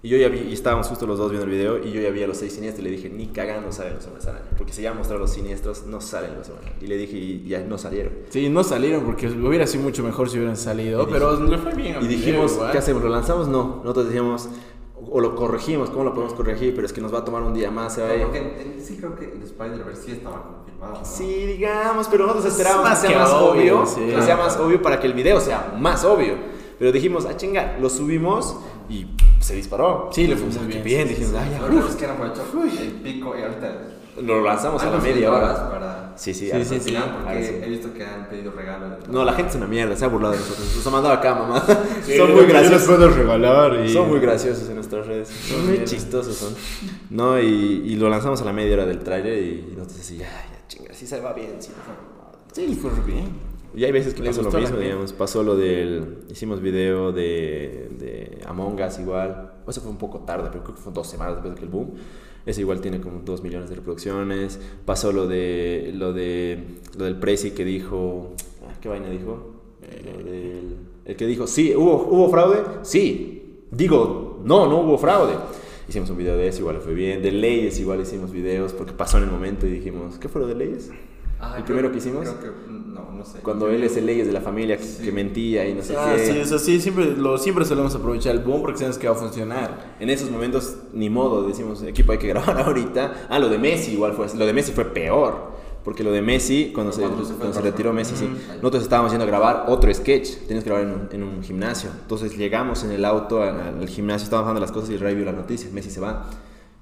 Y 0.03 0.09
yo 0.09 0.16
ya 0.16 0.28
vi, 0.28 0.38
y 0.48 0.55
estábamos 0.55 0.88
justo 0.88 1.07
los 1.07 1.18
dos 1.18 1.30
viendo 1.30 1.44
el 1.44 1.51
video, 1.53 1.76
y 1.84 1.92
yo 1.92 2.01
ya 2.01 2.09
vi 2.09 2.22
a 2.22 2.26
los 2.26 2.38
seis 2.38 2.55
siniestros 2.55 2.80
y 2.86 2.90
le 2.90 2.96
dije, 2.96 3.11
ni 3.11 3.26
cagando 3.26 3.70
salen 3.70 3.96
los 3.96 4.07
hombres 4.07 4.26
araña. 4.26 4.46
Porque 4.57 4.72
si 4.72 4.80
ya 4.80 4.94
mostraron 4.94 5.20
los 5.20 5.30
siniestros, 5.32 5.84
no 5.86 6.01
salen 6.01 6.34
los 6.38 6.48
hombres. 6.48 6.70
Y 6.80 6.86
le 6.86 6.96
dije, 6.96 7.18
y 7.18 7.46
ya 7.46 7.61
no 7.61 7.76
salieron. 7.76 8.14
Sí, 8.30 8.48
no 8.48 8.64
salieron 8.64 9.05
porque 9.05 9.28
hubiera 9.28 9.66
sido 9.66 9.84
mucho 9.84 10.03
mejor 10.03 10.30
si 10.30 10.38
hubieran 10.38 10.57
salido, 10.57 11.03
Y 11.03 11.12
pero 11.12 11.38
le 11.38 11.59
fue 11.59 11.74
bien. 11.74 11.96
Y 12.01 12.07
video 12.07 12.09
dijimos, 12.18 12.53
igual. 12.55 12.72
¿qué 12.72 12.78
hacemos? 12.78 13.03
¿Lo 13.03 13.11
lanzamos? 13.11 13.48
No. 13.48 13.80
Nosotros 13.84 14.07
decíamos, 14.07 14.48
o 15.11 15.20
lo 15.20 15.34
corregimos, 15.34 15.90
¿cómo 15.90 16.05
lo 16.05 16.14
podemos 16.14 16.34
corregir? 16.34 16.74
Pero 16.74 16.86
es 16.86 16.92
que 16.92 17.01
nos 17.01 17.12
va 17.12 17.18
a 17.18 17.24
tomar 17.24 17.42
un 17.42 17.55
día 17.55 17.70
más, 17.70 17.94
se 17.94 18.03
va 18.03 18.09
a 18.09 18.12
sí 18.80 18.96
creo 18.96 19.14
que 19.14 19.24
el 19.24 19.42
Spider-Verse 19.42 20.03
sí 20.03 20.12
estaba 20.12 20.42
confirmado. 20.42 20.94
¿no? 20.94 21.05
Sí, 21.05 21.46
digamos, 21.46 22.09
pero 22.09 22.26
nosotros 22.26 22.53
esperábamos 22.53 22.90
que 22.90 23.09
sea 23.09 23.18
más 23.18 23.30
obvio, 23.30 23.80
obvio, 23.80 23.86
sí. 23.86 24.01
que 24.07 24.22
sea 24.22 24.36
más 24.36 24.57
obvio 24.57 24.82
para 24.82 25.01
que 25.01 25.07
el 25.07 25.14
video 25.14 25.40
sea 25.40 25.74
más 25.78 26.05
obvio. 26.05 26.34
Pero 26.78 26.92
dijimos, 26.92 27.26
ah, 27.26 27.36
chinga, 27.36 27.76
lo 27.78 27.90
subimos 27.90 28.57
y 28.88 29.07
se 29.41 29.55
disparó. 29.57 30.11
Sí, 30.12 30.26
le 30.26 30.36
fue 30.36 30.47
muy 30.49 30.66
bien, 30.66 30.84
bien, 30.84 31.09
sí, 31.09 31.14
dijimos, 31.14 31.34
ah, 31.41 31.47
ya, 31.51 31.74
uf. 31.78 31.91
es 31.91 31.97
que 31.97 32.05
han 32.05 32.11
aprovechado 32.12 32.47
el 32.64 32.91
pico 32.93 33.34
y 33.38 33.43
ahorita. 33.43 33.86
Lo 34.22 34.43
lanzamos 34.43 34.82
a 34.82 34.91
la 34.91 34.99
media 34.99 35.32
hora. 35.32 35.70
para. 35.70 36.12
Sí, 36.16 36.34
sí, 36.34 36.51
Sí, 36.51 36.64
sí, 36.64 36.80
sí. 36.80 36.91
sí. 36.91 36.97
Porque 37.24 37.45
sí. 37.45 37.55
he 37.64 37.68
visto 37.68 37.95
que 37.95 38.05
han 38.05 38.28
pedido 38.28 38.53
regalos. 38.53 39.09
No, 39.09 39.24
la 39.24 39.32
gente 39.32 39.51
es 39.51 39.57
una 39.57 39.66
mierda, 39.66 39.97
se 39.97 40.05
ha 40.05 40.09
burlado 40.09 40.34
de 40.34 40.41
nosotros. 40.41 40.76
Nos 40.76 40.86
ha 40.86 40.91
mandado 40.91 41.14
acá, 41.14 41.34
mamá. 41.34 41.64
Sí, 42.05 42.16
son 42.18 42.28
lo 42.30 42.36
muy 42.36 42.47
que 42.47 42.53
yo 42.53 42.59
les 42.61 42.70
graciosos. 42.70 42.88
puedo 42.88 43.09
regalar 43.09 43.84
y- 43.86 43.93
Son 43.93 44.09
muy 44.09 44.18
graciosos 44.20 44.68
en 44.68 44.74
nuestras 44.74 45.07
redes. 45.07 45.28
Son 45.28 45.66
muy 45.66 45.84
chistosos 45.84 46.36
son. 46.36 46.55
No, 47.09 47.41
y, 47.41 47.47
y 47.47 47.97
lo 47.97 48.11
lanzamos 48.11 48.43
a 48.43 48.45
la 48.45 48.53
media 48.53 48.74
hora 48.74 48.84
del 48.84 48.99
tráiler 48.99 49.38
y 49.43 49.74
nosotros 49.76 50.01
así, 50.01 50.16
ya, 50.18 50.26
ya, 50.26 50.66
chinga, 50.68 50.93
si 50.93 51.07
se 51.07 51.20
va 51.20 51.32
bien, 51.32 51.55
sí. 51.61 51.70
Sí, 52.53 52.66
le 52.66 52.76
fue 52.76 52.91
bien. 53.07 53.49
Y 53.75 53.85
hay 53.85 53.93
veces 53.93 54.14
que 54.14 54.23
Le 54.23 54.31
pasó 54.31 54.43
lo 54.43 54.51
mismo, 54.53 54.79
digamos. 54.79 55.12
Pasó 55.12 55.43
lo 55.43 55.57
del. 55.57 56.18
Hicimos 56.31 56.61
video 56.61 57.12
de, 57.12 57.89
de 57.99 58.39
Among 58.47 58.81
Us 58.83 58.99
igual. 58.99 59.53
Eso 59.68 59.81
fue 59.81 59.91
un 59.91 59.99
poco 59.99 60.21
tarde, 60.21 60.49
pero 60.51 60.64
creo 60.64 60.75
que 60.77 60.83
fue 60.83 60.93
dos 60.93 61.07
semanas 61.07 61.35
después 61.35 61.55
de 61.55 61.59
que 61.61 61.64
el 61.66 61.71
boom. 61.71 61.93
Ese 62.47 62.62
igual 62.62 62.81
tiene 62.81 63.01
como 63.01 63.21
dos 63.21 63.43
millones 63.43 63.68
de 63.71 63.77
reproducciones. 63.77 64.59
Pasó 64.85 65.12
lo 65.12 65.27
de. 65.29 65.93
Lo 65.95 66.12
de. 66.12 66.64
Lo 66.99 67.05
del 67.05 67.16
Prezi 67.16 67.53
que 67.53 67.64
dijo. 67.64 68.33
ah, 68.66 68.73
¿Qué 68.81 68.89
vaina 68.89 69.09
dijo? 69.09 69.55
Lo 70.05 70.25
del- 70.31 70.77
el 71.05 71.16
que 71.16 71.27
dijo, 71.27 71.47
sí, 71.49 71.75
¿hubo, 71.75 72.07
¿hubo 72.09 72.29
fraude? 72.31 72.59
Sí. 72.83 73.64
Digo, 73.71 74.41
no, 74.45 74.68
no 74.68 74.81
hubo 74.83 74.97
fraude. 74.99 75.33
Hicimos 75.89 76.09
un 76.11 76.18
video 76.18 76.37
de 76.37 76.47
eso, 76.47 76.61
igual 76.61 76.77
fue 76.81 76.95
bien. 76.95 77.21
De 77.23 77.33
leyes 77.33 77.81
igual 77.81 78.01
hicimos 78.01 78.31
videos 78.31 78.73
porque 78.75 78.93
pasó 78.93 79.18
en 79.18 79.25
el 79.25 79.31
momento 79.31 79.66
y 79.66 79.71
dijimos, 79.71 80.18
¿qué 80.18 80.29
fue 80.29 80.43
lo 80.43 80.47
de 80.47 80.55
leyes? 80.55 80.91
Ah, 81.41 81.55
el 81.57 81.64
primero 81.64 81.91
que 81.91 81.99
hicimos. 81.99 82.28
Creo 82.28 82.55
que, 82.55 82.70
no, 82.70 83.12
no 83.12 83.24
sé. 83.24 83.38
Cuando 83.41 83.68
él 83.70 83.82
es 83.82 83.97
el 83.97 84.05
leyes 84.07 84.26
de 84.26 84.32
la 84.32 84.41
familia 84.43 84.76
que, 84.76 84.82
Sí. 84.84 85.03
que 85.05 85.11
mentía 85.12 85.66
y 85.68 85.74
no 85.74 85.82
sé 85.82 85.97
Ah, 85.97 86.12
qué. 86.16 86.26
sí, 86.26 86.38
eso 86.38 86.59
sí, 86.59 86.80
siempre, 86.80 87.16
lo, 87.16 87.38
siempre 87.38 87.64
solemos 87.64 87.95
aprovechar 87.95 88.34
el 88.34 88.41
boom 88.43 88.61
porque 88.61 88.78
sabemos 88.78 88.99
que 88.99 89.09
va 89.09 89.14
a 89.14 89.18
funcionar. 89.18 89.97
En 90.01 90.11
esos 90.11 90.30
momentos, 90.30 90.76
ni 90.93 91.09
modo, 91.09 91.47
decimos, 91.47 91.82
equipo 91.82 92.12
hay 92.12 92.18
que 92.18 92.28
grabar 92.28 92.59
ahorita. 92.66 93.26
Ah, 93.30 93.38
lo 93.38 93.49
de 93.49 93.59
Messi 93.59 93.93
igual 93.93 94.12
fue. 94.12 94.26
Lo 94.36 94.45
de 94.47 94.53
Messi 94.53 94.72
fue 94.72 94.84
peor. 94.84 95.59
Porque 95.82 96.05
lo 96.05 96.12
de 96.12 96.20
Messi, 96.20 96.72
cuando, 96.74 96.93
se, 96.93 97.01
Cuando 97.01 97.24
se 97.24 97.32
cuando 97.34 97.55
se 97.55 97.62
retiró. 97.62 97.91
Messi, 97.95 98.14
sí. 98.14 98.28
Nosotros 98.57 98.82
estábamos 98.82 99.12
yendo 99.12 99.24
a 99.24 99.26
grabar 99.26 99.64
otro 99.68 99.93
sketch. 99.95 100.41
Teníamos 100.41 100.64
que 100.64 100.68
grabar 100.70 100.86
en 100.86 100.93
un, 100.95 101.09
en 101.11 101.22
un 101.22 101.43
gimnasio. 101.43 101.88
Entonces 102.03 102.36
llegamos 102.36 102.84
en 102.84 102.91
el 102.91 103.03
auto 103.07 103.43
al, 103.43 103.59
al 103.80 103.88
gimnasio, 103.88 104.24
estábamos 104.24 104.49
dando 104.49 104.61
las 104.61 104.72
cosas 104.72 104.91
y 104.91 104.95
el 104.95 105.01
rey 105.01 105.14
vio 105.14 105.24
la 105.24 105.32
noticia. 105.32 105.70
Messi 105.72 105.88
se 105.91 106.01
va. 106.01 106.28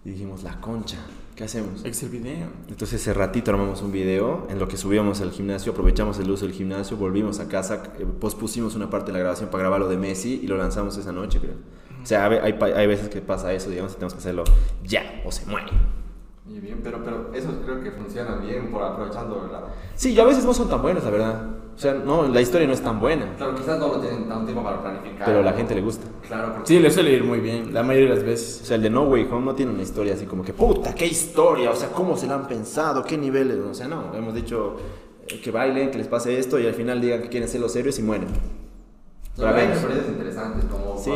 Y 0.05 0.11
dijimos, 0.11 0.43
la 0.43 0.61
concha, 0.61 0.97
¿qué 1.39 1.45
hacemos? 1.45 1.85
Es 1.85 2.03
el 2.03 2.09
video. 2.09 2.49
Entonces 2.69 3.01
ese 3.01 3.15
ratito 3.15 3.53
armamos 3.53 3.81
un 3.81 3.93
video 3.93 4.49
en 4.51 4.59
lo 4.59 4.67
que 4.67 4.77
subíamos 4.77 5.21
al 5.21 5.31
gimnasio, 5.31 5.71
aprovechamos 5.71 6.19
el 6.19 6.29
uso 6.29 6.45
del 6.45 6.53
gimnasio, 6.53 6.97
volvimos 6.97 7.39
a 7.39 7.47
casa, 7.47 7.85
eh, 7.97 8.05
pospusimos 8.05 8.75
una 8.75 8.91
parte 8.91 9.07
de 9.07 9.13
la 9.13 9.21
grabación 9.21 9.49
para 9.49 9.63
grabar 9.63 9.79
lo 9.79 9.89
de 9.89 9.97
Messi 9.97 10.41
y 10.43 10.49
lo 10.49 10.57
lanzamos 10.57 10.97
esa 10.97 11.13
noche, 11.13 11.39
creo. 11.39 11.55
O 12.03 12.07
sea, 12.07 12.27
hay, 12.27 12.53
hay, 12.61 12.73
hay 12.73 12.87
veces 12.89 13.09
que 13.09 13.21
pasa 13.21 13.53
eso, 13.53 13.71
digamos, 13.71 13.93
y 13.93 13.95
tenemos 13.95 14.15
que 14.15 14.19
hacerlo 14.19 14.43
ya 14.83 15.23
o 15.25 15.31
se 15.31 15.47
muere. 15.47 15.69
Y 16.45 16.59
bien, 16.59 16.81
pero, 16.83 17.05
pero 17.05 17.33
eso 17.33 17.61
creo 17.65 17.85
que 17.85 17.93
funciona 17.93 18.35
bien 18.39 18.73
por 18.73 18.83
aprovechando 18.83 19.49
la... 19.53 19.63
Sí, 19.95 20.15
y 20.15 20.19
a 20.19 20.25
veces 20.25 20.45
no 20.45 20.53
son 20.53 20.69
tan 20.69 20.83
buenos, 20.83 21.05
la 21.05 21.11
verdad. 21.11 21.51
O 21.79 21.81
sea, 21.81 21.95
no, 21.95 22.27
la 22.27 22.41
historia 22.41 22.67
no 22.67 22.73
es 22.73 22.81
tan 22.83 22.99
buena, 22.99 23.37
Claro, 23.37 23.55
quizás 23.55 23.79
no 23.79 23.87
lo 23.87 24.01
tienen 24.01 24.29
tanto 24.29 24.47
tiempo 24.47 24.65
para 24.65 24.83
planificar. 24.83 25.25
pero 25.25 25.39
a 25.39 25.43
la 25.43 25.53
gente 25.53 25.77
le 25.77 25.81
gusta. 25.81 26.09
Claro, 26.27 26.53
porque... 26.55 26.67
Sí, 26.67 26.81
le 26.81 26.91
suele 26.91 27.13
ir 27.13 27.23
muy 27.23 27.39
bien, 27.39 27.73
la 27.73 27.85
mayoría 27.85 28.09
de 28.09 28.15
las 28.17 28.25
O 28.25 28.27
veces. 28.27 28.67
sea, 28.67 28.75
el 28.75 28.83
de 28.83 28.91
No 28.91 29.05
Way 29.05 29.29
Home 29.31 29.47
no 29.47 29.55
tiene 29.55 29.71
una 29.71 29.83
historia 29.83 30.15
así 30.15 30.27
como 30.27 30.43
que, 30.43 30.53
puta, 30.53 30.93
qué 30.93 31.07
historia, 31.07 31.71
o 31.71 31.77
sea, 31.77 31.91
cómo 31.91 32.17
se 32.17 32.27
la 32.27 32.35
han 32.35 32.49
pensado, 32.49 33.05
qué 33.05 33.17
niveles, 33.17 33.59
o 33.59 33.73
sea, 33.75 33.87
no, 33.87 34.13
hemos 34.13 34.35
dicho 34.35 34.75
eh, 35.29 35.41
que 35.41 35.53
bailen, 35.53 35.93
que 35.93 35.99
les 35.99 36.09
pase 36.09 36.37
esto 36.37 36.59
y 36.59 36.67
al 36.67 36.75
final 36.75 37.01
digan 37.01 37.23
que 37.23 37.29
quieren 37.29 37.49
ser 37.49 37.61
los 37.61 37.77
héroes 37.77 37.97
y 38.01 38.03
mueren. 38.03 38.27
Pero 39.39 39.55
hay 39.57 39.67
experiencias 39.69 40.09
interesantes 40.11 40.65
como... 40.65 40.99
Sí, 40.99 41.11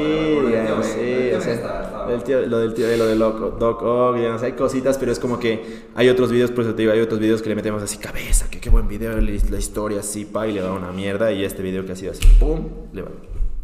digamos, 0.47 0.87
sí, 0.87 1.01
tío 1.01 1.39
o 1.39 1.41
sea, 1.41 1.51
Ben 1.53 1.59
está- 1.59 1.83
está- 1.83 2.13
el 2.15 2.23
tío- 2.23 2.47
lo 2.47 2.59
del 2.61 2.73
tío, 2.75 2.87
lo 2.97 3.07
de 3.07 3.17
Doc, 3.17 3.59
Doc 3.59 3.83
Ock, 3.83 4.17
digamos, 4.17 4.43
hay 4.43 4.53
cositas, 4.53 4.97
pero 4.97 5.11
es 5.13 5.19
como 5.19 5.39
que 5.41 5.83
hay 5.95 6.09
otros 6.09 6.31
videos, 6.31 6.51
por 6.53 6.63
eso 6.65 6.75
te 6.75 6.83
digo, 6.83 6.93
hay 6.93 7.01
otros 7.01 7.19
videos 7.19 7.43
que 7.43 7.49
le 7.49 7.57
metemos 7.57 7.83
así 7.83 7.99
cabeza, 7.99 8.49
que 8.49 8.61
qué 8.61 8.71
buen 8.71 8.87
video, 8.87 9.21
la 9.21 9.31
historia 9.59 10.01
así, 10.01 10.25
pa, 10.25 10.47
y 10.47 10.53
le 10.53 10.63
va 10.63 10.73
una 10.73 10.93
mierda, 10.93 11.33
y 11.33 11.45
este 11.45 11.63
video 11.63 11.85
que 11.85 11.93
ha 11.93 11.97
sido 11.97 12.13
así, 12.13 12.25
pum, 12.39 12.69
le 12.93 13.03
va. 13.03 13.11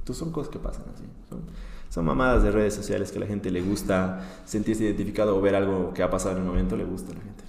Entonces 0.01 0.17
son 0.19 0.33
cosas 0.33 0.51
que 0.51 0.59
pasan 0.59 0.85
así, 0.93 1.05
son, 1.29 1.41
son 1.89 2.05
mamadas 2.05 2.43
de 2.43 2.51
redes 2.51 2.75
sociales 2.75 3.13
que 3.13 3.19
a 3.19 3.21
la 3.21 3.27
gente 3.27 3.51
le 3.53 3.61
gusta 3.61 4.21
sentirse 4.45 4.83
identificado 4.85 5.37
o 5.37 5.41
ver 5.41 5.55
algo 5.55 5.93
que 5.95 6.03
ha 6.03 6.11
pasado 6.11 6.35
en 6.37 6.43
un 6.43 6.49
momento, 6.49 6.77
le 6.77 6.85
gusta 6.85 7.13
a 7.13 7.15
la 7.15 7.21
gente. 7.23 7.45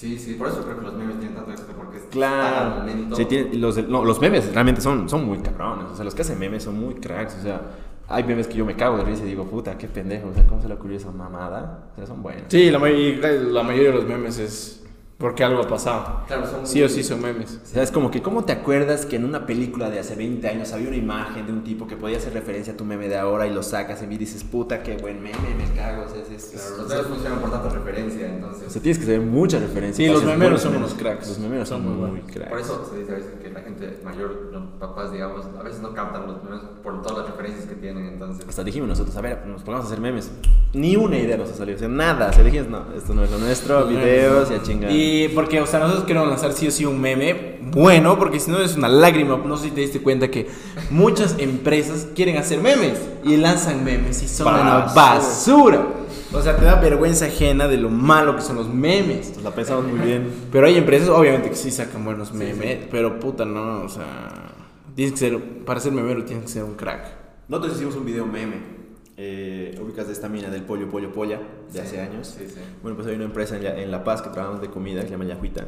Sí, 0.00 0.18
sí, 0.18 0.32
por 0.32 0.48
eso 0.48 0.62
creo 0.64 0.78
que 0.78 0.82
los 0.86 0.94
memes 0.94 1.18
tienen 1.18 1.36
tanto 1.36 1.50
éxito 1.52 1.72
porque 1.76 1.98
al 1.98 2.04
Claro. 2.04 2.76
momento. 2.76 3.16
Sí, 3.16 3.26
tiene- 3.26 3.52
los, 3.56 3.76
de- 3.76 3.82
no, 3.82 4.02
los 4.02 4.18
memes 4.18 4.50
realmente 4.54 4.80
son, 4.80 5.10
son 5.10 5.26
muy 5.26 5.40
cabrones. 5.40 5.90
O 5.92 5.94
sea, 5.94 6.06
los 6.06 6.14
que 6.14 6.22
hacen 6.22 6.38
memes 6.38 6.62
son 6.62 6.80
muy 6.80 6.94
cracks. 6.94 7.36
O 7.38 7.42
sea, 7.42 7.60
hay 8.08 8.24
memes 8.24 8.46
que 8.46 8.54
yo 8.54 8.64
me 8.64 8.74
cago 8.76 8.96
de 8.96 9.04
risa 9.04 9.24
y 9.24 9.26
digo, 9.28 9.44
puta, 9.44 9.76
qué 9.76 9.88
pendejo. 9.88 10.28
O 10.28 10.32
sea, 10.34 10.46
¿cómo 10.46 10.62
se 10.62 10.68
le 10.68 10.74
ocurrió 10.74 10.96
esa 10.96 11.10
mamada? 11.10 11.84
O 11.92 11.96
sea, 11.96 12.06
son 12.06 12.22
buenos. 12.22 12.44
Sí, 12.48 12.70
la, 12.70 12.78
may- 12.78 13.16
la 13.16 13.62
mayoría 13.62 13.90
de 13.90 13.94
los 13.96 14.06
memes 14.06 14.38
es 14.38 14.79
porque 15.20 15.44
algo 15.44 15.62
ha 15.62 15.68
pasado. 15.68 16.22
Claro, 16.26 16.46
son 16.50 16.66
Sí 16.66 16.82
o 16.82 16.88
sí 16.88 17.04
son 17.04 17.20
memes. 17.20 17.60
O 17.62 17.66
sea, 17.66 17.82
es 17.82 17.90
como 17.92 18.10
que, 18.10 18.22
¿cómo 18.22 18.44
te 18.46 18.52
acuerdas 18.52 19.04
que 19.04 19.16
en 19.16 19.26
una 19.26 19.44
película 19.44 19.90
de 19.90 19.98
hace 19.98 20.16
20 20.16 20.48
años 20.48 20.72
había 20.72 20.88
una 20.88 20.96
imagen 20.96 21.46
de 21.46 21.52
un 21.52 21.62
tipo 21.62 21.86
que 21.86 21.94
podía 21.94 22.16
hacer 22.16 22.32
referencia 22.32 22.72
a 22.72 22.76
tu 22.78 22.86
meme 22.86 23.06
de 23.06 23.18
ahora 23.18 23.46
y 23.46 23.52
lo 23.52 23.62
sacas 23.62 24.02
y 24.02 24.06
dices, 24.06 24.42
puta, 24.44 24.82
qué 24.82 24.96
buen 24.96 25.22
meme, 25.22 25.36
me 25.58 25.70
cago? 25.76 26.04
O 26.06 26.08
sea, 26.08 26.22
es, 26.22 26.30
es- 26.30 26.50
Claro, 26.60 26.76
los 26.78 26.88
memes 26.88 27.06
funcionan 27.06 27.38
por 27.40 27.50
tanta 27.50 27.68
referencia, 27.68 28.26
entonces... 28.34 28.66
o 28.66 28.70
sea, 28.70 28.80
tienes 28.80 28.98
que 28.98 29.04
saber 29.04 29.20
mucha 29.20 29.58
referencia. 29.58 30.06
Sí, 30.06 30.10
los 30.10 30.24
memeros 30.24 30.62
son 30.62 30.72
memes. 30.72 30.88
unos 30.88 30.98
cracks. 30.98 31.28
Los 31.28 31.38
memeros 31.38 31.68
son, 31.68 31.82
Son 31.84 32.00
muy 32.00 32.10
muy, 32.12 32.20
cracks. 32.22 32.48
Por 32.50 32.58
eso 32.60 32.88
se 32.90 32.98
dice 33.00 33.12
a 33.12 33.14
veces 33.16 33.30
que 33.42 33.50
la 33.50 33.60
gente 33.60 33.69
mayor, 34.04 34.50
los 34.52 34.62
papás, 34.78 35.12
digamos, 35.12 35.46
a 35.58 35.62
veces 35.62 35.80
no 35.80 35.92
captan 35.94 36.26
los 36.26 36.42
memes 36.42 36.60
por 36.82 37.02
todas 37.02 37.18
las 37.18 37.26
referencias 37.30 37.66
que 37.66 37.74
tienen, 37.74 38.06
entonces... 38.06 38.46
Hasta 38.48 38.64
dijimos 38.64 38.88
nosotros, 38.88 39.16
a 39.16 39.20
ver, 39.20 39.46
nos 39.46 39.62
pongamos 39.62 39.86
a 39.86 39.88
hacer 39.88 40.00
memes. 40.00 40.30
Ni 40.72 40.96
una 40.96 41.18
idea 41.18 41.36
nos 41.36 41.50
ha 41.50 41.54
salido, 41.54 41.76
o 41.76 41.78
sea, 41.78 41.88
nada. 41.88 42.30
O 42.30 42.32
sea, 42.32 42.44
dijimos, 42.44 42.68
no, 42.68 42.84
esto 42.96 43.14
no 43.14 43.24
es 43.24 43.30
lo 43.30 43.38
nuestro, 43.38 43.86
videos 43.86 44.50
y 44.50 44.54
a 44.54 44.62
chingar. 44.62 44.90
Y 44.92 45.28
porque, 45.34 45.60
o 45.60 45.66
sea, 45.66 45.80
nosotros 45.80 46.04
queremos 46.04 46.28
lanzar 46.28 46.52
sí 46.52 46.68
o 46.68 46.70
sí 46.70 46.84
un 46.84 47.00
meme 47.00 47.58
bueno, 47.72 48.18
porque 48.18 48.40
si 48.40 48.50
no 48.50 48.58
es 48.58 48.76
una 48.76 48.88
lágrima. 48.88 49.36
No 49.36 49.56
sé 49.56 49.64
si 49.64 49.70
te 49.70 49.80
diste 49.80 50.00
cuenta 50.00 50.28
que 50.28 50.48
muchas 50.90 51.36
empresas 51.38 52.08
quieren 52.14 52.36
hacer 52.36 52.60
memes 52.60 53.00
y 53.24 53.36
lanzan 53.36 53.84
memes 53.84 54.22
y 54.22 54.28
son 54.28 54.54
una 54.54 54.92
Basura. 54.94 55.99
O 56.32 56.40
sea, 56.42 56.56
te 56.56 56.64
da 56.64 56.76
vergüenza 56.80 57.26
ajena 57.26 57.66
de 57.66 57.76
lo 57.76 57.90
malo 57.90 58.36
que 58.36 58.42
son 58.42 58.56
los 58.56 58.68
memes. 58.72 59.34
Nos 59.34 59.42
la 59.44 59.50
pensamos 59.54 59.84
muy 59.86 59.98
bien. 59.98 60.30
Pero 60.52 60.66
hay 60.66 60.76
empresas, 60.76 61.08
obviamente, 61.08 61.50
que 61.50 61.56
sí 61.56 61.70
sacan 61.70 62.04
buenos 62.04 62.32
memes, 62.32 62.86
pero 62.90 63.18
puta, 63.18 63.44
no, 63.44 63.82
o 63.82 63.88
sea, 63.88 64.52
tienes 64.94 65.12
que 65.14 65.18
ser, 65.18 65.38
para 65.64 65.80
ser 65.80 65.92
memero 65.92 66.24
tienes 66.24 66.44
que 66.44 66.50
ser 66.50 66.64
un 66.64 66.74
crack. 66.74 67.04
Nosotros 67.48 67.76
hicimos 67.76 67.96
un 67.96 68.04
video 68.04 68.26
meme. 68.26 68.78
Eh, 69.22 69.78
ubicas 69.82 70.06
de 70.06 70.12
esta 70.14 70.28
mina 70.30 70.48
del 70.48 70.62
pollo, 70.62 70.88
pollo, 70.88 71.12
polla, 71.12 71.38
de 71.38 71.72
Sí, 71.72 71.78
hace 71.80 72.00
años. 72.00 72.34
sí, 72.38 72.46
sí. 72.48 72.60
Bueno, 72.82 72.96
pues 72.96 73.06
hay 73.08 73.16
una 73.16 73.24
empresa 73.24 73.56
en, 73.56 73.62
Ya- 73.62 73.76
en 73.76 73.90
La 73.90 74.02
Paz 74.02 74.22
que 74.22 74.30
trabajamos 74.30 74.62
de 74.62 74.70
comida, 74.70 75.00
que 75.02 75.08
se 75.08 75.12
llama 75.12 75.24
Yajuita. 75.26 75.66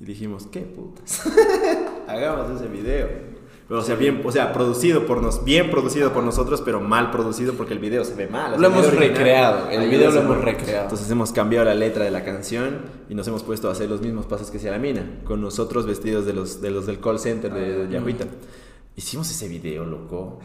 Y 0.00 0.04
dijimos, 0.04 0.46
¿qué 0.52 0.60
putas? 0.60 1.22
Hagamos 2.06 2.60
ese 2.60 2.68
video. 2.68 3.08
Pero, 3.66 3.80
o 3.80 3.82
sea, 3.82 3.94
bien, 3.94 4.20
o 4.24 4.30
sea, 4.30 4.52
producido 4.52 5.06
por 5.06 5.22
nos, 5.22 5.42
bien 5.44 5.70
producido 5.70 6.12
por 6.12 6.22
nosotros, 6.22 6.60
pero 6.62 6.80
mal 6.80 7.10
producido 7.10 7.54
porque 7.54 7.72
el 7.72 7.78
video 7.78 8.04
se 8.04 8.14
ve 8.14 8.26
mal. 8.26 8.52
o 8.52 8.58
sea, 8.58 8.58
Lo 8.60 8.66
hemos 8.66 8.86
original- 8.88 9.08
recreado, 9.08 9.70
el 9.70 9.88
video 9.88 10.10
lo 10.10 10.20
hemos 10.20 10.38
recreado. 10.44 10.82
Entonces 10.82 11.10
hemos 11.10 11.32
cambiado 11.32 11.64
la 11.64 11.74
letra 11.74 12.04
de 12.04 12.10
la 12.10 12.24
canción 12.24 12.80
y 13.08 13.14
nos 13.14 13.26
hemos 13.26 13.42
puesto 13.42 13.68
a 13.70 13.72
hacer 13.72 13.88
los 13.88 14.02
mismos 14.02 14.26
pasos 14.26 14.50
que 14.50 14.58
hacía 14.58 14.70
la 14.70 14.78
mina, 14.78 15.06
con 15.24 15.40
nosotros 15.40 15.86
vestidos 15.86 16.26
de 16.26 16.34
los, 16.34 16.60
de 16.60 16.70
los 16.70 16.84
del 16.86 17.00
call 17.00 17.18
center 17.18 17.54
de, 17.54 17.86
de 17.86 17.92
Yajuita. 17.92 18.26
Hicimos 18.96 19.28
ese 19.28 19.48
video, 19.48 19.84
loco. 19.84 20.38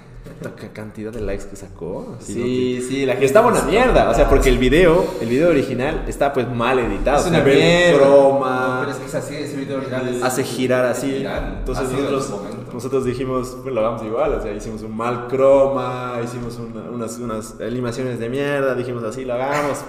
Qué 0.59 0.69
cantidad 0.69 1.11
de 1.11 1.21
likes 1.21 1.45
que 1.45 1.55
sacó. 1.55 2.15
Así, 2.19 2.33
¿no? 2.35 2.45
Sí, 2.45 2.81
sí, 2.87 3.05
la 3.05 3.17
Que 3.17 3.25
está 3.25 3.41
buena 3.41 3.61
mierda, 3.61 4.09
o 4.09 4.13
sea, 4.15 4.27
porque 4.27 4.49
el 4.49 4.57
video, 4.57 5.05
el 5.21 5.29
video 5.29 5.49
original 5.49 6.05
está 6.07 6.33
pues 6.33 6.47
mal 6.49 6.79
editado. 6.79 7.21
Es 7.21 7.27
una 7.27 7.41
mierda. 7.43 7.91
No, 7.91 8.03
croma, 8.39 8.77
pero 8.81 8.91
es 8.91 8.97
que 8.97 9.05
es 9.05 9.15
así, 9.15 9.35
ese 9.35 9.55
video 9.55 9.77
original 9.77 10.07
es- 10.07 10.23
hace 10.23 10.43
girar 10.43 10.85
así. 10.85 11.23
Entonces 11.25 11.89
nosotros, 11.91 12.33
nosotros 12.73 13.05
dijimos, 13.05 13.55
pues 13.61 13.73
lo 13.73 13.81
hagamos 13.81 14.03
igual, 14.03 14.33
o 14.33 14.41
sea, 14.41 14.51
hicimos 14.51 14.81
un 14.81 14.97
mal 14.97 15.27
croma, 15.27 16.19
hicimos 16.23 16.57
una- 16.57 16.89
unas, 16.89 17.17
unas 17.19 17.55
animaciones 17.61 18.19
de 18.19 18.29
mierda, 18.29 18.73
dijimos 18.73 19.03
así, 19.03 19.25
lo 19.25 19.35
hagamos. 19.35 19.79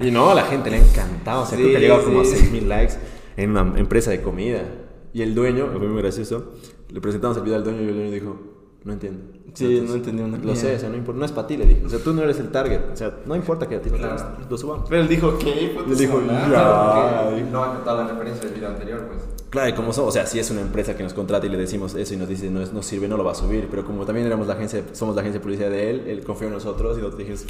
Y 0.00 0.10
no, 0.10 0.30
a 0.30 0.34
la 0.34 0.44
gente 0.44 0.70
le 0.70 0.76
ha 0.78 0.80
encantado, 0.80 1.42
o 1.42 1.46
sea, 1.46 1.56
creo 1.56 1.68
que 1.68 1.74
Sí, 1.74 1.76
ha 1.76 1.80
llegado 1.80 2.04
como 2.04 2.20
a 2.22 2.24
sí. 2.24 2.30
6000 2.36 2.68
likes 2.68 2.94
en 3.36 3.50
una 3.50 3.78
empresa 3.78 4.10
de 4.10 4.22
comida. 4.22 4.62
Y 5.14 5.20
el 5.20 5.34
dueño, 5.34 5.68
fue 5.76 5.86
muy 5.86 6.00
gracioso, 6.00 6.52
le 6.92 7.00
presentamos 7.00 7.36
el 7.38 7.42
video 7.42 7.56
al 7.56 7.64
dueño 7.64 7.82
y 7.82 7.88
el 7.88 7.94
dueño 7.94 8.10
dijo, 8.10 8.36
no 8.84 8.92
entiendo. 8.92 9.20
Sí, 9.54 9.64
Entonces, 9.66 9.88
no 9.90 9.94
entendí 9.96 10.22
una 10.22 10.38
Lo 10.38 10.56
sé, 10.56 10.74
o 10.76 10.78
sea, 10.78 10.88
no, 10.88 10.96
importa, 10.96 11.18
no 11.18 11.24
es 11.26 11.32
para 11.32 11.46
ti, 11.46 11.56
le 11.56 11.66
dije. 11.66 11.82
O 11.84 11.88
sea, 11.88 11.98
tú 11.98 12.12
no 12.14 12.22
eres 12.22 12.38
el 12.40 12.50
target. 12.50 12.80
O 12.92 12.96
sea, 12.96 13.18
no 13.26 13.36
importa 13.36 13.68
que 13.68 13.76
a 13.76 13.82
ti 13.82 13.90
no 13.90 13.96
te 13.96 14.00
Claro. 14.02 14.14
guste, 14.14 14.50
lo 14.50 14.58
subamos. 14.58 14.88
Pero 14.88 15.02
él 15.02 15.08
dijo 15.08 15.38
que 15.38 15.66
Él 15.76 15.96
dijo, 15.96 16.20
ya. 16.26 17.30
no 17.50 17.62
ha 17.62 17.72
captado 17.74 17.98
la 18.04 18.08
referencia 18.08 18.44
del 18.46 18.54
video 18.54 18.70
anterior, 18.70 19.06
pues. 19.08 19.22
Claro, 19.50 19.68
y 19.68 19.72
como 19.74 19.92
somos, 19.92 20.08
o 20.08 20.12
sea, 20.12 20.24
si 20.26 20.38
es 20.38 20.50
una 20.50 20.62
empresa 20.62 20.96
que 20.96 21.02
nos 21.02 21.12
contrata 21.12 21.46
y 21.46 21.50
le 21.50 21.58
decimos 21.58 21.94
eso 21.94 22.14
y 22.14 22.16
nos 22.16 22.26
dice 22.28 22.48
no, 22.50 22.62
es- 22.62 22.72
no 22.72 22.82
sirve, 22.82 23.06
no 23.08 23.18
lo 23.18 23.24
va 23.24 23.32
a 23.32 23.34
subir. 23.34 23.68
Pero 23.70 23.84
como 23.84 24.06
también 24.06 24.26
éramos 24.26 24.46
la 24.46 24.54
agencia, 24.54 24.82
somos 24.92 25.14
la 25.14 25.20
agencia 25.20 25.38
de 25.38 25.42
publicidad 25.44 25.68
de 25.70 25.90
él, 25.90 26.04
él 26.06 26.24
confió 26.24 26.46
en 26.46 26.54
nosotros 26.54 26.96
y 26.96 27.02
nosotros 27.02 27.18
dijimos, 27.18 27.44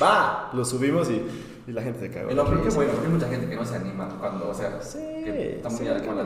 va, 0.00 0.50
lo 0.54 0.64
subimos 0.64 1.10
y, 1.10 1.20
y 1.68 1.72
la 1.72 1.82
gente 1.82 1.98
se 1.98 2.10
cagó. 2.10 2.28
Pero 2.28 2.44
qué 2.44 2.70
bueno, 2.70 2.92
porque 2.92 3.06
hay 3.08 3.12
mucha 3.12 3.28
gente 3.28 3.48
que 3.48 3.56
no 3.56 3.64
se 3.64 3.74
anima 3.74 4.08
cuando, 4.20 4.48
o 4.48 4.54
sea, 4.54 4.80
Sí, 4.80 4.98
que 5.24 5.56
está 5.56 5.68
muy 5.68 5.78
sí, 5.78 5.88
al- 5.88 6.00
qué 6.00 6.06
cuando 6.06 6.22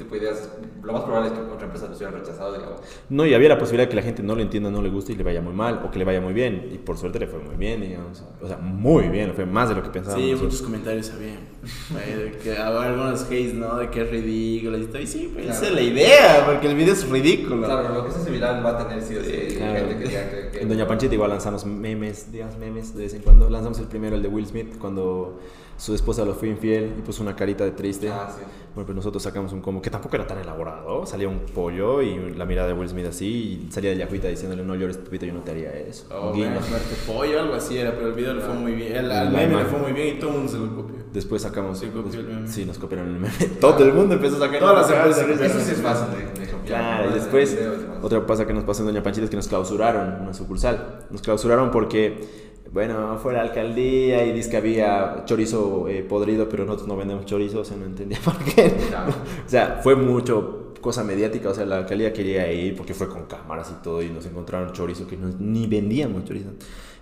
tipo 0.00 0.14
de 0.16 0.22
ideas, 0.22 0.50
lo 0.82 0.92
más 0.92 1.02
probable 1.02 1.28
es 1.28 1.34
que 1.34 1.40
otra 1.40 1.64
empresa 1.66 1.86
lo 1.88 1.96
hubiera 1.96 2.10
rechazado, 2.12 2.52
digamos. 2.54 2.80
No, 3.08 3.24
y 3.26 3.34
había 3.34 3.48
la 3.50 3.58
posibilidad 3.58 3.84
de 3.86 3.90
que 3.90 3.96
la 3.96 4.02
gente 4.02 4.22
no 4.22 4.34
lo 4.34 4.42
entienda, 4.42 4.70
no 4.70 4.82
le 4.82 4.90
guste 4.90 5.12
y 5.12 5.16
le 5.16 5.22
vaya 5.24 5.40
muy 5.40 5.52
mal, 5.52 5.82
o 5.84 5.90
que 5.90 5.98
le 5.98 6.04
vaya 6.04 6.20
muy 6.20 6.32
bien. 6.32 6.68
Y 6.72 6.78
por 6.78 6.98
suerte 6.98 7.18
le 7.18 7.26
fue 7.26 7.38
muy 7.38 7.54
bien, 7.56 7.80
digamos. 7.80 8.24
O 8.42 8.46
sea, 8.48 8.56
muy 8.56 9.08
bien, 9.08 9.32
fue 9.34 9.46
más 9.46 9.68
de 9.68 9.76
lo 9.76 9.82
que 9.82 9.90
pensábamos. 9.90 10.24
Sí, 10.24 10.30
nosotros. 10.32 10.52
muchos 10.52 10.66
comentarios 10.66 11.10
había. 11.10 12.16
De 12.16 12.32
que 12.42 12.56
había 12.58 12.82
algunos 12.88 13.22
hates, 13.24 13.54
¿no? 13.54 13.76
De 13.76 13.90
que 13.90 14.02
es 14.02 14.10
ridículo 14.10 14.78
y 14.78 14.86
todo. 14.86 15.00
Y 15.00 15.06
sí, 15.06 15.30
pues 15.32 15.44
Claro. 15.46 15.58
esa 15.60 15.68
es 15.68 15.74
la 15.74 15.82
idea, 15.82 16.42
porque 16.46 16.66
el 16.68 16.74
video 16.76 16.92
es 16.94 17.08
ridículo. 17.08 17.66
Claro, 17.66 17.94
lo 17.94 18.04
que 18.06 18.12
se 18.12 18.18
hace 18.20 18.30
viral 18.30 18.64
va 18.64 18.70
a 18.80 18.88
tener 18.88 19.02
sí 19.02 19.16
o 19.16 19.22
sí 19.22 19.56
Claro. 19.56 19.74
gente 19.88 19.96
que 20.02 20.08
diga 20.08 20.30
que... 20.30 20.50
que 20.50 20.62
En 20.62 20.68
Doña 20.68 20.86
Panchita 20.86 21.14
igual 21.14 21.30
lanzamos 21.30 21.64
memes, 21.66 22.32
digamos 22.32 22.56
memes 22.58 22.94
de 22.96 23.02
vez 23.04 23.14
en 23.14 23.22
cuando. 23.22 23.48
Lanzamos 23.50 23.78
el 23.78 23.86
primero, 23.86 24.16
el 24.16 24.22
de 24.22 24.28
Will 24.28 24.46
Smith, 24.46 24.78
cuando 24.78 25.40
su 25.80 25.94
esposa 25.94 26.26
lo 26.26 26.34
fue 26.34 26.48
infiel 26.48 26.94
y 26.98 27.00
puso 27.00 27.22
una 27.22 27.34
carita 27.34 27.64
de 27.64 27.70
triste. 27.70 28.10
Ah, 28.10 28.30
sí. 28.30 28.42
Bueno, 28.74 28.86
pues 28.86 28.94
nosotros 28.94 29.22
sacamos 29.22 29.52
un 29.54 29.62
combo 29.62 29.80
que 29.80 29.88
tampoco 29.88 30.14
era 30.14 30.26
tan 30.26 30.38
elaborado. 30.38 31.06
Salía 31.06 31.26
un 31.26 31.40
pollo 31.40 32.02
y 32.02 32.34
la 32.34 32.44
mirada 32.44 32.68
de 32.68 32.74
Will 32.74 32.88
Smith 32.88 33.06
así 33.06 33.66
y 33.66 33.72
salía 33.72 33.90
de 33.90 33.96
Yajuita 33.96 34.28
diciéndole 34.28 34.62
no 34.62 34.76
llores, 34.76 34.98
pepito, 34.98 35.24
yo 35.24 35.32
no 35.32 35.40
te 35.40 35.52
haría 35.52 35.72
eso. 35.72 36.04
Oh, 36.14 36.32
guiño. 36.34 36.60
pollo, 37.06 37.40
algo 37.40 37.54
así 37.54 37.78
era, 37.78 37.92
pero 37.92 38.08
el 38.08 38.12
video 38.12 38.34
le 38.34 38.42
fue 38.42 38.54
muy 38.54 38.72
bien. 38.72 38.94
El, 38.94 39.30
meme 39.30 39.56
le 39.56 39.64
fue 39.64 39.78
muy 39.78 39.92
bien 39.92 40.16
y 40.16 40.20
todo 40.20 40.30
el 40.30 40.36
mundo 40.36 40.52
se 40.52 40.58
lo 40.58 40.76
copió. 40.76 40.96
Después 41.14 41.40
sacamos... 41.40 41.78
Sí, 41.78 41.86
copió 41.86 42.20
el 42.20 42.26
meme. 42.26 42.46
sí, 42.46 42.66
nos 42.66 42.78
copiaron 42.78 43.08
el 43.08 43.14
meme. 43.14 43.34
Todo 43.60 43.82
el 43.82 43.94
mundo 43.94 44.14
empezó 44.14 44.36
a 44.36 44.40
sacar 44.40 44.60
Todas 44.60 44.90
las 44.90 45.18
empresas. 45.18 45.50
Eso 45.50 45.60
sí 45.60 45.72
es 45.72 45.80
fácil 45.80 46.10
de, 46.14 46.40
de 46.40 46.52
copiar. 46.52 46.80
Claro, 46.80 47.10
y 47.10 47.14
después, 47.14 47.58
otra 48.02 48.20
cosa 48.24 48.46
que 48.46 48.52
nos 48.52 48.64
pasó 48.64 48.82
en 48.82 48.88
Doña 48.88 49.02
Panchita 49.02 49.24
es 49.24 49.30
que 49.30 49.36
nos 49.36 49.48
clausuraron 49.48 50.22
una 50.22 50.34
sucursal. 50.34 51.06
Nos 51.10 51.22
clausuraron 51.22 51.70
porque 51.70 52.49
Bueno, 52.72 53.18
fue 53.18 53.32
la 53.32 53.40
alcaldía 53.42 54.24
y 54.26 54.32
dice 54.32 54.48
que 54.50 54.56
había 54.56 55.24
chorizo 55.24 55.88
eh, 55.88 56.04
podrido, 56.04 56.48
pero 56.48 56.64
nosotros 56.64 56.86
no 56.88 56.96
vendemos 56.96 57.24
chorizo, 57.26 57.60
o 57.60 57.64
sea, 57.64 57.76
no 57.76 57.84
entendía 57.86 58.18
por 58.24 58.36
qué. 58.38 58.70
Claro. 58.88 59.10
O 59.44 59.48
sea, 59.48 59.80
fue 59.82 59.96
mucho 59.96 60.72
cosa 60.80 61.02
mediática, 61.04 61.50
o 61.50 61.54
sea, 61.54 61.66
la 61.66 61.78
alcaldía 61.78 62.12
quería 62.12 62.50
ir 62.52 62.76
porque 62.76 62.94
fue 62.94 63.08
con 63.08 63.24
cámaras 63.26 63.70
y 63.76 63.82
todo 63.82 64.02
y 64.02 64.08
nos 64.08 64.24
encontraron 64.26 64.72
chorizo 64.72 65.06
que 65.06 65.16
no- 65.16 65.34
ni 65.38 65.66
vendíamos 65.66 66.24
chorizo. 66.24 66.50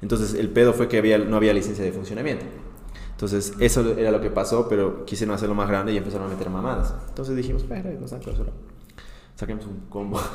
Entonces, 0.00 0.34
el 0.34 0.48
pedo 0.50 0.72
fue 0.72 0.88
que 0.88 0.96
había, 0.98 1.18
no 1.18 1.36
había 1.36 1.52
licencia 1.52 1.84
de 1.84 1.92
funcionamiento. 1.92 2.46
Entonces, 3.10 3.52
eso 3.60 3.94
era 3.98 4.10
lo 4.10 4.20
que 4.20 4.30
pasó, 4.30 4.68
pero 4.68 5.04
quisieron 5.04 5.34
hacerlo 5.34 5.54
más 5.54 5.68
grande 5.68 5.92
y 5.92 5.96
empezaron 5.96 6.28
a 6.28 6.30
meter 6.30 6.48
mamadas. 6.50 6.94
Entonces 7.08 7.36
dijimos, 7.36 7.62
espera, 7.62 7.90
nos 8.00 8.10
dan 8.12 8.20
clausura. 8.20 8.52
Saquemos 9.34 9.66
un 9.66 9.80
combo. 9.90 10.18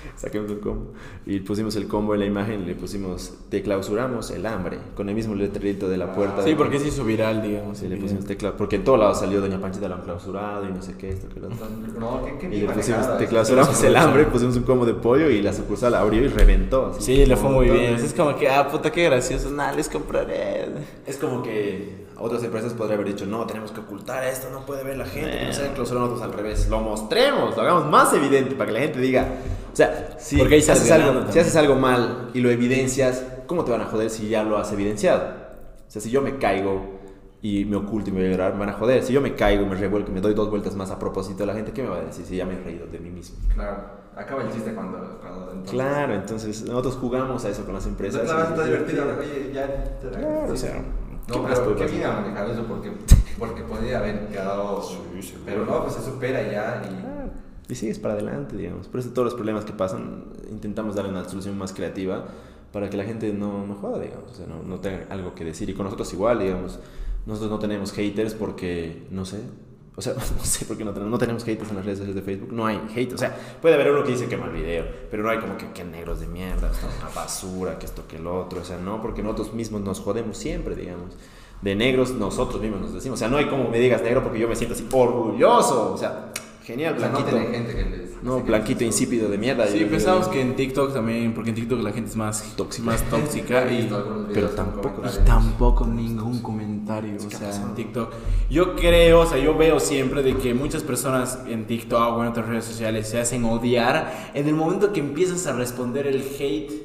Saquemos 0.16 0.50
un 0.50 0.58
combo. 0.58 0.92
Y 1.26 1.40
pusimos 1.40 1.76
el 1.76 1.86
combo 1.86 2.14
en 2.14 2.20
la 2.20 2.26
imagen, 2.26 2.66
le 2.66 2.74
pusimos, 2.74 3.34
te 3.48 3.62
clausuramos 3.62 4.30
el 4.30 4.46
hambre, 4.46 4.78
con 4.94 5.08
el 5.08 5.14
mismo 5.14 5.34
letrerito 5.34 5.88
de 5.88 5.96
la 5.96 6.12
puerta. 6.12 6.42
Sí, 6.42 6.54
porque 6.54 6.78
se 6.78 6.88
hizo 6.88 7.04
viral, 7.04 7.42
digamos. 7.42 7.78
Sí, 7.78 7.88
le 7.88 7.96
el 7.96 8.00
pusimos 8.00 8.24
tecla, 8.24 8.56
porque 8.56 8.76
en 8.76 8.84
todos 8.84 8.98
lados 8.98 9.20
salió 9.20 9.40
Doña 9.40 9.60
Panchita 9.60 9.88
lo 9.88 9.96
han 9.96 10.02
clausurado 10.02 10.68
y 10.68 10.72
no 10.72 10.82
sé 10.82 10.94
qué, 10.96 11.10
esto, 11.10 11.28
que 11.28 11.40
lo 11.40 11.48
otro. 11.48 11.66
No, 11.98 12.24
¿qué, 12.24 12.38
qué 12.38 12.56
Y 12.56 12.60
le 12.60 12.68
pusimos, 12.68 13.18
te 13.18 13.26
clausuramos 13.26 13.82
el 13.82 13.96
hambre, 13.96 14.24
pusimos 14.26 14.56
un 14.56 14.62
combo 14.62 14.86
de 14.86 14.94
pollo 14.94 15.30
y 15.30 15.42
la 15.42 15.52
sucursal 15.52 15.94
abrió 15.94 16.22
y 16.22 16.28
reventó. 16.28 16.86
así. 16.86 17.02
Sí, 17.02 17.26
le 17.26 17.36
fue 17.36 17.50
muy 17.50 17.70
bien. 17.70 17.94
Es 17.94 18.14
como 18.14 18.36
que, 18.36 18.48
ah, 18.48 18.68
puta, 18.68 18.90
qué 18.90 19.04
gracioso. 19.04 19.50
Nada, 19.50 19.72
les 19.72 19.88
compraré. 19.88 20.66
Es 21.06 21.16
como 21.16 21.42
que 21.42 21.99
otras 22.20 22.42
empresas 22.44 22.74
podrían 22.74 23.00
haber 23.00 23.14
dicho, 23.14 23.26
no, 23.26 23.46
tenemos 23.46 23.72
que 23.72 23.80
ocultar 23.80 24.24
esto, 24.24 24.48
no 24.50 24.66
puede 24.66 24.84
ver 24.84 24.96
la 24.98 25.06
gente, 25.06 25.38
que 25.38 25.46
no 25.46 25.52
se 25.52 25.94
nosotros 25.94 26.20
al 26.22 26.32
revés. 26.32 26.68
Lo 26.68 26.80
mostremos, 26.80 27.56
lo 27.56 27.62
hagamos 27.62 27.86
más 27.86 28.12
evidente 28.12 28.54
para 28.54 28.66
que 28.66 28.72
la 28.72 28.80
gente 28.80 29.00
diga, 29.00 29.26
o 29.72 29.76
sea, 29.76 30.16
si, 30.18 30.36
Porque 30.36 30.56
ahí 30.56 30.62
si 30.62 30.70
haces, 30.70 30.90
algo, 30.90 31.32
si 31.32 31.38
haces 31.38 31.56
algo 31.56 31.76
mal 31.76 32.30
y 32.34 32.40
lo 32.40 32.50
evidencias, 32.50 33.24
¿cómo 33.46 33.64
te 33.64 33.70
van 33.70 33.80
a 33.80 33.86
joder 33.86 34.10
si 34.10 34.28
ya 34.28 34.42
lo 34.42 34.58
has 34.58 34.72
evidenciado? 34.72 35.22
O 35.86 35.90
sea, 35.90 36.02
si 36.02 36.10
yo 36.10 36.22
me 36.22 36.38
caigo 36.38 37.00
y 37.42 37.64
me 37.64 37.76
oculto 37.76 38.10
y 38.10 38.12
me 38.12 38.20
voy 38.20 38.28
a 38.28 38.30
llorar, 38.32 38.52
me 38.52 38.60
van 38.60 38.68
a 38.68 38.72
joder. 38.74 39.02
Si 39.02 39.12
yo 39.12 39.20
me 39.20 39.34
caigo 39.34 39.62
y 39.62 39.66
me 39.66 39.74
revuelco 39.74 40.10
y 40.10 40.14
me 40.14 40.20
doy 40.20 40.34
dos 40.34 40.50
vueltas 40.50 40.74
más 40.76 40.90
a 40.90 40.98
propósito, 40.98 41.46
la 41.46 41.54
gente, 41.54 41.72
¿qué 41.72 41.82
me 41.82 41.88
va 41.88 41.96
a 41.96 42.00
decir 42.02 42.24
si 42.26 42.36
ya 42.36 42.44
me 42.44 42.54
he 42.54 42.62
reído 42.62 42.86
de 42.86 42.98
mí 42.98 43.10
mismo? 43.10 43.38
Claro, 43.54 43.78
acaba 44.14 44.42
el 44.42 44.52
chiste 44.52 44.74
cuando. 44.74 45.18
cuando 45.20 45.46
entonces- 45.52 45.70
Claro, 45.70 46.14
entonces 46.14 46.62
nosotros 46.64 46.96
jugamos 46.96 47.44
a 47.44 47.48
eso 47.48 47.64
con 47.64 47.74
las 47.74 47.86
empresas. 47.86 48.22
Claro, 48.22 48.42
está 48.42 48.64
divertido. 48.64 49.04
Oye, 49.18 49.50
ya. 49.54 49.98
Claro, 50.00 50.52
o 50.52 50.56
sea, 50.56 50.74
¿qué 50.74 50.82
No, 51.30 51.46
pero 51.46 51.76
qué 51.76 51.86
bien 51.86 52.04
ha 52.04 52.12
manejado 52.20 52.52
eso 52.52 52.64
porque, 52.64 52.92
porque 53.38 53.62
podría 53.62 53.98
haber 53.98 54.28
quedado. 54.28 54.82
Sí, 54.82 55.34
pero 55.44 55.64
no, 55.64 55.82
pues 55.82 55.94
se 55.94 56.02
supera 56.02 56.42
ya 56.42 56.82
y. 56.84 57.00
Claro, 57.00 57.30
Y 57.68 57.74
sigues 57.74 57.98
para 57.98 58.14
adelante, 58.14 58.56
digamos. 58.56 58.88
Por 58.88 59.00
eso 59.00 59.10
todos 59.10 59.26
los 59.26 59.34
problemas 59.34 59.64
que 59.64 59.72
pasan, 59.72 60.24
intentamos 60.50 60.94
darle 60.94 61.10
una 61.10 61.28
solución 61.28 61.56
más 61.56 61.72
creativa 61.72 62.26
para 62.72 62.88
que 62.90 62.96
la 62.96 63.04
gente 63.04 63.32
no, 63.32 63.66
no 63.66 63.74
joda, 63.76 64.00
digamos. 64.00 64.30
O 64.30 64.34
sea, 64.34 64.46
no, 64.46 64.62
no 64.62 64.80
tenga 64.80 65.06
algo 65.10 65.34
que 65.34 65.44
decir. 65.44 65.68
Y 65.70 65.74
con 65.74 65.84
nosotros 65.84 66.12
igual, 66.12 66.38
digamos. 66.40 66.78
Nosotros 67.26 67.50
no 67.50 67.58
tenemos 67.58 67.92
haters 67.92 68.34
porque, 68.34 69.06
no 69.10 69.24
sé. 69.24 69.38
O 69.96 70.02
sea, 70.02 70.14
no 70.38 70.44
sé 70.44 70.64
por 70.64 70.76
qué 70.76 70.84
no 70.84 70.92
tenemos, 70.92 71.10
no 71.10 71.18
tenemos 71.18 71.44
haters 71.44 71.70
en 71.70 71.76
las 71.76 71.84
redes 71.84 71.98
sociales 71.98 72.16
de 72.16 72.22
Facebook. 72.22 72.52
No 72.52 72.66
hay 72.66 72.80
hate. 72.94 73.12
O 73.14 73.18
sea, 73.18 73.36
puede 73.60 73.74
haber 73.74 73.90
uno 73.90 74.04
que 74.04 74.12
dice 74.12 74.28
que 74.28 74.36
mal 74.36 74.50
video, 74.50 74.86
pero 75.10 75.22
no 75.22 75.30
hay 75.30 75.38
como 75.38 75.56
que, 75.56 75.70
que 75.72 75.84
negros 75.84 76.20
de 76.20 76.26
mierda, 76.26 76.70
esto 76.70 76.86
es 76.88 76.94
una 77.02 77.10
basura, 77.14 77.78
que 77.78 77.86
esto, 77.86 78.06
que 78.06 78.16
el 78.16 78.26
otro. 78.26 78.60
O 78.60 78.64
sea, 78.64 78.78
no, 78.78 79.00
porque 79.02 79.22
nosotros 79.22 79.52
mismos 79.52 79.80
nos 79.82 80.00
jodemos 80.00 80.36
siempre, 80.36 80.74
digamos. 80.74 81.16
De 81.62 81.74
negros 81.74 82.12
nosotros 82.12 82.60
mismos 82.62 82.80
nos 82.80 82.94
decimos. 82.94 83.18
O 83.18 83.20
sea, 83.20 83.28
no 83.28 83.36
hay 83.36 83.46
como 83.46 83.68
me 83.68 83.78
digas 83.78 84.02
negro 84.02 84.22
porque 84.22 84.38
yo 84.38 84.48
me 84.48 84.56
siento 84.56 84.74
así 84.74 84.86
orgulloso. 84.90 85.92
O 85.92 85.98
sea, 85.98 86.32
genial, 86.64 86.94
O 86.96 86.98
sea, 87.00 87.08
no 87.08 87.18
blanquito. 87.18 87.36
tiene 87.38 87.54
gente 87.56 87.74
que 87.74 87.84
les. 87.96 88.22
No, 88.22 88.36
que 88.36 88.42
blanquito 88.42 88.84
insípido 88.84 89.28
de 89.30 89.38
mierda. 89.38 89.66
Sí, 89.66 89.84
pensamos 89.86 90.28
que 90.28 90.40
en 90.42 90.54
TikTok 90.54 90.92
también, 90.92 91.32
porque 91.32 91.50
en 91.50 91.56
TikTok 91.56 91.80
la 91.82 91.90
gente 91.92 92.10
es 92.10 92.16
más 92.16 92.54
Tóxica. 92.56 92.84
más 92.86 93.02
tóxica 93.08 93.64
y, 93.72 93.90
pero 94.34 94.48
tampoco- 94.50 95.02
y 95.06 95.24
tampoco 95.24 95.86
ningún 95.86 96.42
comentario, 96.42 97.14
o 97.14 97.28
¿qué 97.28 97.36
ha 97.36 97.52
sea, 97.52 97.62
en 97.62 97.74
TikTok. 97.74 98.12
Yo 98.50 98.76
creo, 98.76 99.20
o 99.20 99.26
sea, 99.26 99.38
yo 99.38 99.56
veo 99.56 99.80
siempre 99.80 100.22
de 100.22 100.36
que 100.36 100.52
muchas 100.52 100.82
personas 100.82 101.38
en 101.48 101.66
TikTok 101.66 102.18
o 102.18 102.22
en 102.22 102.28
otras 102.28 102.46
redes 102.46 102.64
sociales 102.66 103.08
se 103.08 103.18
hacen 103.20 103.44
odiar 103.44 104.30
en 104.34 104.46
el 104.48 104.54
momento 104.54 104.92
que 104.92 105.00
empiezas 105.00 105.46
a 105.46 105.52
responder 105.54 106.06
el 106.06 106.22
hate 106.38 106.79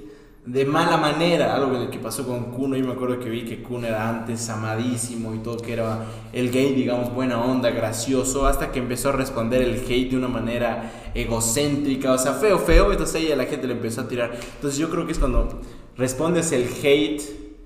de 0.46 0.64
mala 0.64 0.98
manera, 0.98 1.56
algo 1.56 1.90
que- 1.90 1.98
pasó 2.00 2.26
con 2.28 2.52
Kuno, 2.52 2.76
yo 2.78 2.86
me 2.86 2.94
acuerdo 2.94 3.20
que 3.20 3.30
vi 3.30 3.46
que 3.46 3.64
Kuno 3.64 3.88
era 3.88 4.08
antes 4.10 4.48
amadísimo 4.50 5.34
y 5.34 5.40
todo, 5.40 5.58
que 5.58 5.74
era 5.74 6.06
el 6.34 6.52
gay, 6.52 6.74
digamos, 6.76 7.12
buena 7.14 7.42
onda, 7.44 7.72
gracioso, 7.72 8.46
hasta 8.46 8.72
que 8.72 8.78
empezó 8.80 9.10
a 9.10 9.14
responder 9.14 9.64
el 9.64 9.76
hate 9.90 10.12
de 10.12 10.18
una 10.18 10.28
manera 10.28 10.92
egocéntrica, 11.16 12.12
o 12.14 12.18
sea, 12.20 12.34
feo, 12.34 12.60
feo, 12.60 12.92
entonces 12.92 13.16
ahí 13.16 13.32
a 13.32 13.36
la 13.36 13.46
gente 13.46 13.66
le 13.68 13.74
empezó 13.74 14.02
a 14.02 14.08
tirar. 14.08 14.38
Entonces 14.56 14.78
yo 14.80 14.90
creo 14.90 15.06
que 15.06 15.14
es 15.14 15.20
cuando 15.20 15.60
respondes 15.98 16.52
el 16.52 16.68
hate 16.84 17.22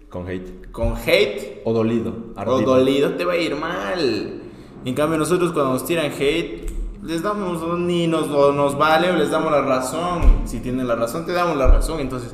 Con 0.09 0.27
hate. 0.27 0.71
con 0.71 0.93
hate 0.95 1.61
O 1.65 1.73
dolido. 1.73 2.13
o 2.37 2.61
dolido, 2.61 3.11
te 3.15 3.25
va 3.25 3.33
a 3.33 3.37
ir 3.37 3.55
mal. 3.55 4.41
En 4.85 4.93
cambio, 4.95 5.17
nosotros 5.19 5.51
cuando 5.51 5.73
nos 5.73 5.85
tiran 5.85 6.05
hate, 6.17 6.69
les 7.03 7.21
damos 7.21 7.77
ni 7.79 8.07
nos, 8.07 8.29
nos 8.29 8.77
vale 8.77 9.09
o 9.11 9.15
les 9.17 9.29
damos 9.31 9.51
la 9.51 9.61
razón. 9.61 10.21
Si 10.45 10.59
tienen 10.61 10.87
la 10.87 10.95
razón, 10.95 11.25
te 11.25 11.33
damos 11.33 11.57
la 11.57 11.67
razón. 11.67 11.99
Entonces, 11.99 12.33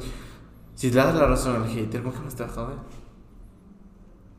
si 0.76 0.89
le 0.89 0.95
das 0.97 1.15
la 1.15 1.26
razón 1.28 1.55
al 1.63 1.67
hater, 1.69 2.03
¿con 2.03 2.11
qué 2.13 2.19
más 2.19 2.36
te 2.36 2.43
va 2.43 2.49
a 2.49 2.53
joder? 2.53 2.78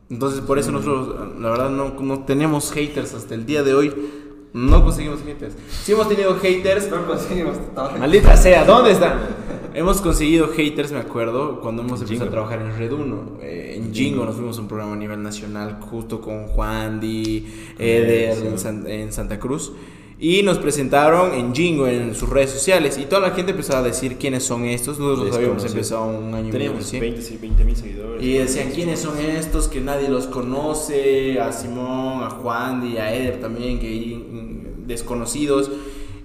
Entonces, 0.08 0.40
por 0.40 0.58
eso 0.58 0.70
nosotros, 0.70 1.38
la 1.40 1.50
verdad, 1.50 1.70
no, 1.70 1.94
no 2.00 2.20
tenemos 2.24 2.70
haters 2.72 3.14
hasta 3.14 3.34
el 3.34 3.44
día 3.44 3.62
de 3.64 3.74
hoy. 3.74 3.92
No 4.52 4.82
conseguimos 4.84 5.20
haters. 5.22 5.54
Sí 5.82 5.92
hemos 5.92 6.08
tenido 6.08 6.34
haters, 6.36 6.88
No 6.90 7.04
conseguimos. 7.06 7.56
Maldita 7.98 8.36
sea, 8.36 8.64
¿dónde 8.64 8.92
están? 8.92 9.18
Hemos 9.74 10.00
conseguido 10.00 10.48
haters, 10.48 10.92
me 10.92 10.98
acuerdo, 11.00 11.60
cuando 11.60 11.82
hemos 11.82 12.00
empezado 12.00 12.20
Jingo. 12.20 12.24
a 12.28 12.30
trabajar 12.30 12.60
en 12.62 12.78
Red 12.78 12.92
1. 12.92 13.38
Eh, 13.42 13.74
en 13.76 13.92
Jingo 13.92 14.24
nos 14.24 14.36
fuimos 14.36 14.56
a 14.56 14.60
un 14.62 14.68
programa 14.68 14.94
a 14.94 14.96
nivel 14.96 15.22
nacional 15.22 15.78
justo 15.80 16.20
con 16.22 16.46
Juan 16.46 17.00
Di, 17.00 17.46
Eder 17.78 18.34
Sí. 18.36 18.46
en, 18.46 18.58
San- 18.58 18.86
en 18.86 19.12
Santa 19.12 19.38
Cruz. 19.38 19.72
Y 20.18 20.42
nos 20.42 20.58
presentaron 20.58 21.34
en 21.34 21.54
Jingo 21.54 21.86
en 21.86 22.14
sus 22.14 22.28
redes 22.30 22.50
sociales. 22.50 22.96
Y 22.96 23.04
toda 23.04 23.20
la 23.28 23.34
gente 23.34 23.50
empezó 23.50 23.76
a 23.76 23.82
decir 23.82 24.16
quiénes 24.16 24.44
son 24.44 24.64
estos. 24.64 24.98
Nosotros 24.98 25.36
habíamos 25.36 25.64
empezado 25.64 26.06
un 26.06 26.32
año 26.32 26.48
y 26.48 26.52
medio 26.52 26.52
Teníamos 26.52 26.78
recién. 26.78 27.00
20 27.00 27.38
20 27.38 27.64
mil 27.64 27.76
seguidores. 27.76 28.22
Y 28.22 28.32
decían 28.34 28.70
quiénes 28.70 29.00
son 29.00 29.18
estos, 29.18 29.68
que 29.68 29.80
nadie 29.80 30.08
los 30.08 30.26
conoce, 30.26 31.38
a 31.38 31.52
Simón, 31.52 32.24
a 32.24 32.30
Juan 32.30 32.90
y 32.90 32.96
a 32.96 33.14
Eder 33.14 33.40
también, 33.40 33.78
que 33.78 34.16
mm, 34.16 34.86
desconocidos. 34.86 35.70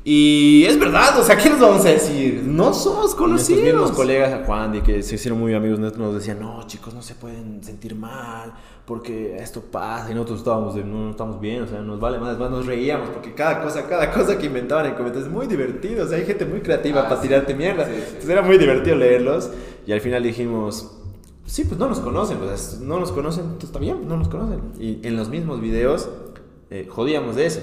Y 0.04 0.66
es 0.66 0.80
verdad, 0.80 1.20
o 1.20 1.24
sea, 1.24 1.38
¿qué 1.38 1.48
les 1.50 1.60
vamos 1.60 1.86
a 1.86 1.90
decir? 1.90 2.42
No 2.44 2.74
somos 2.74 3.02
Nuestros 3.02 3.16
conocidos. 3.16 3.62
mismos 3.64 3.92
colegas, 3.92 4.34
a 4.34 4.44
Juan, 4.46 4.72
de 4.72 4.82
que 4.82 5.04
se 5.04 5.14
hicieron 5.14 5.40
muy 5.40 5.54
amigos 5.54 5.78
nuestros, 5.78 6.04
nos 6.04 6.16
decían, 6.16 6.40
no, 6.40 6.66
chicos, 6.66 6.94
no 6.96 7.04
se 7.04 7.14
pueden 7.14 7.64
sentir 7.64 7.94
mal, 7.94 8.52
porque 8.86 9.36
esto 9.38 9.62
pasa, 9.62 10.10
y 10.10 10.16
nosotros 10.16 10.40
estábamos, 10.40 10.74
de, 10.74 10.84
no, 10.84 11.04
no 11.06 11.12
estamos 11.12 11.40
bien, 11.40 11.62
o 11.62 11.68
sea, 11.68 11.82
nos 11.82 12.00
vale 12.00 12.18
más, 12.18 12.36
más 12.40 12.50
nos 12.50 12.66
reíamos, 12.66 13.10
porque 13.10 13.36
cada 13.36 13.62
cosa, 13.62 13.88
cada 13.88 14.12
cosa 14.12 14.40
que 14.40 14.48
inventaban 14.48 14.88
en 14.88 14.94
comentarios 14.96 15.28
es 15.28 15.32
muy 15.34 15.46
divertido, 15.46 16.04
o 16.06 16.08
sea, 16.08 16.18
hay 16.18 16.26
gente 16.26 16.46
muy 16.46 16.62
creativa 16.62 17.02
Ah, 17.02 17.08
para 17.08 17.22
sí. 17.22 17.28
tirarte 17.28 17.54
mierda, 17.54 17.86
Sí, 17.86 17.92
sí. 17.94 18.02
entonces 18.08 18.30
era 18.32 18.42
muy 18.42 18.58
divertido 18.58 18.96
leerlos, 18.96 19.52
y 19.86 19.92
al 19.92 20.02
final 20.02 20.24
dijimos, 20.24 20.94
sí, 21.46 21.64
pues 21.66 21.80
no 21.80 21.88
nos 21.88 22.00
conocen, 22.00 22.40
o 22.42 22.58
sea, 22.58 22.80
no 22.82 23.00
nos 23.00 23.12
conocen, 23.12 23.44
entonces 23.44 23.70
está 23.70 23.78
bien, 23.80 24.08
no 24.08 24.18
nos 24.18 24.30
conocen, 24.30 24.62
y 24.80 25.00
en 25.08 25.16
los 25.16 25.30
mismos 25.30 25.62
videos 25.62 26.10
eh, 26.72 26.88
jodíamos 26.90 27.36
de 27.36 27.46
eso. 27.46 27.60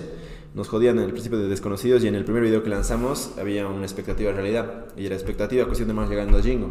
Nos 0.59 0.67
jodían 0.67 0.99
en 0.99 1.05
el 1.05 1.13
principio 1.13 1.39
de 1.39 1.47
desconocidos 1.47 2.03
y 2.03 2.09
en 2.09 2.17
el 2.17 2.25
primer 2.25 2.43
video 2.43 2.65
que 2.65 2.69
lanzamos 2.69 3.31
había 3.39 3.69
una 3.69 3.83
expectativa 3.85 4.33
realidad. 4.33 4.87
Y 4.97 5.07
era 5.07 5.15
expectativa, 5.15 5.65
cuestión 5.67 5.87
de 5.87 5.95
más 5.95 6.11
llegando 6.11 6.37
a 6.37 6.43
Jingo. 6.43 6.71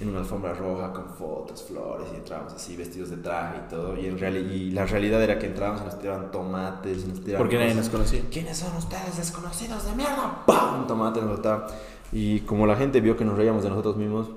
En 0.00 0.08
una 0.08 0.20
alfombra 0.20 0.54
roja 0.54 0.94
con 0.94 1.10
fotos, 1.10 1.62
flores 1.64 2.08
y 2.14 2.16
entrábamos 2.16 2.54
así 2.54 2.74
vestidos 2.74 3.10
de 3.10 3.18
traje 3.18 3.58
y 3.66 3.70
todo. 3.70 3.98
Y, 3.98 4.06
en 4.06 4.18
reali- 4.18 4.50
y 4.50 4.70
la 4.70 4.86
realidad 4.86 5.22
era 5.22 5.38
que 5.38 5.44
entrábamos 5.44 5.82
y 5.82 5.84
nos 5.84 5.98
tiraban 5.98 6.30
tomates, 6.30 7.06
nos 7.06 7.20
tiraban 7.22 7.44
Porque 7.46 7.58
nadie 7.58 7.74
nos 7.74 7.90
conocía. 7.90 8.22
¿Quiénes 8.30 8.56
son 8.56 8.74
ustedes 8.78 9.18
desconocidos 9.18 9.84
de 9.84 9.94
mierda? 9.94 10.44
¡Pam! 10.46 10.80
Un 10.80 10.86
tomate 10.86 11.20
nos 11.20 11.28
botaba. 11.36 11.66
Y 12.10 12.40
como 12.40 12.66
la 12.66 12.76
gente 12.76 13.02
vio 13.02 13.14
que 13.18 13.26
nos 13.26 13.36
reíamos 13.36 13.62
de 13.62 13.68
nosotros 13.68 13.98
mismos, 13.98 14.28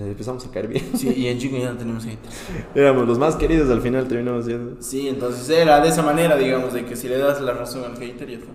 les 0.00 0.08
empezamos 0.08 0.44
a 0.46 0.50
caer 0.50 0.68
bien. 0.68 0.84
Sí, 0.94 1.12
y 1.16 1.26
en 1.28 1.38
Jingo 1.40 1.58
ya 1.58 1.72
no 1.72 1.78
tenemos 1.78 2.04
haters. 2.04 2.34
Éramos 2.74 3.06
los 3.08 3.18
más 3.18 3.36
queridos 3.36 3.70
al 3.70 3.80
final, 3.80 4.06
terminamos 4.08 4.44
siendo. 4.44 4.80
Sí, 4.82 5.08
entonces 5.08 5.48
era 5.50 5.80
de 5.80 5.88
esa 5.88 6.02
manera, 6.02 6.36
digamos, 6.36 6.72
de 6.72 6.84
que 6.84 6.96
si 6.96 7.08
le 7.08 7.18
das 7.18 7.40
la 7.40 7.52
razón 7.52 7.84
al 7.84 7.96
hater, 7.98 8.28
ya 8.28 8.38
fue. 8.38 8.48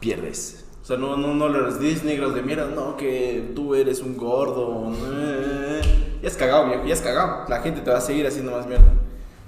Pierdes. 0.00 0.66
O 0.82 0.84
sea, 0.84 0.96
no, 0.96 1.16
no, 1.16 1.34
no 1.34 1.48
les 1.48 1.78
dices 1.78 2.04
negros 2.04 2.34
de 2.34 2.42
mierda, 2.42 2.66
no, 2.74 2.96
que 2.96 3.52
tú 3.54 3.74
eres 3.74 4.00
un 4.00 4.16
gordo. 4.16 4.92
eh, 5.12 5.80
Ya 6.22 6.28
has 6.28 6.36
cagado, 6.36 6.66
viejo, 6.66 6.84
ya 6.86 6.94
has 6.94 7.00
cagado. 7.02 7.48
La 7.48 7.60
gente 7.60 7.80
te 7.82 7.90
va 7.90 7.98
a 7.98 8.00
seguir 8.00 8.26
haciendo 8.26 8.52
más 8.52 8.66
mierda. 8.66 8.92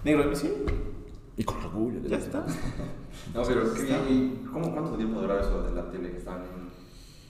Negro, 0.05 0.35
sí, 0.35 0.53
Y 1.37 1.45
con 1.45 1.57
orgullo. 1.59 2.01
ya 2.07 2.17
está. 2.19 2.45
No, 3.35 3.43
pero 3.45 3.73
qué. 3.75 3.83
¿Y 4.11 4.45
cómo, 4.53 4.73
cuánto 4.73 4.93
tiempo 4.97 5.21
duró 5.21 5.39
eso 5.41 5.63
de 5.63 5.73
la 5.75 5.91
tele 5.91 6.11
que 6.11 6.19
estaban 6.19 6.43
en.? 6.43 6.62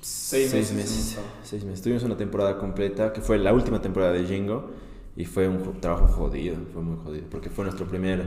Seis, 0.02 0.50
Seis 0.50 0.72
meses. 0.72 0.74
meses. 0.76 1.18
Seis 1.44 1.64
meses. 1.64 1.82
Tuvimos 1.82 2.02
una 2.02 2.16
temporada 2.16 2.58
completa, 2.58 3.12
que 3.12 3.20
fue 3.20 3.38
la 3.38 3.52
última 3.52 3.80
temporada 3.80 4.12
de 4.12 4.24
Jingo, 4.24 4.70
y 5.16 5.24
fue 5.26 5.46
un 5.48 5.64
jo- 5.64 5.74
trabajo 5.80 6.06
jodido, 6.08 6.56
fue 6.72 6.82
muy 6.82 6.96
jodido, 7.04 7.26
porque 7.30 7.50
fue 7.50 7.64
nuestro 7.64 7.86
primer 7.86 8.26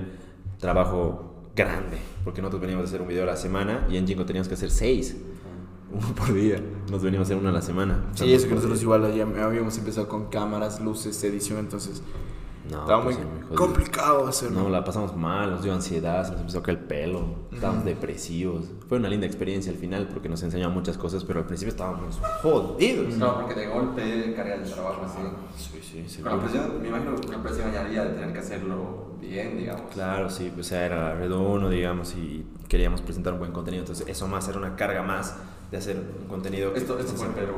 trabajo 0.59 1.33
grande, 1.55 1.97
porque 2.23 2.41
nosotros 2.41 2.61
veníamos 2.61 2.85
a 2.85 2.87
hacer 2.89 3.01
un 3.01 3.07
video 3.07 3.23
a 3.23 3.27
la 3.27 3.35
semana 3.35 3.87
y 3.89 3.97
en 3.97 4.07
Jingo 4.07 4.25
teníamos 4.25 4.47
que 4.47 4.53
hacer 4.53 4.71
seis, 4.71 5.17
uno 5.91 6.13
por 6.15 6.33
día, 6.33 6.61
nos 6.91 7.01
veníamos 7.01 7.25
a 7.25 7.27
hacer 7.29 7.37
uno 7.37 7.49
a 7.49 7.51
la 7.51 7.61
semana. 7.61 8.05
Sí, 8.13 8.31
eso 8.33 8.47
que 8.47 8.55
nosotros 8.55 8.81
igual 8.81 9.13
ya 9.13 9.23
habíamos 9.43 9.77
empezado 9.77 10.07
con 10.07 10.27
cámaras, 10.29 10.79
luces, 10.81 11.21
edición, 11.23 11.59
entonces 11.59 12.01
No, 12.71 12.81
Estaba 12.81 13.03
pues, 13.03 13.17
muy 13.19 13.55
complicado 13.55 14.27
hacerlo. 14.27 14.63
No, 14.63 14.69
la 14.69 14.83
pasamos 14.83 15.15
mal, 15.15 15.51
nos 15.51 15.61
dio 15.61 15.71
ansiedad, 15.73 16.25
se 16.25 16.31
nos 16.31 16.41
empezó 16.41 16.59
a 16.59 16.63
caer 16.63 16.79
el 16.79 16.83
pelo, 16.85 17.25
estábamos 17.51 17.85
depresivos. 17.85 18.65
Fue 18.89 18.97
una 18.97 19.07
linda 19.07 19.27
experiencia 19.27 19.71
al 19.71 19.77
final 19.77 20.07
porque 20.07 20.29
nos 20.29 20.41
enseñó 20.41 20.69
muchas 20.71 20.97
cosas, 20.97 21.23
pero 21.23 21.39
al 21.41 21.45
principio 21.45 21.71
estábamos 21.71 22.19
jodidos. 22.41 23.15
No, 23.17 23.41
porque 23.41 23.53
de 23.59 23.67
golpe 23.67 24.33
carga 24.35 24.57
de 24.57 24.69
trabajo 24.69 25.01
así. 25.05 25.81
Sí, 25.81 26.05
sí, 26.07 26.21
Con 26.21 26.31
la 26.31 26.31
seguro. 26.31 26.39
presión, 26.51 26.81
me 26.81 26.87
imagino 26.87 27.15
que 27.15 27.27
la 27.27 27.43
presión 27.43 27.69
añadida 27.69 28.05
de 28.05 28.13
tener 28.13 28.33
que 28.33 28.39
hacerlo 28.39 29.05
bien, 29.21 29.57
digamos. 29.57 29.83
Claro, 29.93 30.29
sí, 30.29 30.51
o 30.57 30.63
sea, 30.63 30.85
era 30.85 31.13
redondo, 31.15 31.69
digamos, 31.69 32.15
y 32.15 32.45
queríamos 32.67 33.01
presentar 33.01 33.33
un 33.33 33.39
buen 33.39 33.51
contenido, 33.51 33.81
entonces 33.83 34.07
eso 34.07 34.27
más 34.27 34.47
era 34.47 34.57
una 34.57 34.75
carga 34.75 35.03
más 35.03 35.35
de 35.69 35.77
hacer 35.77 35.97
un 36.21 36.27
contenido 36.27 36.73
que... 36.73 36.79
Esto, 36.79 36.97
esto 36.97 37.13
fue, 37.13 37.27
pero 37.35 37.53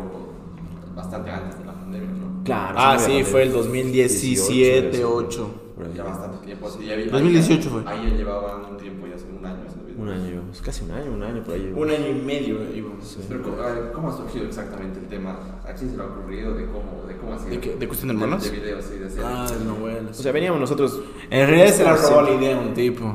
bastante 0.95 1.31
antes 1.31 1.57
de 1.59 1.65
la 1.65 1.73
pandemia, 1.73 2.09
¿no? 2.09 2.26
Claro. 2.47 2.75
Ah, 2.79 2.97
sí, 2.99 3.23
fue 3.23 3.43
el 3.43 3.51
2017, 3.53 4.39
2017, 4.41 5.05
8. 5.05 5.49
por 5.75 5.85
ahí. 5.85 5.91
Ya 5.95 6.03
bastante 6.03 6.45
tiempo. 6.45 6.69
sí, 6.69 6.85
ya 6.85 6.95
vi- 6.95 7.05
2018 7.05 7.69
fue. 7.69 7.81
Ahí 7.85 8.09
ya 8.09 8.15
llevaban 8.17 8.65
un 8.71 8.77
tiempo, 8.77 9.05
ya 9.07 9.15
hace 9.15 9.25
un 9.25 9.45
año. 9.45 9.57
Un 9.99 10.09
año, 10.09 10.25
llevamos, 10.29 10.61
casi 10.61 10.83
un 10.85 10.91
año, 10.91 11.11
un 11.11 11.23
año 11.23 11.43
por 11.43 11.53
ahí. 11.55 11.73
Un 11.75 11.89
año 11.89 12.07
y 12.07 12.13
medio 12.13 12.57
íbamos. 12.75 13.05
Sí. 13.07 13.19
Pero, 13.27 13.41
¿cómo- 13.43 13.61
a 13.61 13.71
ver, 13.71 13.91
¿cómo 13.91 14.09
ha 14.09 14.15
surgido 14.17 14.45
exactamente 14.45 14.99
el 14.99 15.07
tema? 15.07 15.39
¿A 15.67 15.73
quién 15.73 15.89
se 15.91 15.97
le 15.97 16.03
ha 16.03 16.05
ocurrido? 16.05 16.53
¿De 16.53 16.65
cómo, 16.67 17.03
de 17.07 17.17
cómo 17.17 17.33
ha 17.33 17.37
sido? 17.39 17.49
¿De 17.51 17.59
qué? 17.59 17.75
¿De 17.75 17.87
cuestión 17.87 18.07
de 18.09 18.13
hermanos? 18.13 18.43
De, 18.43 18.49
videos, 18.51 18.85
sí, 18.85 18.97
de 18.99 19.05
hacer. 19.07 19.23
Ah, 19.25 19.47
no, 19.65 19.75
bueno. 19.75 20.09
O 20.09 20.13
sea, 20.13 20.31
veníamos 20.31 20.59
nosotros... 20.59 20.99
En 21.29 21.47
realidad 21.47 21.73
se 21.75 21.83
la 21.83 21.95
robó 21.95 22.21
la 22.21 22.31
idea 22.31 22.57
a 22.57 22.59
un 22.61 22.73
tipo. 22.73 23.13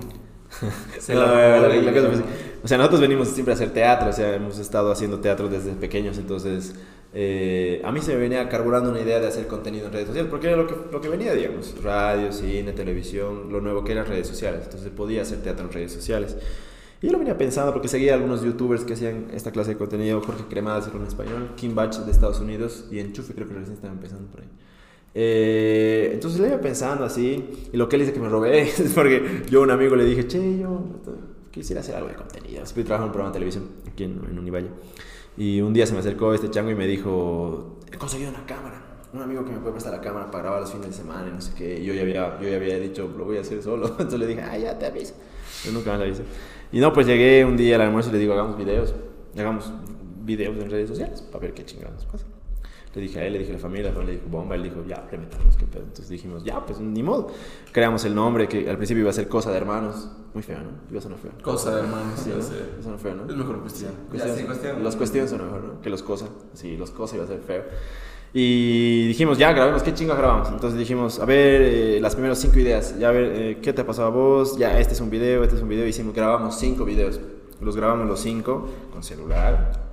Se 0.99 1.15
No, 1.15 1.21
la 1.23 1.57
robó 1.61 1.69
la- 1.69 1.77
idea. 1.77 2.23
O 2.65 2.69
sea, 2.69 2.77
nosotros 2.79 3.01
venimos 3.01 3.29
siempre 3.29 3.53
a 3.53 3.57
hacer 3.57 3.73
teatro, 3.73 4.11
o 4.11 4.13
sea, 4.13 4.35
hemos 4.37 4.59
estado 4.59 4.93
haciendo 4.93 5.19
teatro 5.21 5.49
desde 5.49 5.73
pequeños, 5.73 6.19
entonces 6.19 6.75
eh, 7.15 7.83
a 7.85 7.93
mí 7.93 8.01
se 8.01 8.15
me 8.15 8.21
venía 8.21 8.49
carburando 8.49 8.91
una 8.91 9.01
idea 9.01 9.21
de 9.21 9.27
hacer 9.27 9.47
contenido 9.47 9.87
en 9.87 9.93
redes 9.93 10.07
sociales, 10.07 10.31
porque 10.31 10.47
era 10.47 10.57
lo 10.57 10.67
que, 10.67 10.75
lo 10.91 11.01
que 11.01 11.09
venía, 11.09 11.35
digamos, 11.35 11.75
radio, 11.83 12.33
cine, 12.33 12.73
televisión, 12.73 13.53
lo 13.53 13.61
nuevo 13.61 13.85
que 13.85 13.93
eran 13.93 14.07
redes 14.07 14.27
sociales, 14.27 14.63
entonces 14.65 14.91
podía 14.91 15.23
hacer 15.23 15.43
teatro 15.43 15.67
en 15.67 15.73
redes 15.73 15.93
sociales. 15.93 16.37
Y 17.03 17.07
yo 17.07 17.13
lo 17.13 17.19
venía 17.19 17.37
pensando 17.37 17.73
porque 17.73 17.89
seguía 17.89 18.15
algunos 18.15 18.43
youtubers 18.43 18.85
que 18.85 18.95
hacían 18.95 19.27
esta 19.35 19.51
clase 19.51 19.73
de 19.73 19.77
contenido, 19.77 20.21
Jorge 20.23 20.45
Cremada 20.49 20.79
hacerlo 20.79 21.01
en 21.01 21.09
español, 21.09 21.51
Kim 21.57 21.75
Batch 21.75 21.99
de 21.99 22.13
Estados 22.13 22.41
Unidos 22.41 22.87
y 22.91 23.01
Enchufe 23.01 23.35
creo 23.35 23.49
que 23.49 23.55
recién 23.55 23.75
estaba 23.75 23.93
empezando 23.93 24.31
por 24.31 24.41
ahí. 24.41 24.49
Eh, 25.15 26.11
entonces 26.15 26.41
le 26.41 26.49
iba 26.49 26.61
pensando 26.61 27.05
así, 27.05 27.45
y 27.73 27.77
lo 27.77 27.89
que 27.89 27.97
él 27.97 28.03
dice 28.03 28.15
que 28.15 28.21
me 28.21 28.29
robé 28.31 28.63
es 28.63 28.93
porque 28.95 29.43
yo 29.51 29.61
a 29.61 29.63
un 29.65 29.71
amigo 29.71 29.97
le 29.97 30.05
dije, 30.05 30.27
che, 30.27 30.59
yo 30.59 30.81
quisiera 31.51 31.81
hacer 31.83 31.97
algo 31.97 32.09
de 32.09 32.15
contenido. 32.15 32.63
Estoy 32.63 32.85
trabajando 32.85 33.07
en 33.07 33.09
un 33.09 33.13
programa 33.13 33.33
de 33.33 33.35
televisión 33.35 33.69
aquí 33.87 34.05
en, 34.05 34.21
en 34.31 34.39
Univalle. 34.39 34.69
Y 35.37 35.61
un 35.61 35.73
día 35.73 35.87
se 35.87 35.95
me 35.95 36.01
acercó 36.01 36.35
este 36.35 36.51
chango 36.51 36.71
y 36.71 36.75
me 36.75 36.87
dijo, 36.87 37.79
he 37.91 37.97
conseguido 37.97 38.31
una 38.31 38.45
cámara. 38.45 38.83
Un 39.13 39.21
amigo 39.21 39.45
que 39.45 39.53
me 39.53 39.59
puede 39.59 39.73
prestar 39.73 39.93
la 39.93 40.01
cámara 40.01 40.31
para 40.31 40.45
grabar 40.45 40.61
los 40.61 40.73
fines 40.73 40.87
de 40.87 40.93
semana 40.93 41.29
y 41.29 41.33
no 41.33 41.41
sé 41.41 41.53
qué. 41.55 41.85
Yo 41.85 41.93
ya 41.93 42.03
había, 42.03 42.41
yo 42.41 42.49
ya 42.49 42.57
había 42.57 42.79
dicho, 42.79 43.13
lo 43.17 43.25
voy 43.25 43.37
a 43.37 43.41
hacer 43.43 43.63
solo. 43.63 43.87
Entonces 43.91 44.19
le 44.19 44.27
dije, 44.27 44.43
ah, 44.43 44.57
ya 44.57 44.79
te 44.79 44.87
aviso. 44.87 45.15
Yo 45.65 45.73
nunca 45.73 45.91
más 45.91 46.01
le 46.01 46.07
avisé. 46.07 46.25
Y 46.73 46.81
no, 46.81 46.93
pues 46.93 47.07
llegué 47.07 47.45
un 47.45 47.57
día 47.57 47.77
al 47.77 47.83
almuerzo 47.83 48.11
y 48.11 48.15
le 48.15 48.19
digo, 48.19 48.33
hagamos 48.33 48.57
videos. 48.57 48.95
Hagamos 49.37 49.73
videos 50.25 50.57
en 50.57 50.71
redes 50.71 50.89
sociales 50.89 51.23
para 51.23 51.43
ver 51.43 51.55
qué 51.55 51.65
chingados 51.65 52.05
pasa. 52.07 52.27
Le 52.95 53.01
dije 53.01 53.21
a 53.21 53.25
él, 53.27 53.33
le 53.33 53.39
dije 53.39 53.51
a 53.53 53.55
la 53.55 53.59
familia, 53.61 53.89
la 53.89 53.95
familia 53.95 54.15
le 54.15 54.21
dijo 54.21 54.31
bomba, 54.31 54.55
él 54.55 54.63
dijo, 54.65 54.85
ya, 54.87 55.09
le 55.11 55.19
metamos, 55.19 55.57
qué 55.57 55.65
pedo. 55.65 55.83
Entonces 55.83 56.09
dijimos, 56.11 56.45
ya, 56.45 56.65
pues 56.65 56.79
ni 56.79 57.03
modo. 57.03 57.29
Creamos 57.73 58.05
el 58.05 58.15
nombre 58.15 58.47
que 58.49 58.69
al 58.69 58.77
principio 58.77 59.01
iba 59.01 59.11
a 59.11 59.15
ser 59.15 59.29
Cosa 59.29 59.51
de 59.51 59.57
Hermanos. 59.57 60.11
Muy 60.35 60.43
feo, 60.43 60.59
¿no? 60.59 60.71
Iba 60.91 60.99
a 60.99 61.03
sonar 61.03 61.19
feo. 61.19 61.31
Cosa 61.43 61.75
de 61.75 61.83
hermanos, 61.83 62.19
Sí, 62.19 62.31
¿no? 62.35 62.43
sí. 62.43 62.53
Iba 62.55 62.81
a 62.81 62.83
sonar 62.83 62.99
feo, 62.99 63.15
¿no? 63.15 63.31
Es 63.31 63.37
mejor 63.37 63.61
cuestión. 63.61 63.93
Ya, 64.15 64.35
sí, 64.35 64.45
cuestión. 64.45 64.83
Los 64.83 64.97
cuestiones 64.97 65.31
son 65.31 65.45
mejor, 65.45 65.63
¿no? 65.63 65.81
Que 65.83 65.91
los 65.91 66.03
cosas. 66.03 66.31
Sí, 66.55 66.77
los 66.79 66.91
cosas 66.91 67.17
iba 67.17 67.25
a 67.25 67.29
ser 67.29 67.41
feo. 67.41 67.65
Y 68.35 69.09
dijimos, 69.09 69.37
ya, 69.37 69.53
grabemos, 69.53 69.83
¿qué 69.83 69.93
chingo 69.93 70.15
grabamos? 70.15 70.49
Entonces 70.49 70.79
dijimos, 70.79 71.19
a 71.21 71.27
ver, 71.27 71.61
eh, 71.63 71.99
las 72.01 72.15
primeras 72.15 72.39
cinco 72.39 72.59
ideas. 72.59 72.99
Ya, 72.99 73.11
a 73.11 73.13
ver, 73.13 73.33
eh, 73.35 73.59
¿qué 73.61 73.75
te 73.75 73.83
ha 73.83 73.87
pasado 73.87 74.09
a 74.09 74.11
vos? 74.11 74.57
Ya, 74.57 74.79
este 74.81 74.95
es 74.95 75.01
un 75.03 75.11
video, 75.11 75.43
este 75.43 75.57
es 75.57 75.63
un 75.63 75.69
video. 75.69 75.87
Hicimos, 75.87 76.15
grabamos 76.15 76.59
cinco 76.59 76.87
videos. 76.87 77.21
Los 77.61 77.77
grabamos 77.77 78.07
los 78.09 78.21
cinco 78.21 78.69
con 78.91 79.03
celular. 79.03 79.92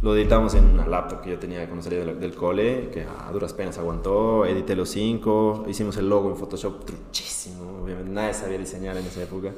Lo 0.00 0.14
editamos 0.14 0.54
en 0.54 0.64
una 0.64 0.86
laptop 0.86 1.22
que 1.22 1.30
yo 1.30 1.38
tenía 1.38 1.64
cuando 1.66 1.82
salí 1.82 1.96
del, 1.96 2.20
del 2.20 2.34
cole, 2.34 2.88
que 2.92 3.02
a 3.02 3.30
duras 3.32 3.52
penas 3.52 3.78
aguantó. 3.78 4.46
Edité 4.46 4.76
los 4.76 4.88
cinco. 4.90 5.64
Hicimos 5.68 5.96
el 5.96 6.08
logo 6.08 6.30
en 6.30 6.36
Photoshop, 6.36 6.84
truchísimo. 6.84 7.80
Obviamente 7.82 8.10
nadie 8.12 8.32
sabía 8.34 8.58
diseñar 8.58 8.96
en 8.96 9.04
esa 9.06 9.22
época. 9.22 9.52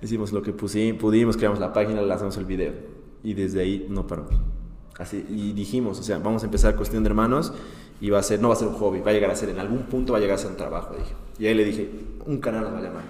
Hicimos 0.00 0.32
lo 0.32 0.40
que 0.42 0.56
pusi- 0.56 0.96
pudimos, 0.96 1.36
creamos 1.36 1.58
la 1.58 1.72
página, 1.74 2.00
lanzamos 2.00 2.36
el 2.38 2.46
video. 2.46 2.72
Y 3.22 3.34
desde 3.34 3.60
ahí 3.60 3.86
no 3.90 4.06
paramos. 4.06 4.34
Así, 4.98 5.26
y 5.28 5.52
dijimos, 5.52 6.00
o 6.00 6.02
sea, 6.02 6.18
vamos 6.20 6.42
a 6.42 6.46
empezar 6.46 6.74
cuestión 6.74 7.02
de 7.02 7.08
hermanos 7.10 7.52
y 8.00 8.08
va 8.08 8.18
a 8.18 8.22
ser, 8.22 8.40
no 8.40 8.48
va 8.48 8.54
a 8.54 8.56
ser 8.56 8.68
un 8.68 8.74
hobby, 8.74 9.00
va 9.00 9.10
a 9.10 9.14
llegar 9.14 9.30
a 9.30 9.36
ser, 9.36 9.50
en 9.50 9.58
algún 9.58 9.82
punto 9.82 10.12
va 10.12 10.18
a 10.18 10.20
llegar 10.22 10.36
a 10.36 10.38
ser 10.38 10.50
un 10.52 10.56
trabajo, 10.56 10.94
dije. 10.96 11.12
Y 11.38 11.46
ahí 11.46 11.54
le 11.54 11.64
dije, 11.66 11.90
un 12.24 12.38
canal 12.38 12.62
nos 12.62 12.72
va 12.72 12.78
a 12.78 12.82
llamar. 12.82 13.04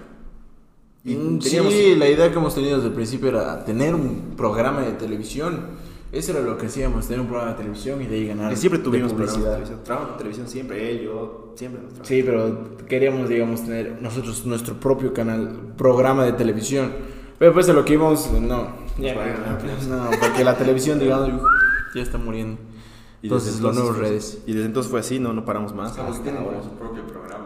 Y 1.05 1.15
Mm, 1.15 1.39
teníamos- 1.39 1.71
Sí, 1.71 1.95
la 1.95 2.09
idea 2.09 2.29
que 2.29 2.37
hemos 2.37 2.53
tenido 2.53 2.75
desde 2.75 2.89
el 2.89 2.93
principio 2.93 3.29
era 3.29 3.63
tener 3.63 3.95
un 3.95 4.33
programa 4.35 4.81
de 4.81 4.91
televisión. 4.93 5.86
Eso 6.11 6.31
era 6.31 6.41
lo 6.41 6.57
que 6.57 6.67
hacíamos, 6.67 7.05
tener 7.05 7.19
un 7.19 7.27
programa 7.27 7.51
de 7.51 7.57
televisión 7.57 8.01
y 8.01 8.05
de 8.05 8.15
ahí 8.15 8.27
ganar. 8.27 8.49
Que 8.49 8.55
siempre 8.55 8.79
tuvimos 8.79 9.11
programas 9.11 9.33
de 9.33 9.39
publicidad. 9.39 9.53
televisión. 9.53 9.83
Trabajo 9.83 10.11
en 10.11 10.17
televisión 10.17 10.47
siempre, 10.47 10.91
él, 10.91 11.01
yo, 11.01 11.53
siempre 11.55 11.81
nos 11.81 11.93
trabajamos. 11.93 12.07
Sí, 12.07 12.23
pero 12.23 12.85
queríamos, 12.87 13.29
digamos, 13.29 13.63
tener 13.63 14.01
nosotros 14.01 14.45
nuestro 14.45 14.75
propio 14.75 15.13
canal, 15.13 15.73
programa 15.77 16.23
de 16.23 16.31
televisión. 16.33 16.93
Pero 17.37 17.53
pues 17.53 17.67
de 17.67 17.73
lo 17.73 17.83
que 17.83 17.93
íbamos, 17.93 18.31
no. 18.31 18.69
Ya, 18.97 19.15
no, 19.89 20.09
porque 20.19 20.43
la 20.43 20.57
televisión, 20.57 20.97
digamos, 20.97 21.41
ya 21.95 22.01
está 22.01 22.17
muriendo. 22.17 22.59
Y 23.21 23.27
Entonces, 23.27 23.53
desde 23.53 23.63
los 23.63 23.75
nuevos 23.75 23.97
redes. 23.97 24.43
Y 24.45 24.53
desde 24.53 24.67
entonces 24.67 24.89
fue 24.89 24.99
así, 25.01 25.19
no, 25.19 25.33
no 25.33 25.43
paramos 25.43 25.73
más. 25.73 25.93
Tienen 25.93 26.41
ahora. 26.41 26.61
su 26.63 26.69
propio 26.69 27.05
programa. 27.05 27.27
Entonces, 27.27 27.36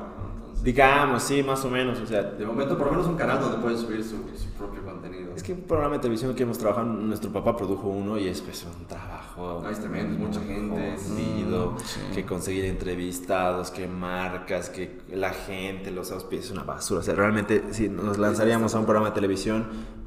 Digamos, 0.64 1.24
sí, 1.24 1.42
más 1.42 1.66
o 1.66 1.70
menos, 1.70 2.00
o 2.00 2.06
sea, 2.06 2.22
de 2.22 2.46
momento, 2.46 2.78
por 2.78 2.88
lo 2.88 2.94
menos 2.94 3.08
un 3.08 3.16
canal 3.16 3.40
donde 3.40 3.58
pueden 3.58 3.78
subir 3.78 4.04
su, 4.04 4.18
su 4.38 4.50
propio 4.58 4.84
contenido. 4.84 5.34
es 5.36 5.42
que 5.42 5.54
un 5.54 5.62
programa 5.62 5.96
de 5.96 6.02
televisión 6.02 6.36
que 6.36 6.44
hemos 6.44 6.60
trabajado, 6.60 6.86
nuestro 6.86 7.32
papá 7.32 7.58
produjo 7.58 7.88
uno 7.88 8.18
y 8.20 8.28
es 8.28 8.42
pues 8.42 8.66
un 8.66 8.86
trabajo. 8.86 9.62
No, 9.64 9.70
es 9.70 9.80
tremendo, 9.80 10.20
mucha 10.20 10.40
gente, 10.42 10.98
jodido, 10.98 11.76
sí. 11.84 12.00
que 12.14 12.26
conseguir 12.26 12.66
entrevistados, 12.66 13.72
que 13.72 13.88
marcas, 13.88 14.70
que 14.70 15.00
la 15.12 15.32
gente, 15.32 15.90
los 15.90 16.12
auspicios, 16.12 16.46
es 16.46 16.52
una 16.52 16.64
basura. 16.64 17.00
O 17.00 17.04
sea, 17.04 17.16
realmente 17.16 17.64
si 17.72 17.90
nos 17.90 18.20
lanzaríamos 18.20 18.76
a 18.76 18.80
un 18.80 18.86
programa 18.86 19.10
de 19.10 19.16
televisión, 19.16 19.66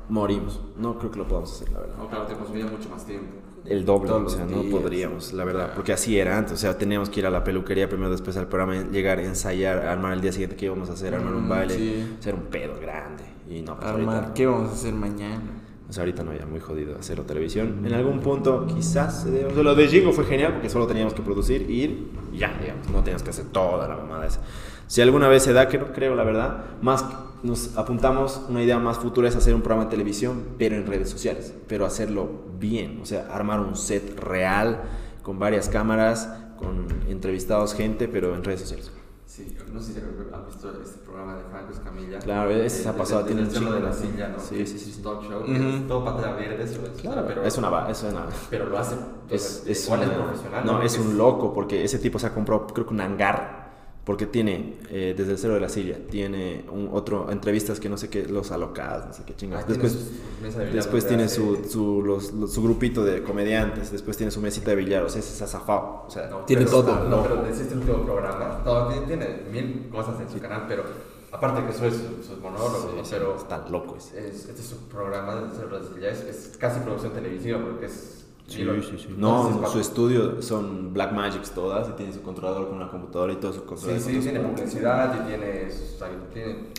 morimos. 0.08 0.60
No 0.76 0.98
creo 0.98 1.10
que 1.10 1.18
lo 1.18 1.26
podamos 1.26 1.52
hacer, 1.52 1.70
la 1.72 1.80
verdad. 1.80 1.96
No, 1.98 2.08
claro, 2.08 2.26
te 2.26 2.34
consumía 2.34 2.66
mucho 2.66 2.88
más 2.88 3.04
tiempo. 3.04 3.43
El 3.66 3.84
doble, 3.84 4.08
Todos 4.10 4.34
o 4.34 4.36
sea, 4.36 4.44
no 4.46 4.62
días. 4.62 4.74
podríamos, 4.74 5.32
la 5.32 5.44
verdad, 5.44 5.72
porque 5.74 5.92
así 5.92 6.18
era 6.18 6.36
antes, 6.36 6.52
o 6.52 6.56
sea, 6.56 6.76
teníamos 6.76 7.08
que 7.08 7.20
ir 7.20 7.26
a 7.26 7.30
la 7.30 7.42
peluquería 7.44 7.88
primero, 7.88 8.10
después 8.10 8.36
al 8.36 8.46
programa, 8.48 8.84
llegar, 8.90 9.20
ensayar, 9.20 9.86
armar 9.86 10.12
el 10.12 10.20
día 10.20 10.32
siguiente 10.32 10.54
qué 10.56 10.66
íbamos 10.66 10.90
a 10.90 10.92
hacer, 10.92 11.14
armar 11.14 11.34
un 11.34 11.46
Mm, 11.46 11.48
baile, 11.48 11.74
sí. 11.74 12.16
hacer 12.18 12.34
un 12.34 12.42
pedo 12.42 12.74
grande, 12.80 13.24
y 13.48 13.62
no, 13.62 13.76
pues 13.76 13.86
Armar, 13.88 14.14
ahorita, 14.16 14.34
¿qué 14.34 14.46
vamos 14.46 14.70
a 14.70 14.72
hacer 14.74 14.92
mañana? 14.94 15.40
o 15.88 15.92
sea, 15.92 16.02
ahorita 16.02 16.24
no, 16.24 16.34
ya 16.34 16.44
muy 16.46 16.60
jodido 16.60 16.98
hacerlo 16.98 17.24
televisión, 17.24 17.82
en 17.86 17.92
algún 17.94 18.20
punto 18.20 18.66
quizás 18.66 19.22
se 19.22 19.30
dé, 19.30 19.44
o 19.46 19.50
sea, 19.54 19.62
lo 19.62 19.74
de 19.74 19.86
Jingo 19.88 20.12
fue 20.12 20.24
genial 20.24 20.52
porque 20.54 20.68
solo 20.68 20.86
teníamos 20.86 21.14
que 21.14 21.22
producir, 21.22 21.70
ir, 21.70 22.10
y 22.32 22.38
ya, 22.38 22.56
digamos, 22.60 22.88
no 22.90 22.98
teníamos 23.00 23.22
que 23.22 23.30
hacer 23.30 23.46
toda 23.46 23.86
la 23.88 23.96
mamada 23.96 24.26
esa. 24.26 24.40
Si 24.86 25.00
alguna 25.00 25.28
vez 25.28 25.42
se 25.42 25.52
da, 25.54 25.68
que 25.68 25.78
no 25.78 25.92
creo, 25.92 26.14
la 26.14 26.24
verdad, 26.24 26.64
más 26.82 27.04
nos 27.44 27.76
apuntamos, 27.76 28.40
una 28.48 28.62
idea 28.62 28.78
más 28.78 28.98
futura 28.98 29.28
es 29.28 29.36
hacer 29.36 29.54
un 29.54 29.60
programa 29.60 29.84
de 29.84 29.90
televisión, 29.90 30.42
pero 30.58 30.76
en 30.76 30.86
redes 30.86 31.10
sociales, 31.10 31.54
pero 31.68 31.84
hacerlo 31.84 32.28
bien, 32.58 33.00
o 33.02 33.06
sea, 33.06 33.28
armar 33.30 33.60
un 33.60 33.76
set 33.76 34.18
real, 34.18 34.82
con 35.22 35.38
varias 35.38 35.68
cámaras, 35.68 36.28
con 36.58 36.86
entrevistados, 37.06 37.74
gente, 37.74 38.08
pero 38.08 38.34
en 38.34 38.42
redes 38.42 38.60
sociales. 38.60 38.90
Sí, 39.26 39.56
no 39.72 39.80
sé 39.80 39.94
si 39.94 39.98
han 39.98 40.46
visto 40.46 40.70
este 40.80 40.98
programa 40.98 41.36
de 41.36 41.42
Franco 41.44 41.72
Escamilla. 41.72 42.18
Claro, 42.20 42.50
ese 42.50 42.84
se 42.84 42.88
ha 42.88 42.96
pasado, 42.96 43.24
tiene 43.24 43.42
un 43.42 43.50
chingo 43.50 43.72
de 43.72 43.80
la 43.80 43.92
silla, 43.92 44.28
¿no? 44.28 44.38
Sí, 44.38 44.64
sí, 44.64 44.76
es 44.76 44.82
sí, 44.82 44.92
sí. 44.92 45.02
Talk 45.02 45.22
show, 45.28 45.42
es 45.44 45.88
todo 45.88 46.04
pantalla 46.04 46.34
verde, 46.34 46.62
eso 46.62 46.80
es, 46.86 47.00
Claro, 47.00 47.24
pero, 47.26 47.42
es 47.42 47.58
una, 47.58 47.90
es 47.90 48.02
una, 48.04 48.26
pero 48.48 48.66
lo 48.66 48.78
hace 48.78 48.94
es, 49.28 49.64
es 49.66 49.88
es 49.88 49.88
profesional. 49.88 50.64
no, 50.64 50.82
es 50.82 50.96
un 50.98 51.18
loco 51.18 51.52
porque 51.52 51.84
ese 51.84 51.98
tipo 51.98 52.18
se 52.18 52.28
ha 52.28 52.32
comprado 52.32 52.68
creo 52.68 52.86
que 52.86 52.94
un 52.94 53.00
hangar 53.00 53.63
porque 54.04 54.26
tiene 54.26 54.74
eh, 54.90 55.14
desde 55.16 55.32
el 55.32 55.38
cero 55.38 55.54
de 55.54 55.60
la 55.60 55.68
silla 55.70 55.96
tiene 56.10 56.64
un 56.70 56.90
otro 56.92 57.30
entrevistas 57.30 57.80
que 57.80 57.88
no 57.88 57.96
sé 57.96 58.10
qué 58.10 58.26
los 58.26 58.50
alocadas 58.52 59.06
no 59.06 59.12
sé 59.14 59.22
qué 59.26 59.34
chingas 59.34 59.62
Ah, 59.62 59.66
tiene 59.66 59.82
después 59.82 60.04
su 60.04 60.58
de 60.58 60.64
billar 60.64 60.72
después 60.74 61.06
tiene 61.08 61.28
su, 61.28 61.64
su, 61.70 62.02
los- 62.02 62.32
los- 62.32 62.52
su 62.52 62.62
grupito 62.62 63.02
de 63.04 63.22
comediantes 63.22 63.90
después 63.90 64.16
tiene 64.16 64.30
su 64.30 64.40
mesita 64.40 64.70
de 64.70 64.76
billar 64.76 65.02
o 65.04 65.08
sea 65.08 65.20
es 65.20 65.40
azafado 65.42 66.04
o 66.06 66.10
sea 66.10 66.28
No, 66.28 66.38
Tiene 66.40 66.64
pero- 66.66 66.82
todo. 66.82 67.08
No, 67.08 67.22
pero 67.22 67.46
es 67.46 67.58
este 67.60 67.74
último 67.74 68.02
programa. 68.04 68.60
No, 68.64 68.88
tiene, 68.88 69.06
tiene 69.06 69.42
mil 69.50 69.88
cosas 69.90 70.20
en 70.20 70.28
su 70.28 70.38
canal, 70.38 70.64
pero 70.68 70.84
aparte 71.32 71.64
que 71.64 71.70
eso 71.70 71.86
es 71.86 71.94
su, 71.94 72.22
su 72.34 72.40
monólogo, 72.40 72.90
sí, 72.90 72.96
¿no? 72.96 73.04
sí, 73.04 73.10
pero 73.12 73.36
está 73.36 73.66
loco 73.68 73.96
ese 73.96 74.28
es, 74.28 74.48
este 74.48 74.60
es 74.60 74.72
un 74.72 74.86
programa 74.88 75.34
de 75.36 75.56
Cerro 75.56 75.80
de 75.80 75.88
Silla, 75.94 76.10
es, 76.10 76.20
es 76.20 76.56
casi 76.58 76.80
producción 76.80 77.12
televisiva 77.12 77.58
porque 77.60 77.86
es. 77.86 78.23
Sí, 78.46 78.62
sí, 78.82 78.98
sí. 78.98 79.14
No, 79.16 79.66
su 79.72 79.80
estudio 79.80 80.42
son 80.42 80.92
Black 80.92 81.12
Magics 81.12 81.52
todas 81.52 81.88
y 81.88 81.92
tiene 81.92 82.12
su 82.12 82.20
controlador 82.20 82.68
con 82.68 82.76
una 82.76 82.90
computadora 82.90 83.32
y 83.32 83.36
todo 83.36 83.52
su 83.54 83.60
Sí, 83.60 83.66
controlador. 83.66 84.02
sí, 84.02 84.18
tiene 84.20 84.40
publicidad 84.40 85.14
y 85.24 85.28
tiene. 85.28 85.68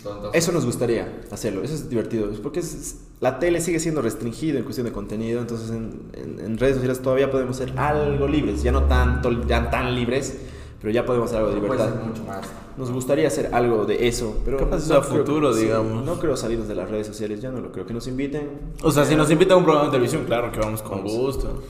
todo, 0.03 0.31
Eso 0.31 0.51
nos 0.51 0.63
gustaría 0.65 1.21
hacerlo, 1.31 1.63
eso 1.63 1.73
es 1.73 1.89
divertido, 1.89 2.29
es 2.31 2.39
porque 2.39 2.59
es- 2.59 3.01
la 3.19 3.39
tele 3.39 3.61
sigue 3.61 3.79
siendo 3.79 4.01
restringida 4.03 4.59
en 4.59 4.63
cuestión 4.63 4.85
de 4.85 4.93
contenido, 4.93 5.41
entonces 5.41 5.71
en, 5.71 6.01
en- 6.13 6.39
en 6.39 6.57
redes 6.59 6.75
sociales 6.75 7.01
todavía 7.01 7.31
podemos 7.31 7.57
ser 7.57 7.73
algo 7.79 8.27
libres, 8.27 8.61
ya 8.61 8.71
no 8.71 8.83
tanto, 8.83 9.31
ya 9.47 9.69
tan 9.71 9.95
libres, 9.95 10.37
Pero 10.81 10.93
ya 10.93 11.05
podemos 11.05 11.27
hacer 11.27 11.39
algo 11.39 11.51
de 11.51 11.59
Puede 11.61 11.71
libertad. 11.73 11.95
ser 11.99 12.07
mucho 12.07 12.23
más. 12.25 12.41
Nos 12.77 12.91
gustaría 12.91 13.27
hacer 13.27 13.49
algo 13.53 13.85
de 13.85 14.07
eso, 14.07 14.37
pero 14.45 14.57
Capaz 14.57 14.77
es 14.77 14.91
a 14.91 14.99
creo- 15.01 15.03
futuro, 15.19 15.53
sí, 15.53 15.61
digamos. 15.61 16.05
no 16.05 16.19
creo 16.19 16.35
salirnos 16.37 16.67
de 16.67 16.75
las 16.75 16.89
redes 16.91 17.07
sociales, 17.07 17.41
ya 17.41 17.49
no 17.51 17.61
lo 17.61 17.71
creo. 17.71 17.85
Que 17.85 17.93
nos 17.93 18.07
inviten. 18.07 18.49
O 18.83 18.91
sea, 18.91 19.05
si 19.05 19.15
nos 19.15 19.31
invitan 19.31 19.53
a 19.53 19.57
un 19.57 19.63
programa 19.63 19.85
de 19.87 19.91
televisión, 19.91 20.25
claro 20.25 20.51
que 20.51 20.59
vamos 20.59 20.81
con 20.81 20.97
Vamos. 20.97 21.13
gusto. 21.13 21.63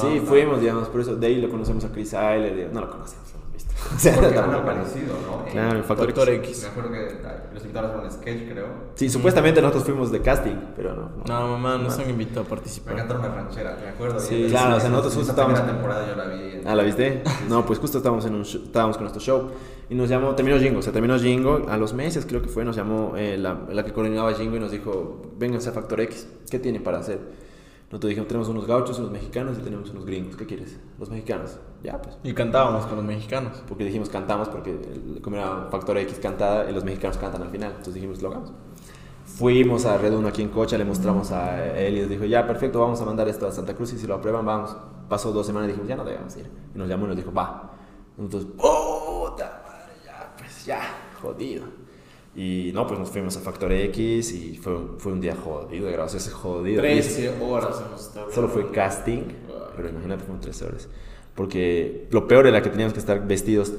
sí, 0.00 0.20
fuimos, 0.26 0.60
digamos, 0.60 0.88
por 0.88 1.00
eso 1.00 1.14
de 1.14 1.26
ahí 1.26 1.40
lo 1.40 1.48
conocemos 1.48 1.84
a 1.84 1.92
Chris 1.92 2.12
digamos, 2.54 2.74
no 2.74 2.80
lo 2.80 2.90
conocemos. 2.90 3.24
O 3.94 3.98
sea, 3.98 4.14
Porque 4.14 4.38
algo 4.38 4.64
parecido, 4.64 5.14
¿no? 5.26 5.44
Claro, 5.50 5.76
el 5.78 5.84
factor, 5.84 6.06
Factor 6.06 6.28
X. 6.30 6.48
X. 6.48 6.62
Me 6.62 6.68
acuerdo 6.68 6.90
que 6.92 7.18
los 7.54 7.62
invitaron 7.62 7.90
a 7.90 8.02
un 8.02 8.10
sketch, 8.10 8.48
creo. 8.50 8.66
Sí, 8.94 9.08
supuestamente 9.10 9.60
nosotros 9.60 9.84
fuimos 9.84 10.10
de 10.10 10.20
casting, 10.20 10.56
pero 10.76 10.94
no. 10.94 11.10
No, 11.26 11.48
mamá, 11.58 11.76
nos 11.78 11.96
No. 11.98 12.04
han 12.04 12.10
invitado 12.10 12.40
a 12.40 12.44
Me 12.44 12.48
participar. 12.50 12.96
cantaron 12.96 13.24
una 13.24 13.34
ranchera, 13.34 13.76
me 13.82 13.88
acuerdo. 13.90 14.20
Sí, 14.20 14.46
claro, 14.48 14.72
sí, 14.72 14.76
o 14.76 14.80
sea, 14.80 14.90
nosotros 14.90 15.14
justo 15.16 15.34
primera 15.34 15.52
estábamos- 15.58 15.72
temporada 15.82 16.08
yo 16.08 16.16
la 16.16 16.24
vi. 16.34 16.52
en- 16.58 16.66
Ah, 16.68 16.74
¿la 16.74 16.82
viste? 16.82 17.22
No, 17.48 17.66
pues 17.66 17.78
justo 17.78 17.98
estábamos, 17.98 18.24
en 18.26 18.34
un 18.34 18.44
show- 18.44 18.62
estábamos 18.64 18.96
con 18.96 19.04
nuestro 19.04 19.20
show 19.22 19.50
y 19.90 19.94
nos 19.94 20.08
llamó, 20.08 20.34
terminó 20.34 20.58
Jingo, 20.58 20.78
o 20.78 20.82
sea, 20.82 20.92
terminó 20.92 21.18
Jingo, 21.18 21.66
a 21.68 21.76
los 21.76 21.92
meses 21.92 22.24
creo 22.26 22.40
que 22.42 22.48
fue, 22.48 22.64
nos 22.64 22.76
llamó 22.76 23.14
eh, 23.16 23.36
la, 23.36 23.58
la 23.70 23.84
que 23.84 23.92
coordinaba 23.92 24.32
Jingo 24.34 24.56
y 24.56 24.60
nos 24.60 24.70
dijo, 24.70 25.20
vénganse 25.36 25.68
a 25.68 25.72
Factor 25.72 26.00
X, 26.00 26.26
¿qué 26.50 26.58
tienen 26.58 26.82
para 26.82 26.98
hacer? 26.98 27.18
Nosotros 27.94 28.08
dijimos, 28.08 28.26
tenemos 28.26 28.48
unos 28.48 28.66
gauchos, 28.66 28.98
unos 28.98 29.12
mexicanos 29.12 29.56
y 29.56 29.60
tenemos 29.60 29.88
unos 29.90 30.04
gringos, 30.04 30.34
¿qué 30.34 30.44
quieres? 30.44 30.80
Los 30.98 31.10
mexicanos, 31.10 31.60
ya 31.80 32.02
pues. 32.02 32.18
Y 32.24 32.34
cantábamos 32.34 32.86
con 32.86 32.96
los 32.96 33.04
mexicanos. 33.04 33.62
Porque 33.68 33.84
dijimos 33.84 34.08
cantamos, 34.08 34.48
porque 34.48 34.76
como 35.22 35.36
era 35.36 35.68
Factor 35.70 35.98
X 35.98 36.18
cantada, 36.20 36.68
y 36.68 36.74
los 36.74 36.82
mexicanos 36.82 37.18
cantan 37.18 37.42
al 37.42 37.50
final, 37.50 37.70
entonces 37.70 37.94
dijimos, 37.94 38.20
lo 38.20 38.30
hagamos. 38.30 38.52
Fuimos 39.24 39.84
a 39.84 39.96
Red 39.96 40.12
Uno 40.12 40.26
aquí 40.26 40.42
en 40.42 40.48
Cocha, 40.48 40.76
le 40.76 40.84
mostramos 40.84 41.30
a 41.30 41.64
él 41.78 41.98
y 41.98 42.00
nos 42.00 42.10
dijo, 42.10 42.24
ya, 42.24 42.44
perfecto, 42.44 42.80
vamos 42.80 43.00
a 43.00 43.04
mandar 43.04 43.28
esto 43.28 43.46
a 43.46 43.52
Santa 43.52 43.76
Cruz 43.76 43.92
y 43.92 43.98
si 44.00 44.08
lo 44.08 44.14
aprueban, 44.16 44.44
vamos. 44.44 44.76
Pasó 45.08 45.30
dos 45.30 45.46
semanas 45.46 45.68
y 45.68 45.70
dijimos, 45.70 45.88
ya 45.88 45.94
no 45.94 46.04
debemos 46.04 46.36
ir. 46.36 46.50
Y 46.74 46.76
nos 46.76 46.88
llamó 46.88 47.04
y 47.04 47.08
nos 47.10 47.16
dijo, 47.16 47.32
va. 47.32 47.74
Nosotros, 48.16 48.46
puta 48.56 49.62
madre, 49.64 49.92
ya, 50.04 50.34
pues 50.36 50.66
ya, 50.66 50.80
jodido. 51.22 51.83
Y 52.36 52.72
no, 52.74 52.86
pues 52.86 52.98
nos 52.98 53.10
fuimos 53.10 53.36
a 53.36 53.40
Factor 53.40 53.70
X 53.72 54.32
y 54.32 54.56
fue, 54.56 54.76
fue 54.98 55.12
un 55.12 55.20
día 55.20 55.36
jodido 55.36 55.86
de 55.86 55.92
grabación, 55.92 56.20
ese 56.20 56.30
jodido. 56.30 56.84
Y 56.84 56.98
ese- 56.98 57.28
13 57.30 57.44
horas 57.44 57.82
hemos 57.86 58.00
estado. 58.00 58.32
Solo 58.32 58.48
fue 58.48 58.70
casting, 58.72 59.22
pero 59.76 59.88
imagínate, 59.88 60.24
fueron 60.24 60.40
13 60.40 60.64
horas. 60.64 60.88
Porque 61.34 62.06
lo 62.10 62.26
peor 62.26 62.46
era 62.46 62.60
que 62.62 62.70
teníamos 62.70 62.92
que 62.92 62.98
estar 63.00 63.26
vestidos 63.26 63.72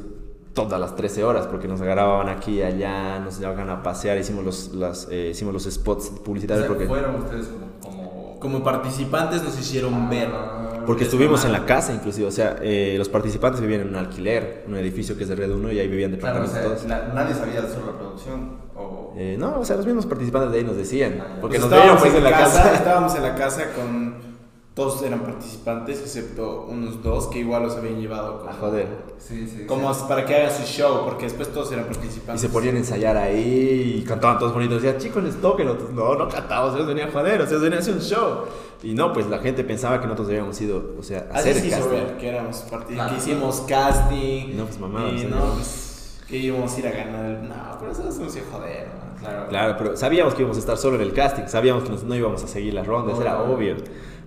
todas 0.54 0.80
las 0.80 0.96
13 0.96 1.24
horas, 1.26 1.48
porque 1.48 1.68
nos 1.68 1.82
agarraban 1.82 2.30
aquí 2.30 2.60
y 2.60 2.62
allá, 2.62 3.20
nos 3.20 3.40
llevaban 3.40 3.70
a 3.70 3.84
pasear, 3.84 4.18
hicimos 4.18 4.46
los, 4.46 4.74
las, 4.74 5.08
eh, 5.12 5.30
hicimos 5.32 5.54
los 5.54 5.64
spots 5.66 6.14
O 6.16 6.24
publicitarios, 6.24 6.66
sea, 6.66 6.74
porque, 6.74 6.88
fueron 6.88 7.16
ustedes 7.16 7.48
como... 7.48 7.68
como... 7.82 8.16
Como 8.40 8.64
participantes 8.64 9.42
nos 9.42 9.58
hicieron 9.60 10.08
ver. 10.10 10.30
Porque 10.86 11.04
estuvimos 11.06 11.44
en 11.46 11.52
la 11.52 11.66
casa 11.66 11.94
inclusive, 11.94 12.28
o 12.28 12.32
sea, 12.32 12.58
eh, 12.62 12.96
los 12.98 13.10
participantes 13.10 13.62
vivían 13.62 13.82
en 13.82 13.88
un 13.90 13.96
alquiler, 13.96 14.64
un 14.68 14.76
edificio 14.78 15.18
que 15.18 15.24
es 15.24 15.30
de 15.30 15.36
Red 15.36 15.52
1 15.52 15.72
y 15.72 15.80
ahí 15.80 15.88
vivían 15.88 16.12
Claro, 16.16 16.44
o 16.44 16.48
departamentos 16.48 16.82
sea, 16.82 16.98
todos. 16.98 17.08
na- 17.10 17.14
nadie 17.14 17.36
sabía 17.36 17.62
de 17.62 17.70
solo 17.74 17.88
la 17.94 17.98
producción. 17.98 18.58
O... 18.76 19.14
Eh, 19.18 19.36
no, 19.40 19.60
o 19.60 19.66
sea, 19.66 19.76
los 19.78 19.86
mismos 19.86 20.06
participantes 20.06 20.52
de 20.52 20.58
ahí 20.60 20.64
nos 20.64 20.78
decían, 20.78 21.18
Ah, 21.22 21.38
porque 21.42 21.60
Pues 21.60 21.72
nos 21.72 22.00
pues 22.02 22.14
en 22.16 22.24
la 22.24 22.32
casa. 22.32 22.74
Estábamos 22.74 23.16
en 23.16 23.24
la 23.24 23.36
casa 23.36 23.64
con. 23.76 24.35
Todos 24.76 25.02
eran 25.04 25.22
participantes, 25.22 26.02
excepto 26.02 26.66
unos 26.70 27.02
dos 27.02 27.28
que 27.28 27.40
igual 27.40 27.64
los 27.64 27.78
habían 27.78 27.98
llevado. 28.02 28.40
Como, 28.40 28.50
A 28.50 28.54
joder. 28.56 28.88
Sí, 29.18 29.48
sí. 29.48 29.66
Como 29.66 29.94
sí. 29.94 30.04
para 30.10 30.26
que 30.26 30.36
hagan 30.36 30.52
su 30.52 30.64
show, 30.64 31.06
porque 31.06 31.24
después 31.24 31.48
todos 31.54 31.72
eran 31.72 31.86
Y 31.86 31.94
participantes. 31.94 32.42
se 32.42 32.50
ponían 32.50 32.76
a 32.76 32.80
ensayar 32.80 33.16
ahí 33.16 34.02
y 34.02 34.04
cantaban 34.06 34.38
todos 34.38 34.54
bonitos. 34.54 34.82
Decían, 34.82 35.00
chicos, 35.02 35.24
les 35.24 35.40
toquen. 35.40 35.68
Nosotros, 35.68 35.92
no, 35.94 36.16
no 36.16 36.28
cantábamos, 36.28 36.76
ellos 36.76 36.88
venían 36.88 37.08
a 37.08 37.12
joder, 37.14 37.36
o 37.40 37.44
sea, 37.46 37.52
ellos 37.52 37.62
venían 37.62 37.80
a 37.80 37.82
hacer 37.84 37.94
un 37.94 38.02
show. 38.02 38.40
Y 38.84 38.94
no, 38.94 39.14
pues 39.14 39.28
la 39.28 39.40
gente 39.40 39.64
pensaba 39.64 40.02
que 40.02 40.08
nosotros 40.08 40.28
habíamos 40.28 40.60
ido, 40.60 40.84
o 41.00 41.02
sea, 41.04 41.30
a 41.32 41.38
hacer 41.38 41.56
el 41.56 41.70
casting. 41.70 41.90
ver 41.92 42.18
que 42.18 42.28
éramos 42.28 42.58
parti- 42.70 42.94
Claro. 42.96 43.12
que 43.12 43.18
hicimos 43.18 43.62
casting. 43.62 44.50
Y 44.50 44.54
no, 44.58 44.66
pues, 44.66 44.78
mamá, 44.78 45.08
Y 45.10 45.24
no, 45.24 45.54
pues, 45.54 46.20
que 46.28 46.36
íbamos 46.36 46.76
a 46.76 46.80
ir 46.82 46.88
a 46.88 46.92
ganar. 46.92 47.26
el- 47.26 47.48
No, 47.48 47.56
pero 47.80 47.94
eso 47.94 48.04
no 48.04 48.30
se 48.30 48.42
joder. 48.42 48.88
¿no? 48.90 49.06
Claro. 49.22 49.48
Claro, 49.48 49.76
pero 49.78 49.96
sabíamos 49.96 50.34
que 50.36 50.42
íbamos 50.42 50.58
a 50.58 50.60
estar 50.60 50.76
solo 50.78 50.98
en 50.98 51.02
el 51.04 51.14
casting, 51.14 51.44
sabíamos 51.48 51.84
que 51.86 51.90
nos- 51.92 52.04
no 52.04 52.14
íbamos 52.14 52.44
a 52.44 52.48
seguir 52.48 52.74
las 52.74 52.86
rondas, 52.86 53.18
era 53.22 53.42
obvio. 53.42 53.78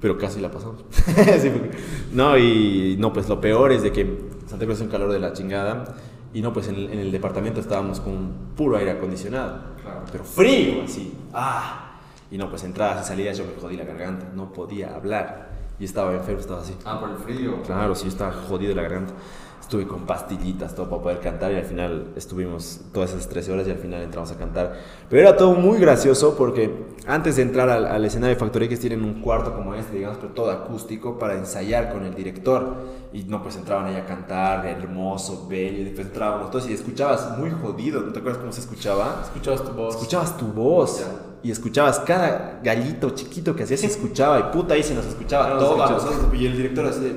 Pero 0.01 0.16
casi 0.18 0.40
la 0.40 0.51
pasamos. 0.51 0.84
Sí, 1.40 1.51
porque- 1.51 1.70
no, 2.12 2.36
y 2.38 2.96
no, 2.99 3.12
pues 3.12 3.28
lo 3.28 3.40
peor 3.40 3.72
es 3.72 3.82
de 3.82 3.92
que 3.92 4.28
Santa 4.46 4.64
Cruz 4.64 4.76
es 4.78 4.82
un 4.84 4.88
calor 4.90 5.12
de 5.12 5.18
la 5.18 5.32
chingada. 5.32 5.96
Y 6.34 6.42
no, 6.42 6.53
pues 6.53 6.68
en 6.68 6.74
el, 6.76 6.92
en 6.92 6.99
el 6.99 7.11
departamento 7.11 7.59
estábamos 7.61 8.01
con 8.01 8.30
puro 8.57 8.76
aire 8.76 8.90
acondicionado. 8.92 9.61
Claro. 9.82 10.03
Pero 10.12 10.24
frío, 10.24 10.82
así. 10.84 11.12
¡Ah! 11.32 11.84
Y 12.30 12.36
no, 12.36 12.51
pues 12.51 12.62
entradas 12.64 13.07
y 13.07 13.09
salidas 13.09 13.38
yo 13.38 13.44
me 13.46 13.61
jodí 13.61 13.76
la 13.76 13.84
garganta, 13.84 14.28
no 14.34 14.53
podía 14.53 14.94
hablar. 14.94 15.47
Y 15.81 15.85
estaba 15.85 16.12
enfermo, 16.12 16.41
estaba 16.41 16.61
así. 16.61 16.74
Ah, 16.85 16.99
por 17.01 17.11
el 17.11 17.16
frío. 17.16 17.62
Claro, 17.62 17.95
sí, 17.95 18.09
estaba 18.09 18.33
jodido 18.33 18.74
la 18.74 18.83
garganta. 18.83 19.14
Estuve 19.61 19.87
con 19.87 20.07
pastillitas, 20.07 20.74
todo 20.74 20.89
para 20.89 21.03
poder 21.03 21.20
cantar 21.20 21.53
y 21.53 21.57
al 21.57 21.64
final 21.64 22.12
estuvimos 22.16 22.81
todas 22.91 23.11
esas 23.11 23.29
13 23.29 23.53
horas 23.53 23.68
y 23.68 23.70
al 23.70 23.76
final 23.76 24.01
entramos 24.01 24.31
a 24.31 24.39
cantar. 24.39 24.79
Pero 25.11 25.20
era 25.20 25.37
todo 25.37 25.53
muy 25.53 25.79
gracioso 25.79 26.37
porque 26.39 26.87
antes 27.07 27.37
de 27.37 27.43
entrar 27.43 27.68
al, 27.68 27.85
al 27.85 28.03
escenario 28.03 28.35
de 28.35 28.41
Factoría 28.41 28.64
X 28.64 28.81
tienen 28.81 29.05
un 29.05 29.20
cuarto 29.20 29.55
como 29.55 29.74
este, 29.74 29.97
digamos, 29.97 30.16
pero 30.18 30.33
todo 30.33 30.51
acústico 30.51 31.18
para 31.18 31.35
ensayar 31.35 31.93
con 31.93 32.03
el 32.05 32.14
director. 32.14 32.76
Y 33.12 33.24
no, 33.24 33.43
pues 33.43 33.57
entraban 33.57 33.87
ahí 33.87 33.97
a 33.97 34.07
cantar, 34.07 34.64
hermoso, 34.64 35.47
bello, 35.47 35.83
y 35.83 35.85
después 35.85 36.07
entrábamos 36.07 36.51
todos 36.51 36.68
y 36.70 36.72
escuchabas 36.72 37.37
muy 37.37 37.51
jodido, 37.51 38.01
¿no 38.01 38.12
te 38.12 38.20
acuerdas 38.20 38.41
cómo 38.41 38.53
se 38.53 38.61
escuchaba? 38.61 39.20
Escuchabas 39.22 39.64
tu 39.64 39.72
voz. 39.72 39.95
Escuchabas 39.97 40.37
tu 40.39 40.47
voz 40.47 41.05
y 41.49 41.51
escuchabas 41.51 42.01
cada 42.01 42.61
gallito 42.62 43.09
chiquito 43.09 43.57
que 43.57 43.62
hacías, 43.62 43.80
se 43.80 43.86
escuchaba 43.86 44.38
y 44.38 44.42
puta 44.55 44.74
ahí 44.74 44.82
se 44.82 44.94
nos 44.94 45.07
escuchaba 45.07 45.46
Claro, 45.46 45.61
todo 45.61 45.82
a 45.82 45.96
escuchaba. 45.96 46.36
Y 46.36 46.44
el 46.44 46.59
director 46.59 46.84
así 46.84 47.01
de, 47.01 47.14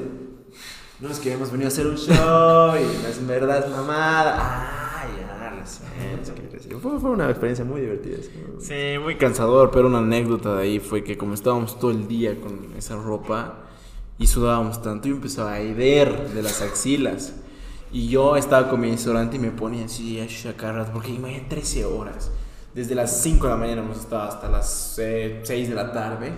no 1.01 1.09
es 1.09 1.19
que 1.19 1.34
hemos 1.34 1.51
venido 1.51 1.67
a 1.67 1.71
hacer 1.73 1.86
un 1.86 1.97
show 1.97 2.73
y 2.77 3.03
no 3.03 3.09
es 3.09 3.17
en 3.17 3.27
verdad 3.27 3.65
es 3.65 3.69
mamada. 3.69 4.38
Ah, 4.39 5.05
ya, 5.19 5.49
recién. 5.59 6.79
Fue, 6.79 6.97
fue 6.97 7.09
una 7.09 7.29
experiencia 7.29 7.65
muy 7.65 7.82
divertida. 7.82 8.19
sí. 8.21 8.32
Sí, 8.61 8.99
muy 9.03 9.17
cansador, 9.17 9.69
pero 9.69 9.88
una 9.88 9.97
anécdota 9.97 10.55
de 10.55 10.63
ahí 10.63 10.79
fue 10.79 11.03
que 11.03 11.17
como 11.17 11.34
estábamos 11.34 11.77
todo 11.77 11.91
el 11.91 12.07
día 12.07 12.39
con 12.39 12.69
esa 12.77 12.95
ropa 12.95 13.63
y 14.17 14.27
sudábamos 14.27 14.82
tanto, 14.82 15.09
yo 15.09 15.15
empezaba 15.15 15.55
aheder 15.55 16.29
de 16.29 16.41
las 16.41 16.61
axilas. 16.61 17.34
Y 17.91 18.07
yo 18.07 18.38
estaba 18.38 18.69
con 18.69 18.79
mi 18.79 18.91
restaurante 18.91 19.36
y 19.36 19.39
me 19.39 19.51
ponía 19.51 19.84
así 19.84 20.21
a 20.21 20.27
chacarras, 20.27 20.89
porque 20.89 21.09
imagínate 21.11 21.49
13 21.49 21.84
horas. 21.84 22.32
Desde 22.74 22.95
las 22.95 23.22
5 23.22 23.45
de 23.47 23.51
la 23.51 23.57
mañana 23.57 23.82
hemos 23.82 23.97
estado 23.97 24.24
hasta 24.24 24.47
las 24.49 24.95
eh, 24.97 25.41
6 25.43 25.69
de 25.69 25.76
la 25.76 25.91
tarde. 25.91 26.32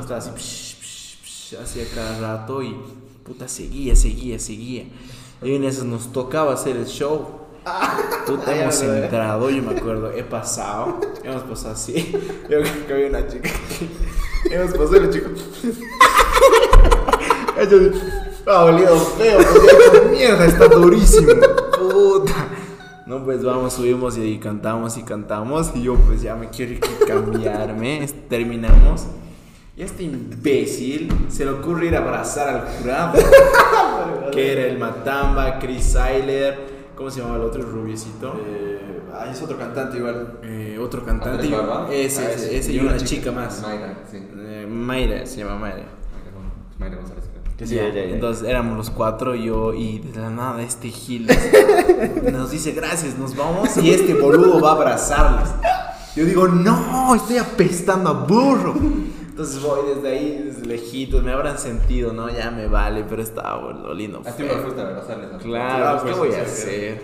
Estaba 0.00 0.18
así, 0.18 0.30
psh, 0.30 0.76
psh, 0.80 1.16
psh, 1.24 1.56
hacía 1.62 1.84
cada 1.94 2.20
rato 2.20 2.62
y 2.62 2.76
puta, 3.24 3.48
seguía, 3.48 3.96
seguía, 3.96 4.38
seguía. 4.38 4.84
Y 5.42 5.54
en 5.56 5.64
esas 5.64 5.84
nos 5.84 6.12
tocaba 6.12 6.52
hacer 6.54 6.76
el 6.76 6.86
show. 6.86 7.40
Puta, 8.26 8.54
hemos 8.60 8.80
entrado, 8.82 9.48
yo 9.50 9.62
me 9.62 9.76
acuerdo, 9.76 10.10
he 10.12 10.22
pasado, 10.24 11.00
hemos 11.22 11.42
pasado 11.44 11.74
así. 11.74 12.10
Yo 12.50 12.60
creo 12.60 12.86
que 12.86 12.92
había 12.92 13.06
una 13.08 13.26
chica. 13.28 13.48
que- 14.48 14.54
hemos 14.54 14.72
pasado. 14.72 14.96
Ella 17.58 17.76
feo, 19.16 19.38
pues 19.38 19.62
ya 19.62 20.00
con 20.00 20.10
mierda, 20.10 20.44
está 20.46 20.66
durísimo. 20.66 21.32
Puta. 21.78 22.41
No, 23.12 23.22
pues 23.22 23.44
vamos, 23.44 23.74
subimos 23.74 24.16
y, 24.16 24.38
cantamos 24.38 24.96
y 24.96 25.02
cantamos. 25.02 25.70
Y 25.74 25.82
yo, 25.82 25.96
pues 25.96 26.22
ya 26.22 26.34
me 26.34 26.48
quiero 26.48 26.80
cambiarme. 27.06 28.06
Terminamos. 28.30 29.06
Y 29.76 29.82
este 29.82 30.04
imbécil 30.04 31.12
se 31.28 31.44
le 31.44 31.50
ocurre 31.50 31.88
ir 31.88 31.96
a 31.96 31.98
abrazar 31.98 32.48
al 32.48 32.62
jurado. 32.68 33.18
que 34.32 34.52
era 34.52 34.62
el 34.62 34.78
Matamba, 34.78 35.58
Chris 35.58 35.84
Seiler. 35.92 36.58
¿Cómo 36.96 37.10
se 37.10 37.20
llamaba 37.20 37.36
el 37.36 37.42
otro, 37.42 37.60
el 37.60 37.70
rubiecito? 37.70 38.32
ah, 39.12 39.30
es 39.30 39.42
otro 39.42 39.58
cantante 39.58 39.98
igual. 39.98 40.38
Eh, 40.42 40.78
otro 40.80 41.04
cantante. 41.04 41.50
Barba. 41.50 41.88
Ese, 41.92 42.24
Ah, 42.24 42.30
ese, 42.32 42.56
ese. 42.56 42.72
y 42.72 42.78
una 42.78 42.96
chica 42.96 43.30
más. 43.30 43.60
Mayra, 43.60 43.94
sí. 44.10 44.26
Eh, 44.38 44.66
Mayra, 44.66 45.26
se 45.26 45.40
llama 45.40 45.58
Mayra. 45.58 45.84
Mayra 46.78 46.96
González, 46.96 47.24
Ya. 47.58 47.86
Entonces 47.86 48.48
éramos 48.48 48.76
los 48.76 48.90
cuatro, 48.90 49.34
yo 49.34 49.72
y 49.72 50.00
de 50.00 50.20
la 50.20 50.30
nada 50.30 50.62
este 50.62 50.88
Gil 50.88 51.28
nos 52.32 52.50
dice 52.50 52.72
gracias, 52.72 53.16
nos 53.16 53.36
vamos 53.36 53.76
y 53.76 53.92
este 53.92 54.14
boludo 54.14 54.60
va 54.60 54.70
a 54.70 54.74
abrazarles. 54.74 55.50
Yo 56.16 56.24
digo, 56.24 56.48
no, 56.48 57.14
estoy 57.14 57.38
apestando 57.38 58.10
a 58.10 58.12
burro. 58.12 58.74
Entonces 59.32 59.62
voy 59.62 59.94
desde 59.94 60.08
ahí, 60.08 60.42
desde 60.44 60.66
lejitos, 60.66 61.22
me 61.22 61.32
habrán 61.32 61.58
sentido, 61.58 62.12
¿no? 62.12 62.28
Ya 62.28 62.50
me 62.50 62.66
vale, 62.66 63.04
pero 63.08 63.22
estaba 63.22 63.72
lindo. 63.94 64.20
A 64.26 64.32
ti 64.32 64.42
me 64.42 64.50
fuiste 64.50 64.80
a 64.80 64.88
abrazarles. 64.88 65.32
¿no? 65.32 65.38
Claro, 65.38 66.04
¿qué 66.04 66.12
voy 66.12 66.34
a 66.34 66.42
hacer? 66.42 67.02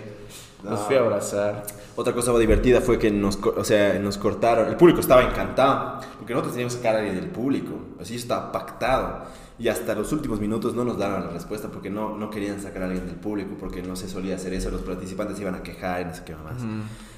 No. 0.63 0.71
Los 0.71 0.81
fui 0.81 0.95
a 0.95 0.99
abrazar. 0.99 1.63
Otra 1.95 2.13
cosa 2.13 2.37
divertida 2.37 2.81
fue 2.81 2.99
que 2.99 3.09
nos, 3.09 3.37
o 3.37 3.63
sea, 3.63 3.97
nos 3.97 4.17
cortaron. 4.17 4.67
El 4.67 4.75
público 4.75 4.99
estaba 4.99 5.23
encantado. 5.23 6.01
Porque 6.19 6.33
nosotros 6.33 6.53
teníamos 6.53 6.75
que 6.75 6.81
sacar 6.81 6.95
a 6.95 6.99
alguien 6.99 7.15
del 7.15 7.29
público. 7.31 7.73
Así 7.99 8.15
estaba 8.15 8.51
pactado. 8.51 9.23
Y 9.59 9.67
hasta 9.67 9.93
los 9.93 10.13
últimos 10.13 10.39
minutos 10.39 10.73
no 10.73 10.85
nos 10.85 10.97
daban 10.97 11.25
la 11.25 11.31
respuesta 11.31 11.67
porque 11.69 11.89
no, 11.89 12.17
no 12.17 12.29
querían 12.29 12.61
sacar 12.61 12.83
a 12.83 12.85
alguien 12.85 13.05
del 13.05 13.15
público. 13.15 13.57
Porque 13.59 13.81
no 13.83 13.95
se 13.95 14.07
solía 14.07 14.35
hacer 14.35 14.53
eso. 14.53 14.71
Los 14.71 14.81
participantes 14.81 15.39
iban 15.39 15.55
a 15.55 15.63
quejar 15.63 16.01
y 16.01 16.05
no 16.05 16.15
sé 16.15 16.23
qué 16.25 16.35
más. 16.35 16.63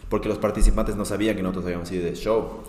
Porque 0.09 0.27
los 0.27 0.39
participantes 0.39 0.95
no 0.95 1.05
sabían 1.05 1.35
que 1.35 1.43
nosotros 1.43 1.65
habíamos 1.65 1.91
ido 1.91 2.03
de 2.03 2.15
show. 2.15 2.63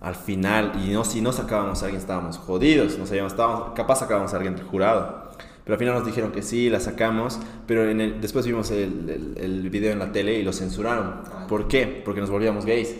Al 0.00 0.14
final, 0.14 0.80
y 0.82 0.90
no, 0.90 1.04
si 1.04 1.20
no 1.20 1.32
sacábamos 1.32 1.82
a 1.82 1.86
alguien, 1.86 2.00
estábamos 2.00 2.38
jodidos. 2.38 2.98
No 2.98 3.06
sabíamos, 3.06 3.32
estábamos, 3.32 3.74
capaz 3.74 3.96
sacábamos 3.96 4.32
a 4.32 4.36
alguien 4.36 4.56
del 4.56 4.64
jurado. 4.64 5.28
Pero 5.64 5.74
al 5.74 5.78
final 5.78 5.94
nos 5.96 6.06
dijeron 6.06 6.32
que 6.32 6.40
sí, 6.40 6.70
la 6.70 6.80
sacamos, 6.80 7.38
pero 7.66 7.86
en 7.90 8.00
el, 8.00 8.20
después 8.22 8.46
vimos 8.46 8.70
el, 8.70 9.34
el, 9.36 9.44
el 9.44 9.68
video 9.68 9.92
en 9.92 9.98
la 9.98 10.10
tele 10.12 10.38
y 10.38 10.42
lo 10.42 10.54
censuraron. 10.54 11.20
Ah. 11.26 11.46
¿Por 11.46 11.68
qué? 11.68 12.00
Porque 12.02 12.22
nos 12.22 12.30
volvíamos 12.30 12.64
gays. 12.64 12.94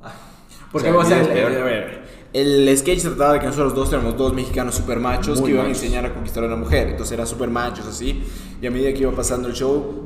Porque, 0.70 0.90
O 0.90 1.04
sea, 1.04 1.20
es 1.20 1.28
a 1.28 1.32
ver, 1.32 2.04
el 2.36 2.76
sketch 2.76 3.00
trataba 3.02 3.32
de 3.34 3.40
que 3.40 3.46
nosotros 3.46 3.74
dos 3.74 3.92
éramos 3.92 4.16
dos 4.16 4.34
mexicanos 4.34 4.74
super 4.74 5.00
machos 5.00 5.40
Muy 5.40 5.46
que 5.46 5.54
iban 5.54 5.66
machos. 5.68 5.82
a 5.82 5.84
enseñar 5.86 6.04
a 6.06 6.14
conquistar 6.14 6.44
a 6.44 6.46
una 6.48 6.56
mujer. 6.56 6.88
Entonces 6.88 7.12
eran 7.12 7.26
super 7.26 7.48
machos 7.48 7.86
así. 7.86 8.22
Y 8.60 8.66
a 8.66 8.70
medida 8.70 8.92
que 8.92 9.00
iba 9.00 9.12
pasando 9.12 9.48
el 9.48 9.54
show, 9.54 10.02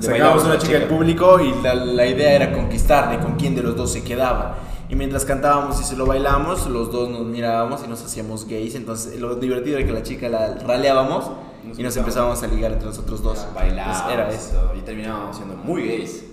sacábamos 0.00 0.44
una 0.44 0.58
chica 0.58 0.74
del 0.78 0.88
público 0.88 1.40
y 1.40 1.54
la, 1.62 1.74
la 1.74 2.06
idea 2.06 2.32
era 2.32 2.52
conquistarle 2.52 3.18
con 3.18 3.36
quién 3.36 3.54
de 3.54 3.62
los 3.62 3.76
dos 3.76 3.90
se 3.92 4.02
quedaba. 4.02 4.58
Y 4.90 4.94
mientras 4.96 5.24
cantábamos 5.24 5.80
y 5.80 5.84
se 5.84 5.96
lo 5.96 6.04
bailamos, 6.04 6.66
los 6.68 6.92
dos 6.92 7.08
nos 7.08 7.22
mirábamos 7.24 7.80
y 7.84 7.88
nos 7.88 8.04
hacíamos 8.04 8.46
gays. 8.46 8.74
Entonces 8.74 9.18
lo 9.18 9.34
divertido 9.36 9.78
era 9.78 9.86
que 9.86 9.92
la 9.92 10.02
chica 10.02 10.28
la 10.28 10.54
raleábamos 10.66 11.30
y 11.78 11.82
nos 11.82 11.96
empezábamos 11.96 12.42
a 12.42 12.46
ligar 12.46 12.72
entre 12.72 12.88
nosotros 12.88 13.22
dos. 13.22 13.46
Bailábamos. 13.54 14.12
Era 14.12 14.30
eso. 14.30 14.72
Y 14.78 14.82
terminábamos 14.82 15.36
siendo 15.36 15.56
muy 15.56 15.88
gays. 15.88 16.24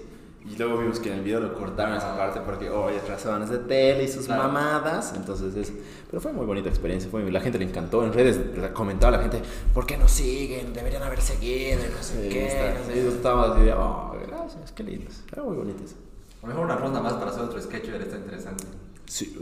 Y 0.51 0.57
luego 0.57 0.79
vimos 0.79 0.99
que 0.99 1.09
en 1.09 1.19
el 1.19 1.23
video 1.23 1.39
lo 1.39 1.53
cortaron 1.53 1.95
esa 1.95 2.17
parte 2.17 2.41
porque, 2.41 2.69
oye, 2.69 2.99
razones 3.07 3.49
de 3.49 3.59
tele 3.59 4.03
y 4.03 4.07
sus 4.09 4.25
Claro. 4.25 4.43
mamadas. 4.43 5.13
Entonces, 5.15 5.55
es, 5.55 5.71
pero 6.09 6.19
fue 6.21 6.33
muy 6.33 6.45
bonita 6.45 6.67
experiencia. 6.67 7.09
Fue, 7.09 7.23
la 7.31 7.39
gente 7.39 7.57
le 7.57 7.65
encantó. 7.65 8.03
En 8.03 8.11
redes 8.11 8.37
comentaba 8.73 9.15
la 9.15 9.19
gente, 9.23 9.41
¿por 9.73 9.85
qué 9.85 9.97
nos 9.97 10.11
siguen? 10.11 10.73
Deberían 10.73 11.03
haber 11.03 11.21
seguido 11.21 11.79
y 11.79 11.89
no 11.95 12.03
sé 12.03 12.23
Sí, 12.23 12.29
qué. 12.29 12.47
está. 12.47 12.79
No 12.79 12.85
sé, 12.85 13.01
y 13.01 13.07
estábamos 13.07 13.49
así 13.51 13.61
de, 13.63 13.73
oh, 13.73 14.13
gracias, 14.27 14.71
qué 14.73 14.83
lindos. 14.83 15.21
Era 15.31 15.43
muy 15.43 15.55
bonitos. 15.55 15.95
A 16.43 16.47
lo 16.47 16.47
mejor 16.49 16.65
una 16.65 16.75
ronda 16.75 16.99
más 17.01 17.13
para 17.13 17.31
hacer 17.31 17.43
otro 17.43 17.61
sketch 17.61 17.83
hubiera 17.87 18.03
estado 18.03 18.21
interesante. 18.23 18.65
Sí, 19.11 19.35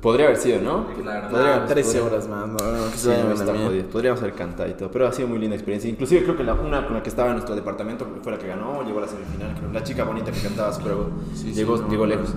podría 0.00 0.26
haber 0.26 0.38
sido, 0.38 0.60
¿no? 0.60 0.86
Sí, 0.94 1.02
claro. 1.02 1.28
Podría, 1.30 1.56
Ah, 1.56 1.66
13 1.66 1.98
podría- 1.98 2.04
horas 2.14 2.28
más, 2.28 2.46
no, 2.46 2.54
no, 2.54 2.90
que 2.92 2.96
Sí, 2.96 3.08
no. 3.08 3.88
Podríamos 3.90 4.20
haber 4.22 4.34
cantado 4.34 4.70
y 4.70 4.74
todo, 4.74 4.88
pero 4.92 5.08
ha 5.08 5.12
sido 5.12 5.26
muy 5.26 5.40
linda 5.40 5.56
experiencia. 5.56 5.90
Inclusive 5.90 6.22
creo 6.22 6.36
que 6.36 6.44
la, 6.44 6.54
una 6.54 6.84
con 6.84 6.94
la 6.94 7.02
que 7.02 7.08
estaba 7.08 7.30
en 7.30 7.34
nuestro 7.34 7.56
departamento 7.56 8.06
fue 8.22 8.30
la 8.30 8.38
que 8.38 8.46
ganó, 8.46 8.84
llegó 8.84 8.98
a 8.98 9.00
la 9.00 9.08
semifinal, 9.08 9.52
creo. 9.58 9.72
La 9.72 9.82
chica 9.82 10.04
bonita 10.04 10.30
que 10.30 10.38
cantaba 10.38 10.70
Bowl. 10.78 11.10
Sí, 11.34 11.48
sí, 11.48 11.52
llegó, 11.54 11.76
no, 11.76 11.88
llegó 11.88 12.06
no. 12.06 12.14
lejos. 12.14 12.34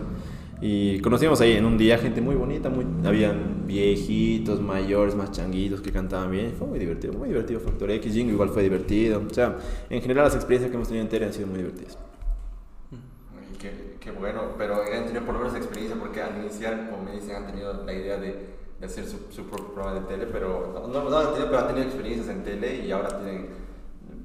Y 0.61 0.99
conocimos 1.01 1.39
ahí 1.41 1.51
en 1.53 1.65
un 1.65 1.77
día 1.77 1.99
gente 1.99 2.21
muy 2.21 2.33
bonita, 2.33 2.71
muy, 2.71 2.87
habían 3.05 3.67
viejitos, 3.67 4.59
mayores, 4.59 5.13
más 5.13 5.31
changuitos 5.31 5.81
que 5.81 5.91
cantaban 5.91 6.31
bien. 6.31 6.53
Fue 6.57 6.65
muy 6.67 6.79
divertido, 6.79 7.13
muy 7.13 7.29
divertido 7.29 7.59
Factor 7.59 7.91
X. 7.91 8.11
Jingo 8.15 8.31
igual 8.31 8.49
fue 8.49 8.63
divertido. 8.63 9.21
O 9.29 9.31
sea, 9.31 9.57
en 9.91 10.01
general 10.01 10.23
las 10.25 10.33
experiencias 10.33 10.71
que 10.71 10.75
hemos 10.75 10.87
tenido 10.87 11.03
en 11.03 11.09
Tere 11.09 11.25
han 11.27 11.33
sido 11.33 11.45
muy 11.45 11.57
divertidas. 11.59 11.99
Qué, 14.11 14.19
bueno, 14.19 14.41
pero 14.57 14.81
han 14.81 15.05
tenido 15.05 15.23
por 15.23 15.35
lo 15.35 15.41
menos 15.41 15.55
experiencia 15.55 15.97
porque 15.99 16.21
al 16.21 16.37
iniciar, 16.37 16.89
como 16.89 17.03
me 17.03 17.11
dicen, 17.11 17.35
han 17.35 17.45
tenido 17.45 17.73
la 17.85 17.93
idea 17.93 18.17
de, 18.17 18.49
de 18.79 18.85
hacer 18.85 19.05
su, 19.05 19.19
su 19.29 19.45
propio 19.45 19.73
programa 19.73 19.99
de 19.99 20.07
tele, 20.07 20.27
pero 20.31 20.71
no, 20.73 20.87
no, 20.87 21.09
no 21.09 21.17
han 21.17 21.27
tenido, 21.33 21.45
pero 21.47 21.59
han 21.59 21.67
tenido 21.67 21.85
experiencias 21.85 22.29
en 22.29 22.43
tele 22.43 22.85
y 22.85 22.91
ahora 22.91 23.09
tienen, 23.09 23.49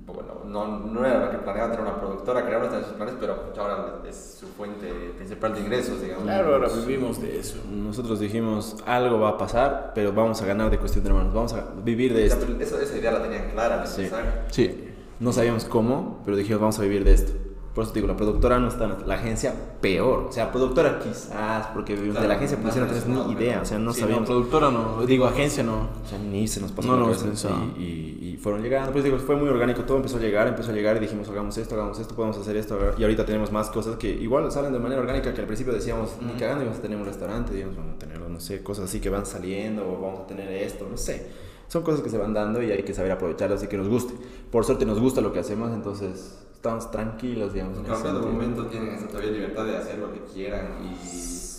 bueno, 0.06 0.43
no, 0.47 0.78
no 0.78 1.05
era 1.05 1.27
lo 1.27 1.31
que 1.31 1.39
planeaban 1.39 1.73
tener 1.73 1.86
una 1.86 2.01
productora, 2.01 2.44
crearon 2.47 2.70
sus 2.85 2.93
planes, 2.93 3.15
pero 3.19 3.52
ahora 3.59 4.01
es 4.09 4.36
su 4.39 4.47
fuente 4.48 4.89
principal 5.16 5.55
de 5.55 5.61
ingresos, 5.61 6.01
digamos. 6.01 6.24
Claro, 6.24 6.55
ahora 6.55 6.69
vivimos 6.69 7.20
de 7.20 7.39
eso. 7.39 7.56
Nosotros 7.70 8.20
dijimos, 8.20 8.77
algo 8.86 9.20
va 9.20 9.31
a 9.31 9.39
pasar, 9.39 9.93
pero 9.94 10.12
vamos 10.12 10.40
a 10.40 10.47
ganar 10.47 10.70
de 10.70 10.78
cuestión 10.78 11.05
de 11.05 11.11
hermanos, 11.11 11.35
vamos 11.35 11.52
a 11.52 11.66
vivir 11.85 12.15
de 12.15 12.27
esto. 12.27 12.47
esa, 12.61 12.81
esa 12.81 12.98
idea 12.98 13.12
la 13.12 13.23
tenían 13.23 13.51
clara 13.51 13.86
Sí. 13.86 14.09
Sí. 14.51 14.90
No 15.20 15.32
sabíamos 15.32 15.65
cómo, 15.65 16.20
pero 16.24 16.36
dijimos 16.36 16.61
vamos 16.61 16.78
a 16.78 16.82
vivir 16.82 17.05
de 17.05 17.15
esto. 17.15 17.32
Por 17.74 17.82
eso 17.82 17.92
te 17.92 17.98
digo, 17.98 18.06
la 18.06 18.16
productora 18.16 18.59
no 18.60 18.68
está, 18.68 18.86
la 19.05 19.14
agencia 19.16 19.52
peor. 19.80 20.26
O 20.28 20.32
sea, 20.32 20.52
productora 20.52 21.01
quizás, 21.01 21.66
porque 21.74 21.96
de 21.96 22.10
Claro, 22.10 22.28
la 22.28 22.34
agencia 22.34 22.56
no, 22.56 22.68
no 22.68 22.74
no, 22.80 22.86
tenés 22.86 23.06
no, 23.09 23.26
ni 23.26 23.32
idea. 23.34 23.60
O 23.62 23.64
sea, 23.64 23.78
no 23.80 23.92
Sí, 23.92 24.01
sabíamos. 24.02 24.26
productora 24.28 24.70
no, 24.70 25.05
digo 25.05 25.26
agencia 25.26 25.64
no. 25.64 25.88
O 26.05 26.09
sea, 26.09 26.18
ni 26.18 26.46
se 26.46 26.60
nos 26.60 26.70
pasó 26.70 26.96
No 26.96 27.10
pensaba. 27.10 27.56
Y, 27.76 27.82
y- 27.82 28.30
y 28.34 28.36
fueron 28.36 28.62
llegando. 28.62 28.92
Pues 28.92 29.02
digo, 29.02 29.18
fue 29.18 29.34
muy 29.36 29.48
orgánico. 29.48 29.82
Todo 29.82 29.96
empezó 29.96 30.18
a 30.18 30.20
llegar, 30.20 30.46
empezó 30.46 30.70
a 30.70 30.74
llegar 30.74 30.96
y 30.96 31.01
dijimos, 31.01 31.28
hagamos 31.28 31.59
esto, 31.59 31.74
hagamos 31.74 31.98
esto, 31.98 32.14
podemos 32.14 32.38
hacer 32.38 32.56
esto. 32.56 32.78
Y 32.96 33.02
ahorita 33.02 33.26
tenemos 33.26 33.51
más 33.51 33.70
cosas 33.70 33.96
que 33.96 34.09
igual 34.09 34.51
salen 34.52 34.72
de 34.72 34.78
manera 34.78 35.01
orgánica 35.01 35.34
que 35.34 35.40
al 35.40 35.46
principio 35.46 35.72
decíamos, 35.72 36.10
ni 36.22 36.32
cagando 36.34 36.62
íbamos 36.62 36.78
a 36.78 36.82
tener 36.82 36.96
un 36.96 37.05
restaurante, 37.06 37.52
digamos, 37.55 37.76
vamos 37.76 37.96
a 37.96 37.98
tener, 37.98 38.20
no 38.20 38.38
sé, 38.38 38.62
cosas 38.62 38.84
así 38.84 39.01
que 39.01 39.10
van 39.10 39.26
saliendo 39.26 39.82
o 39.84 40.01
vamos 40.01 40.20
a 40.20 40.26
tener 40.28 40.48
esto, 40.52 40.86
no 40.88 40.96
sé. 40.96 41.26
Son 41.68 41.82
cosas 41.82 42.00
que 42.02 42.10
se 42.10 42.18
van 42.18 42.34
dando 42.34 42.62
y 42.62 42.70
hay 42.70 42.82
que 42.82 42.94
saber 42.94 43.12
aprovecharlas 43.12 43.62
y 43.62 43.66
que 43.66 43.76
nos 43.76 43.88
guste. 43.88 44.14
Por 44.50 44.64
suerte 44.64 44.86
nos 44.86 45.00
gusta 45.00 45.20
lo 45.20 45.32
que 45.32 45.40
hacemos, 45.40 45.72
entonces 45.72 46.38
estamos 46.52 46.90
tranquilos, 46.90 47.52
digamos. 47.52 47.78
en 47.78 47.92
ese 47.92 48.06
de 48.06 48.12
momento 48.12 48.66
tienen 48.66 48.94
esa 48.94 49.06
todavía 49.06 49.32
libertad 49.32 49.66
de 49.66 49.76
hacer 49.76 49.98
lo 49.98 50.12
que 50.12 50.20
quieran 50.20 50.66
y, 50.82 50.96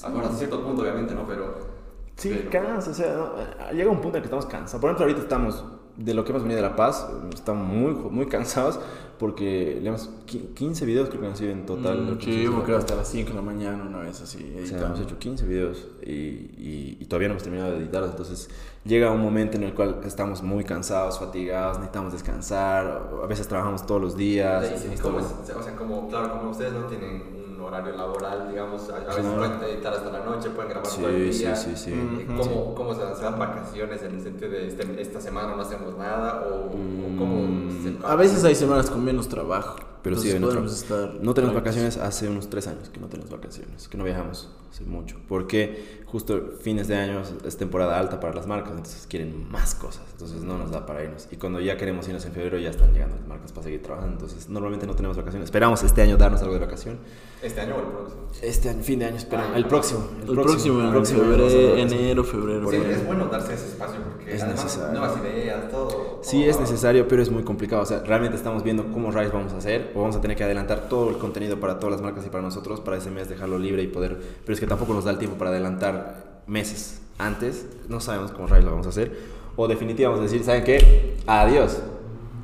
bueno, 0.09 0.25
hasta 0.25 0.37
cierto 0.37 0.63
punto 0.63 0.81
obviamente, 0.81 1.13
¿no? 1.13 1.27
Pero... 1.27 1.75
Sí, 2.15 2.47
pero- 2.49 2.49
cansa, 2.49 2.91
o 2.91 2.93
sea, 2.93 3.13
no, 3.13 3.71
llega 3.71 3.91
un 3.91 4.01
punto 4.01 4.17
en 4.17 4.23
que 4.23 4.27
estamos 4.27 4.45
cansados. 4.45 4.81
Por 4.81 4.89
ejemplo, 4.89 5.05
ahorita 5.05 5.21
estamos, 5.21 5.63
de 5.97 6.13
lo 6.13 6.23
que 6.23 6.31
hemos 6.31 6.43
venido 6.43 6.61
de 6.61 6.67
La 6.69 6.75
Paz, 6.75 7.07
estamos 7.33 7.67
muy, 7.67 7.91
muy 7.93 8.25
cansados 8.27 8.79
porque 9.17 9.79
le 9.81 9.87
hemos, 9.87 10.09
qui- 10.27 10.53
15 10.53 10.85
videos 10.85 11.07
creo 11.07 11.21
que 11.21 11.27
han 11.27 11.37
sido 11.37 11.51
en 11.51 11.65
total. 11.65 12.01
Mm, 12.17 12.21
sí, 12.21 12.43
yo 12.43 12.61
Paz. 12.63 12.69
hasta 12.79 12.95
las 12.95 13.07
5 13.07 13.29
de 13.29 13.35
la 13.35 13.41
mañana 13.41 13.81
una 13.87 13.99
vez 13.99 14.19
así. 14.21 14.53
O 14.61 14.65
sea, 14.67 14.87
hemos 14.87 14.99
hecho 14.99 15.17
15 15.17 15.45
videos 15.45 15.87
y, 16.05 16.11
y- 16.11 16.97
y 16.99 17.05
todavía 17.05 17.29
no 17.29 17.33
hemos 17.35 17.43
terminado 17.43 17.71
de 17.71 17.77
editarlos. 17.77 18.11
Entonces 18.11 18.49
llega 18.83 19.09
un 19.11 19.21
momento 19.21 19.55
en 19.55 19.63
el 19.63 19.73
cual 19.73 20.01
estamos 20.03 20.43
muy 20.43 20.65
cansados, 20.65 21.17
fatigados, 21.17 21.77
necesitamos 21.77 22.11
descansar. 22.11 23.09
A 23.23 23.27
veces 23.27 23.47
trabajamos 23.47 23.85
todos 23.85 24.01
los 24.01 24.17
días. 24.17 24.65
Sí, 24.67 24.73
sí, 24.77 24.87
necesitamos- 24.89 25.23
¿cómo 25.23 25.43
es? 25.43 25.55
O 25.55 25.63
sea, 25.63 25.75
como, 25.77 26.09
claro, 26.09 26.31
como 26.37 26.49
ustedes 26.51 26.73
no 26.73 26.85
tienen 26.87 27.23
horario 27.65 27.95
laboral, 27.95 28.47
digamos, 28.49 28.89
a, 28.89 28.95
a 28.95 28.99
veces 28.99 29.15
Claro. 29.21 29.37
pueden 29.37 29.63
editar 29.63 29.93
hasta 29.93 30.09
la 30.11 30.23
noche, 30.25 30.49
pueden 30.51 30.69
grabar 30.71 30.87
Sí, 30.87 31.01
todo 31.01 31.09
el 31.09 31.31
día. 31.37 31.55
sí, 31.55 31.71
sí. 31.75 31.91
Eh. 31.93 32.27
¿Cómo, 32.37 32.73
cómo 32.75 32.93
se, 32.93 33.15
se 33.15 33.23
dan 33.23 33.37
vacaciones 33.39 34.01
en 34.03 34.15
el 34.15 34.21
sentido 34.21 34.51
de 34.51 34.67
este- 34.67 35.01
esta 35.01 35.19
semana 35.21 35.55
no 35.55 35.61
hacemos 35.61 35.97
nada? 35.97 36.45
¿O, 36.47 36.65
o 36.71 36.75
Mm, 36.75 37.17
cómo 37.17 37.71
se 37.83 38.07
A 38.07 38.15
veces 38.15 38.43
hay 38.43 38.55
semanas 38.55 38.89
con 38.89 39.03
menos 39.03 39.27
trabajo. 39.27 39.75
Pero 40.05 40.21
sí, 40.21 40.29
entonces 40.31 40.39
nuestro- 40.63 40.95
podemos 40.95 41.11
estar 41.11 41.23
no 41.25 41.33
tenemos 41.33 41.53
tranquilos. 41.53 41.55
vacaciones 41.55 41.97
hace 41.97 42.29
unos 42.29 42.49
tres 42.49 42.67
años 42.67 42.89
que 42.89 42.99
no 42.99 43.07
tenemos 43.07 43.29
vacaciones, 43.31 43.87
que 43.89 43.97
no 43.97 44.03
viajamos 44.05 44.49
hace 44.71 44.83
mucho, 44.83 45.17
porque 45.27 46.03
justo 46.05 46.53
fines 46.61 46.87
de 46.87 46.95
año 46.95 47.21
es 47.45 47.57
temporada 47.57 47.97
alta 47.97 48.19
para 48.19 48.33
las 48.33 48.45
marcas, 48.45 48.71
entonces 48.71 49.07
quieren 49.07 49.49
más 49.49 49.73
cosas, 49.75 50.03
entonces 50.11 50.43
no 50.43 50.57
nos 50.57 50.69
da 50.71 50.85
para 50.85 51.03
irnos. 51.03 51.27
Y 51.31 51.37
cuando 51.37 51.59
ya 51.59 51.75
queremos 51.77 52.07
irnos 52.07 52.25
en 52.25 52.33
febrero 52.33 52.57
ya 52.59 52.69
están 52.69 52.93
llegando 52.93 53.15
las 53.17 53.27
marcas 53.27 53.51
para 53.51 53.63
seguir 53.63 53.81
trabajando, 53.81 54.13
entonces 54.13 54.47
normalmente 54.49 54.85
no 54.85 54.93
tenemos 54.95 55.17
vacaciones. 55.17 55.45
Esperamos 55.47 55.81
este 55.83 56.01
año 56.01 56.17
darnos 56.17 56.41
algo 56.41 56.53
de 56.53 56.59
vacación. 56.59 56.97
¿Este 57.41 57.61
año 57.61 57.75
o 57.75 57.79
el 57.79 57.85
próximo? 57.85 58.21
Este 58.41 58.69
año, 58.69 58.83
fin 58.83 58.99
de 58.99 59.05
año, 59.05 59.17
esperamos. 59.17 59.51
Ah, 59.53 59.57
el 59.57 59.65
próximo. 59.67 60.07
El 60.27 60.35
próximo, 60.35 60.79
el 60.79 60.85
en 60.87 60.91
próximo 60.91 61.19
febrero, 61.21 61.43
vamos 61.43 61.53
a 61.53 61.57
dar 61.57 61.65
vacaciones. 61.69 61.93
enero, 61.93 62.23
febrero. 62.23 62.71
Sí, 62.71 62.77
es 62.77 63.05
bueno 63.07 63.25
darse 63.27 63.53
ese 63.53 63.67
espacio 63.67 63.99
porque 64.03 64.35
Es 64.35 64.41
además 64.43 64.63
necesario. 64.65 64.99
nuevas 64.99 65.19
ideas, 65.21 65.71
todo. 65.71 66.19
Sí, 66.23 66.41
todo 66.41 66.49
es 66.49 66.59
necesario, 66.59 67.07
pero 67.07 67.21
es 67.21 67.29
muy 67.31 67.43
complicado. 67.43 67.81
O 67.83 67.85
sea, 67.85 67.99
realmente 68.01 68.35
estamos 68.35 68.63
viendo 68.63 68.91
cómo 68.91 69.11
Rise 69.11 69.29
vamos 69.31 69.53
a 69.53 69.57
hacer, 69.57 69.91
o 69.95 70.01
vamos 70.01 70.15
a 70.15 70.21
tener 70.21 70.35
que 70.35 70.43
adelantar 70.43 70.89
todo 70.89 71.09
el 71.09 71.17
contenido 71.17 71.59
para 71.59 71.79
todas 71.79 71.93
las 71.93 72.01
marcas 72.01 72.25
y 72.25 72.29
para 72.29 72.43
nosotros, 72.43 72.81
para 72.81 72.97
ese 72.97 73.09
mes 73.09 73.29
dejarlo 73.29 73.57
libre 73.57 73.81
y 73.81 73.87
poder. 73.87 74.19
Pero 74.43 74.53
es 74.53 74.59
que 74.59 74.67
tampoco 74.67 74.93
nos 74.93 75.05
da 75.05 75.11
el 75.11 75.17
tiempo 75.17 75.37
para 75.37 75.51
adelantar 75.51 76.41
meses 76.47 77.01
antes. 77.17 77.65
No 77.87 78.01
sabemos 78.01 78.31
cómo 78.31 78.47
Rise 78.47 78.63
lo 78.63 78.71
vamos 78.71 78.87
a 78.87 78.89
hacer. 78.89 79.17
O 79.55 79.67
definitivamente 79.67 80.05
vamos 80.05 80.19
a 80.19 80.23
decir, 80.23 80.43
¿saben 80.43 80.63
qué? 80.65 81.15
Adiós. 81.25 81.81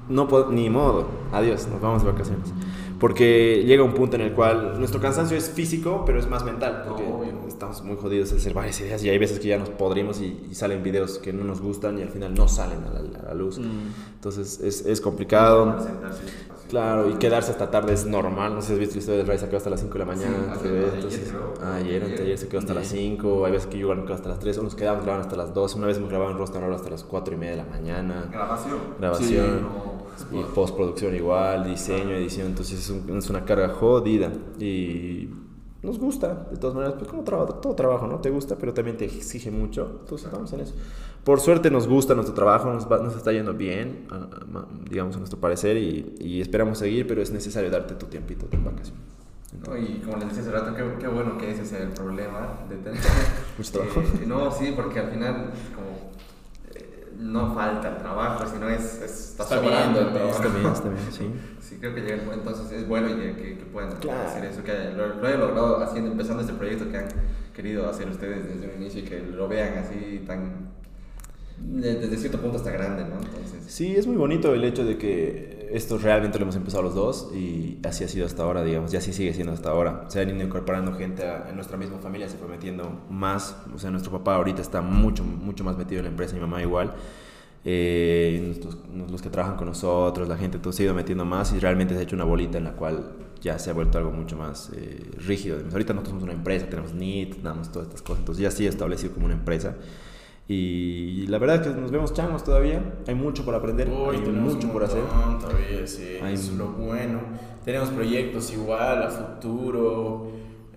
No 0.08 0.28
puedo, 0.28 0.50
ni 0.50 0.70
modo. 0.70 1.08
Adiós, 1.32 1.68
nos 1.68 1.82
vamos 1.82 2.04
de 2.04 2.12
vacaciones. 2.12 2.54
Porque 3.00 3.64
llega 3.66 3.84
un 3.84 3.94
punto 3.94 4.16
en 4.16 4.22
el 4.22 4.34
cual 4.34 4.78
nuestro 4.78 5.02
cansancio 5.02 5.36
es 5.36 5.50
físico, 5.50 6.04
pero 6.06 6.20
es 6.20 6.28
más 6.30 6.46
mental. 6.46 6.84
Porque 6.88 7.04
Obvio. 7.04 7.48
estamos 7.48 7.84
muy 7.84 7.98
jodidos 7.98 8.30
de 8.30 8.38
hacer 8.38 8.54
varias 8.54 8.80
ideas 8.80 9.04
y 9.04 9.10
hay 9.10 9.18
veces 9.18 9.40
que 9.40 9.48
ya 9.48 9.58
nos 9.58 9.70
podrimos 9.70 10.22
y, 10.22 10.48
y 10.50 10.56
salen 10.56 10.84
videos 10.84 11.18
que 11.18 11.34
no 11.34 11.44
nos 11.44 11.62
gustan 11.62 11.98
y 11.98 12.04
al 12.04 12.10
final 12.10 12.34
no 12.36 12.48
salen 12.48 12.84
a 12.84 12.90
la, 12.92 13.20
a 13.20 13.24
la 13.30 13.34
luz. 13.34 13.58
Mm. 13.58 14.14
Entonces 14.14 14.60
es, 14.62 14.86
es 14.86 15.02
complicado. 15.02 15.78
Claro, 16.72 17.10
y 17.10 17.16
quedarse 17.16 17.52
hasta 17.52 17.70
tarde 17.70 17.94
es 17.94 18.06
normal. 18.06 18.56
No 18.56 18.62
sé 18.62 18.68
si 18.70 18.74
has 18.74 18.80
visto 18.80 18.96
la 18.96 19.00
historia 19.00 19.18
de 19.24 19.28
Ray, 19.28 19.38
se 19.38 19.48
quedó 19.48 19.58
hasta 19.58 19.70
las 19.70 19.82
5 19.82 19.94
de 19.94 20.00
la 20.00 20.06
mañana. 20.06 20.56
Sí, 20.62 20.68
ayer 20.70 20.92
entonces, 20.96 21.34
ah, 21.62 21.76
ayer, 21.76 22.38
se 22.38 22.48
quedó 22.48 22.60
hasta 22.60 22.74
las 22.74 22.88
5. 22.88 23.46
Hay 23.46 23.52
veces 23.52 23.68
que 23.68 23.74
yo 23.78 23.82
igual 23.82 23.98
me 23.98 24.04
quedo 24.06 24.16
hasta 24.16 24.30
las 24.30 24.40
3. 24.40 24.58
O 24.58 24.64
nos 24.64 24.74
quedamos 24.76 25.04
grabando 25.04 25.28
hasta 25.28 25.36
las 25.36 25.54
2. 25.54 25.76
Una 25.76 25.88
vez 25.88 25.98
hemos 25.98 26.10
grabado 26.10 26.32
en 26.32 26.38
Rostro 26.38 26.74
hasta 26.74 26.90
las 26.90 27.04
4 27.04 27.34
y 27.34 27.38
media 27.38 27.52
de 27.52 27.58
la 27.58 27.66
mañana. 27.66 28.30
Grabación. 28.32 28.78
Grabación. 28.98 29.30
Sí, 30.18 30.26
no, 30.32 30.40
Y 30.40 30.44
postproducción 30.56 31.14
igual, 31.14 31.66
diseño, 31.66 32.12
edición, 32.16 32.48
entonces 32.48 32.80
es, 32.80 32.90
un- 32.90 33.18
es 33.18 33.30
una 33.30 33.44
carga 33.44 33.70
jodida 33.70 34.32
y 34.60 35.30
nos 35.84 35.98
gusta, 36.00 36.48
de 36.52 36.58
todas 36.58 36.76
maneras, 36.76 36.96
pues 36.98 37.10
como 37.10 37.24
trabajo, 37.24 37.56
todo 37.56 37.74
trabajo, 37.76 38.08
¿no? 38.08 38.20
Te 38.20 38.30
gusta, 38.30 38.56
pero 38.56 38.74
también 38.74 38.96
te 38.98 39.06
exige 39.06 39.50
mucho, 39.52 39.98
entonces 40.02 40.28
estamos 40.28 40.54
en 40.54 40.60
eso. 40.62 40.74
Por 41.24 41.40
suerte 41.40 41.70
nos 41.70 41.88
gusta 41.88 42.16
nuestro 42.16 42.34
trabajo, 42.34 42.72
nos, 42.74 42.92
va- 42.92 42.98
nos 43.00 43.16
está 43.16 43.32
yendo 43.32 43.54
bien, 43.54 44.08
a- 44.10 44.16
a- 44.16 44.46
ma- 44.52 44.68
digamos 44.90 45.16
a 45.16 45.20
nuestro 45.20 45.40
parecer, 45.40 45.78
y, 45.78 46.16
y 46.20 46.42
esperamos 46.42 46.80
seguir, 46.80 47.06
pero 47.08 47.22
es 47.22 47.32
necesario 47.32 47.70
darte 47.70 47.94
tu 47.96 48.08
tiempito 48.08 48.48
de 48.48 48.58
vacación. 48.58 48.96
No, 49.68 49.78
y 49.78 50.02
como 50.04 50.18
les 50.18 50.30
decía 50.30 50.42
hace 50.44 50.52
rato, 50.52 50.74
qué, 50.76 50.84
qué 51.00 51.08
bueno 51.08 51.38
que 51.38 51.52
ese 51.52 51.66
sea 51.66 51.80
el 51.84 51.90
problema 51.90 52.60
de 52.70 52.78
tener 52.78 53.00
Mucho 53.58 53.72
trabajo. 53.72 54.02
Eh, 54.02 54.26
no, 54.26 54.52
sí, 54.52 54.74
porque 54.76 55.00
al 55.00 55.12
final, 55.12 55.52
como 55.76 56.12
eh, 56.74 57.12
no 57.20 57.54
falta 57.54 57.90
el 57.90 57.98
trabajo, 57.98 58.46
sino 58.52 58.68
es, 58.70 58.82
es- 59.02 59.30
está, 59.32 59.44
Está 59.44 59.56
sobrando 59.58 60.00
bien, 60.00 60.08
el 60.08 60.14
trabajo. 60.14 60.44
Está 60.44 60.58
bien, 60.58 60.72
está 60.74 60.90
bien, 60.90 61.12
sí. 61.12 61.32
Sí, 61.72 61.78
creo 61.80 61.94
que 61.96 62.02
llega 62.02 62.34
entonces 62.34 62.70
es 62.74 62.86
bueno 62.88 63.08
que, 63.16 63.34
que, 63.36 63.58
que 63.60 63.66
puedan 63.72 63.92
Claro. 63.98 64.28
hacer 64.28 64.44
eso, 64.44 64.62
que 64.64 64.74
lo, 64.96 65.08
lo 65.16 65.26
hayan 65.28 65.40
logrado 65.40 65.82
haciendo, 65.82 66.12
empezando 66.12 66.42
este 66.42 66.54
proyecto 66.54 66.90
que 66.92 66.98
han 66.98 67.08
querido 67.56 67.90
hacer 67.90 68.10
ustedes 68.10 68.46
desde 68.46 68.74
un 68.76 68.82
inicio 68.82 69.02
y 69.02 69.04
que 69.06 69.20
lo 69.22 69.48
vean 69.48 69.78
así 69.78 70.22
tan 70.28 70.71
desde 71.64 72.18
cierto 72.18 72.40
punto 72.40 72.58
está 72.58 72.72
grande, 72.72 73.04
¿no? 73.04 73.16
Entonces... 73.16 73.64
Sí, 73.68 73.96
es 73.96 74.08
muy 74.08 74.18
bonito 74.18 74.54
el 74.54 74.64
hecho 74.64 74.84
de 74.84 74.98
que 74.98 75.70
esto 75.74 75.98
realmente 75.98 76.38
lo 76.38 76.44
hemos 76.44 76.56
empezado 76.56 76.84
los 76.84 76.96
dos 76.96 77.32
y 77.34 77.80
así 77.84 78.04
ha 78.04 78.08
sido 78.08 78.26
hasta 78.26 78.44
ahora, 78.44 78.64
digamos, 78.64 78.94
y 78.94 78.98
así 78.98 79.14
sigue 79.14 79.34
siendo 79.34 79.54
hasta 79.54 79.70
ahora. 79.70 80.06
Se 80.10 80.20
han 80.20 80.30
ido 80.30 80.44
incorporando 80.44 80.94
gente 80.94 81.24
a, 81.24 81.48
en 81.50 81.56
nuestra 81.56 81.78
misma 81.78 82.00
familia, 82.00 82.28
se 82.28 82.38
fue 82.38 82.48
metiendo 82.48 83.04
más, 83.10 83.56
o 83.74 83.80
sea, 83.80 83.90
nuestro 83.92 84.12
papá 84.12 84.36
ahorita 84.36 84.62
está 84.62 84.82
mucho, 84.82 85.24
mucho 85.24 85.64
más 85.64 85.78
metido 85.78 86.00
en 86.00 86.06
la 86.06 86.12
empresa, 86.12 86.36
mi 86.36 86.42
mamá 86.42 86.62
igual. 86.62 86.94
Eh, 87.64 88.60
los 89.10 89.22
que 89.22 89.30
trabajan 89.30 89.56
con 89.56 89.68
nosotros, 89.68 90.28
la 90.28 90.36
gente, 90.36 90.58
todo 90.58 90.74
se 90.74 90.84
ha 90.84 90.86
ido 90.86 90.96
metiendo 90.96 91.26
más 91.26 91.54
y 91.54 91.60
realmente 91.60 91.94
se 91.94 92.00
ha 92.00 92.04
hecho 92.04 92.16
una 92.16 92.26
bolita 92.26 92.58
en 92.58 92.64
la 92.64 92.74
cual 92.74 93.14
ya 93.40 93.58
se 93.60 93.70
ha 93.70 93.74
vuelto 93.74 93.98
algo 93.98 94.12
mucho 94.12 94.36
más 94.36 94.72
eh, 94.76 95.12
rígido. 95.18 95.58
Ahorita 95.72 95.94
nosotros 95.94 96.10
somos 96.10 96.24
una 96.24 96.34
empresa, 96.34 96.68
tenemos 96.68 96.94
NIT, 96.94 97.42
damos 97.42 97.72
todas 97.72 97.88
estas 97.88 98.02
cosas, 98.02 98.20
entonces 98.20 98.42
ya 98.44 98.52
sí 98.52 98.68
establecido 98.68 99.14
como 99.14 99.26
una 99.28 99.36
empresa. 99.36 99.76
Y 100.52 101.28
la 101.28 101.38
verdad 101.38 101.58
es 101.58 101.68
que 101.68 101.80
nos 101.80 101.92
vemos 101.92 102.14
changos 102.14 102.44
todavía. 102.44 102.84
Hay 103.08 103.16
mucho 103.16 103.46
por 103.46 103.56
aprender, 103.56 103.88
hay 103.88 104.20
mucho 104.32 104.72
por 104.72 104.84
hacer. 104.84 105.02
Todavía, 105.40 105.88
sí. 105.88 106.18
es 106.26 106.52
lo 106.54 106.68
bueno. 106.68 107.20
Tenemos 107.64 107.90
proyectos 107.90 108.52
igual 108.52 109.04
a 109.04 109.10
futuro. 109.10 110.28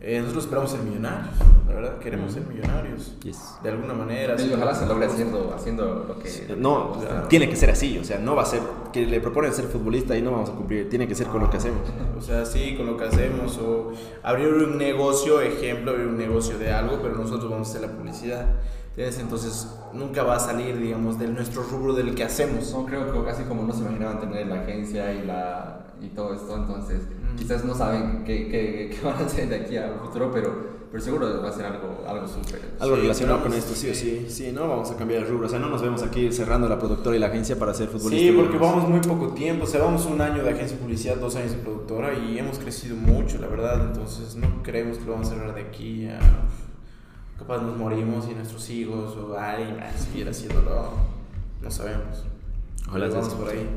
Eh, 0.01 0.21
nosotros 0.21 0.45
esperamos 0.45 0.71
ser 0.71 0.81
millonarios, 0.83 1.35
la 1.67 1.75
verdad, 1.75 1.99
queremos 1.99 2.31
ser 2.31 2.43
millonarios. 2.47 3.17
De 3.63 3.69
alguna 3.71 3.95
manera. 3.95 4.37
Sí, 4.37 4.53
ojalá 4.55 4.75
se 4.75 4.85
logre 4.85 5.07
haciendo, 5.07 5.53
haciendo 5.57 6.05
lo 6.07 6.19
que. 6.19 6.55
No, 6.57 6.99
tiene 7.29 7.49
que 7.49 7.57
ser 7.57 7.71
así, 7.71 7.99
o 7.99 8.05
sea, 8.05 8.19
no 8.19 8.37
va 8.37 8.43
a 8.43 8.47
ser 8.47 8.61
que 8.93 9.07
le 9.07 9.19
proponen 9.21 9.55
ser 9.55 9.65
futbolista 9.65 10.15
y 10.17 10.21
no 10.21 10.31
vamos 10.31 10.51
a 10.51 10.53
cumplir, 10.53 10.91
tiene 10.91 11.09
que 11.09 11.15
ser 11.15 11.27
con 11.29 11.41
lo 11.41 11.49
que 11.49 11.57
hacemos. 11.57 11.81
O 12.19 12.21
sea, 12.21 12.45
sí, 12.45 12.77
con 12.77 12.85
lo 12.85 12.99
que 12.99 13.05
hacemos, 13.05 13.59
o 13.59 13.93
abrir 14.23 14.49
un 14.49 14.77
negocio, 14.77 15.41
ejemplo, 15.41 15.93
abrir 15.93 16.07
un 16.07 16.19
negocio 16.19 16.59
de 16.59 16.71
algo, 16.71 16.99
pero 17.01 17.15
nosotros 17.15 17.51
vamos 17.51 17.69
a 17.69 17.71
hacer 17.71 17.89
la 17.89 17.97
publicidad. 17.97 18.47
Entonces 18.97 19.69
nunca 19.93 20.23
va 20.23 20.37
a 20.37 20.41
salir, 20.41 20.79
digamos, 20.79 21.19
de 21.19 21.29
nuestro 21.29 21.63
rubro 21.63 21.95
del 21.95 22.15
que 22.15 22.25
hacemos. 22.25 22.73
No, 22.73 22.87
creo 22.87 23.13
que 23.13 23.25
casi 23.25 23.43
como 23.45 23.63
no 23.63 23.73
se 23.73 23.81
imaginaban 23.81 24.21
tener 24.21 24.47
la 24.47 24.61
agencia 24.61 25.13
y, 25.13 25.27
la, 25.27 25.87
y 26.01 26.09
todo 26.09 26.35
esto, 26.35 26.57
entonces 26.57 27.03
quizás 27.37 27.65
no 27.65 27.75
saben 27.75 28.23
qué, 28.25 28.49
qué, 28.49 28.91
qué, 28.95 29.01
van 29.05 29.17
a 29.17 29.27
hacer 29.27 29.49
de 29.49 29.57
aquí 29.57 29.77
a 29.77 29.95
futuro, 30.01 30.31
pero, 30.33 30.75
pero 30.93 31.03
seguro 31.03 31.43
va 31.43 31.49
a 31.49 31.53
ser 31.53 31.67
algo, 31.67 32.05
algo 32.07 32.29
súper. 32.29 32.61
Algo 32.79 32.95
relacionado 32.95 33.43
con 33.43 33.53
esto, 33.53 33.75
sí 33.75 33.91
o 33.91 33.95
sí. 33.95 34.27
Sí, 34.29 34.53
no 34.53 34.69
vamos 34.69 34.93
a 34.93 34.97
cambiar 34.97 35.23
el 35.23 35.29
rubro, 35.29 35.47
o 35.47 35.51
sea, 35.51 35.59
no 35.59 35.69
nos 35.69 35.83
vemos 35.83 36.05
aquí 36.05 36.31
cerrando 36.31 36.69
la 36.69 36.79
productora 36.79 37.17
y 37.17 37.19
la 37.19 37.27
agencia 37.27 37.59
para 37.59 37.75
ser 37.75 37.89
futbolistas. 37.89 38.21
Sí, 38.21 38.33
porque 38.33 38.59
vamos 38.59 38.89
muy 38.89 39.01
poco 39.01 39.35
tiempo, 39.35 39.65
o 39.65 39.67
sea, 39.67 39.83
vamos 39.83 40.07
un 40.07 40.21
año 40.21 40.45
de 40.45 40.51
agencia 40.51 40.77
de 40.77 40.83
publicidad, 40.83 41.17
dos 41.17 41.35
años 41.35 41.51
de 41.51 41.59
productora 41.59 42.15
y 42.15 42.39
hemos 42.39 42.61
crecido 42.61 42.95
mucho, 42.95 43.39
la 43.39 43.49
verdad, 43.49 43.89
entonces 43.89 44.37
no 44.37 44.63
creemos 44.63 44.99
que 44.99 45.05
lo 45.05 45.13
vamos 45.13 45.27
a 45.27 45.31
cerrar 45.31 45.55
de 45.55 45.63
aquí 45.63 46.07
a 46.07 46.21
capaz 47.39 47.63
nos 47.63 47.77
morimos 47.77 48.29
y 48.31 48.35
nuestros 48.35 48.69
hijos 48.71 49.17
o 49.17 49.37
alguien 49.37 49.77
va 49.79 49.89
a 49.89 49.99
seguir 49.99 50.29
haciéndolo, 50.29 50.93
no 51.63 51.71
sabemos. 51.71 52.25
Ojalá 52.89 53.09
vamos 53.09 53.35
por 53.35 53.49
ahí. 53.49 53.69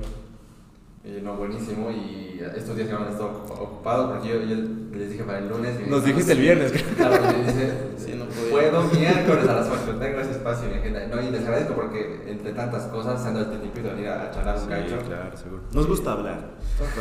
Eh, 1.07 1.21
no, 1.23 1.35
buenísimo. 1.37 1.89
Y 1.89 2.41
estos 2.55 2.75
días 2.75 2.89
que 2.89 2.93
han 2.93 3.07
estado 3.07 3.45
ocupados, 3.47 4.11
porque 4.11 4.27
yo, 4.27 4.97
les 4.97 5.09
dije 5.09 5.23
para 5.23 5.39
el 5.39 5.47
lunes. 5.47 5.87
Nos 5.87 6.03
dijiste 6.03 6.33
el 6.33 6.39
viernes. 6.39 6.73
Claro, 6.97 7.21
me 7.21 7.45
dice, 7.45 7.73
sí, 7.97 8.13
no 8.17 8.25
puedo 8.49 8.83
miércoles 8.93 9.47
a 9.47 9.53
las 9.53 9.69
8, 9.69 9.97
tengo 9.99 10.19
ese 10.19 10.31
espacio 10.31 10.65
en 10.65 10.71
mi 10.71 10.77
agenda. 10.79 11.07
No, 11.07 11.21
y 11.21 11.31
les 11.31 11.41
agradezco 11.43 11.75
porque 11.75 12.23
entre 12.27 12.51
tantas 12.53 12.83
cosas 12.87 13.21
se 13.21 13.29
han 13.29 13.35
dado 13.35 13.53
este 13.53 13.59
tiempo 13.59 13.81
de 13.81 13.95
venir 13.95 14.09
a 14.09 14.31
charlar 14.31 14.55
un 14.55 14.61
sí, 14.61 14.67
claro, 14.67 15.37
seguro. 15.37 15.61
Nos 15.71 15.87
gusta 15.87 16.11
hablar. 16.11 16.49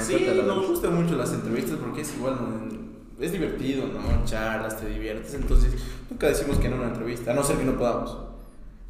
Sí, 0.01 0.29
nos 0.47 0.69
gustan 0.69 0.95
mucho 0.95 1.17
las 1.17 1.33
entrevistas 1.33 1.77
porque 1.81 2.03
es 2.03 2.15
igual 2.15 2.37
es 3.19 3.33
divertido, 3.33 3.87
¿no? 3.87 4.25
Charlas, 4.25 4.79
te 4.79 4.87
diviertes, 4.89 5.35
entonces 5.35 5.75
nunca 6.11 6.29
decimos 6.29 6.59
que 6.59 6.69
no 6.69 6.77
una 6.77 6.89
entrevista, 6.89 7.33
a 7.33 7.35
no 7.35 7.43
ser 7.43 7.57
que 7.57 7.65
no 7.65 7.77
podamos. 7.77 8.17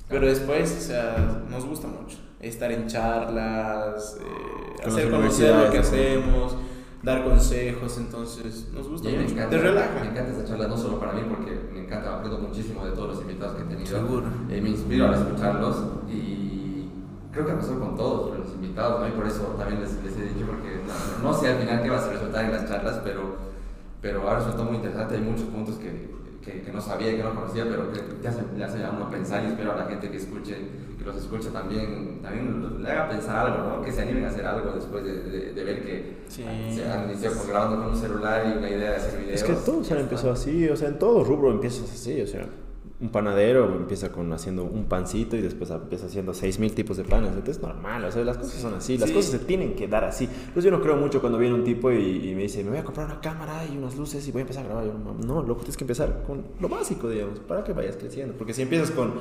Pero 0.09 0.27
después, 0.27 0.77
o 0.79 0.81
sea, 0.81 1.43
nos 1.51 1.65
gusta 1.65 1.89
mucho 1.89 2.19
estar 2.41 2.71
en 2.71 2.87
charlas, 2.87 4.19
eh, 4.21 4.87
hacer 4.87 5.11
conocer 5.11 5.55
lo 5.55 5.71
que 5.71 5.79
hacemos, 5.79 6.57
dar 7.03 7.25
consejos, 7.25 7.97
entonces 7.99 8.69
nos 8.73 8.89
gusta 8.89 9.09
mucho. 9.09 9.49
te 9.49 9.59
relaja. 9.59 10.01
Me 10.01 10.11
encanta 10.11 10.33
esta 10.33 10.45
charla, 10.45 10.69
no 10.69 10.77
solo 10.77 11.01
para 11.01 11.13
mí, 11.13 11.23
porque 11.29 11.59
me 11.73 11.81
encanta, 11.81 12.17
aprendo 12.17 12.39
muchísimo 12.39 12.85
de 12.85 12.93
todos 12.93 13.17
los 13.17 13.21
invitados 13.23 13.57
que 13.57 13.63
he 13.63 13.67
tenido. 13.67 13.87
Seguro. 13.87 14.27
Eh, 14.51 14.61
me 14.61 14.71
inspiro 14.71 15.09
a 15.09 15.15
escucharlos 15.15 15.77
y 16.09 16.89
creo 17.33 17.47
que 17.47 17.53
ha 17.53 17.59
pasado 17.59 17.81
con 17.81 17.97
todos 17.97 18.39
los 18.39 18.49
invitados, 18.55 19.01
¿no? 19.01 19.09
Y 19.09 19.13
por 19.13 19.27
eso 19.27 19.43
también 19.59 19.81
les, 19.81 19.93
les 20.05 20.17
he 20.17 20.35
dicho, 20.35 20.47
porque 20.47 20.81
no, 21.23 21.31
no 21.31 21.39
sé 21.39 21.49
al 21.49 21.59
final 21.59 21.83
qué 21.83 21.91
va 21.91 21.99
a 21.99 22.09
resultar 22.09 22.45
en 22.45 22.53
las 22.53 22.69
charlas, 22.69 23.01
pero 23.03 23.37
pero 24.01 24.23
ahora 24.23 24.39
resultó 24.39 24.65
muy 24.65 24.77
interesante, 24.77 25.17
hay 25.17 25.23
muchos 25.23 25.47
puntos 25.47 25.77
que, 25.77 26.09
que, 26.45 26.63
que 26.63 26.73
no 26.73 26.81
sabía 26.81 27.13
y 27.13 27.17
que 27.17 27.23
no 27.23 27.35
conocía, 27.35 27.65
pero 27.69 27.93
que 27.93 28.01
ya 28.23 28.33
se, 28.33 28.43
le 28.57 28.65
hace 28.65 28.85
a 28.85 28.91
uno 28.91 29.11
pensar 29.11 29.45
y 29.45 29.49
espero 29.49 29.73
a 29.73 29.77
la 29.77 29.85
gente 29.87 30.11
que 30.11 30.17
escuche, 30.17 30.57
que 30.99 31.05
los 31.05 31.17
escuche 31.17 31.51
también, 31.51 32.21
también 32.23 32.83
le 32.83 32.91
haga 32.91 33.09
pensar 33.09 33.47
algo, 33.47 33.69
¿no? 33.69 33.83
que 33.83 33.93
se 33.93 34.03
animen 34.03 34.25
a 34.25 34.29
hacer 34.29 34.47
algo 34.47 34.73
después 34.73 35.05
de, 35.05 35.53
de, 35.53 35.65
ver 35.65 35.83
que 35.83 36.17
se 36.29 36.47
han 36.47 37.09
iniciado 37.11 37.37
grabando 37.49 37.83
con 37.83 37.95
un 37.95 37.97
celular 37.97 38.47
y 38.47 38.59
una 38.59 38.69
idea 38.69 38.91
de 38.91 38.97
hacer 38.97 39.21
videos. 39.21 39.41
Es 39.41 39.45
que 39.45 39.55
todos 39.55 39.91
han 39.93 39.99
empezado 39.99 40.33
así, 40.33 40.69
o 40.69 40.77
sea, 40.77 40.89
en 40.89 40.99
todo 40.99 41.25
rubro 41.25 41.51
empiezas 41.51 41.91
así, 41.91 42.21
o 42.21 42.27
sea 42.27 42.47
un 42.99 43.11
panadero 43.11 43.67
empieza 43.77 44.11
con 44.11 44.33
haciendo 44.33 44.65
un 44.65 44.87
pancito 44.87 45.37
y 45.37 45.43
después 45.43 45.71
empieza 45.71 46.07
haciendo 46.07 46.33
6000 46.33 46.75
tipos 46.75 46.97
de 46.97 47.05
panes. 47.05 47.29
Entonces 47.29 47.57
es 47.57 47.63
normal, 47.63 48.05
o 48.05 48.11
sea, 48.11 48.25
las 48.25 48.39
cosas 48.39 48.61
son 48.61 48.75
así, 48.75 48.97
las 48.97 49.11
cosas 49.11 49.33
se 49.33 49.39
tienen 49.41 49.75
que 49.75 49.87
dar 49.87 50.05
así. 50.05 50.25
Entonces 50.25 50.65
yo 50.65 50.71
no 50.71 50.81
creo 50.81 50.97
mucho 50.97 51.21
cuando 51.21 51.39
viene 51.39 51.55
un 51.55 51.65
tipo 51.65 51.93
y, 51.93 52.33
me 52.35 52.43
dice, 52.43 52.65
me 52.65 52.71
voy 52.71 52.79
a 52.79 52.85
comprar 52.85 53.07
una 53.07 53.21
cámara 53.21 53.65
y 53.71 53.77
unas 53.77 53.97
luces 53.97 54.27
y 54.27 54.33
voy 54.33 54.41
a 54.41 54.43
empezar 54.43 54.65
a 54.65 54.69
grabar. 54.69 54.87
Yo, 54.87 54.95
no, 55.27 55.43
lo 55.43 55.57
tienes 55.57 55.77
que 55.77 55.85
empezar 55.85 56.23
con 56.27 56.45
lo 56.59 56.69
básico, 56.69 57.11
digamos, 57.11 57.39
para 57.41 57.63
que 57.63 57.73
vayas 57.73 57.97
creciendo. 57.97 58.35
Porque 58.37 58.55
si 58.55 58.63
empiezas 58.63 58.91
con 58.91 59.15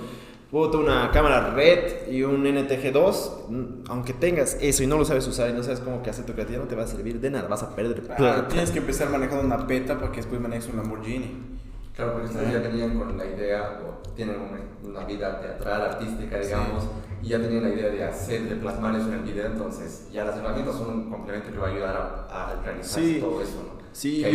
una 0.51 1.11
cámara 1.11 1.53
red 1.53 2.09
y 2.09 2.23
un 2.23 2.45
NTG2, 2.45 3.49
mm, 3.49 3.63
aunque 3.89 4.13
tengas 4.13 4.57
eso 4.61 4.83
y 4.83 4.87
no 4.87 4.97
lo 4.97 5.03
sabes 5.03 5.27
usar 5.27 5.49
y 5.49 5.53
no 5.53 5.63
sabes 5.63 5.81
cómo 5.81 6.01
que 6.01 6.09
hace 6.09 6.23
tu 6.23 6.31
creatividad, 6.31 6.63
no 6.63 6.69
te 6.69 6.75
va 6.75 6.83
a 6.83 6.87
servir 6.87 7.19
de 7.19 7.29
nada, 7.29 7.49
vas 7.49 7.63
a 7.63 7.75
perder. 7.75 8.03
Ah, 8.17 8.45
tienes 8.47 8.71
que 8.71 8.79
empezar 8.79 9.09
manejando 9.09 9.43
una 9.43 9.67
peta 9.67 9.99
para 9.99 10.11
que 10.11 10.17
después 10.17 10.39
manejes 10.39 10.69
un 10.69 10.77
Lamborghini. 10.77 11.55
Claro, 11.95 12.13
porque 12.13 12.27
ustedes 12.27 12.51
ya 12.51 12.61
tenían 12.61 12.97
con 12.97 13.17
la 13.17 13.25
idea, 13.25 13.79
o 13.85 14.13
tienen 14.15 14.35
una, 14.83 15.05
vida 15.05 15.39
teatral, 15.39 15.81
artística, 15.81 16.39
digamos, 16.39 16.83
y 17.23 17.29
ya 17.29 17.41
tenían 17.41 17.63
la 17.63 17.69
idea 17.69 17.89
de 17.89 18.03
hacer, 18.03 18.49
de 18.49 18.55
plasmar 18.55 18.95
eso 18.95 19.07
en 19.07 19.13
el 19.13 19.21
video, 19.21 19.45
entonces 19.45 20.09
ya 20.11 20.25
las 20.25 20.37
herramientas 20.37 20.75
son 20.75 20.93
un 20.93 21.09
complemento 21.09 21.51
que 21.51 21.57
va 21.57 21.67
a 21.67 21.71
ayudar 21.71 22.27
a, 22.29 22.51
a 22.51 22.61
realizar 22.61 23.01
todo 23.21 23.41
eso, 23.41 23.63
¿no? 23.65 23.85
Sí, 23.93 24.25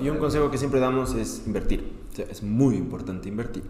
y, 0.00 0.08
un 0.08 0.18
consejo 0.18 0.52
que 0.52 0.56
siempre 0.56 0.78
damos 0.78 1.14
es 1.14 1.42
invertir. 1.46 1.92
es 2.16 2.44
muy 2.44 2.76
importante 2.76 3.28
invertir. 3.28 3.64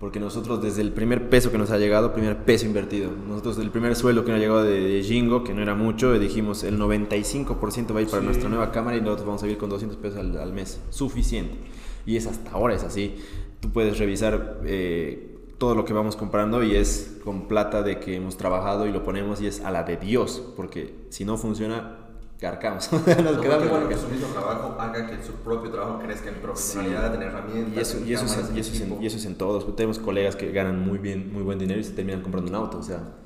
Porque 0.00 0.18
nosotros 0.18 0.62
desde 0.62 0.80
el 0.80 0.92
primer 0.92 1.28
peso 1.28 1.52
que 1.52 1.58
nos 1.58 1.70
ha 1.70 1.76
llegado, 1.76 2.14
primer 2.14 2.38
peso 2.38 2.64
invertido, 2.64 3.10
nosotros 3.28 3.58
el 3.58 3.70
primer 3.70 3.94
sueldo 3.94 4.24
que 4.24 4.30
nos 4.30 4.38
ha 4.38 4.40
llegado 4.40 4.64
de, 4.64 5.02
Jingo, 5.04 5.44
que 5.44 5.52
no 5.52 5.60
era 5.60 5.74
mucho, 5.74 6.18
dijimos 6.18 6.64
el 6.64 6.80
95% 6.80 7.94
va 7.94 7.98
a 7.98 8.02
ir 8.02 8.08
para 8.08 8.22
nuestra 8.22 8.48
nueva 8.48 8.72
cámara 8.72 8.96
y 8.96 9.02
nosotros 9.02 9.26
vamos 9.26 9.42
a 9.42 9.46
vivir 9.46 9.58
con 9.58 9.68
200 9.68 9.98
pesos 9.98 10.18
al, 10.18 10.38
al 10.38 10.54
mes. 10.54 10.80
Suficiente 10.88 11.58
y 12.06 12.16
es 12.16 12.26
hasta 12.26 12.50
ahora 12.52 12.74
es 12.74 12.84
así. 12.84 13.16
Tú 13.60 13.70
puedes 13.70 13.98
revisar 13.98 14.60
eh, 14.64 15.38
todo 15.58 15.74
lo 15.74 15.84
que 15.84 15.92
vamos 15.92 16.16
comprando 16.16 16.62
y 16.62 16.74
es 16.74 17.18
con 17.24 17.46
plata 17.46 17.82
de 17.82 18.00
que 18.00 18.16
hemos 18.16 18.36
trabajado 18.36 18.86
y 18.86 18.92
lo 18.92 19.04
ponemos 19.04 19.40
y 19.40 19.46
es 19.46 19.60
a 19.60 19.70
la 19.70 19.84
de 19.84 19.96
Dios, 19.96 20.42
porque 20.56 21.06
si 21.10 21.24
no 21.24 21.36
funciona, 21.36 21.98
carcamos. 22.40 22.90
Nos 22.92 23.38
quedamos 23.38 23.70
bueno 23.70 23.88
que 23.88 23.96
su 23.96 24.08
mismo 24.08 24.28
trabajo 24.28 24.76
haga 24.80 25.06
que 25.06 25.22
su 25.22 25.34
propio 25.34 25.70
trabajo 25.70 26.00
crezca 26.00 26.30
en 26.30 26.36
profesionalidad, 26.36 27.14
en 27.14 27.22
herramientas. 27.22 27.76
Y 27.76 27.80
eso, 27.80 28.04
y 28.04 28.12
eso, 28.12 28.24
es, 28.24 28.50
y 28.54 28.60
eso, 28.60 28.72
es 28.72 28.80
en, 28.80 29.02
y 29.02 29.06
eso 29.06 29.16
es 29.16 29.24
en 29.24 29.36
todos. 29.36 29.76
Tenemos 29.76 29.98
colegas 30.00 30.34
que 30.34 30.50
ganan 30.50 30.80
muy 30.80 30.98
bien, 30.98 31.32
muy 31.32 31.42
buen 31.42 31.58
dinero 31.58 31.78
y 31.78 31.84
se 31.84 31.92
terminan 31.92 32.22
comprando 32.22 32.50
un 32.50 32.56
auto, 32.56 32.78
o 32.78 32.82
sea 32.82 33.21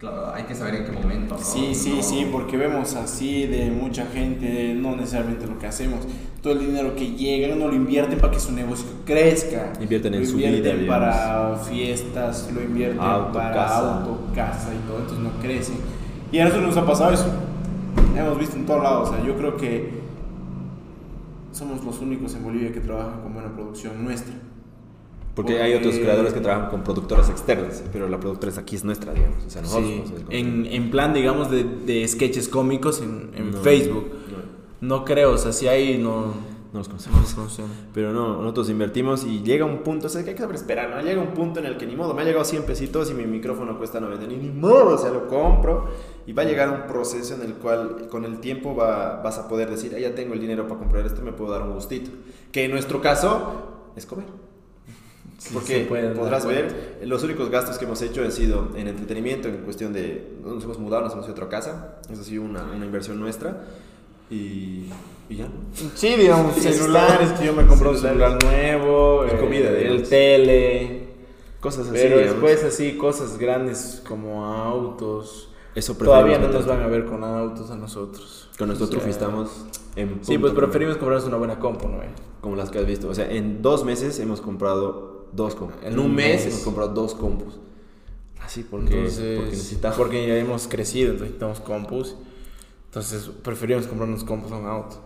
Claro, 0.00 0.32
hay 0.32 0.44
que 0.44 0.54
saber 0.54 0.76
en 0.76 0.84
qué 0.86 0.92
momento. 0.92 1.34
¿no? 1.34 1.44
Sí, 1.44 1.74
sí, 1.74 1.98
sí, 2.00 2.26
porque 2.32 2.56
vemos 2.56 2.94
así 2.94 3.46
de 3.46 3.70
mucha 3.70 4.06
gente, 4.06 4.72
no 4.74 4.96
necesariamente 4.96 5.46
lo 5.46 5.58
que 5.58 5.66
hacemos. 5.66 6.06
Todo 6.42 6.54
el 6.54 6.60
dinero 6.60 6.96
que 6.96 7.12
llega 7.12 7.54
no 7.54 7.68
lo 7.68 7.74
invierten 7.74 8.18
para 8.18 8.32
que 8.32 8.40
su 8.40 8.50
negocio 8.52 8.86
crezca. 9.04 9.74
Invierten 9.78 10.14
en 10.14 10.20
lo 10.20 10.26
su 10.26 10.38
vida. 10.38 10.72
para 10.88 11.54
fiestas, 11.56 12.50
lo 12.50 12.62
invierten 12.62 12.96
para 12.96 13.52
casa. 13.52 14.00
auto, 14.00 14.34
casa 14.34 14.70
y 14.74 14.88
todo, 14.88 15.00
entonces 15.00 15.22
no 15.22 15.32
crece. 15.42 15.74
Y 16.32 16.38
a 16.38 16.44
nosotros 16.44 16.68
nos 16.68 16.76
ha 16.78 16.86
pasado 16.86 17.12
eso. 17.12 17.30
Hemos 18.16 18.38
visto 18.38 18.56
en 18.56 18.64
todos 18.64 18.82
lados. 18.82 19.10
O 19.10 19.12
sea, 19.14 19.22
yo 19.22 19.36
creo 19.36 19.58
que 19.58 20.00
somos 21.52 21.84
los 21.84 22.00
únicos 22.00 22.34
en 22.36 22.44
Bolivia 22.44 22.72
que 22.72 22.80
trabajan 22.80 23.20
con 23.20 23.34
buena 23.34 23.50
producción 23.54 24.02
nuestra. 24.02 24.32
Porque, 25.34 25.62
hay 25.62 25.74
otros 25.74 25.94
creadores 25.96 26.32
que 26.32 26.40
trabajan 26.40 26.70
con 26.70 26.82
productoras 26.82 27.30
externas, 27.30 27.84
pero 27.92 28.08
la 28.08 28.18
productora 28.18 28.52
aquí 28.58 28.76
es 28.76 28.84
nuestra, 28.84 29.14
digamos. 29.14 29.44
O 29.46 29.50
sea, 29.50 29.62
nosotros 29.62 29.90
en, 30.28 30.66
en, 30.66 30.90
plan, 30.90 31.14
digamos, 31.14 31.50
de, 31.50 31.64
de 31.64 32.06
sketches 32.06 32.48
cómicos 32.48 33.00
en, 33.00 33.30
en 33.34 33.54
Facebook. 33.54 34.10
No. 34.80 35.04
creo, 35.04 35.32
o 35.32 35.38
sea, 35.38 35.52
si 35.52 35.68
hay, 35.68 35.98
no... 35.98 36.50
No 36.72 36.78
los 36.78 36.88
conocemos. 36.88 37.36
Pero 37.92 38.12
no, 38.12 38.42
nosotros 38.42 38.70
invertimos 38.70 39.24
y 39.24 39.42
llega 39.42 39.64
un 39.64 39.78
punto, 39.78 40.06
o 40.06 40.08
sea, 40.08 40.22
que 40.22 40.30
hay 40.30 40.36
que 40.36 40.42
saber 40.42 40.54
esperar, 40.54 40.90
¿no? 40.90 41.02
Llega 41.02 41.20
un 41.20 41.34
punto 41.34 41.58
en 41.58 41.66
el 41.66 41.76
que 41.76 41.84
ni 41.84 41.96
modo, 41.96 42.14
me 42.14 42.22
ha 42.22 42.24
llegado 42.24 42.44
100 42.44 42.62
pesitos 42.62 43.10
y 43.10 43.14
mi 43.14 43.24
micrófono 43.24 43.76
cuesta 43.76 43.98
90, 43.98 44.28
ni, 44.28 44.36
ni 44.36 44.50
modo, 44.50 44.94
o 44.94 44.98
sea, 44.98 45.10
lo 45.10 45.26
compro 45.26 45.88
y 46.28 46.32
va 46.32 46.42
a 46.42 46.44
llegar 46.44 46.70
un 46.70 46.86
proceso 46.86 47.34
en 47.34 47.42
el 47.42 47.54
cual 47.54 48.06
con 48.08 48.24
el 48.24 48.38
tiempo 48.38 48.76
va, 48.76 49.20
vas 49.20 49.38
a 49.38 49.48
poder 49.48 49.68
decir, 49.68 49.92
ah, 49.96 49.98
ya 49.98 50.14
tengo 50.14 50.34
el 50.34 50.40
dinero 50.40 50.68
para 50.68 50.78
comprar 50.78 51.04
esto, 51.04 51.22
me 51.22 51.32
puedo 51.32 51.50
dar 51.50 51.62
un 51.62 51.74
gustito. 51.74 52.12
Que 52.52 52.66
en 52.66 52.70
nuestro 52.70 53.00
caso 53.00 53.90
es 53.96 54.06
comer. 54.06 54.26
Sí, 55.40 55.54
Porque 55.54 55.86
pueden 55.88 56.12
podrás 56.12 56.44
ver, 56.44 56.98
los 57.06 57.22
únicos 57.24 57.48
gastos 57.48 57.78
que 57.78 57.86
hemos 57.86 58.02
hecho 58.02 58.22
han 58.22 58.30
sido 58.30 58.68
en 58.76 58.88
entretenimiento, 58.88 59.48
en 59.48 59.56
cuestión 59.62 59.90
de. 59.94 60.34
Nos 60.44 60.62
hemos 60.64 60.78
mudado, 60.78 61.02
nos 61.04 61.14
hemos 61.14 61.24
ido 61.24 61.32
a 61.32 61.36
otra 61.36 61.48
casa. 61.48 61.98
Eso 62.12 62.20
ha 62.20 62.24
sido 62.24 62.42
una, 62.42 62.62
una 62.76 62.84
inversión 62.84 63.18
nuestra. 63.18 63.64
Y, 64.30 64.84
y 65.30 65.36
ya. 65.36 65.48
Sí, 65.94 66.14
digamos, 66.16 66.54
Sí, 66.56 66.70
celulares, 66.72 67.32
que 67.32 67.46
yo 67.46 67.54
me 67.54 67.66
compré 67.66 67.88
un 67.88 67.96
celular 67.98 68.38
nuevo, 68.44 69.24
eh, 69.24 69.38
comida, 69.40 69.70
el 69.70 69.78
digamos. 69.78 70.08
tele, 70.10 71.08
Cosas 71.58 71.86
así. 71.88 71.90
pero 71.94 72.18
digamos. 72.18 72.42
después 72.42 72.64
así, 72.64 72.96
cosas 72.98 73.38
grandes 73.38 74.02
como 74.06 74.44
autos. 74.44 75.48
Eso 75.74 75.94
Todavía 75.94 76.38
no 76.38 76.48
nos 76.48 76.66
van 76.66 76.82
a 76.82 76.86
ver 76.86 77.06
con 77.06 77.24
autos 77.24 77.70
a 77.70 77.76
nosotros. 77.76 78.50
Con 78.58 78.68
nuestro 78.68 78.88
O 78.88 79.00
sea, 79.00 79.08
estamos 79.08 79.64
en. 79.96 80.18
Sí, 80.22 80.34
punto 80.36 80.40
pues 80.42 80.52
con- 80.52 80.64
preferimos 80.64 80.96
comprarnos 80.98 81.26
una 81.26 81.36
buena 81.38 81.58
compu, 81.58 81.88
¿no? 81.88 82.00
Como 82.42 82.56
las 82.56 82.70
que 82.70 82.78
has 82.78 82.86
visto. 82.86 83.08
O 83.08 83.14
sea, 83.14 83.30
en 83.30 83.62
dos 83.62 83.84
meses 83.84 84.18
hemos 84.18 84.40
comprado 84.40 85.09
dos 85.32 85.54
compus. 85.54 85.76
En 85.82 85.98
un 85.98 86.14
mes 86.14 86.46
hemos 86.46 86.60
comprado 86.60 86.92
dos 86.94 87.14
compus. 87.14 87.58
Así 88.44 88.62
porque, 88.64 88.94
Entonces, 88.96 89.36
porque 89.38 89.50
necesitamos. 89.52 89.98
porque 89.98 90.26
ya 90.26 90.36
hemos 90.36 90.66
crecido, 90.66 91.10
entonces 91.12 91.36
necesitamos 91.38 91.60
compus. 91.60 92.16
Entonces 92.86 93.30
preferimos 93.42 93.86
comprarnos 93.86 94.24
compus 94.24 94.50
a 94.52 94.56
un 94.56 94.66
auto. 94.66 94.96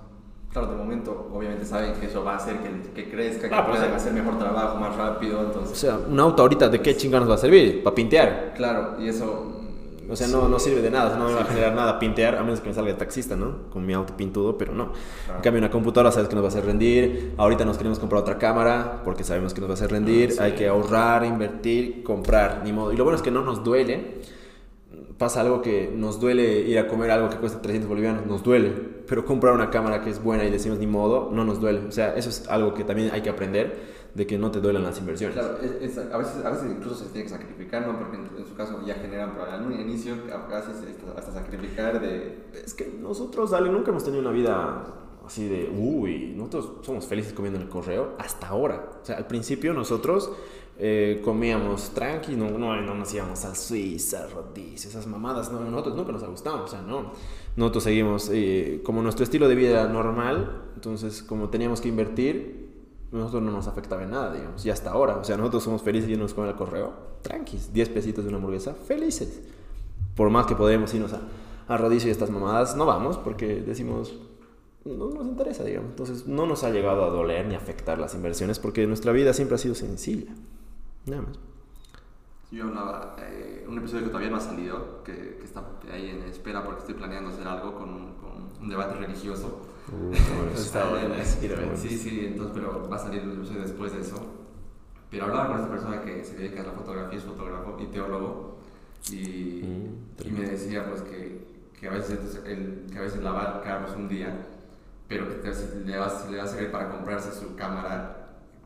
Claro, 0.53 0.69
de 0.71 0.77
momento, 0.77 1.31
obviamente 1.35 1.65
saben 1.67 1.95
que 2.01 2.07
eso 2.07 2.23
va 2.23 2.35
a 2.35 2.37
hacer 2.37 2.57
que, 2.59 2.93
que 2.93 3.11
crezca, 3.11 3.49
que 3.49 3.55
Ah, 3.55 3.67
pues, 3.67 3.79
puedan 3.79 3.91
sí. 3.91 3.97
hacer 3.97 4.13
mejor 4.13 4.39
trabajo, 4.39 4.79
más 4.79 4.95
rápido, 4.97 5.41
O 5.41 5.45
entonces... 5.47 5.77
sea, 5.77 5.99
un 5.99 6.19
auto 6.21 6.43
ahorita, 6.43 6.69
¿de 6.69 6.81
qué 6.81 6.97
chingados 6.97 7.29
va 7.29 7.35
a 7.35 7.39
servir? 7.39 7.83
Para 7.83 7.95
pintear. 7.97 8.55
Claro, 8.57 8.95
y 9.03 9.09
eso... 9.09 9.64
O 10.11 10.17
sea, 10.17 10.29
no, 10.29 10.49
no 10.49 10.59
sirve 10.59 10.83
de 10.83 10.91
nada, 10.91 11.17
no 11.17 11.27
me 11.27 11.35
va 11.35 11.43
a 11.43 11.45
generar 11.45 11.75
nada 11.75 11.99
pintear, 11.99 12.37
a 12.37 12.43
menos 12.43 12.61
que 12.61 12.69
me 12.69 12.75
salga 12.75 12.93
de 12.93 12.99
taxista, 12.99 13.37
¿no? 13.37 13.71
Con 13.71 13.87
mi 13.87 13.93
auto 13.93 14.17
pintudo, 14.17 14.59
pero 14.59 14.73
no. 14.73 14.93
En 15.35 15.43
cambio, 15.43 15.61
una 15.61 15.71
computadora 15.71 16.13
sabes 16.13 16.29
que 16.29 16.35
nos 16.35 16.45
va 16.45 16.49
a 16.49 16.51
hacer 16.51 16.65
rendir. 16.65 17.35
Ahorita 17.37 17.65
nos 17.65 17.77
queremos 17.77 17.99
comprar 17.99 18.23
otra 18.23 18.39
cámara 18.39 19.03
porque 19.05 19.25
sabemos 19.25 19.55
que 19.55 19.61
nos 19.61 19.71
va 19.71 19.75
a 19.75 19.77
hacer 19.77 19.91
rendir. 19.91 20.31
Ah, 20.33 20.35
sí. 20.35 20.43
Hay 20.43 20.53
que 20.53 20.69
ahorrar, 20.69 21.25
invertir, 21.25 22.03
comprar, 22.03 22.63
ni 22.65 22.73
modo. 22.73 22.93
Y 22.93 22.97
lo 22.97 23.05
bueno 23.05 23.17
es 23.17 23.23
que 23.23 23.31
no 23.31 23.43
nos 23.43 23.65
duele. 23.65 24.21
Pasa 25.19 25.41
algo 25.41 25.63
que 25.63 25.93
nos 25.95 26.21
duele 26.21 26.61
ir 26.61 26.79
a 26.79 26.89
comer 26.89 27.11
algo 27.11 27.31
que 27.31 27.37
cuesta 27.37 27.63
300 27.63 27.89
bolivianos, 27.89 28.27
nos 28.27 28.43
duele. 28.43 28.73
Pero 29.07 29.25
comprar 29.25 29.55
una 29.55 29.71
cámara 29.71 30.03
que 30.03 30.11
es 30.11 30.23
buena 30.23 30.45
y 30.45 30.51
decimos 30.51 30.79
ni 30.79 30.87
modo, 30.87 31.31
no 31.33 31.45
nos 31.45 31.61
duele. 31.61 31.87
O 31.89 31.93
sea, 31.93 32.15
eso 32.17 32.29
es 32.29 32.49
algo 32.49 32.75
que 32.75 32.85
también 32.85 33.11
hay 33.13 33.23
que 33.23 33.31
aprender, 33.31 33.94
de 34.15 34.27
que 34.27 34.39
no 34.39 34.51
te 34.51 34.61
duelen 34.61 34.82
las 34.85 34.99
inversiones. 34.99 35.36
Claro, 35.36 35.59
es- 35.61 35.97
es- 35.97 35.99
a, 36.12 36.16
veces, 36.16 36.45
a 36.45 36.51
veces 36.51 36.70
incluso 36.70 36.95
se 36.95 37.07
tiene 37.07 37.24
que 37.24 37.31
sacrificar, 37.31 37.86
¿no? 37.86 37.99
Porque 37.99 38.16
en, 38.16 38.31
en 38.39 38.47
su 38.47 38.55
caso 38.55 38.81
ya 38.86 38.95
generan, 38.95 39.32
pero 39.32 39.51
al 39.51 39.81
inicio 39.81 40.15
a 40.32 40.47
veces 40.47 40.77
hasta, 40.77 41.19
hasta 41.19 41.32
sacrificar 41.32 42.01
de... 42.01 42.45
Es 42.65 42.74
que 42.74 42.97
nosotros, 43.01 43.53
Ale, 43.53 43.70
nunca 43.70 43.91
hemos 43.91 44.05
tenido 44.05 44.20
una 44.23 44.31
vida 44.31 44.85
así 45.27 45.49
de, 45.49 45.69
uy, 45.77 46.32
nosotros 46.36 46.73
somos 46.82 47.07
felices 47.07 47.32
comiendo 47.32 47.59
en 47.59 47.65
el 47.65 47.70
correo 47.70 48.15
hasta 48.19 48.49
ahora. 48.49 48.91
O 49.03 49.05
sea, 49.05 49.16
al 49.16 49.27
principio 49.27 49.73
nosotros 49.73 50.31
eh, 50.78 51.20
comíamos 51.24 51.91
tranqui, 51.91 52.36
no, 52.36 52.51
no, 52.51 52.81
no 52.81 52.95
nos 52.95 53.12
íbamos 53.15 53.45
al 53.45 53.57
Suiza, 53.57 54.27
Rodicio, 54.28 54.91
esas 54.91 55.07
mamadas, 55.07 55.51
no, 55.51 55.61
nosotros 55.61 55.97
nunca 55.97 56.12
nos 56.12 56.23
ha 56.23 56.27
gustado, 56.28 56.65
o 56.65 56.69
sea, 56.69 56.82
no. 56.82 57.12
Nosotros 57.57 57.85
seguimos 57.85 58.28
eh, 58.32 58.81
como 58.85 59.01
nuestro 59.03 59.24
estilo 59.24 59.49
de 59.49 59.55
vida 59.55 59.89
normal, 59.89 60.62
entonces 60.74 61.23
como 61.23 61.49
teníamos 61.49 61.81
que 61.81 61.89
invertir, 61.89 62.64
nosotros 63.19 63.43
no 63.43 63.53
nos 63.53 63.66
afectaba 63.66 64.03
en 64.03 64.11
nada, 64.11 64.32
digamos, 64.32 64.65
y 64.65 64.70
hasta 64.70 64.91
ahora. 64.91 65.16
O 65.16 65.24
sea, 65.24 65.36
nosotros 65.36 65.62
somos 65.62 65.82
felices 65.82 66.09
yéndonos 66.09 66.32
a 66.32 66.35
comer 66.35 66.51
al 66.51 66.57
correo, 66.57 66.93
tranquis, 67.23 67.73
10 67.73 67.89
pesitos 67.91 68.24
de 68.24 68.28
una 68.28 68.39
hamburguesa, 68.39 68.74
felices. 68.74 69.43
Por 70.16 70.31
más 70.31 70.47
que 70.47 70.57
podemos 70.57 70.93
irnos 70.95 71.12
a, 71.12 71.20
a 71.69 71.95
y 71.95 72.11
estas 72.11 72.31
mamadas, 72.31 72.77
no 72.77 72.86
vamos 72.86 73.16
porque 73.19 73.62
decimos, 73.62 74.15
no 74.85 75.11
nos 75.11 75.27
interesa, 75.27 75.65
digamos. 75.65 75.91
Entonces, 75.91 76.27
no 76.27 76.47
nos 76.47 76.65
ha 76.65 76.70
llegado 76.70 77.05
a 77.05 77.11
doler 77.11 77.47
ni 77.47 77.55
afectar 77.55 77.99
las 77.99 78.15
inversiones 78.15 78.59
porque 78.59 78.86
nuestra 78.86 79.12
vida 79.12 79.32
siempre 79.32 79.57
ha 79.57 79.59
sido 79.59 79.74
sencilla. 79.74 80.32
Nada 81.07 81.23
más. 81.23 81.39
Yo 82.51 82.65
hablaba, 82.65 83.16
eh, 83.19 83.65
un 83.69 83.78
episodio 83.78 84.05
que 84.05 84.09
todavía 84.09 84.31
no 84.31 84.36
ha 84.36 84.41
salido, 84.41 85.03
que, 85.03 85.39
que 85.39 85.45
está 85.45 85.65
ahí 85.93 86.11
en 86.11 86.23
espera 86.23 86.65
porque 86.65 86.81
estoy 86.81 86.95
planeando 86.95 87.31
hacer 87.31 87.49
algo 87.49 87.74
con, 87.74 88.15
con 88.15 88.49
un 88.61 88.69
debate 88.69 88.95
religioso. 88.95 89.61
Está 90.55 90.89
bueno, 90.89 91.15
sí, 91.24 91.48
bueno. 91.48 91.73
Sí, 91.77 91.98
sí, 91.98 92.27
entonces, 92.27 92.52
pero 92.55 92.89
va 92.89 92.97
a 92.97 92.98
salir 92.98 93.23
el 93.23 93.32
episodio 93.32 93.62
después 93.62 93.93
de 93.93 94.01
eso. 94.01 94.16
Pero 95.11 95.24
hablaba 95.27 95.47
con 95.48 95.56
esta 95.56 95.70
persona 95.70 96.01
que 96.02 96.24
se 96.24 96.36
dedica 96.36 96.62
a 96.62 96.66
la 96.66 96.73
fotografía, 96.73 97.19
es 97.19 97.24
fotógrafo 97.24 97.77
y 97.81 97.86
teólogo, 97.86 98.59
y, 99.11 99.62
Mm, 99.65 100.27
y 100.27 100.31
me 100.31 100.48
decía 100.48 100.89
pues 100.89 101.02
que, 101.02 101.47
que, 101.78 101.89
a 101.89 101.90
veces, 101.90 102.11
entonces, 102.12 102.40
el, 102.47 102.86
que 102.90 102.98
a 102.98 103.02
veces 103.02 103.23
lavar 103.23 103.61
carros 103.62 103.94
un 103.97 104.09
día, 104.09 104.47
pero 105.09 105.28
que 105.28 105.35
te- 105.35 105.85
le, 105.85 105.97
va, 105.98 106.06
a- 106.06 106.31
le 106.31 106.39
va 106.39 106.44
a 106.44 106.47
servir 106.47 106.70
para 106.73 106.90
comprarse 106.90 107.32
su 107.39 107.55
cámara 107.55 108.20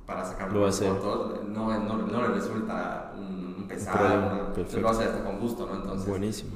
para 0.07 0.25
sacar 0.25 0.51
hacer. 0.69 0.89
fotos, 0.89 1.45
no, 1.49 1.79
no, 1.81 1.99
no 1.99 2.23
le 2.23 2.29
resulta 2.29 3.13
un, 3.19 3.57
un 3.59 3.69
pesado, 3.69 4.55
lo 4.81 4.89
hace 4.89 5.05
hasta 5.05 5.23
con 5.25 5.39
gusto, 5.41 5.67
¿no? 5.67 5.75
Entonces, 5.77 6.09
Buenísimo. 6.09 6.53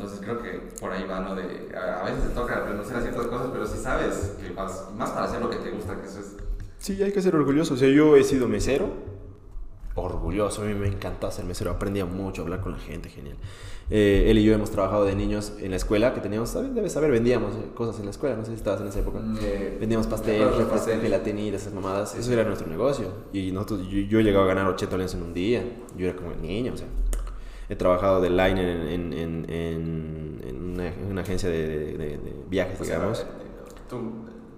Entonces 0.00 0.20
creo 0.22 0.42
que 0.42 0.80
por 0.80 0.90
ahí 0.90 1.04
va, 1.04 1.20
¿no? 1.20 1.34
De, 1.34 1.76
a, 1.76 2.02
veces 2.04 2.28
te 2.28 2.30
toca 2.30 2.64
renunciar 2.64 3.00
a 3.00 3.02
ciertas 3.02 3.26
cosas, 3.26 3.48
pero 3.52 3.66
si 3.66 3.76
sabes 3.76 4.34
que 4.40 4.50
vas, 4.54 4.88
más 4.96 5.10
para 5.10 5.26
hacer 5.26 5.42
lo 5.42 5.50
que 5.50 5.56
te 5.56 5.70
gusta, 5.70 6.00
que 6.00 6.06
eso 6.06 6.20
es... 6.20 6.36
Sí, 6.78 7.02
hay 7.02 7.12
que 7.12 7.20
ser 7.20 7.36
orgulloso. 7.36 7.74
O 7.74 7.76
sea, 7.76 7.90
yo 7.90 8.16
he 8.16 8.24
sido 8.24 8.48
mesero. 8.48 8.88
Orgulloso, 9.94 10.62
a 10.62 10.64
mí 10.64 10.72
me 10.72 10.88
encantó 10.88 11.30
ser 11.30 11.44
mesero. 11.44 11.70
Aprendía 11.70 12.06
mucho 12.06 12.40
a 12.40 12.44
hablar 12.44 12.62
con 12.62 12.72
la 12.72 12.78
gente, 12.78 13.10
genial. 13.10 13.36
Eh, 13.90 14.30
él 14.30 14.38
y 14.38 14.44
yo 14.44 14.54
hemos 14.54 14.70
trabajado 14.70 15.04
de 15.04 15.14
niños 15.14 15.52
en 15.60 15.72
la 15.72 15.76
escuela, 15.76 16.14
que 16.14 16.20
teníamos, 16.20 16.48
¿sabes? 16.48 16.74
Debes 16.74 16.92
saber, 16.92 17.10
vendíamos 17.10 17.54
eh, 17.56 17.68
cosas 17.74 17.98
en 17.98 18.06
la 18.06 18.12
escuela, 18.12 18.36
no 18.36 18.44
sé 18.44 18.52
si 18.52 18.56
estabas 18.56 18.80
en 18.80 18.86
esa 18.86 19.00
época. 19.00 19.20
Eh, 19.42 19.76
Vendíamos 19.78 20.06
pastel, 20.06 20.48
pastel. 20.70 21.02
gelatinitas, 21.02 21.60
esas 21.60 21.74
mamadas. 21.74 22.14
Eso 22.14 22.32
era 22.32 22.44
nuestro 22.44 22.68
negocio. 22.68 23.08
Y 23.34 23.52
nosotros, 23.52 23.86
yo, 23.86 23.98
yo 23.98 24.18
he 24.20 24.22
llegado 24.22 24.44
a 24.44 24.48
ganar 24.48 24.66
80 24.66 24.90
dólares 24.90 25.12
en 25.12 25.22
un 25.24 25.34
día. 25.34 25.62
Yo 25.98 26.06
era 26.06 26.16
como 26.16 26.30
el 26.32 26.40
niño, 26.40 26.72
o 26.72 26.76
sea. 26.78 26.86
He 27.70 27.76
trabajado 27.76 28.20
de 28.20 28.28
liner 28.30 28.68
en, 28.90 29.12
en, 29.12 29.46
en, 29.48 30.72
una, 30.72 30.88
en 30.88 31.06
una 31.10 31.20
agencia 31.22 31.48
de, 31.48 31.66
de- 31.68 31.92
de- 31.96 32.18
de 32.18 32.34
viajes, 32.48 32.76
sea, 32.78 32.96
digamos. 32.96 33.20
eh, 33.20 33.24
tú, 33.88 34.12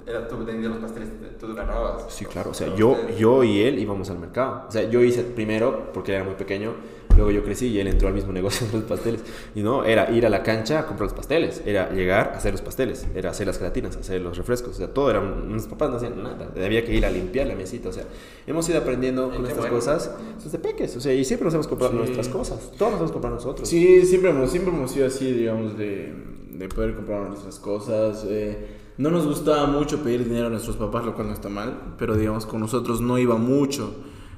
era, 0.07 0.27
tú 0.27 0.45
vendías 0.45 0.73
los 0.73 0.81
pasteles, 0.81 1.11
tú 1.39 1.55
ganabas. 1.55 2.07
Sí, 2.09 2.25
claro. 2.25 2.51
O 2.51 2.55
sea, 2.55 2.75
yo, 2.75 2.97
yo 3.19 3.45
y 3.45 3.63
él 3.63 3.79
íbamos 3.79 4.09
al 4.11 4.19
mercado. 4.19 4.65
O 4.67 4.73
sea, 4.73 4.89
yo 4.89 5.03
hice 5.03 5.23
primero 5.23 5.93
porque 5.93 6.15
era 6.15 6.25
muy 6.25 6.35
pequeño. 6.35 6.73
Luego 7.17 7.31
yo 7.31 7.45
crecí 7.45 7.67
y 7.69 7.79
él 7.79 7.89
entró 7.89 8.09
al 8.09 8.15
mismo 8.15 8.33
negocio 8.33 8.67
de 8.67 8.73
los 8.75 8.85
pasteles. 8.85 9.23
Y 9.55 9.63
no, 9.63 9.85
era 9.85 10.11
ir 10.11 10.25
a 10.27 10.31
la 10.31 10.43
cancha 10.43 10.79
a 10.81 10.87
comprar 10.87 11.09
los 11.09 11.17
pasteles. 11.17 11.63
Era 11.67 11.91
llegar 11.91 12.33
a 12.35 12.39
hacer 12.39 12.53
los 12.53 12.63
pasteles. 12.63 13.07
Era 13.15 13.31
hacer 13.31 13.47
las 13.47 13.59
gelatinas, 13.59 13.97
hacer 13.97 14.21
los 14.21 14.37
refrescos. 14.37 14.71
O 14.71 14.75
sea, 14.75 14.89
todo 14.93 15.11
era... 15.11 15.21
Nuestros 15.21 15.67
papás 15.73 15.91
no 15.91 15.97
hacían 15.97 16.23
nada. 16.23 16.51
Había 16.65 16.85
que 16.85 16.95
ir 16.95 17.05
a 17.05 17.11
limpiar 17.11 17.47
la 17.47 17.55
mesita. 17.55 17.91
O 17.91 17.93
sea, 17.93 18.05
hemos 18.47 18.69
ido 18.69 18.79
aprendiendo 18.79 19.31
con 19.31 19.43
estas 19.45 19.59
bueno. 19.59 19.75
cosas 19.75 20.11
desde 20.43 20.59
peques. 20.59 20.97
O 20.97 21.01
sea, 21.01 21.13
y 21.13 21.25
siempre 21.25 21.45
nos 21.45 21.55
hemos 21.55 21.69
comprado 21.69 21.93
Sí. 21.93 21.99
nuestras 21.99 22.29
cosas. 22.29 22.71
Todos 22.79 22.93
nos 22.93 23.01
hemos 23.01 23.13
comprado 23.13 23.37
nosotros. 23.37 23.69
Sí, 23.69 24.07
siempre 24.07 24.31
hemos, 24.31 24.51
siempre 24.51 24.73
hemos 24.75 24.91
sido 24.91 25.07
así, 25.07 25.31
digamos, 25.33 25.77
de, 25.77 26.15
de 26.53 26.69
poder 26.69 26.95
comprar 26.95 27.29
nuestras 27.29 27.59
cosas. 27.59 28.25
eh, 28.29 28.79
no 28.99 29.11
nos 29.11 29.27
gustaba 29.27 29.67
mucho 29.67 30.03
pedir 30.03 30.25
dinero 30.25 30.49
a 30.49 30.51
nuestros 30.51 30.77
papás, 30.77 31.05
lo 31.05 31.15
cual 31.15 31.29
no 31.29 31.33
está 31.33 31.49
mal, 31.49 31.95
pero 31.99 32.15
digamos, 32.15 32.45
con 32.45 32.61
nosotros 32.61 33.01
no 33.01 33.19
iba 33.19 33.37
mucho 33.37 33.91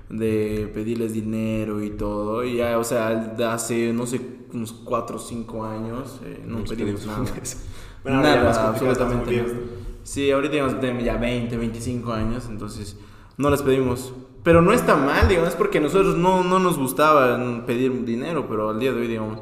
de 0.09 0.71
pedirles 0.73 1.13
dinero 1.13 1.83
y 1.83 1.91
todo. 1.91 2.45
Y 2.45 2.57
ya, 2.57 2.79
o 2.79 2.85
sea, 2.85 3.35
hace, 3.53 3.93
no 3.93 4.07
sé, 4.07 4.21
unos 4.53 4.73
4 4.73 5.17
o 5.17 5.19
5 5.19 5.65
años, 5.65 6.21
eh, 6.25 6.43
no 6.47 6.61
Nos 6.61 6.71
pedimos 6.71 7.07
nada. 7.07 7.25
Bueno, 8.03 8.21
nada, 8.21 8.69
absolutamente 8.69 9.37
nada. 9.37 9.55
Sí, 10.03 10.31
ahorita 10.31 10.79
tenemos 10.79 11.03
ya 11.03 11.17
20, 11.17 11.57
25 11.57 12.13
años, 12.13 12.47
entonces 12.51 12.99
no 13.39 13.51
les 13.51 13.63
pedimos. 13.63 14.13
Pero 14.43 14.61
no 14.61 14.75
está 14.75 14.95
mal, 14.95 15.27
digamos, 15.27 15.49
es 15.49 15.57
porque 15.57 15.81
nosotros 15.81 16.19
no, 16.19 16.45
no 16.45 16.59
nos 16.59 16.77
gustaba 16.77 17.65
pedir 17.65 18.05
dinero, 18.05 18.47
pero 18.47 18.69
al 18.69 18.79
día 18.79 18.93
de 18.93 19.01
hoy, 19.01 19.07
digamos, 19.07 19.39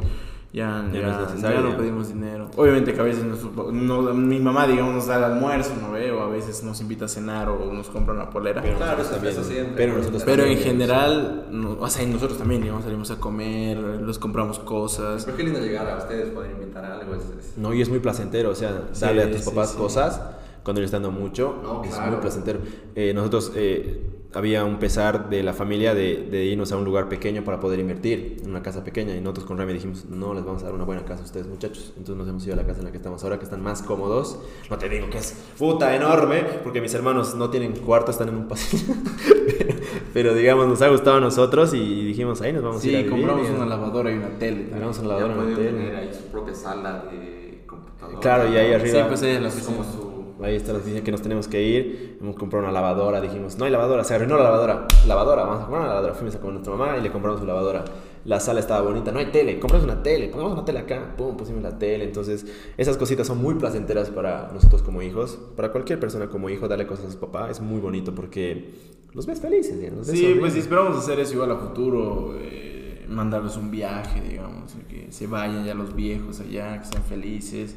ya, 0.52 0.84
Ya 0.92 1.00
ya, 1.00 1.34
no 1.34 1.40
ya 1.50 1.60
no 1.60 1.76
pedimos 1.78 2.08
dinero. 2.08 2.50
Obviamente 2.56 2.92
que 2.92 3.00
a 3.00 3.04
veces 3.04 3.24
nuestro- 3.24 3.72
no- 3.72 4.02
mi 4.14 4.38
mamá, 4.38 4.66
digamos, 4.66 4.94
nos 4.94 5.06
da 5.06 5.16
el 5.16 5.24
almuerzo, 5.24 5.72
¿no 5.80 5.92
ve? 5.92 6.10
O 6.12 6.20
a 6.20 6.28
veces 6.28 6.62
nos 6.62 6.80
invita 6.82 7.06
a 7.06 7.08
cenar 7.08 7.48
o 7.48 7.72
nos 7.72 7.88
compra 7.88 8.12
una 8.14 8.28
polera. 8.28 8.60
Pero 8.60 8.76
Claro, 8.76 9.00
eso- 9.00 9.12
eso 9.14 9.14
también. 9.14 9.44
siempre. 9.44 9.74
Pero 9.76 9.96
nosotros 9.98 10.22
Pero 10.24 10.44
en 10.44 10.58
general, 10.58 11.46
no- 11.50 11.78
o 11.80 11.88
sea, 11.88 12.06
nosotros 12.06 12.38
también, 12.38 12.60
digamos, 12.60 12.84
salimos 12.84 13.10
a 13.10 13.16
comer, 13.18 13.78
les 13.78 14.18
compramos 14.18 14.58
cosas. 14.58 15.24
Pero 15.24 15.36
qué 15.38 15.42
lindo 15.44 15.60
llegar 15.60 15.88
a 15.88 15.96
ustedes, 15.96 16.28
poder 16.30 16.50
invitar 16.50 16.84
a 16.84 16.98
algo. 16.98 17.14
Es, 17.14 17.22
es- 17.22 17.56
No, 17.56 17.72
y 17.72 17.80
es 17.80 17.88
muy 17.88 18.00
placentero, 18.00 18.50
o 18.50 18.54
sea, 18.54 18.88
Sí, 18.92 19.00
darle 19.06 19.22
a 19.22 19.30
tus 19.30 19.42
papás 19.42 19.70
sí. 19.70 19.78
cosas 19.78 20.20
cuando 20.62 20.80
ellos 20.80 20.88
están 20.92 21.02
dando 21.02 21.18
mucho 21.18 21.58
No, 21.62 21.82
es 21.82 21.94
claro. 21.94 22.12
muy 22.12 22.20
placentero. 22.20 22.58
Eh, 22.94 23.12
nosotros 23.14 23.52
eh, 23.56 24.06
había 24.34 24.64
un 24.64 24.78
pesar 24.78 25.28
de 25.28 25.42
la 25.42 25.52
familia 25.52 25.94
de, 25.94 26.26
de 26.30 26.44
irnos 26.44 26.72
a 26.72 26.76
un 26.76 26.84
lugar 26.84 27.08
pequeño 27.08 27.44
para 27.44 27.60
poder 27.60 27.78
invertir, 27.80 28.38
en 28.42 28.50
una 28.50 28.62
casa 28.62 28.82
pequeña, 28.82 29.14
y 29.14 29.20
nosotros 29.20 29.46
con 29.46 29.58
Remy 29.58 29.72
dijimos, 29.74 30.06
no, 30.06 30.32
les 30.34 30.44
vamos 30.44 30.62
a 30.62 30.66
dar 30.66 30.74
una 30.74 30.84
buena 30.84 31.04
casa 31.04 31.22
a 31.22 31.24
ustedes 31.26 31.46
muchachos. 31.46 31.88
Entonces 31.98 32.16
nos 32.16 32.28
hemos 32.28 32.44
ido 32.46 32.54
a 32.54 32.56
la 32.56 32.64
casa 32.66 32.78
en 32.80 32.86
la 32.86 32.90
que 32.90 32.96
estamos 32.96 33.22
ahora, 33.24 33.38
que 33.38 33.44
están 33.44 33.62
más 33.62 33.82
cómodos. 33.82 34.38
No 34.70 34.78
te 34.78 34.88
digo 34.88 35.10
que 35.10 35.18
es 35.18 35.36
puta 35.58 35.94
enorme, 35.94 36.44
porque 36.62 36.80
mis 36.80 36.94
hermanos 36.94 37.34
no 37.34 37.50
tienen 37.50 37.72
cuarto, 37.72 38.10
están 38.10 38.28
en 38.28 38.36
un 38.36 38.48
pasillo. 38.48 38.94
pero, 39.58 39.74
pero, 40.14 40.34
digamos, 40.34 40.66
nos 40.66 40.80
ha 40.82 40.88
gustado 40.88 41.16
a 41.18 41.20
nosotros 41.20 41.74
y 41.74 42.04
dijimos, 42.04 42.40
ahí 42.40 42.52
nos 42.52 42.62
vamos 42.62 42.82
a 42.82 42.86
ir 42.88 43.04
Sí, 43.04 43.10
compramos 43.10 43.48
una 43.50 43.66
lavadora 43.66 44.10
y 44.10 44.14
una 44.14 44.38
tele. 44.38 44.68
Compramos 44.70 44.98
una 45.00 45.08
lavadora, 45.08 45.34
una 45.34 45.42
pueden 45.42 45.56
tele. 45.58 45.70
tener 45.78 45.96
ahí 45.96 46.10
su 46.14 46.22
propia 46.32 46.54
sala 46.54 47.04
de 47.10 47.64
computadora. 47.66 48.20
Claro, 48.20 48.52
y 48.52 48.56
ahí 48.56 48.72
arriba- 48.72 48.98
Sí, 49.00 49.04
pues 49.08 49.22
ahí 49.24 49.44
Es 49.44 49.62
como 49.64 49.84
su... 49.84 50.11
ahí 50.42 50.56
está 50.56 50.72
la 50.72 50.78
noticia 50.78 51.02
que 51.02 51.10
nos 51.10 51.22
tenemos 51.22 51.48
que 51.48 51.62
ir. 51.62 52.18
Hemos 52.20 52.36
comprado 52.36 52.64
una 52.64 52.72
lavadora, 52.72 53.20
dijimos, 53.20 53.56
no 53.58 53.64
hay 53.64 53.70
lavadora, 53.70 54.04
se 54.04 54.14
arruinó 54.14 54.36
la 54.36 54.44
lavadora. 54.44 54.86
Lavadora, 55.06 55.42
vamos 55.44 55.58
a 55.58 55.62
comprar 55.62 55.82
una 55.82 55.88
lavadora. 55.90 56.14
Fuimos 56.14 56.34
a 56.34 56.38
comer 56.38 56.50
a 56.50 56.54
nuestra 56.54 56.76
mamá 56.76 56.98
y 56.98 57.02
le 57.02 57.10
compramos 57.12 57.40
su 57.40 57.46
lavadora. 57.46 57.84
La 58.24 58.38
sala 58.38 58.60
estaba 58.60 58.82
bonita, 58.82 59.10
no 59.10 59.18
hay 59.18 59.26
tele, 59.26 59.58
compramos 59.58 59.84
una 59.84 60.00
tele, 60.00 60.28
pongamos 60.28 60.52
una 60.52 60.64
tele 60.64 60.78
acá, 60.78 61.14
pum, 61.16 61.36
pusimos 61.36 61.62
la 61.62 61.76
tele. 61.76 62.04
Entonces, 62.04 62.46
esas 62.76 62.96
cositas 62.96 63.26
son 63.26 63.38
muy 63.38 63.56
placenteras 63.56 64.10
para 64.10 64.50
nosotros 64.52 64.82
como 64.82 65.02
hijos, 65.02 65.38
para 65.56 65.72
cualquier 65.72 65.98
persona 65.98 66.28
como 66.28 66.48
hijo, 66.48 66.68
darle 66.68 66.86
cosas 66.86 67.06
a 67.06 67.10
su 67.10 67.18
papá 67.18 67.50
es 67.50 67.60
muy 67.60 67.80
bonito 67.80 68.14
porque 68.14 68.74
los 69.12 69.26
ves 69.26 69.40
felices. 69.40 69.76
¿sí? 69.78 69.90
Los 69.90 70.06
ves 70.06 70.18
Sí, 70.18 70.36
pues 70.38 70.52
si 70.52 70.60
esperamos 70.60 70.96
hacer 70.96 71.18
eso 71.18 71.34
igual 71.34 71.50
a 71.50 71.56
futuro, 71.56 72.34
eh, 72.38 73.04
mandarles 73.08 73.56
un 73.56 73.70
viaje, 73.70 74.20
digamos, 74.20 74.72
que 74.88 75.10
se 75.10 75.26
vayan 75.26 75.64
ya 75.64 75.74
los 75.74 75.94
viejos 75.94 76.40
allá, 76.40 76.80
que 76.80 76.86
sean 76.86 77.02
felices. 77.02 77.74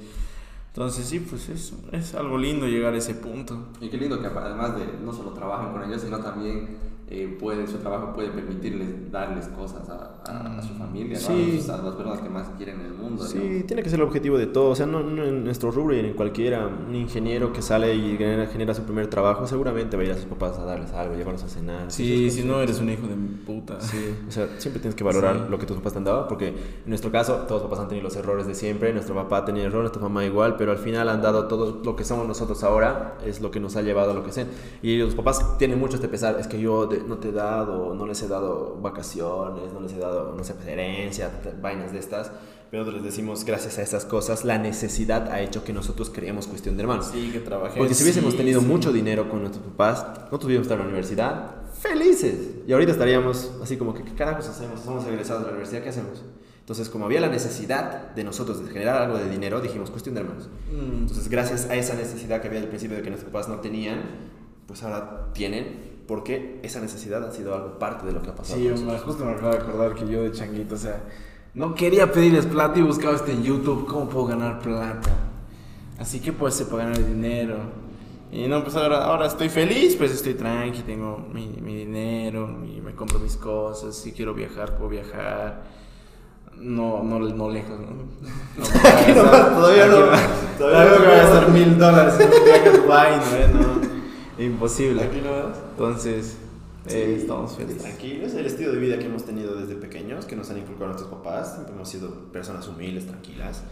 Entonces 0.76 1.06
sí, 1.06 1.22
pues 1.22 1.48
eso, 1.48 1.78
es 1.94 2.16
algo 2.16 2.38
lindo 2.38 2.68
llegar 2.68 2.94
a 2.94 2.98
ese 2.98 3.16
punto. 3.16 3.70
Y 3.80 3.88
qué 3.88 3.96
lindo 3.96 4.20
que 4.20 4.28
además 4.28 4.76
de 4.76 4.86
no 5.02 5.14
solo 5.14 5.32
trabajan 5.32 5.72
con 5.72 5.82
ellos, 5.84 6.02
sino 6.02 6.20
también 6.20 6.78
eh, 7.08 7.38
puede, 7.40 7.68
su 7.68 7.78
trabajo 7.78 8.14
puede 8.16 8.30
permitirles 8.30 9.12
darles 9.12 9.48
cosas 9.50 9.88
a, 9.90 10.16
a- 10.26 10.58
a 10.58 10.62
su 10.64 10.74
familia, 10.74 11.14
¿no? 11.20 11.28
Sí. 11.28 11.52
a, 11.52 11.56
los- 11.56 11.70
a 11.70 11.78
las 11.84 11.94
personas 11.96 12.20
que 12.22 12.30
más 12.30 12.48
quieren 12.58 12.80
en 12.80 12.86
el 12.88 12.94
mundo. 12.94 13.24
Sí, 13.24 13.38
digamos. 13.38 13.68
tiene 13.68 13.84
que 13.84 13.90
ser 13.92 14.00
el 14.00 14.06
objetivo 14.08 14.38
de 14.40 14.48
todo. 14.48 14.72
O 14.72 14.76
sea, 14.76 14.88
no, 14.88 15.04
no 15.04 15.24
en 15.24 15.44
nuestro 15.44 15.70
rubro 15.70 15.96
y 15.96 16.00
en 16.00 16.14
cualquiera. 16.14 16.66
Un 16.66 16.96
ingeniero 16.96 17.54
que 17.54 17.62
sale 17.62 17.94
y 17.94 18.18
genera, 18.18 18.48
genera 18.48 18.74
su 18.74 18.82
primer 18.84 19.06
trabajo, 19.08 19.46
seguramente 19.46 19.96
va 19.98 20.02
a 20.02 20.06
ir 20.08 20.12
a 20.14 20.16
sus 20.16 20.26
papás 20.26 20.58
a 20.58 20.66
darles 20.66 20.92
algo, 20.94 21.16
llevarlos 21.16 21.44
a 21.44 21.48
cenar. 21.50 21.92
Sí, 21.92 22.32
si 22.32 22.44
no 22.44 22.60
eres 22.60 22.80
un 22.80 22.90
hijo 22.90 23.06
de 23.06 23.16
puta. 23.46 23.80
Sí, 23.82 24.16
o 24.28 24.32
sea, 24.32 24.48
siempre 24.58 24.82
tienes 24.82 24.96
que 24.96 25.04
valorar 25.04 25.36
Sí. 25.36 25.42
lo 25.52 25.60
que 25.60 25.68
tus 25.68 25.78
papás 25.78 25.94
te 25.94 26.00
han 26.00 26.06
dado, 26.06 26.28
porque 26.28 26.48
en 26.48 26.56
nuestro 26.88 27.12
caso 27.12 27.36
todos 27.48 27.62
los 27.62 27.70
papás 27.70 27.80
han 27.82 27.88
tenido 27.90 28.04
los 28.06 28.16
errores 28.16 28.48
de 28.48 28.56
siempre, 28.56 28.92
nuestro 28.94 29.14
papá 29.14 29.46
tenía 29.46 29.64
errores, 29.66 29.84
nuestra 29.92 30.02
mamá 30.02 30.26
igual, 30.26 30.56
pero 30.58 30.72
al 30.72 30.80
final 30.80 31.08
han 31.10 31.22
dado 31.22 31.48
todo 31.48 31.82
lo 31.84 31.96
que 31.96 32.04
somos 32.04 32.28
nosotros 32.28 32.64
ahora, 32.64 33.18
es 33.24 33.42
lo 33.42 33.52
que 33.52 33.60
nos 33.60 33.76
ha 33.76 33.84
llevado 33.84 34.10
a 34.12 34.14
lo 34.16 34.24
que 34.24 34.32
sean. 34.32 34.48
Y 34.82 34.98
los 34.98 35.14
papás 35.14 35.58
tienen 35.60 35.80
mucho 35.80 35.98
este 35.98 36.08
pesar, 36.08 36.38
es 36.40 36.48
que 36.48 36.60
yo 36.60 36.90
de- 37.00 37.08
no 37.08 37.18
te 37.18 37.30
he 37.30 37.32
dado, 37.32 37.94
no 37.96 38.06
les 38.06 38.22
he 38.24 38.28
dado 38.28 38.78
vacaciones, 38.82 39.72
no 39.74 39.80
les 39.82 39.94
he 39.94 40.00
dado, 40.00 40.34
no 40.36 40.44
sé, 40.44 40.54
herencia, 40.68 41.30
vainas 41.62 41.92
de 41.92 42.00
estas, 42.00 42.32
pero 42.72 42.84
nosotros 42.84 43.04
les 43.04 43.12
decimos, 43.14 43.46
gracias 43.46 43.78
a 43.78 43.82
esas 43.84 44.06
cosas, 44.06 44.44
la 44.44 44.58
necesidad 44.58 45.30
ha 45.32 45.40
hecho 45.42 45.64
que 45.64 45.72
nosotros 45.74 46.10
creemos 46.10 46.48
cuestión 46.48 46.76
de 46.78 46.84
hermanos. 46.84 47.10
Sí, 47.14 47.30
que 47.32 47.40
trabajé. 47.40 47.78
Porque 47.78 47.94
si 47.94 48.04
hubiésemos 48.04 48.32
Sí, 48.32 48.38
tenido 48.38 48.60
sí. 48.62 48.68
mucho 48.68 48.92
dinero 48.92 49.30
con 49.30 49.42
nuestros 49.42 49.64
papás, 49.66 50.06
no 50.32 50.40
tuviéramos 50.40 50.66
estar 50.66 50.78
en 50.78 50.84
la 50.84 50.88
universidad, 50.90 51.52
felices. 51.80 52.36
Y 52.68 52.74
ahorita 52.74 52.92
estaríamos 52.94 53.52
así 53.62 53.78
como 53.78 53.94
que, 53.94 54.04
¿qué 54.04 54.14
carajos 54.16 54.48
hacemos? 54.48 54.80
Somos 54.82 55.06
egresados 55.06 55.42
de 55.44 55.48
la 55.48 55.52
universidad, 55.54 55.84
¿qué 55.84 55.90
hacemos? 55.90 56.24
Entonces, 56.60 56.90
como 56.90 57.06
había 57.06 57.22
la 57.22 57.28
necesidad 57.30 58.12
de 58.16 58.24
nosotros 58.24 58.66
de 58.66 58.72
generar 58.72 59.04
algo 59.04 59.20
de 59.20 59.30
dinero, 59.30 59.62
dijimos, 59.62 59.92
cuestión 59.92 60.16
de 60.16 60.22
hermanos. 60.22 60.50
Mm. 60.72 61.02
Entonces, 61.02 61.30
gracias 61.30 61.70
a 61.70 61.76
esa 61.76 61.94
necesidad 61.94 62.42
que 62.42 62.48
había 62.48 62.60
al 62.60 62.68
principio 62.70 62.98
de 62.98 63.04
que 63.04 63.10
nuestros 63.12 63.32
papás 63.32 63.48
no 63.48 63.60
tenían, 63.60 64.02
pues 64.66 64.82
ahora 64.82 65.32
tienen, 65.34 65.95
porque 66.08 66.60
esa 66.64 66.80
necesidad 66.80 67.24
ha 67.28 67.32
sido 67.32 67.56
algo 67.56 67.80
parte 67.80 68.06
de 68.06 68.12
lo 68.14 68.22
que 68.22 68.30
ha 68.30 68.36
pasado. 68.36 68.60
Sí, 68.60 68.68
hombre, 68.70 68.98
justo 69.00 69.26
me 69.26 69.32
acabo 69.32 69.52
de 69.52 69.58
acordar 69.58 69.94
que 69.96 70.08
yo 70.08 70.24
de 70.24 70.32
changuito, 70.32 70.76
o 70.76 70.78
sea, 70.78 71.02
no 71.54 71.74
quería 71.74 72.12
pedirles 72.12 72.46
plata 72.46 72.78
y 72.80 72.82
buscaba 72.82 73.16
este 73.16 73.32
en 73.32 73.44
YouTube, 73.44 73.86
¿cómo 73.88 74.08
puedo 74.10 74.28
ganar 74.28 74.60
plata? 74.60 75.10
Así 75.98 76.20
que 76.20 76.34
pues 76.34 76.54
se 76.54 76.66
puede 76.66 76.84
ganar 76.84 77.06
dinero. 77.06 77.56
Y 78.32 78.48
no, 78.48 78.62
pues 78.64 78.76
ahora, 78.76 79.06
ahora 79.06 79.28
estoy 79.28 79.48
feliz, 79.50 79.96
pues 79.96 80.12
estoy 80.12 80.34
tranqui, 80.34 80.82
tengo 80.82 81.26
mi, 81.32 81.48
mi 81.62 81.74
dinero, 81.76 82.60
y 82.66 82.82
me 82.82 82.94
compro 82.94 83.18
mis 83.20 83.38
cosas, 83.38 83.96
si 83.96 84.12
quiero 84.12 84.34
viajar, 84.34 84.76
puedo 84.76 84.90
viajar. 84.90 85.64
No, 86.58 87.02
no, 87.04 87.20
no 87.20 87.50
lejos, 87.50 87.80
¿no? 87.80 88.64
todavía 89.56 89.88
no- 89.88 90.58
todavía 90.58 90.92
no 90.92 91.06
voy 91.06 91.14
a 91.14 91.18
gastar 91.24 91.50
mil 91.52 91.78
dólares 91.78 92.16
en 92.20 92.28
un 92.28 92.46
viaje 92.46 92.70
a 92.70 92.72
Dubai, 92.72 93.12
¿no? 93.54 93.85
No, 94.48 94.54
imposible. 94.54 95.04
Aquí 95.04 95.22
nomás. 95.22 95.58
Entonces, 95.72 96.38
eh, 96.88 97.18
estamos 97.20 97.54
felices. 97.56 97.82
Tranquilos, 97.82 98.34
el 98.34 98.46
estilo 98.46 98.72
de 98.72 98.80
vida 98.80 99.00
que 99.00 99.06
hemos 99.06 99.24
tenido 99.26 99.56
desde 99.56 99.76
pequeños, 99.76 100.26
que 100.26 100.36
nos 100.36 100.50
han 100.50 100.58
inculcado 100.58 100.88
nuestros 100.88 101.10
papás, 101.12 101.54
siempre 101.54 101.74
hemos 101.76 101.90
sido 101.90 102.10
personas 102.32 102.68
humildes, 102.68 103.08
tranquilas. 103.08 103.64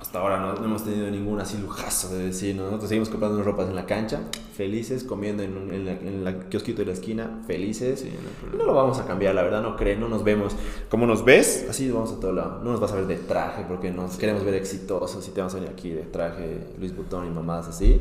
Hasta 0.00 0.18
ahora 0.18 0.40
no, 0.40 0.54
no 0.54 0.64
hemos 0.64 0.82
tenido 0.84 1.10
ningún 1.10 1.40
así 1.40 1.58
lujazo 1.58 2.14
de 2.14 2.24
decir, 2.26 2.54
¿no? 2.56 2.64
nosotros 2.64 2.88
seguimos 2.88 3.10
comprando 3.10 3.42
ropas 3.42 3.68
en 3.68 3.74
la 3.76 3.84
cancha, 3.84 4.20
felices, 4.56 5.04
comiendo 5.04 5.42
en, 5.42 5.56
un- 5.58 5.70
en 5.74 5.84
la, 5.84 5.92
en 5.92 6.24
la 6.24 6.48
kiosquito 6.48 6.80
de 6.80 6.86
la 6.86 6.92
esquina, 6.92 7.42
felices. 7.46 8.00
Sí, 8.00 8.10
no 8.52 8.58
no 8.58 8.64
lo 8.64 8.74
vamos 8.74 8.98
a 8.98 9.06
cambiar, 9.06 9.34
la 9.34 9.42
verdad, 9.42 9.62
no 9.62 9.76
creen, 9.76 10.00
no 10.00 10.08
nos 10.08 10.24
vemos. 10.24 10.54
Como 10.88 11.06
nos 11.06 11.22
ves, 11.24 11.66
así 11.68 11.90
vamos 11.90 12.12
a 12.12 12.20
todo 12.20 12.32
lado. 12.32 12.60
No 12.64 12.72
nos 12.72 12.80
vas 12.80 12.92
a 12.92 12.96
ver 12.96 13.06
de 13.08 13.16
traje 13.16 13.64
porque 13.68 13.90
nos 13.90 14.16
queremos 14.16 14.42
ver 14.42 14.54
exitosos 14.54 15.26
y 15.28 15.32
te 15.32 15.40
vamos 15.40 15.52
a 15.54 15.56
venir 15.58 15.70
aquí 15.70 15.90
de 15.90 16.02
traje 16.02 16.58
Luis 16.78 16.96
Butón 16.96 17.26
y 17.26 17.30
mamadas 17.30 17.68
así. 17.68 18.00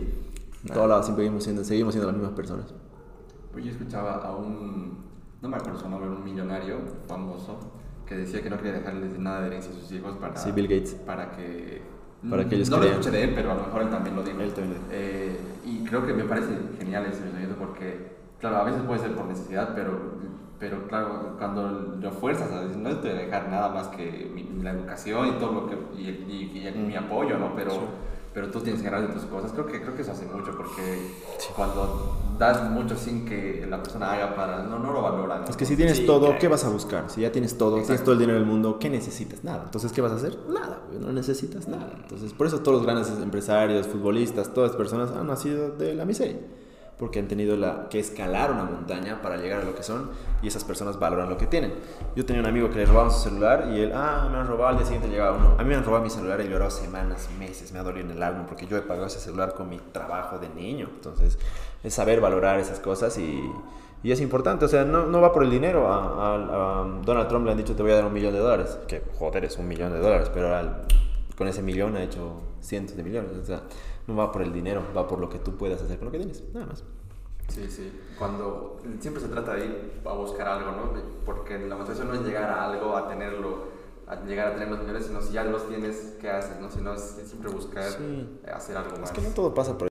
Nah. 0.63 0.73
Todo 0.73 0.87
lado 0.87 1.03
siempre 1.03 1.23
seguimos 1.25 1.43
siendo, 1.43 1.63
seguimos 1.63 1.93
siendo 1.93 2.07
las 2.07 2.15
mismas 2.17 2.35
personas. 2.35 2.73
Pues 3.51 3.65
yo 3.65 3.71
escuchaba 3.71 4.15
a 4.17 4.35
un, 4.35 4.97
no 5.41 5.49
me 5.49 5.55
acuerdo 5.57 5.79
su 5.79 5.89
nombre, 5.89 6.09
un 6.09 6.23
millonario 6.23 6.77
famoso 7.07 7.57
que 8.05 8.15
decía 8.17 8.41
que 8.41 8.49
no 8.49 8.57
quería 8.57 8.73
dejarles 8.73 9.17
nada 9.19 9.41
de 9.41 9.47
herencia 9.47 9.71
a 9.71 9.75
sus 9.75 9.91
hijos 9.91 10.15
para, 10.17 10.35
Sí, 10.35 10.51
Bill 10.51 10.67
Gates. 10.67 10.93
para 11.05 11.31
que 11.31 11.81
Para 12.29 12.47
que 12.49 12.55
ellos 12.55 12.69
no 12.69 12.77
lo 12.77 12.81
crean. 12.83 12.99
escuché 12.99 13.15
de 13.17 13.23
él, 13.23 13.31
pero 13.35 13.51
a 13.51 13.55
lo 13.55 13.61
mejor 13.63 13.81
él 13.83 13.89
también 13.89 14.15
lo 14.15 14.23
dijo. 14.23 14.39
Él 14.41 14.51
también 14.53 14.75
lo. 14.75 14.79
Eh, 14.91 15.39
y 15.65 15.83
creo 15.85 16.05
que 16.05 16.13
me 16.13 16.23
parece 16.25 16.49
genial 16.77 17.05
ese 17.05 17.21
pensamiento 17.21 17.55
porque, 17.57 18.17
claro, 18.39 18.57
a 18.57 18.63
veces 18.63 18.81
puede 18.81 18.99
ser 18.99 19.15
por 19.15 19.25
necesidad, 19.25 19.73
pero, 19.75 19.91
pero 20.59 20.87
claro, 20.87 21.35
cuando 21.37 21.97
lo 22.01 22.11
fuerzas 22.11 22.51
a 22.51 22.61
decir, 22.61 22.77
no 22.77 22.89
te 22.97 23.09
voy 23.09 23.17
a 23.17 23.21
dejar 23.21 23.49
nada 23.49 23.69
más 23.69 23.87
que 23.89 24.29
mi- 24.33 24.61
la 24.63 24.71
educación 24.71 25.27
y 25.27 25.31
todo 25.39 25.53
lo 25.53 25.67
que, 25.67 25.75
y, 25.97 26.09
y- 26.09 26.67
y 26.67 26.77
mi 26.79 26.95
apoyo, 26.95 27.37
¿no? 27.37 27.55
Pero, 27.55 27.71
Sí. 27.71 27.77
Pero 28.33 28.49
tú 28.51 28.61
tienes 28.61 28.81
que 28.81 28.89
ganar 28.89 29.07
de 29.07 29.13
tus 29.13 29.23
cosas. 29.23 29.51
Creo 29.51 29.65
que, 29.65 29.81
creo 29.81 29.95
que 29.95 30.01
eso 30.03 30.11
hace 30.11 30.25
mucho 30.25 30.55
porque 30.55 31.11
cuando 31.55 32.17
das 32.37 32.69
mucho 32.69 32.95
sin 32.95 33.25
que 33.25 33.65
la 33.69 33.81
persona 33.81 34.13
haga 34.13 34.35
para, 34.35 34.63
no, 34.63 34.79
no 34.79 34.93
lo 34.93 35.01
valoran. 35.01 35.41
¿no? 35.41 35.47
Es 35.47 35.57
que 35.57 35.65
si 35.65 35.75
tienes 35.75 35.97
Sí, 35.97 36.05
todo. 36.05 36.37
¿qué 36.39 36.47
vas 36.47 36.63
a 36.63 36.69
buscar? 36.69 37.09
Si 37.09 37.21
ya 37.21 37.31
tienes 37.31 37.57
todo, 37.57 37.71
tienes 37.71 37.89
Exacto. 37.89 38.05
todo 38.05 38.13
el 38.13 38.19
dinero 38.19 38.37
del 38.39 38.47
mundo, 38.47 38.77
¿qué 38.79 38.89
necesitas? 38.89 39.43
Nada. 39.43 39.63
Entonces, 39.65 39.91
¿qué 39.91 40.01
vas 40.01 40.11
a 40.11 40.15
hacer? 40.15 40.37
Nada, 40.47 40.79
güey, 40.87 40.99
no 40.99 41.11
necesitas 41.11 41.67
nada. 41.67 41.91
Entonces, 42.01 42.31
por 42.33 42.47
eso 42.47 42.59
todos 42.59 42.77
los 42.77 42.85
grandes 42.85 43.09
empresarios, 43.21 43.87
futbolistas, 43.87 44.53
todas 44.53 44.71
las 44.71 44.77
personas 44.77 45.11
han 45.11 45.27
nacido 45.27 45.71
de 45.71 45.95
la 45.95 46.05
miseria. 46.05 46.37
Porque 46.99 47.19
han 47.19 47.29
tenido 47.29 47.55
la, 47.55 47.87
que 47.89 47.97
escalar 47.97 48.51
una 48.51 48.65
montaña 48.65 49.21
para 49.21 49.37
llegar 49.37 49.61
a 49.61 49.63
lo 49.63 49.73
que 49.73 49.83
son 49.83 50.09
y 50.41 50.47
esas 50.49 50.65
personas 50.65 50.99
valoran 50.99 51.29
lo 51.29 51.37
que 51.37 51.47
tienen. 51.47 51.73
Yo 52.13 52.25
tenía 52.25 52.41
un 52.41 52.47
amigo 52.47 52.69
que 52.69 52.75
le 52.75 52.85
robaban 52.85 53.09
su 53.09 53.21
celular 53.21 53.69
y 53.73 53.79
él, 53.79 53.93
ah, 53.95 54.27
me 54.29 54.37
han 54.37 54.45
robado, 54.47 54.67
al 54.67 54.75
día 54.75 54.85
siguiente 54.85 55.07
llegaba 55.07 55.37
uno. 55.37 55.55
A 55.57 55.63
mí 55.63 55.69
me 55.69 55.75
han 55.75 55.85
robado 55.85 56.03
mi 56.03 56.09
celular 56.09 56.41
y 56.41 56.43
he 56.43 56.49
semanas, 56.73 57.29
meses, 57.39 57.71
me 57.71 57.79
ha 57.79 57.83
dolido 57.83 58.05
en 58.05 58.17
el 58.17 58.21
alma 58.21 58.45
porque 58.45 58.67
yo 58.67 58.75
he 58.75 58.81
pagado 58.81 59.07
ese 59.07 59.19
celular 59.21 59.53
con 59.53 59.69
mi 59.69 59.79
trabajo 59.93 60.39
de 60.39 60.49
niño. 60.49 60.89
Entonces, 60.93 61.39
es 61.83 61.93
saber 61.93 62.19
valorar 62.19 62.59
esas 62.59 62.81
cosas 62.81 63.17
y, 63.17 63.49
y 64.03 64.11
es 64.11 64.19
importante, 64.19 64.65
o 64.65 64.67
sea, 64.67 64.83
no, 64.83 65.05
no 65.05 65.21
va 65.21 65.31
por 65.31 65.43
el 65.43 65.49
dinero. 65.49 65.87
A, 65.87 66.03
a- 66.03 66.81
a 66.81 66.83
Donald 67.05 67.29
Trump 67.29 67.45
le 67.45 67.51
han 67.53 67.57
dicho 67.57 67.75
te 67.77 67.81
voy 67.81 67.93
a 67.93 67.95
dar 67.95 68.05
un 68.07 68.13
millón 68.13 68.33
de 68.33 68.39
dólares, 68.39 68.77
que 68.89 69.01
joder 69.17 69.45
es 69.45 69.57
un 69.57 69.69
millón 69.69 69.93
de 69.93 69.99
dólares, 69.99 70.29
pero 70.33 70.53
al- 70.53 70.81
con 71.37 71.47
ese 71.47 71.61
millón 71.61 71.95
ha 71.95 72.03
hecho 72.03 72.41
cientos 72.59 72.97
de 72.97 73.03
millones. 73.03 73.31
O 73.41 73.45
sea, 73.45 73.61
no 74.09 74.15
va 74.15 74.31
por 74.31 74.41
el 74.41 74.51
dinero, 74.51 74.83
va 74.95 75.07
por 75.07 75.19
lo 75.19 75.29
que 75.29 75.39
tú 75.39 75.55
puedas 75.55 75.81
hacer 75.81 75.97
con 75.97 76.07
lo 76.07 76.11
que 76.11 76.17
tienes, 76.17 76.43
nada 76.53 76.65
más. 76.65 76.83
Sí, 77.47 77.69
sí. 77.69 77.91
Cuando 78.17 78.79
siempre 78.99 79.21
se 79.23 79.29
trata 79.29 79.55
de 79.55 79.65
ir 79.65 80.01
a 80.05 80.13
buscar 80.13 80.47
algo, 80.47 80.71
¿no? 80.71 80.93
Porque 81.25 81.57
la 81.59 81.75
motivación 81.75 82.07
no 82.07 82.13
es 82.13 82.21
llegar 82.21 82.43
a 82.43 82.65
algo, 82.71 82.95
a 82.95 83.07
tenerlo, 83.07 83.63
a 84.07 84.15
llegar 84.23 84.47
a 84.49 84.53
tener 84.53 84.69
los 84.69 84.79
millones, 84.79 85.05
sino 85.07 85.21
si 85.21 85.33
ya 85.33 85.43
los 85.43 85.67
tienes, 85.67 86.15
¿qué 86.21 86.29
haces? 86.29 86.59
¿no? 86.59 86.69
Sino 86.69 86.93
es, 86.93 87.17
es 87.17 87.27
siempre 87.29 87.51
buscar 87.51 87.83
Sí. 87.91 88.39
hacer 88.53 88.77
algo 88.77 88.97
más. 88.99 89.09
Es 89.09 89.11
que 89.11 89.21
no 89.21 89.33
todo 89.33 89.53
pasa 89.53 89.77
por 89.77 89.88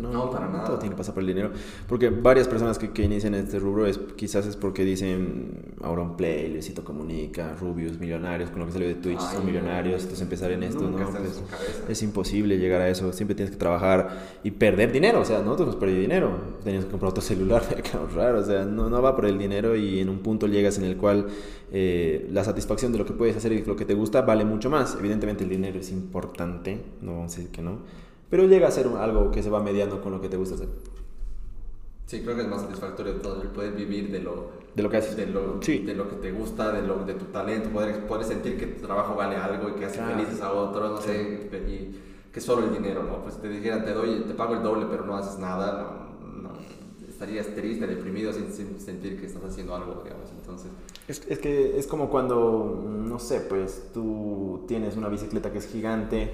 no, 0.00 0.12
No, 0.12 0.30
para 0.30 0.48
nada. 0.48 0.64
todo 0.64 0.78
tiene 0.78 0.94
que 0.94 0.98
pasar 0.98 1.14
por 1.14 1.22
el 1.22 1.28
dinero. 1.28 1.50
Porque 1.86 2.10
varias 2.10 2.48
personas 2.48 2.78
que, 2.78 2.90
que 2.90 3.04
inician 3.04 3.34
este 3.34 3.58
rubro 3.58 3.86
es, 3.86 3.98
quizás 4.16 4.46
es 4.46 4.56
porque 4.56 4.84
dicen 4.84 5.74
Auronplay, 5.80 6.52
Luisito 6.52 6.84
Comunica, 6.84 7.54
Rubius, 7.54 7.98
millonarios, 8.00 8.50
con 8.50 8.60
lo 8.60 8.66
que 8.66 8.72
salió 8.72 8.88
de 8.88 8.96
Twitch, 8.96 9.20
Ay, 9.20 9.36
son 9.36 9.46
millonarios, 9.46 10.02
entonces 10.02 10.22
empezar 10.22 10.50
en 10.50 10.64
esto, 10.64 10.82
¿no? 10.82 10.96
Pues, 10.96 11.42
es 11.88 12.02
imposible 12.02 12.58
llegar 12.58 12.80
a 12.80 12.88
eso, 12.88 13.12
siempre 13.12 13.34
tienes 13.36 13.52
que 13.52 13.58
trabajar 13.58 14.38
y 14.42 14.50
perder 14.50 14.90
dinero, 14.90 15.20
o 15.20 15.24
sea, 15.24 15.38
nosotros 15.38 15.68
hemos 15.68 15.76
perdido 15.76 16.00
dinero, 16.00 16.32
teníamos 16.64 16.86
que 16.86 16.90
comprar 16.90 17.10
otro 17.10 17.22
celular, 17.22 17.62
que 17.62 17.90
raro, 18.14 18.40
o 18.40 18.44
sea, 18.44 18.64
no, 18.64 18.90
no 18.90 19.00
va 19.00 19.14
por 19.14 19.26
el 19.26 19.38
dinero 19.38 19.76
y 19.76 20.00
en 20.00 20.08
un 20.08 20.18
punto 20.18 20.48
llegas 20.48 20.78
en 20.78 20.84
el 20.84 20.96
cual 20.96 21.28
eh, 21.70 22.28
la 22.32 22.42
satisfacción 22.42 22.92
de 22.92 22.98
lo 22.98 23.06
que 23.06 23.12
puedes 23.12 23.36
hacer 23.36 23.52
y 23.52 23.64
lo 23.64 23.76
que 23.76 23.84
te 23.84 23.94
gusta 23.94 24.22
vale 24.22 24.44
mucho 24.44 24.70
más. 24.70 24.96
Evidentemente 24.98 25.44
el 25.44 25.50
dinero 25.50 25.78
es 25.78 25.92
importante, 25.92 26.80
no 27.02 27.12
vamos 27.12 27.34
a 27.34 27.36
decir 27.36 27.52
que 27.52 27.62
no, 27.62 27.78
pero 28.30 28.44
llega 28.46 28.68
a 28.68 28.70
ser 28.70 28.86
un- 28.86 28.96
algo 28.98 29.30
que 29.30 29.42
se 29.42 29.50
va 29.50 29.62
mediando 29.62 30.00
con 30.02 30.12
lo 30.12 30.20
que 30.20 30.28
te 30.28 30.36
gusta 30.36 30.54
hacer, 30.56 30.68
Sí, 32.06 32.22
creo 32.22 32.36
que 32.36 32.42
es 32.42 32.48
más 32.48 32.62
satisfactorio 32.62 33.16
todo 33.16 33.42
el 33.42 33.48
poder 33.48 33.72
vivir 33.74 34.10
de 34.10 34.20
lo, 34.20 34.46
de 34.74 34.82
lo 34.82 34.88
que 34.88 34.96
haces. 34.96 35.14
de 35.14 35.26
lo, 35.26 35.60
Sí. 35.62 35.80
de 35.80 35.94
lo 35.94 36.08
que 36.08 36.16
te 36.16 36.32
gusta, 36.32 36.72
de, 36.72 36.80
lo, 36.86 37.04
de 37.04 37.12
tu 37.12 37.26
talento, 37.26 37.68
poder, 37.68 38.06
poder 38.06 38.24
sentir 38.24 38.56
que 38.58 38.66
tu 38.66 38.86
trabajo 38.86 39.14
vale 39.14 39.36
algo 39.36 39.68
y 39.68 39.72
que 39.72 39.84
hace 39.84 40.02
felices 40.02 40.40
a 40.40 40.52
otros, 40.52 40.90
no 40.90 41.00
sé, 41.02 41.50
y 41.68 42.00
que 42.32 42.40
solo 42.40 42.64
el 42.66 42.72
dinero, 42.72 43.02
¿no? 43.02 43.22
Pues 43.22 43.36
te 43.36 43.48
dijeran, 43.50 43.84
te 43.84 43.92
doy, 43.92 44.20
te 44.26 44.32
pago 44.32 44.54
el 44.54 44.62
doble, 44.62 44.86
pero 44.90 45.04
no 45.04 45.16
haces 45.16 45.38
nada, 45.38 46.08
no, 46.22 46.42
no, 46.44 46.50
estarías 47.06 47.46
triste, 47.54 47.86
deprimido 47.86 48.32
sin, 48.32 48.50
sin 48.54 48.80
sentir 48.80 49.20
que 49.20 49.26
estás 49.26 49.44
haciendo 49.44 49.74
algo, 49.74 50.00
digamos, 50.02 50.30
entonces... 50.30 50.70
Es, 51.08 51.22
es 51.28 51.38
que 51.38 51.78
es 51.78 51.86
como 51.86 52.08
cuando, 52.08 52.82
no 52.86 53.18
sé, 53.18 53.40
pues 53.40 53.88
tú 53.92 54.64
tienes 54.66 54.96
una 54.96 55.08
bicicleta 55.08 55.52
que 55.52 55.58
es 55.58 55.66
gigante 55.66 56.32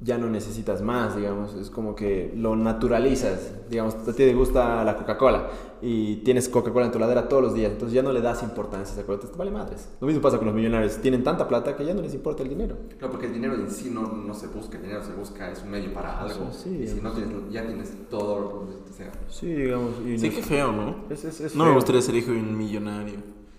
ya 0.00 0.18
no 0.18 0.28
necesitas 0.28 0.82
más, 0.82 1.16
digamos, 1.16 1.54
es 1.54 1.70
como 1.70 1.94
que 1.94 2.30
lo 2.36 2.54
naturalizas, 2.54 3.52
digamos, 3.70 3.94
a 3.94 4.04
ti 4.04 4.12
te 4.12 4.34
gusta 4.34 4.84
la 4.84 4.94
Coca-Cola 4.96 5.48
y 5.80 6.16
tienes 6.16 6.48
Coca-Cola 6.50 6.86
en 6.86 6.92
tu 6.92 6.98
ladera 6.98 7.28
todos 7.28 7.42
los 7.42 7.54
días, 7.54 7.72
entonces 7.72 7.94
ya 7.94 8.02
no 8.02 8.12
le 8.12 8.20
das 8.20 8.42
importancia 8.42 8.94
a 8.94 8.98
esa 8.98 9.06
cosa, 9.06 9.30
te 9.30 9.38
vale 9.38 9.50
madres. 9.50 9.88
Lo 10.00 10.06
mismo 10.06 10.20
pasa 10.20 10.36
con 10.36 10.46
los 10.48 10.54
millonarios, 10.54 10.98
tienen 10.98 11.24
tanta 11.24 11.48
plata 11.48 11.74
que 11.76 11.84
ya 11.86 11.94
no 11.94 12.02
les 12.02 12.12
importa 12.12 12.42
el 12.42 12.50
dinero. 12.50 12.76
Claro, 12.98 13.10
porque 13.12 13.26
el 13.26 13.32
dinero 13.32 13.54
en 13.54 13.70
sí 13.70 13.90
no, 13.90 14.02
no 14.02 14.34
se 14.34 14.48
busca, 14.48 14.76
el 14.76 14.82
dinero 14.82 15.02
se 15.02 15.12
busca, 15.12 15.50
es 15.50 15.62
un 15.62 15.70
medio 15.70 15.92
para 15.94 16.20
algo. 16.20 16.50
Sí, 16.52 16.78
y 16.82 16.86
si 16.86 17.00
no 17.00 17.12
tienes, 17.12 17.34
ya 17.50 17.66
tienes 17.66 17.92
todo, 18.10 18.34
o 18.36 18.68
sea, 18.94 19.10
Sí, 19.30 19.46
digamos. 19.46 19.92
Y 20.06 20.18
Sí, 20.18 20.28
no- 20.28 20.34
qué 20.36 20.42
feo, 20.42 20.72
¿no? 20.72 20.96
Es, 21.08 21.24
es- 21.24 21.40
es 21.40 21.54
No 21.56 21.64
me 21.64 21.70
feo. 21.70 21.76
gustaría 21.76 22.02
ser 22.02 22.14
hijo 22.16 22.32
de 22.32 22.38
un 22.40 22.56
millonario. 22.56 23.16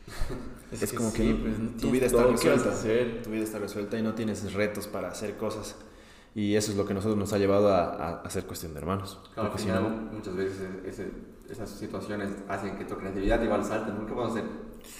Es, 0.69 0.91
como 0.93 1.13
que 1.13 1.23
sí, 1.23 1.29
no- 1.29 1.39
pues, 1.43 1.59
no 1.59 1.69
tu 1.79 1.91
vida 1.91 2.05
está 2.07 2.23
todo, 2.23 2.35
¿qué 2.35 2.49
vas 2.49 2.61
a 2.65 2.71
resuelta. 2.71 3.21
Tu 3.23 3.29
vida 3.31 3.43
está 3.43 3.57
resuelta 3.57 3.97
y 3.97 4.03
no 4.03 4.13
tienes 4.13 4.53
retos 4.53 4.85
para 4.87 5.07
hacer 5.09 5.37
cosas. 5.37 5.75
Y 6.37 6.55
eso 6.55 6.69
es 6.71 6.77
lo 6.77 6.85
que 6.85 6.93
nosotros 6.93 7.17
nos 7.17 7.33
ha 7.33 7.39
llevado 7.39 7.73
a, 7.73 8.21
a, 8.21 8.29
ser 8.29 8.43
cuestión 8.45 8.71
de 8.73 8.79
hermanos. 8.79 9.19
Claro, 9.33 9.51
al 9.51 9.59
si 9.59 9.65
no- 9.69 9.89
muchas 9.89 10.35
veces 10.35 10.59
ese- 10.85 11.11
esas 11.49 11.67
situaciones 11.67 12.29
hacen 12.47 12.77
que 12.77 12.85
tu 12.85 12.95
creatividad 12.95 13.41
igual 13.41 13.65
salte, 13.65 13.91
¿no? 13.91 14.05
¿Qué 14.05 14.13
vamos 14.13 14.35
a 14.35 14.39
hacer? 14.39 14.43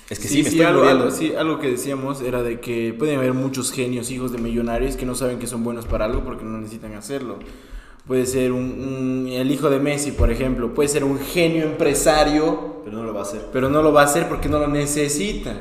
es 0.10 0.18
que 0.20 0.28
sí, 0.28 0.38
sí, 0.38 0.44
me 0.44 0.50
sí, 0.50 0.60
estoy 0.62 0.88
algo, 0.88 1.12
sí, 1.12 1.36
algo 1.36 1.60
que 1.60 1.70
decíamos 1.70 2.22
era 2.22 2.42
de 2.42 2.60
que 2.60 2.96
pueden 2.98 3.20
haber 3.20 3.34
muchos 3.34 3.72
genios, 3.72 4.10
hijos 4.10 4.32
de 4.32 4.40
millonarios, 4.40 4.98
que 4.98 5.06
no 5.06 5.14
saben 5.14 5.38
que 5.38 5.46
son 5.46 5.64
buenos 5.64 5.86
para 5.86 6.06
algo 6.06 6.24
porque 6.24 6.44
no 6.44 6.58
necesitan 6.58 6.96
hacerlo. 6.96 7.38
Puede 8.08 8.26
ser 8.26 8.52
un, 8.52 8.64
un- 8.64 9.28
el 9.28 9.52
hijo 9.52 9.70
de 9.70 9.80
Messi, 9.80 10.14
por 10.14 10.32
ejemplo, 10.32 10.74
puede 10.74 10.90
ser 10.90 11.04
un 11.04 11.20
genio 11.20 11.66
empresario, 11.66 12.82
Pero 12.84 12.98
no 12.98 13.04
lo 13.04 13.14
va 13.14 13.20
a 13.20 13.24
hacer. 13.24 13.46
pero 13.54 13.70
no 13.70 13.84
lo 13.84 13.94
va 13.94 14.02
a 14.02 14.06
hacer 14.06 14.28
porque 14.28 14.50
no 14.50 14.58
lo 14.58 14.68
necesita. 14.68 15.54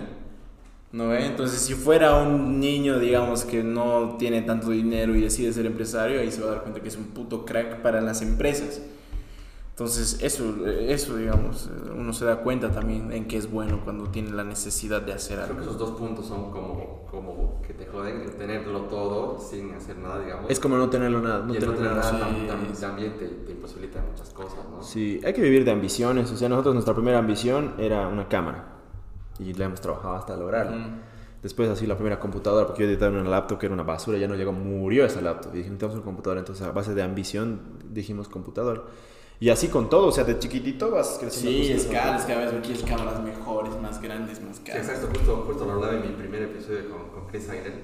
¿No 0.97 1.09
ve? 1.09 1.27
Entonces, 1.27 1.61
si 1.61 1.75
fuera 1.75 2.17
un 2.23 2.59
niño, 2.59 2.99
digamos, 2.99 3.45
que 3.45 3.63
no 3.63 4.17
tiene 4.19 4.41
tanto 4.43 4.71
dinero 4.71 5.15
y 5.15 5.21
decide 5.21 5.53
ser 5.53 5.67
empresario, 5.67 6.21
ahí 6.21 6.31
se 6.31 6.41
va 6.41 6.49
a 6.49 6.51
dar 6.53 6.63
cuenta 6.63 6.81
que 6.81 6.89
es 6.89 6.97
un 6.97 7.05
puto 7.09 7.45
crack 7.45 7.83
para 7.83 8.01
las 8.01 8.23
empresas. 8.23 8.81
Entonces, 9.71 10.21
eso, 10.23 10.55
eso 10.67 11.17
digamos, 11.17 11.69
uno 11.95 12.15
se 12.15 12.25
da 12.25 12.37
cuenta 12.39 12.73
también 12.73 13.13
en 13.13 13.27
que 13.29 13.37
es 13.37 13.51
bueno 13.51 13.83
cuando 13.85 14.05
tiene 14.09 14.31
la 14.31 14.43
necesidad 14.43 15.03
de 15.03 15.13
hacer 15.13 15.37
Creo 15.37 15.49
que 15.49 15.53
algo. 15.53 15.63
esos 15.65 15.79
dos 15.79 15.91
puntos 15.99 16.25
son 16.25 16.51
como, 16.51 17.05
como 17.11 17.61
que 17.61 17.75
te 17.75 17.85
joden, 17.85 18.23
el 18.23 18.31
tenerlo 18.31 18.81
todo 18.85 19.39
sin 19.39 19.75
hacer 19.75 19.99
nada, 19.99 20.19
digamos. 20.21 20.51
Es 20.51 20.59
como 20.61 20.79
no 20.79 20.89
tenerlo 20.89 21.21
nada. 21.21 21.41
No 21.45 21.53
y 21.55 21.59
no 21.59 21.61
tener 21.61 21.77
tener 21.77 21.91
nada. 21.93 22.11
nada 22.13 22.27
sí, 22.31 22.47
tam- 22.47 22.49
tam- 22.49 22.75
sí. 22.75 22.81
también 22.81 23.19
te, 23.19 23.27
te 23.27 23.53
imposibilita 23.53 24.03
muchas 24.11 24.31
cosas, 24.31 24.61
¿no? 24.71 24.83
Sí, 24.83 25.21
hay 25.23 25.35
que 25.35 25.43
vivir 25.43 25.63
de 25.67 25.73
ambiciones. 25.73 26.31
O 26.33 26.39
sea, 26.39 26.49
nosotros 26.49 26.73
nuestra 26.73 26.95
primera 26.95 27.19
ambición 27.19 27.75
era 27.77 28.09
una 28.09 28.29
cámara. 28.29 28.76
Y 29.41 29.53
la 29.55 29.67
hemos 29.67 29.81
trabajado 29.81 30.15
hasta 30.15 30.37
lograrla. 30.37 30.77
Mm. 30.77 31.01
Después 31.43 31.69
así 31.69 31.87
la 31.87 31.95
primera 31.97 32.19
computadora, 32.19 32.67
porque 32.67 32.83
yo 32.83 32.89
editaba 32.89 33.13
en 33.15 33.21
una 33.21 33.31
laptop 33.31 33.59
que 33.59 33.67
era 33.67 33.75
una 33.75 33.85
basura, 33.85 34.19
ya 34.19 34.27
no 34.27 34.35
llegó, 34.35 34.53
murió 34.53 35.05
esa 35.05 35.21
laptop. 35.21 35.53
Y 35.55 35.59
dije, 35.59 35.69
necesitamos 35.71 35.97
una 35.97 36.05
computadora. 36.05 36.41
Entonces 36.41 36.67
a 36.67 36.73
base 36.73 36.95
de 36.95 37.03
ambición 37.03 37.61
dijimos 37.91 38.29
computador. 38.29 38.87
Y 39.39 39.51
así 39.51 39.69
con 39.69 39.91
todo, 39.91 40.07
o 40.07 40.13
sea, 40.13 40.25
de 40.25 40.39
chiquitito 40.39 40.91
vas 40.91 41.19
creciendo. 41.21 41.63
Sí, 41.65 41.73
escalas, 41.73 42.25
cada 42.25 42.51
vez 42.51 42.67
quieres 42.67 42.83
cámaras 42.85 43.23
mejores, 43.23 43.79
más 43.83 44.01
grandes, 44.01 44.41
más 44.43 44.57
Sí, 44.57 44.63
caras. 44.65 44.89
exacto, 44.89 45.09
justo, 45.15 45.45
justo 45.47 45.67
lo 45.67 45.73
hablaba 45.73 45.93
en 45.95 46.03
mi 46.03 46.17
primer 46.17 46.43
episodio 46.45 46.89
con, 46.89 47.11
con 47.11 47.27
Chris 47.29 47.47
Heidel 47.51 47.75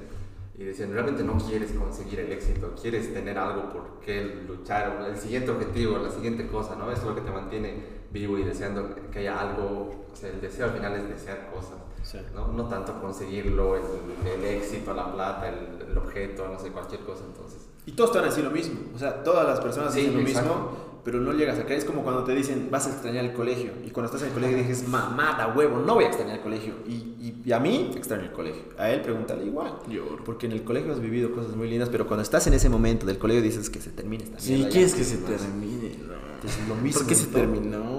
y 0.59 0.65
decían, 0.65 0.93
realmente 0.93 1.23
no 1.23 1.37
quieres 1.37 1.73
conseguir 1.73 2.21
el 2.21 2.33
éxito, 2.33 2.73
quieres 2.81 3.13
tener 3.13 3.37
algo 3.37 3.71
por 3.71 4.01
qué 4.01 4.43
luchar, 4.49 5.07
el 5.07 5.17
siguiente 5.19 5.51
objetivo, 5.51 5.99
la 5.99 6.11
siguiente 6.11 6.47
cosa, 6.47 6.75
¿no? 6.75 6.91
Eso 6.91 7.03
es 7.03 7.09
lo 7.09 7.15
que 7.17 7.21
te 7.21 7.31
mantiene 7.31 7.75
vivo 8.11 8.39
y 8.39 8.45
deseando 8.45 8.95
que 9.11 9.19
haya 9.19 9.39
algo, 9.39 10.02
o 10.13 10.17
sea, 10.17 10.31
el 10.31 10.41
deseo 10.41 10.67
al 10.67 10.73
final 10.73 10.95
es 10.95 11.09
desear 11.09 11.51
cosas, 11.53 11.75
Sí. 12.03 12.19
¿no? 12.35 12.49
No 12.49 12.65
tanto 12.69 13.01
conseguirlo, 13.01 13.77
el, 13.77 13.83
el 14.29 14.45
éxito, 14.45 14.93
la 14.93 15.13
plata, 15.13 15.49
el, 15.49 15.89
el 15.91 15.97
objeto, 15.99 16.49
no 16.49 16.59
sé, 16.59 16.71
cualquier 16.71 17.01
cosa, 17.03 17.23
entonces. 17.27 17.61
Y 17.87 17.93
todos 17.93 18.13
te 18.13 18.19
van 18.19 18.27
a 18.27 18.31
decir 18.31 18.45
lo 18.45 18.51
mismo. 18.51 18.81
O 18.95 18.99
sea, 18.99 19.23
todas 19.23 19.47
las 19.47 19.61
personas 19.61 19.93
Sí, 19.95 20.01
dicen 20.01 20.15
lo 20.15 20.21
exacto. 20.21 20.49
mismo, 20.55 20.71
pero 21.05 21.21
no 21.21 21.33
llegas 21.33 21.59
a 21.59 21.65
creer. 21.65 21.79
Es 21.81 21.85
como 21.85 22.03
cuando 22.03 22.23
te 22.25 22.33
dicen, 22.35 22.69
vas 22.71 22.87
a 22.87 22.91
extrañar 22.91 23.25
el 23.25 23.33
colegio. 23.33 23.73
Y 23.85 23.91
cuando 23.91 24.07
estás 24.07 24.23
en 24.23 24.29
el 24.29 24.35
colegio 24.35 24.57
dices, 24.59 24.87
mamada, 24.89 25.53
huevo, 25.57 25.79
no 25.79 25.95
voy 25.95 26.05
a 26.05 26.09
extrañar 26.09 26.37
el 26.37 26.43
colegio. 26.43 26.75
Y, 26.87 26.93
y, 26.93 27.43
y 27.45 27.53
a 27.53 27.59
mí 27.59 27.93
extraño 27.97 28.23
el 28.25 28.33
colegio. 28.33 28.63
A 28.79 28.91
él 28.91 29.01
pregúntale 29.01 29.45
igual. 29.45 29.79
Lloro. 29.89 30.23
Porque 30.25 30.47
en 30.47 30.53
el 30.53 30.63
colegio 30.65 30.93
has 30.93 31.01
vivido 31.01 31.33
cosas 31.33 31.57
muy 31.57 31.69
lindas, 31.69 31.89
pero 31.89 32.07
cuando 32.07 32.23
estás 32.23 32.47
en 32.47 32.55
ese 32.55 32.69
momento 32.69 33.05
del 33.07 33.19
colegio 33.19 33.43
dices 33.43 33.69
que 33.71 33.81
se 33.81 33.91
termine 33.91 34.25
esta 34.25 34.39
Sí, 34.39 34.53
mierda, 34.55 34.71
¿quieres 34.71 34.95
que 34.95 35.05
se 35.05 35.17
termine? 35.19 35.99
No. 36.07 36.49
Es 36.49 36.69
lo 36.69 36.75
mismo 36.77 37.01
¿Por 37.01 37.09
qué 37.09 37.15
se 37.15 37.27
todo. 37.27 37.39
terminó? 37.41 37.92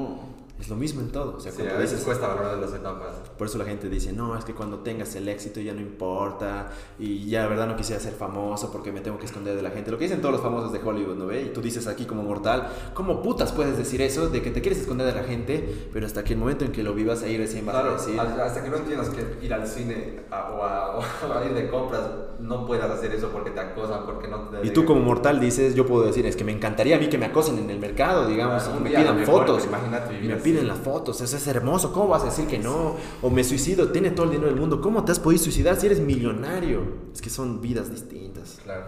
Es 0.63 0.69
lo 0.69 0.77
mismo 0.77 1.01
en 1.01 1.09
todo. 1.09 1.35
O 1.35 1.39
sea, 1.41 1.51
Sí, 1.51 1.57
cuando 1.57 1.75
a 1.75 1.77
veces 1.79 1.91
dices- 1.99 2.05
cuesta 2.05 2.25
valorar 2.29 2.57
las 2.57 2.73
etapas. 2.73 3.09
por 3.37 3.47
eso 3.47 3.57
la 3.57 3.65
gente 3.65 3.89
dice, 3.89 4.13
no, 4.13 4.37
es 4.37 4.45
que 4.45 4.53
cuando 4.53 4.79
tengas 4.79 5.13
el 5.15 5.27
éxito 5.27 5.59
ya 5.59 5.73
no 5.73 5.81
importa 5.81 6.71
y 6.97 7.27
ya, 7.27 7.41
la 7.43 7.49
verdad, 7.49 7.67
no 7.67 7.75
quisiera 7.75 8.01
ser 8.01 8.13
famoso 8.13 8.71
porque 8.71 8.93
me 8.93 9.01
tengo 9.01 9.17
que 9.19 9.25
esconder 9.25 9.57
de 9.57 9.61
la 9.61 9.71
gente. 9.71 9.91
Lo 9.91 9.97
que 9.97 10.05
dicen 10.05 10.21
todos 10.21 10.31
los 10.31 10.41
famosos 10.41 10.71
de 10.71 10.79
Hollywood, 10.79 11.15
¿no 11.17 11.25
ve? 11.25 11.41
Y 11.41 11.49
tú 11.49 11.61
dices 11.61 11.85
aquí 11.87 12.05
como 12.05 12.23
mortal, 12.23 12.69
¿cómo 12.93 13.21
putas 13.21 13.51
puedes 13.51 13.77
decir 13.77 14.01
eso 14.01 14.29
de 14.29 14.41
que 14.41 14.51
te 14.51 14.61
quieres 14.61 14.79
esconder 14.79 15.05
de 15.05 15.13
la 15.19 15.23
gente, 15.27 15.87
pero 15.91 16.05
hasta 16.05 16.23
que 16.23 16.31
el 16.31 16.39
momento 16.39 16.63
en 16.63 16.71
que 16.71 16.81
lo 16.81 16.93
vivas 16.93 17.23
ahí 17.23 17.37
recién 17.37 17.65
vas 17.65 17.75
Claro, 17.75 17.89
a 17.89 17.93
decir... 17.97 18.17
hasta 18.17 18.63
que 18.63 18.69
no 18.69 18.77
entiendas 18.77 19.09
que 19.09 19.45
ir 19.45 19.53
al 19.53 19.67
cine 19.67 20.21
a- 20.31 20.49
o, 20.51 20.63
a, 20.63 20.95
o 20.97 21.33
a 21.39 21.45
ir 21.45 21.53
de 21.53 21.69
compras, 21.69 22.03
no 22.39 22.65
puedas 22.65 22.89
hacer 22.89 23.11
eso 23.13 23.29
porque 23.33 23.51
te 23.51 23.59
acosan, 23.59 24.05
porque 24.05 24.29
no 24.29 24.43
te... 24.49 24.65
Y 24.65 24.69
tú 24.71 24.85
como 24.85 25.01
mortal 25.01 25.41
dices, 25.41 25.75
yo 25.75 25.85
puedo 25.85 26.05
decir, 26.05 26.25
es 26.25 26.37
que 26.37 26.43
me 26.45 26.53
encantaría 26.53 26.95
a 26.95 26.99
mí 26.99 27.07
que 27.09 27.17
me 27.17 27.25
acosen 27.25 27.57
en 27.57 27.69
el 27.69 27.79
mercado, 27.79 28.27
digamos, 28.27 28.63
Claro, 28.63 28.79
y 28.79 28.83
me 28.83 28.89
pidan 28.91 29.25
fotos. 29.25 29.65
imagínate 29.65 30.13
vivir. 30.13 30.31
Piden 30.53 30.67
las 30.67 30.79
fotos, 30.79 31.19
eso 31.21 31.35
es 31.37 31.47
hermoso, 31.47 31.91
¿cómo 31.93 32.07
vas 32.09 32.23
a 32.23 32.25
decir 32.25 32.47
que 32.47 32.59
no? 32.59 32.95
O 33.21 33.29
me 33.29 33.43
suicido, 33.43 33.89
tiene 33.91 34.11
todo 34.11 34.25
el 34.25 34.31
dinero 34.31 34.49
del 34.49 34.59
mundo, 34.59 34.81
¿cómo 34.81 35.03
te 35.05 35.11
has 35.11 35.19
podido 35.19 35.43
suicidar 35.43 35.75
si 35.79 35.85
eres 35.87 35.99
millonario? 35.99 36.81
Es 37.13 37.21
que 37.21 37.29
son 37.29 37.61
vidas 37.61 37.89
distintas. 37.91 38.59
Claro. 38.63 38.85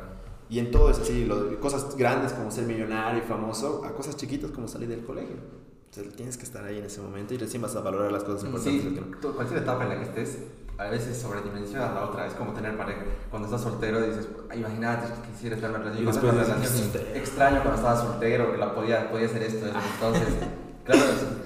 Y 0.50 0.60
en 0.60 0.70
todo 0.72 0.90
es 0.92 1.00
así, 1.00 1.26
lo- 1.26 1.60
cosas 1.60 1.96
grandes 1.98 2.34
como 2.34 2.52
ser 2.52 2.66
millonario 2.66 3.20
y 3.24 3.28
famoso, 3.28 3.84
a 3.84 3.94
cosas 3.94 4.16
chiquitas 4.16 4.52
como 4.52 4.68
salir 4.68 4.88
del 4.90 5.04
colegio. 5.04 5.36
O 5.90 5.94
sea, 5.96 6.04
tienes 6.16 6.38
que 6.38 6.44
estar 6.44 6.64
ahí 6.66 6.78
en 6.78 6.86
ese 6.86 7.02
momento 7.02 7.34
y 7.34 7.38
recién 7.38 7.62
vas 7.62 7.76
a 7.76 7.82
valorar 7.82 8.12
las 8.12 8.24
cosas 8.24 8.44
importantes. 8.44 8.84
Sí, 8.84 9.00
tú- 9.22 9.34
cualquier 9.34 9.62
etapa 9.64 9.84
en 9.84 9.90
la 9.90 9.96
que 9.98 10.04
estés, 10.04 10.40
a 10.78 10.90
veces 10.90 11.18
sobredimensionas 11.18 11.94
la 11.94 12.04
otra. 12.04 12.28
Es 12.28 12.34
como 12.34 12.52
tener 12.52 12.76
pareja. 12.78 13.00
Cuando 13.30 13.48
estás 13.48 13.62
soltero 13.62 14.02
dices, 14.06 14.28
"Ay, 14.50 14.60
imagínate, 14.60 15.08
quisiera 15.32 15.56
estar 15.56 15.70
en 15.70 15.76
una 15.78 15.86
relación. 15.86 16.06
Después 16.06 16.34
una 16.34 16.44
relación, 16.44 16.92
extraño 17.16 17.62
cuando 17.64 17.76
estaba 17.76 17.96
soltero, 17.98 18.52
que 18.52 18.58
la 18.58 18.76
podía, 18.76 19.10
podía 19.10 19.28
hacer 19.28 19.44
esto. 19.44 19.66
eso". 19.68 19.76
Entonces, 19.96 20.28
claro, 20.86 21.02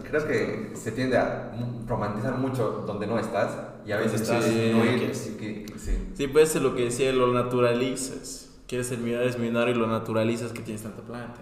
creo 0.10 0.28
que 0.28 0.72
se 0.76 0.92
tiende 0.92 1.18
a 1.18 1.52
romantizar 1.88 2.38
mucho 2.38 2.84
donde 2.86 3.08
no 3.08 3.18
estás 3.20 3.52
y 3.86 3.92
a 3.92 3.98
veces 3.98 4.22
Sí, 4.22 4.24
estás 4.24 4.46
no 4.48 4.86
ir, 4.86 5.00
que- 5.00 5.12
que- 5.12 5.38
que- 5.38 5.66
que- 5.66 5.80
sí. 5.80 6.12
Sí, 6.16 6.60
lo 6.60 6.76
que 6.76 6.86
decía, 6.86 7.12
lo 7.14 7.32
naturalizas. 7.34 8.50
Quieres 8.68 8.88
ser 8.88 9.00
millonario, 9.00 9.30
es 9.30 9.40
millonario 9.40 9.74
y 9.76 9.78
lo 9.78 9.88
naturalizas 9.88 10.52
que 10.52 10.62
tienes 10.62 10.84
tanta 10.84 11.02
plata. 11.02 11.42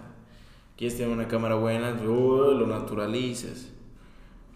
Quieres 0.76 0.96
tener 0.96 1.12
una 1.12 1.28
cámara 1.28 1.56
buena, 1.56 1.92
uh, 1.92 2.52
lo 2.52 2.66
naturalizas. 2.66 3.66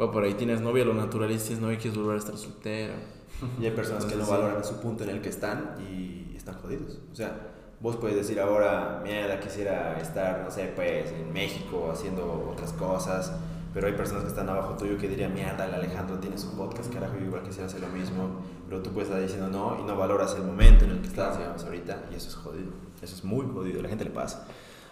Va 0.01 0.11
por 0.11 0.25
ahí, 0.25 0.35
tienes 0.35 0.61
novia, 0.61 0.85
lo 0.85 0.95
naturalizas, 0.95 1.45
tienes 1.49 1.63
novia, 1.63 1.77
quieres 1.79 1.99
volver 1.99 2.17
a 2.17 2.19
estar 2.19 2.37
soltero. 2.37 2.95
Y 3.61 3.65
hay 3.65 3.73
personas 3.73 4.05
que 4.05 4.15
no 4.15 4.21
Entonces, 4.23 4.37
sí. 4.37 4.43
valoran 4.43 4.65
su 4.65 4.81
punto 4.81 5.05
en 5.05 5.11
el 5.11 5.21
que 5.21 5.29
están 5.29 5.75
y 5.81 6.35
están 6.37 6.55
jodidos. 6.63 6.99
O 7.11 7.15
sea, 7.15 7.37
vos 7.81 7.97
puedes 7.97 8.17
decir 8.17 8.39
ahora, 8.41 9.01
mierda, 9.03 9.41
quisiera 9.41 9.99
estar, 10.01 10.43
no 10.45 10.51
sé, 10.51 10.73
pues 10.77 11.11
en 11.11 11.33
México 11.33 11.91
haciendo 11.93 12.49
otras 12.53 12.73
cosas. 12.75 13.33
Pero 13.73 13.87
hay 13.87 13.95
personas 13.95 14.25
que 14.25 14.29
están 14.29 14.49
abajo 14.49 14.77
tuyo 14.77 14.99
que 14.99 15.09
dirían, 15.09 15.33
mierda, 15.33 15.65
el 15.65 15.75
Alejandro 15.75 16.19
tiene 16.19 16.37
su 16.37 16.55
podcast, 16.57 16.93
carajo, 16.93 17.17
yo 17.19 17.27
igual 17.27 17.43
quisiera 17.43 17.67
hacer 17.67 17.81
lo 17.81 17.89
mismo. 17.89 18.43
Pero 18.69 18.83
tú 18.83 18.91
puedes 18.91 19.09
estar 19.09 19.23
diciendo 19.23 19.49
no 19.49 19.79
y 19.81 19.87
no 19.87 19.97
valoras 19.97 20.35
el 20.35 20.45
momento 20.45 20.85
en 20.85 20.93
el 20.93 21.01
que 21.01 21.09
estás, 21.09 21.39
digamos, 21.39 21.65
ahorita. 21.65 22.05
Y 22.13 22.17
eso 22.17 22.29
es 22.29 22.35
jodido. 22.35 22.71
Eso 23.01 23.15
es 23.15 23.25
muy 23.25 23.47
jodido. 23.47 23.81
A 23.81 23.83
la 23.83 23.89
gente 23.89 24.05
le 24.05 24.11
pasa. 24.11 24.47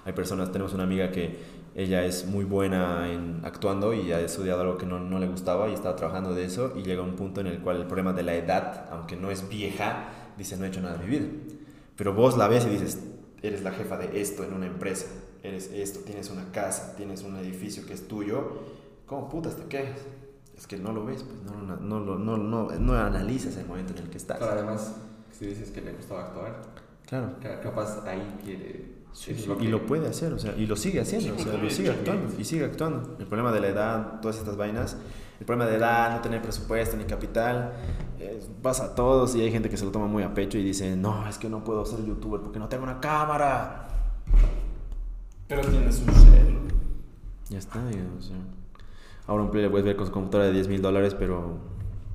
Hay 0.05 0.15
personas, 0.15 0.51
tenemos 0.51 0.73
una 0.73 0.85
amiga 0.85 1.11
que 1.11 1.39
ella 1.75 2.05
es 2.05 2.27
muy 2.27 2.45
buena 2.45 3.13
en 3.13 3.41
actuando 3.45 3.93
y 3.93 4.13
ha 4.13 4.21
estudiado 4.21 4.63
algo 4.63 4.79
que 4.79 4.87
no, 4.87 4.99
no 4.99 5.19
le 5.19 5.27
gustaba 5.27 5.69
y 5.69 5.75
estaba 5.75 5.95
trabajando 5.95 6.35
de 6.35 6.45
eso 6.45 6.73
y 6.75 6.83
llega 6.83 7.03
un 7.03 7.17
punto 7.17 7.41
en 7.43 7.47
el 7.47 7.61
cual 7.61 7.77
el 7.77 7.87
problema 7.87 8.15
de 8.15 8.23
la 8.23 8.35
edad, 8.35 8.89
aunque 8.91 9.17
no 9.17 9.31
es 9.31 9.49
vieja, 9.49 10.09
dice 10.39 10.57
no 10.57 10.65
he 10.65 10.69
hecho 10.69 10.81
nada 10.81 10.97
de 10.97 11.05
mi 11.05 11.11
vida. 11.11 11.27
Pero 11.97 12.15
vos 12.15 12.39
la 12.39 12.49
ves 12.49 12.65
y 12.65 12.71
dices, 12.71 12.99
eres 13.43 13.63
la 13.63 13.73
jefa 13.73 13.99
de 13.99 14.21
esto 14.21 14.43
en 14.43 14.55
una 14.55 14.67
empresa, 14.67 15.07
eres 15.43 15.71
esto, 15.73 16.01
tienes 16.01 16.31
una 16.31 16.51
casa, 16.53 16.95
tienes 16.97 17.23
un 17.23 17.37
edificio 17.37 17.87
que 17.87 17.95
es 17.95 18.07
tuyo, 18.09 18.59
¿cómo 19.07 19.29
putas 19.29 19.57
te 19.57 19.65
quejas? 19.65 19.99
Es 20.57 20.67
que 20.67 20.77
no 20.77 20.93
lo 20.93 21.05
ves, 21.07 21.23
pues 21.23 21.43
no, 21.43 21.77
no, 21.77 22.01
no, 22.01 22.37
no, 22.39 22.71
no 22.79 22.93
analizas 22.95 23.57
el 23.57 23.67
momento 23.67 23.93
en 23.95 24.01
el 24.01 24.11
que 24.11 24.19
estás. 24.19 24.37
Claro, 24.39 24.53
además, 24.53 24.95
si 25.33 25.47
dices 25.47 25.71
que 25.71 25.81
le 25.81 25.93
gustaba 25.93 26.25
actuar, 26.27 26.63
Claro. 27.07 27.31
ca- 27.43 27.61
capaz 27.61 28.05
ahí 28.07 28.39
quiere... 28.45 29.01
Sí, 29.13 29.35
sí, 29.35 29.51
y 29.61 29.67
lo 29.67 29.87
puede 29.87 30.07
hacer, 30.07 30.33
o 30.33 30.39
sea, 30.39 30.55
y 30.57 30.67
lo 30.67 30.77
sigue 30.77 31.01
haciendo, 31.01 31.35
o 31.35 31.39
sea, 31.39 31.55
lo 31.55 31.69
sigue 31.69 31.91
actuando, 31.91 32.33
y 32.39 32.45
sigue 32.45 32.65
actuando. 32.65 33.17
El 33.19 33.27
problema 33.27 33.51
de 33.51 33.61
la 33.61 33.69
edad, 33.69 34.21
todas 34.21 34.37
estas 34.37 34.57
vainas, 34.57 34.97
el 35.41 35.47
problema 35.47 35.69
de 35.69 35.79
edad, 35.79 36.15
no 36.15 36.21
tener 36.21 36.41
presupuesto 36.41 36.97
ni 36.97 37.03
capital, 37.05 37.73
eh, 38.21 38.41
pasa 38.63 38.85
a 38.85 38.95
todos 38.95 39.35
y 39.35 39.41
hay 39.41 39.51
gente 39.51 39.69
que 39.69 39.77
se 39.77 39.85
lo 39.85 39.91
toma 39.91 40.07
muy 40.07 40.23
a 40.23 40.33
pecho 40.33 40.59
y 40.59 40.63
dice, 40.63 40.95
no, 40.95 41.27
es 41.29 41.39
que 41.39 41.49
no 41.49 41.65
puedo 41.65 41.85
ser 41.85 42.05
youtuber 42.05 42.41
porque 42.41 42.61
no 42.61 42.69
tengo 42.69 42.85
una 42.85 43.01
cámara. 43.01 43.89
Pero 45.51 45.63
tienes 45.63 45.99
un 45.99 46.15
celo. 46.15 46.61
Ya 47.49 47.59
está, 47.59 47.85
digamos. 47.85 48.29
ya. 48.29 48.37
Ahora 49.27 49.43
un 49.43 49.51
play 49.51 49.65
le 49.65 49.71
puedes 49.71 49.85
ver 49.85 49.97
con 49.97 50.07
su 50.07 50.13
computadora 50.13 50.47
de 50.47 50.55
10 50.55 50.69
mil 50.69 50.81
dólares, 50.81 51.17
pero 51.19 51.59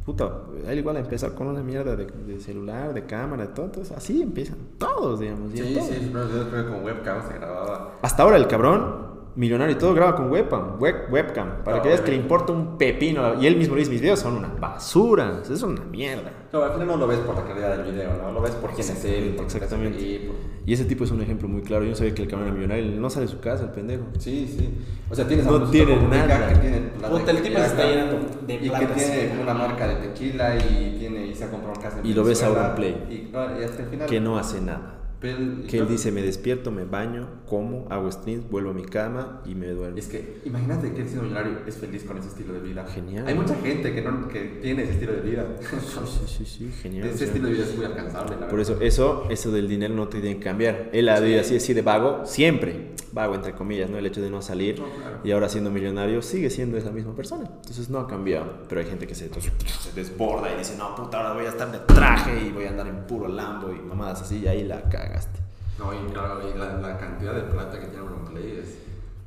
puta, 0.06 0.32
él 0.66 0.80
igual 0.80 0.96
a 0.96 1.00
empezar 1.00 1.34
con 1.34 1.48
una 1.48 1.62
mierda 1.62 1.98
de, 1.98 2.06
de 2.06 2.40
celular, 2.40 2.94
de 2.94 3.06
cámara, 3.06 3.48
de 3.48 3.54
todo, 3.54 3.66
entonces 3.66 3.96
así 3.96 4.22
empiezan 4.22 4.58
todos, 4.78 5.20
digamos. 5.20 5.52
Sí, 5.52 5.76
todo. 5.76 5.86
sí, 5.86 6.10
pero 6.14 6.30
yo 6.30 6.50
creo 6.50 6.66
que 6.66 6.72
con 6.72 6.86
webcam 6.86 7.28
se 7.28 7.34
grababa. 7.34 7.96
Hasta 8.02 8.24
ahora 8.24 8.38
el 8.38 8.48
cabrón, 8.48 9.05
millonario 9.36 9.76
y 9.76 9.78
todo, 9.80 9.94
graba 9.94 10.16
con 10.16 10.32
webcam, 10.32 10.80
web- 10.80 11.08
webcam, 11.12 11.64
para 11.64 11.78
No, 11.78 11.84
que 11.84 11.90
veas 11.90 12.02
que 12.02 12.12
le 12.12 12.18
importa 12.18 12.54
un 12.54 12.78
pepino. 12.78 13.42
Y 13.42 13.48
él 13.48 13.58
mismo 13.58 13.76
dice, 13.76 13.92
mis 13.92 14.00
videos 14.02 14.20
son 14.20 14.36
una 14.38 14.48
basura, 14.48 15.42
es 15.50 15.62
una 15.62 15.84
mierda. 15.84 16.32
No, 16.54 16.64
al 16.64 16.72
final 16.74 16.88
no 16.88 16.98
lo 16.98 17.08
ves 17.08 17.20
por 17.20 17.36
la 17.36 17.44
calidad 17.44 17.78
del 17.78 17.92
video, 17.92 18.12
¿no? 18.22 18.32
Lo 18.32 18.42
ves 18.42 18.52
por 18.52 18.70
quién 18.72 18.88
es 18.90 19.04
él, 19.06 19.34
por 19.36 19.46
Exactamente. 19.46 19.98
por- 20.28 20.36
Y 20.66 20.74
ese 20.74 20.86
tipo 20.86 21.04
es 21.04 21.12
un 21.12 21.22
ejemplo 21.22 21.48
muy 21.48 21.62
claro. 21.62 21.84
Yo 21.84 21.90
no 21.92 21.96
sabía 21.96 22.16
que 22.16 22.22
el 22.24 22.28
cabrón 22.30 22.48
era 22.48 22.56
millonario, 22.56 22.84
él 22.86 23.02
no 23.02 23.10
sale 23.10 23.26
de 23.26 23.32
su 23.32 23.40
casa, 23.40 23.66
el 23.66 23.70
pendejo. 23.72 24.04
Sí, 24.18 24.48
sí. 24.58 24.74
O 25.10 25.14
sea, 25.16 25.28
tienes 25.28 25.46
a 25.46 25.52
No 25.52 25.70
tiene 25.70 25.96
nada. 26.08 26.50
que 26.54 26.56
tiene 26.60 26.78
plata 26.98 27.14
Puta, 27.18 27.32
el 27.32 27.42
tipo 27.42 27.60
se 27.60 27.66
está 27.66 27.86
llenando 27.90 28.20
de 28.48 28.54
Y 28.54 28.58
que 28.60 28.70
plata, 28.70 28.88
tiene 28.96 29.14
sí. 29.14 29.40
una 29.42 29.54
marca 29.54 29.88
de 29.88 29.96
tequila 30.08 30.56
y, 30.56 30.96
tiene, 30.98 31.28
y 31.28 31.36
se 31.36 31.44
ha 31.44 31.52
comprado 31.52 31.74
una 31.74 31.82
casa 31.84 32.00
en 32.00 32.06
Y 32.06 32.14
lo 32.14 32.24
ves 32.24 32.42
ahora 32.42 32.70
en 32.70 32.76
Play. 32.76 33.06
Y, 33.10 33.32
no, 33.34 33.60
y 33.60 33.64
hasta 33.64 33.84
el 33.84 33.90
final. 33.90 34.08
Que 34.10 34.20
no 34.22 34.38
hace 34.38 34.62
nada. 34.62 34.94
Pero 35.20 35.38
Que 35.68 35.78
él 35.80 35.88
dice, 35.88 36.12
me 36.12 36.22
despierto, 36.22 36.72
me 36.72 36.84
baño, 36.86 37.28
como, 37.48 37.88
hago 37.90 38.12
streams, 38.12 38.50
vuelvo 38.50 38.72
a 38.72 38.74
mi 38.74 38.84
cama 38.84 39.42
y 39.46 39.56
me 39.56 39.68
duermo. 39.68 39.98
Es 39.98 40.08
que 40.08 40.42
imagínate 40.46 40.92
que 40.94 41.02
él 41.02 41.08
siendo 41.08 41.24
millonario 41.24 41.60
es 41.66 41.78
feliz 41.78 42.04
con 42.04 42.18
ese 42.18 42.28
estilo 42.30 42.54
de 42.54 42.60
vida. 42.60 42.86
Genial. 42.86 43.26
Hay 43.28 43.36
mucha 43.36 43.56
gente 43.56 43.94
que, 43.94 44.02
no, 44.02 44.28
que 44.28 44.42
tiene 44.62 44.84
ese 44.84 44.94
estilo 44.94 45.14
de 45.14 45.22
vida. 45.22 45.46
Sí, 45.62 46.26
sí, 46.28 46.46
sí, 46.46 46.72
genial. 46.82 47.08
o 47.08 47.10
ese 47.10 47.18
sea. 47.20 47.28
estilo 47.28 47.48
de 47.48 47.54
vida 47.54 47.64
es 47.66 47.76
muy 47.76 47.86
alcanzable, 47.86 48.36
la 48.40 48.48
Por 48.48 48.58
verdad. 48.60 48.82
eso, 48.82 48.82
eso, 48.82 49.28
eso 49.30 49.52
del 49.52 49.68
dinero 49.68 49.94
no 49.96 50.08
te 50.08 50.20
tiene 50.20 50.38
que 50.38 50.44
cambiar. 50.44 50.90
Él 50.94 51.10
ha 51.10 51.20
vivido 51.20 51.42
así, 51.42 51.56
así 51.58 51.74
de 51.74 51.82
vago, 51.82 52.26
siempre. 52.26 52.94
Vago, 53.14 53.34
entre 53.34 53.54
comillas, 53.54 53.90
¿no? 53.90 53.98
El 53.98 54.06
hecho 54.08 54.22
de 54.22 54.30
no 54.30 54.42
salir. 54.42 54.78
No, 54.78 54.88
claro. 54.90 55.20
Y 55.24 55.32
ahora 55.32 55.48
siendo 55.48 55.72
millonario, 55.72 56.22
sigue 56.22 56.50
siendo 56.50 56.78
esa 56.78 56.92
misma 56.92 57.16
persona. 57.16 57.46
Entonces 57.56 57.90
no 57.90 58.00
ha 58.00 58.08
cambiado. 58.08 58.64
Pero 58.68 58.82
hay 58.82 58.88
gente 58.88 59.08
que 59.08 59.16
se, 59.16 59.30
se 59.30 59.92
desborda 59.96 60.54
y 60.54 60.58
dice, 60.58 60.76
no, 60.78 60.94
puta, 60.96 61.20
ahora 61.20 61.34
voy 61.34 61.46
a 61.46 61.50
estar 61.50 61.72
de 61.72 61.80
traje 61.80 62.46
y 62.46 62.52
voy 62.52 62.66
a 62.66 62.72
andar 62.72 62.88
en 62.88 63.08
puro 63.08 63.30
Lambo 63.30 63.72
y 63.72 63.80
mamadas 63.82 64.22
así. 64.24 64.40
Y 64.40 64.48
ahí 64.48 64.66
la 64.66 64.82
cagaste. 65.08 65.40
No, 65.78 65.94
y 65.94 66.12
claro, 66.12 66.40
y 66.50 66.58
la, 66.58 66.78
la 66.78 66.98
cantidad 66.98 67.34
de 67.36 67.42
plata 67.42 67.80
que 67.80 67.88
tiene 67.88 68.06
Play 68.32 68.60
es, 68.64 68.78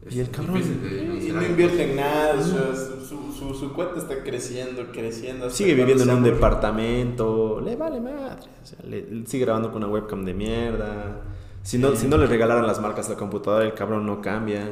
es 0.07 0.15
Y 0.17 0.21
el 0.21 0.31
cabrón. 0.31 0.57
Y 0.59 1.31
no 1.33 1.43
invierte 1.43 1.91
en 1.91 1.97
nada, 1.97 2.43
su, 2.43 3.05
su, 3.07 3.33
su, 3.33 3.55
su 3.55 3.73
cuenta 3.75 3.99
está 3.99 4.23
creciendo, 4.23 4.91
creciendo. 4.93 5.51
Sigue 5.51 5.75
viviendo 5.75 6.05
en 6.05 6.11
un 6.11 6.23
departamento, 6.23 7.61
le 7.61 7.77
vale 7.77 8.01
madre. 8.01 8.49
O 8.63 8.67
sea, 8.67 8.79
le- 8.85 9.03
le 9.11 9.27
sigue 9.27 9.45
grabando 9.45 9.71
con 9.73 9.83
una 9.83 9.93
webcam 9.93 10.25
de 10.25 10.35
mierda. 10.35 11.21
Si 11.63 11.77
no, 11.79 11.95
si 11.97 12.07
no 12.09 12.17
le 12.17 12.27
regalaran 12.27 12.67
las 12.67 12.81
marcas 12.81 13.09
a 13.09 13.11
la 13.13 13.17
computadora, 13.19 13.65
el 13.65 13.75
cabrón 13.75 14.07
no 14.07 14.21
cambia. 14.23 14.71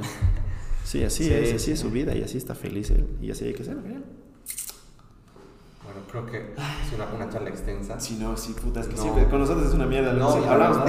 Sí, 0.85 1.03
así 1.05 1.25
Sí, 1.29 1.33
es, 1.33 1.55
así 1.55 1.73
es 1.73 1.81
su 1.81 1.91
vida 1.91 2.15
y 2.17 2.23
así 2.23 2.39
está 2.39 2.55
feliz 2.55 2.91
él. 2.91 3.07
Y 3.21 3.31
así 3.31 3.45
hay 3.45 3.53
que 3.55 3.65
ser, 3.65 3.77
genial. 3.83 4.05
Bueno, 5.97 6.09
creo 6.11 6.27
que 6.27 6.53
es 6.53 6.93
una, 6.95 7.07
una 7.15 7.33
charla 7.33 7.49
extensa. 7.49 7.99
Si 7.99 8.17
no, 8.17 8.37
sí, 8.37 8.53
puta, 8.53 8.81
es 8.81 8.89
que 8.89 8.97
No. 8.97 9.03
siempre 9.03 9.25
con 9.29 9.41
nosotros 9.41 9.67
es 9.69 9.73
una 9.75 9.87
mierda. 9.87 10.13
No, 10.13 10.31
sí, 10.33 10.41
no, 10.45 10.53
hablamos. 10.53 10.79
no, 10.79 10.85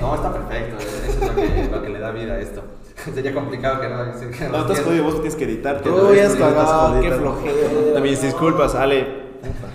no, 0.00 0.14
está 0.14 0.32
perfecto. 0.32 0.76
Eso 0.78 1.06
es 1.12 1.20
lo 1.20 1.34
que, 1.34 1.68
lo 1.70 1.82
que 1.82 1.88
le 1.90 1.98
da 1.98 2.10
vida 2.10 2.34
a 2.34 2.38
esto. 2.40 2.62
Sería 3.14 3.34
complicado 3.34 3.80
que 3.80 3.88
no. 3.88 3.96
que 4.30 4.48
No, 4.48 4.58
estás 4.60 4.80
jodido, 4.80 5.04
vos 5.04 5.14
tienes 5.16 5.36
que 5.36 5.44
editar. 5.44 5.76
Uy, 5.84 5.84
todo 5.84 6.10
has 6.12 6.36
cagado, 6.36 7.00
qué 7.02 7.12
flojera. 7.12 7.92
También 7.94 8.20
disculpas, 8.20 8.74
Ale. 8.74 9.06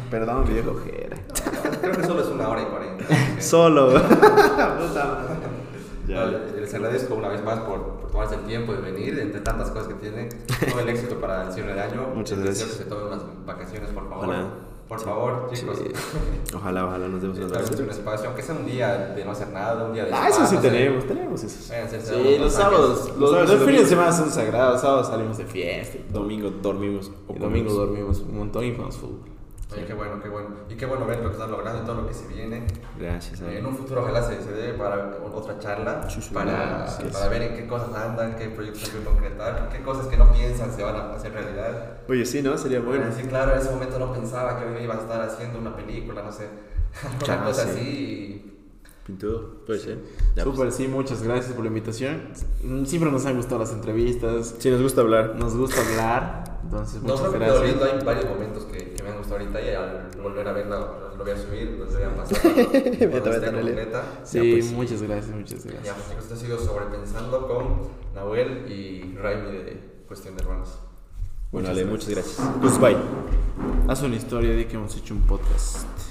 Perdón, 0.10 0.46
viejo. 0.46 0.72
Flojera. 0.74 1.18
Creo 1.82 1.92
que 1.98 2.04
solo 2.04 2.22
es 2.22 2.28
una 2.28 2.50
hora 2.50 2.62
y 2.62 2.66
cuarenta. 2.66 3.06
Solo. 3.40 3.92
Vale, 6.16 6.62
les 6.62 6.74
agradezco 6.74 7.16
una 7.16 7.30
vez 7.30 7.44
más 7.44 7.60
por, 7.60 7.82
por 8.00 8.12
tomarse 8.12 8.36
el 8.36 8.42
tiempo 8.42 8.74
de 8.74 8.82
venir, 8.82 9.20
entre 9.20 9.42
tantas 9.42 9.70
cosas 9.72 9.88
que 9.88 9.94
tiene. 9.96 10.30
Todo 10.72 10.80
el 10.80 10.90
éxito 10.90 11.20
para 11.20 11.48
el 11.48 11.54
cierre 11.54 11.74
de 11.74 11.82
año. 11.82 12.08
Muchas 12.16 12.40
gracias. 12.40 12.70
Que 12.70 12.76
se 12.76 12.86
tomen 12.86 13.08
unas 13.08 13.22
vacaciones, 13.46 13.90
por 13.92 14.10
favor. 14.10 14.26
Ojalá. 14.26 14.48
Por 14.88 15.00
favor, 15.00 15.50
chicos. 15.52 15.80
Sí. 15.80 15.92
Ojalá, 16.56 16.86
ojalá 16.86 17.08
nos 17.08 17.20
demos 17.20 17.40
unas 17.40 17.52
Establecer 17.54 17.86
un 17.86 17.90
espacio, 17.90 18.28
aunque 18.28 18.44
sea 18.44 18.54
un 18.54 18.68
día 18.68 18.96
de 19.16 19.26
no 19.26 19.32
hacer 19.32 19.48
nada, 19.50 19.84
un 19.84 19.94
día 19.94 20.06
de. 20.06 20.14
Ah, 20.14 20.30
eso 20.30 20.46
sí 20.46 20.56
no 20.56 20.62
sé. 20.62 20.70
tenemos, 20.70 21.08
tenemos 21.08 21.44
eso. 21.44 21.60
Sí, 21.60 21.74
los 22.14 22.40
masajes. 22.40 22.54
sábados, 22.54 23.14
los, 23.18 23.32
Los 23.32 23.50
los 23.50 23.64
fines 23.64 23.82
de 23.82 23.88
semana 23.88 24.12
son 24.12 24.30
sagrados, 24.30 24.82
sábados 24.82 25.08
salimos 25.08 25.40
de 25.40 25.46
fiesta, 25.46 25.98
Domingo 26.14 26.52
dormimos. 26.62 27.12
y 27.34 27.40
domingo 27.40 27.74
dormimos 27.74 28.20
un 28.20 28.38
montón 28.38 28.64
y 28.64 28.74
jugamos 28.74 28.98
fútbol. 28.98 29.35
Oye, 29.76 29.86
qué 29.86 29.94
bueno, 29.94 30.22
qué 30.22 30.30
bueno. 30.30 30.50
Y 30.70 30.76
qué 30.76 30.86
bueno 30.86 31.06
ver 31.06 31.18
lo 31.20 31.28
que 31.30 31.34
están 31.34 31.52
logrando 31.52 31.82
y 31.84 31.86
todo 31.86 32.02
lo 32.02 32.08
que 32.08 32.14
se 32.14 32.28
viene. 32.28 32.66
Gracias, 32.98 33.42
Eh. 33.42 33.60
En 33.60 33.66
un 33.66 33.76
futuro 33.76 34.02
ojalá 34.02 34.22
se, 34.24 34.42
se 34.42 34.52
dé 34.52 34.74
para 34.74 35.18
otra 35.34 35.60
charla, 35.60 36.10
Sí, 36.10 36.22
sí, 36.22 36.34
para, 36.34 36.88
sí, 36.88 37.04
sí. 37.06 37.10
para 37.12 37.28
ver 37.30 37.42
en 37.44 37.56
qué 37.56 37.68
cosas 37.68 37.94
andan, 37.96 38.36
qué 38.36 38.50
proyectos 38.50 38.86
hay 38.86 39.00
que 39.00 39.06
concretar, 39.06 39.70
qué 39.72 39.82
cosas 39.84 40.08
que 40.08 40.18
no 40.18 40.32
piensan 40.32 40.72
se 40.72 40.84
van 40.84 40.96
a 40.96 41.14
hacer 41.14 41.34
realidad. 41.34 41.98
Oye, 42.08 42.26
sí, 42.26 42.42
¿no? 42.42 42.58
Sería 42.58 42.80
bueno. 42.80 43.06
Sí, 43.16 43.24
claro, 43.28 43.52
en 43.54 43.60
ese 43.60 43.72
momento 43.72 44.00
no 44.00 44.14
pensaba 44.14 44.60
que 44.60 44.66
hoy 44.66 44.84
iba 44.84 44.96
a 44.96 45.00
estar 45.00 45.22
haciendo 45.22 45.60
una 45.60 45.76
película, 45.76 46.22
no 46.24 46.32
sé, 46.32 46.48
alguna 47.12 47.44
cosa 47.46 47.64
sí. 47.66 47.70
así. 47.70 48.52
Pintudo, 49.06 49.64
puede 49.68 49.78
ser. 49.80 50.00
Ya, 50.36 50.44
pues. 50.44 50.56
Súper, 50.56 50.72
sí, 50.72 50.88
muchas 50.88 51.22
gracias 51.22 51.54
por 51.54 51.64
la 51.64 51.68
invitación. 51.68 52.30
Mm, 52.64 52.86
Siempre 52.86 53.12
nos 53.12 53.24
han 53.28 53.36
gustado 53.38 53.60
las 53.60 53.72
entrevistas, 53.72 54.56
Sí, 54.58 54.72
nos 54.72 54.82
gusta 54.82 55.02
hablar. 55.02 55.36
nos 55.36 55.56
gusta 55.56 55.80
hablar, 55.80 56.60
entonces 56.64 57.04
No, 57.04 57.14
muchas 57.16 57.30
que 57.30 57.38
gracias. 57.38 57.60
doliendo 57.60 57.86
hay 57.86 58.04
varios 58.04 58.26
momentos 58.26 58.66
que 58.66 58.95
me 59.06 59.12
han 59.12 59.18
gustado 59.18 59.40
ahorita 59.40 59.62
y 59.62 59.70
al 59.70 60.10
volver 60.22 60.48
a 60.48 60.52
verla 60.54 60.80
lo 61.18 61.24
voy 61.24 61.32
a 61.32 61.38
subir, 61.38 61.70
los 61.80 61.94
voy 61.94 62.04
a 62.04 62.16
pasar 62.16 62.42
completa. 63.54 64.04
Sí, 64.24 64.38
Ya, 64.38 64.54
pues. 64.56 64.72
muchas 64.74 65.02
gracias, 65.02 65.36
muchas 65.36 65.64
Ya, 65.64 65.72
gracias. 65.72 65.96
pues 65.96 66.08
chicos, 66.10 66.24
esto 66.24 66.34
ha 66.34 66.38
sido 66.38 66.60
sobrepensando 66.60 67.48
con 67.48 67.90
Nahuel 68.16 68.72
y 68.72 69.16
Raimi 69.18 69.52
de 69.52 69.80
Cuestión 70.08 70.36
de 70.36 70.44
Hermanos. 70.44 70.80
Bueno, 71.52 71.70
Muchas 71.70 71.84
Ale, 71.84 71.90
gracias. 71.90 72.10
muchas 72.10 72.38
gracias. 72.60 72.80
Goodbye. 72.80 72.98
Haz 73.88 74.02
una 74.04 74.16
historia 74.16 74.50
de 74.56 74.68
que 74.68 74.76
hemos 74.76 74.96
hecho 74.98 75.14
un 75.14 75.22
podcast. 75.22 75.86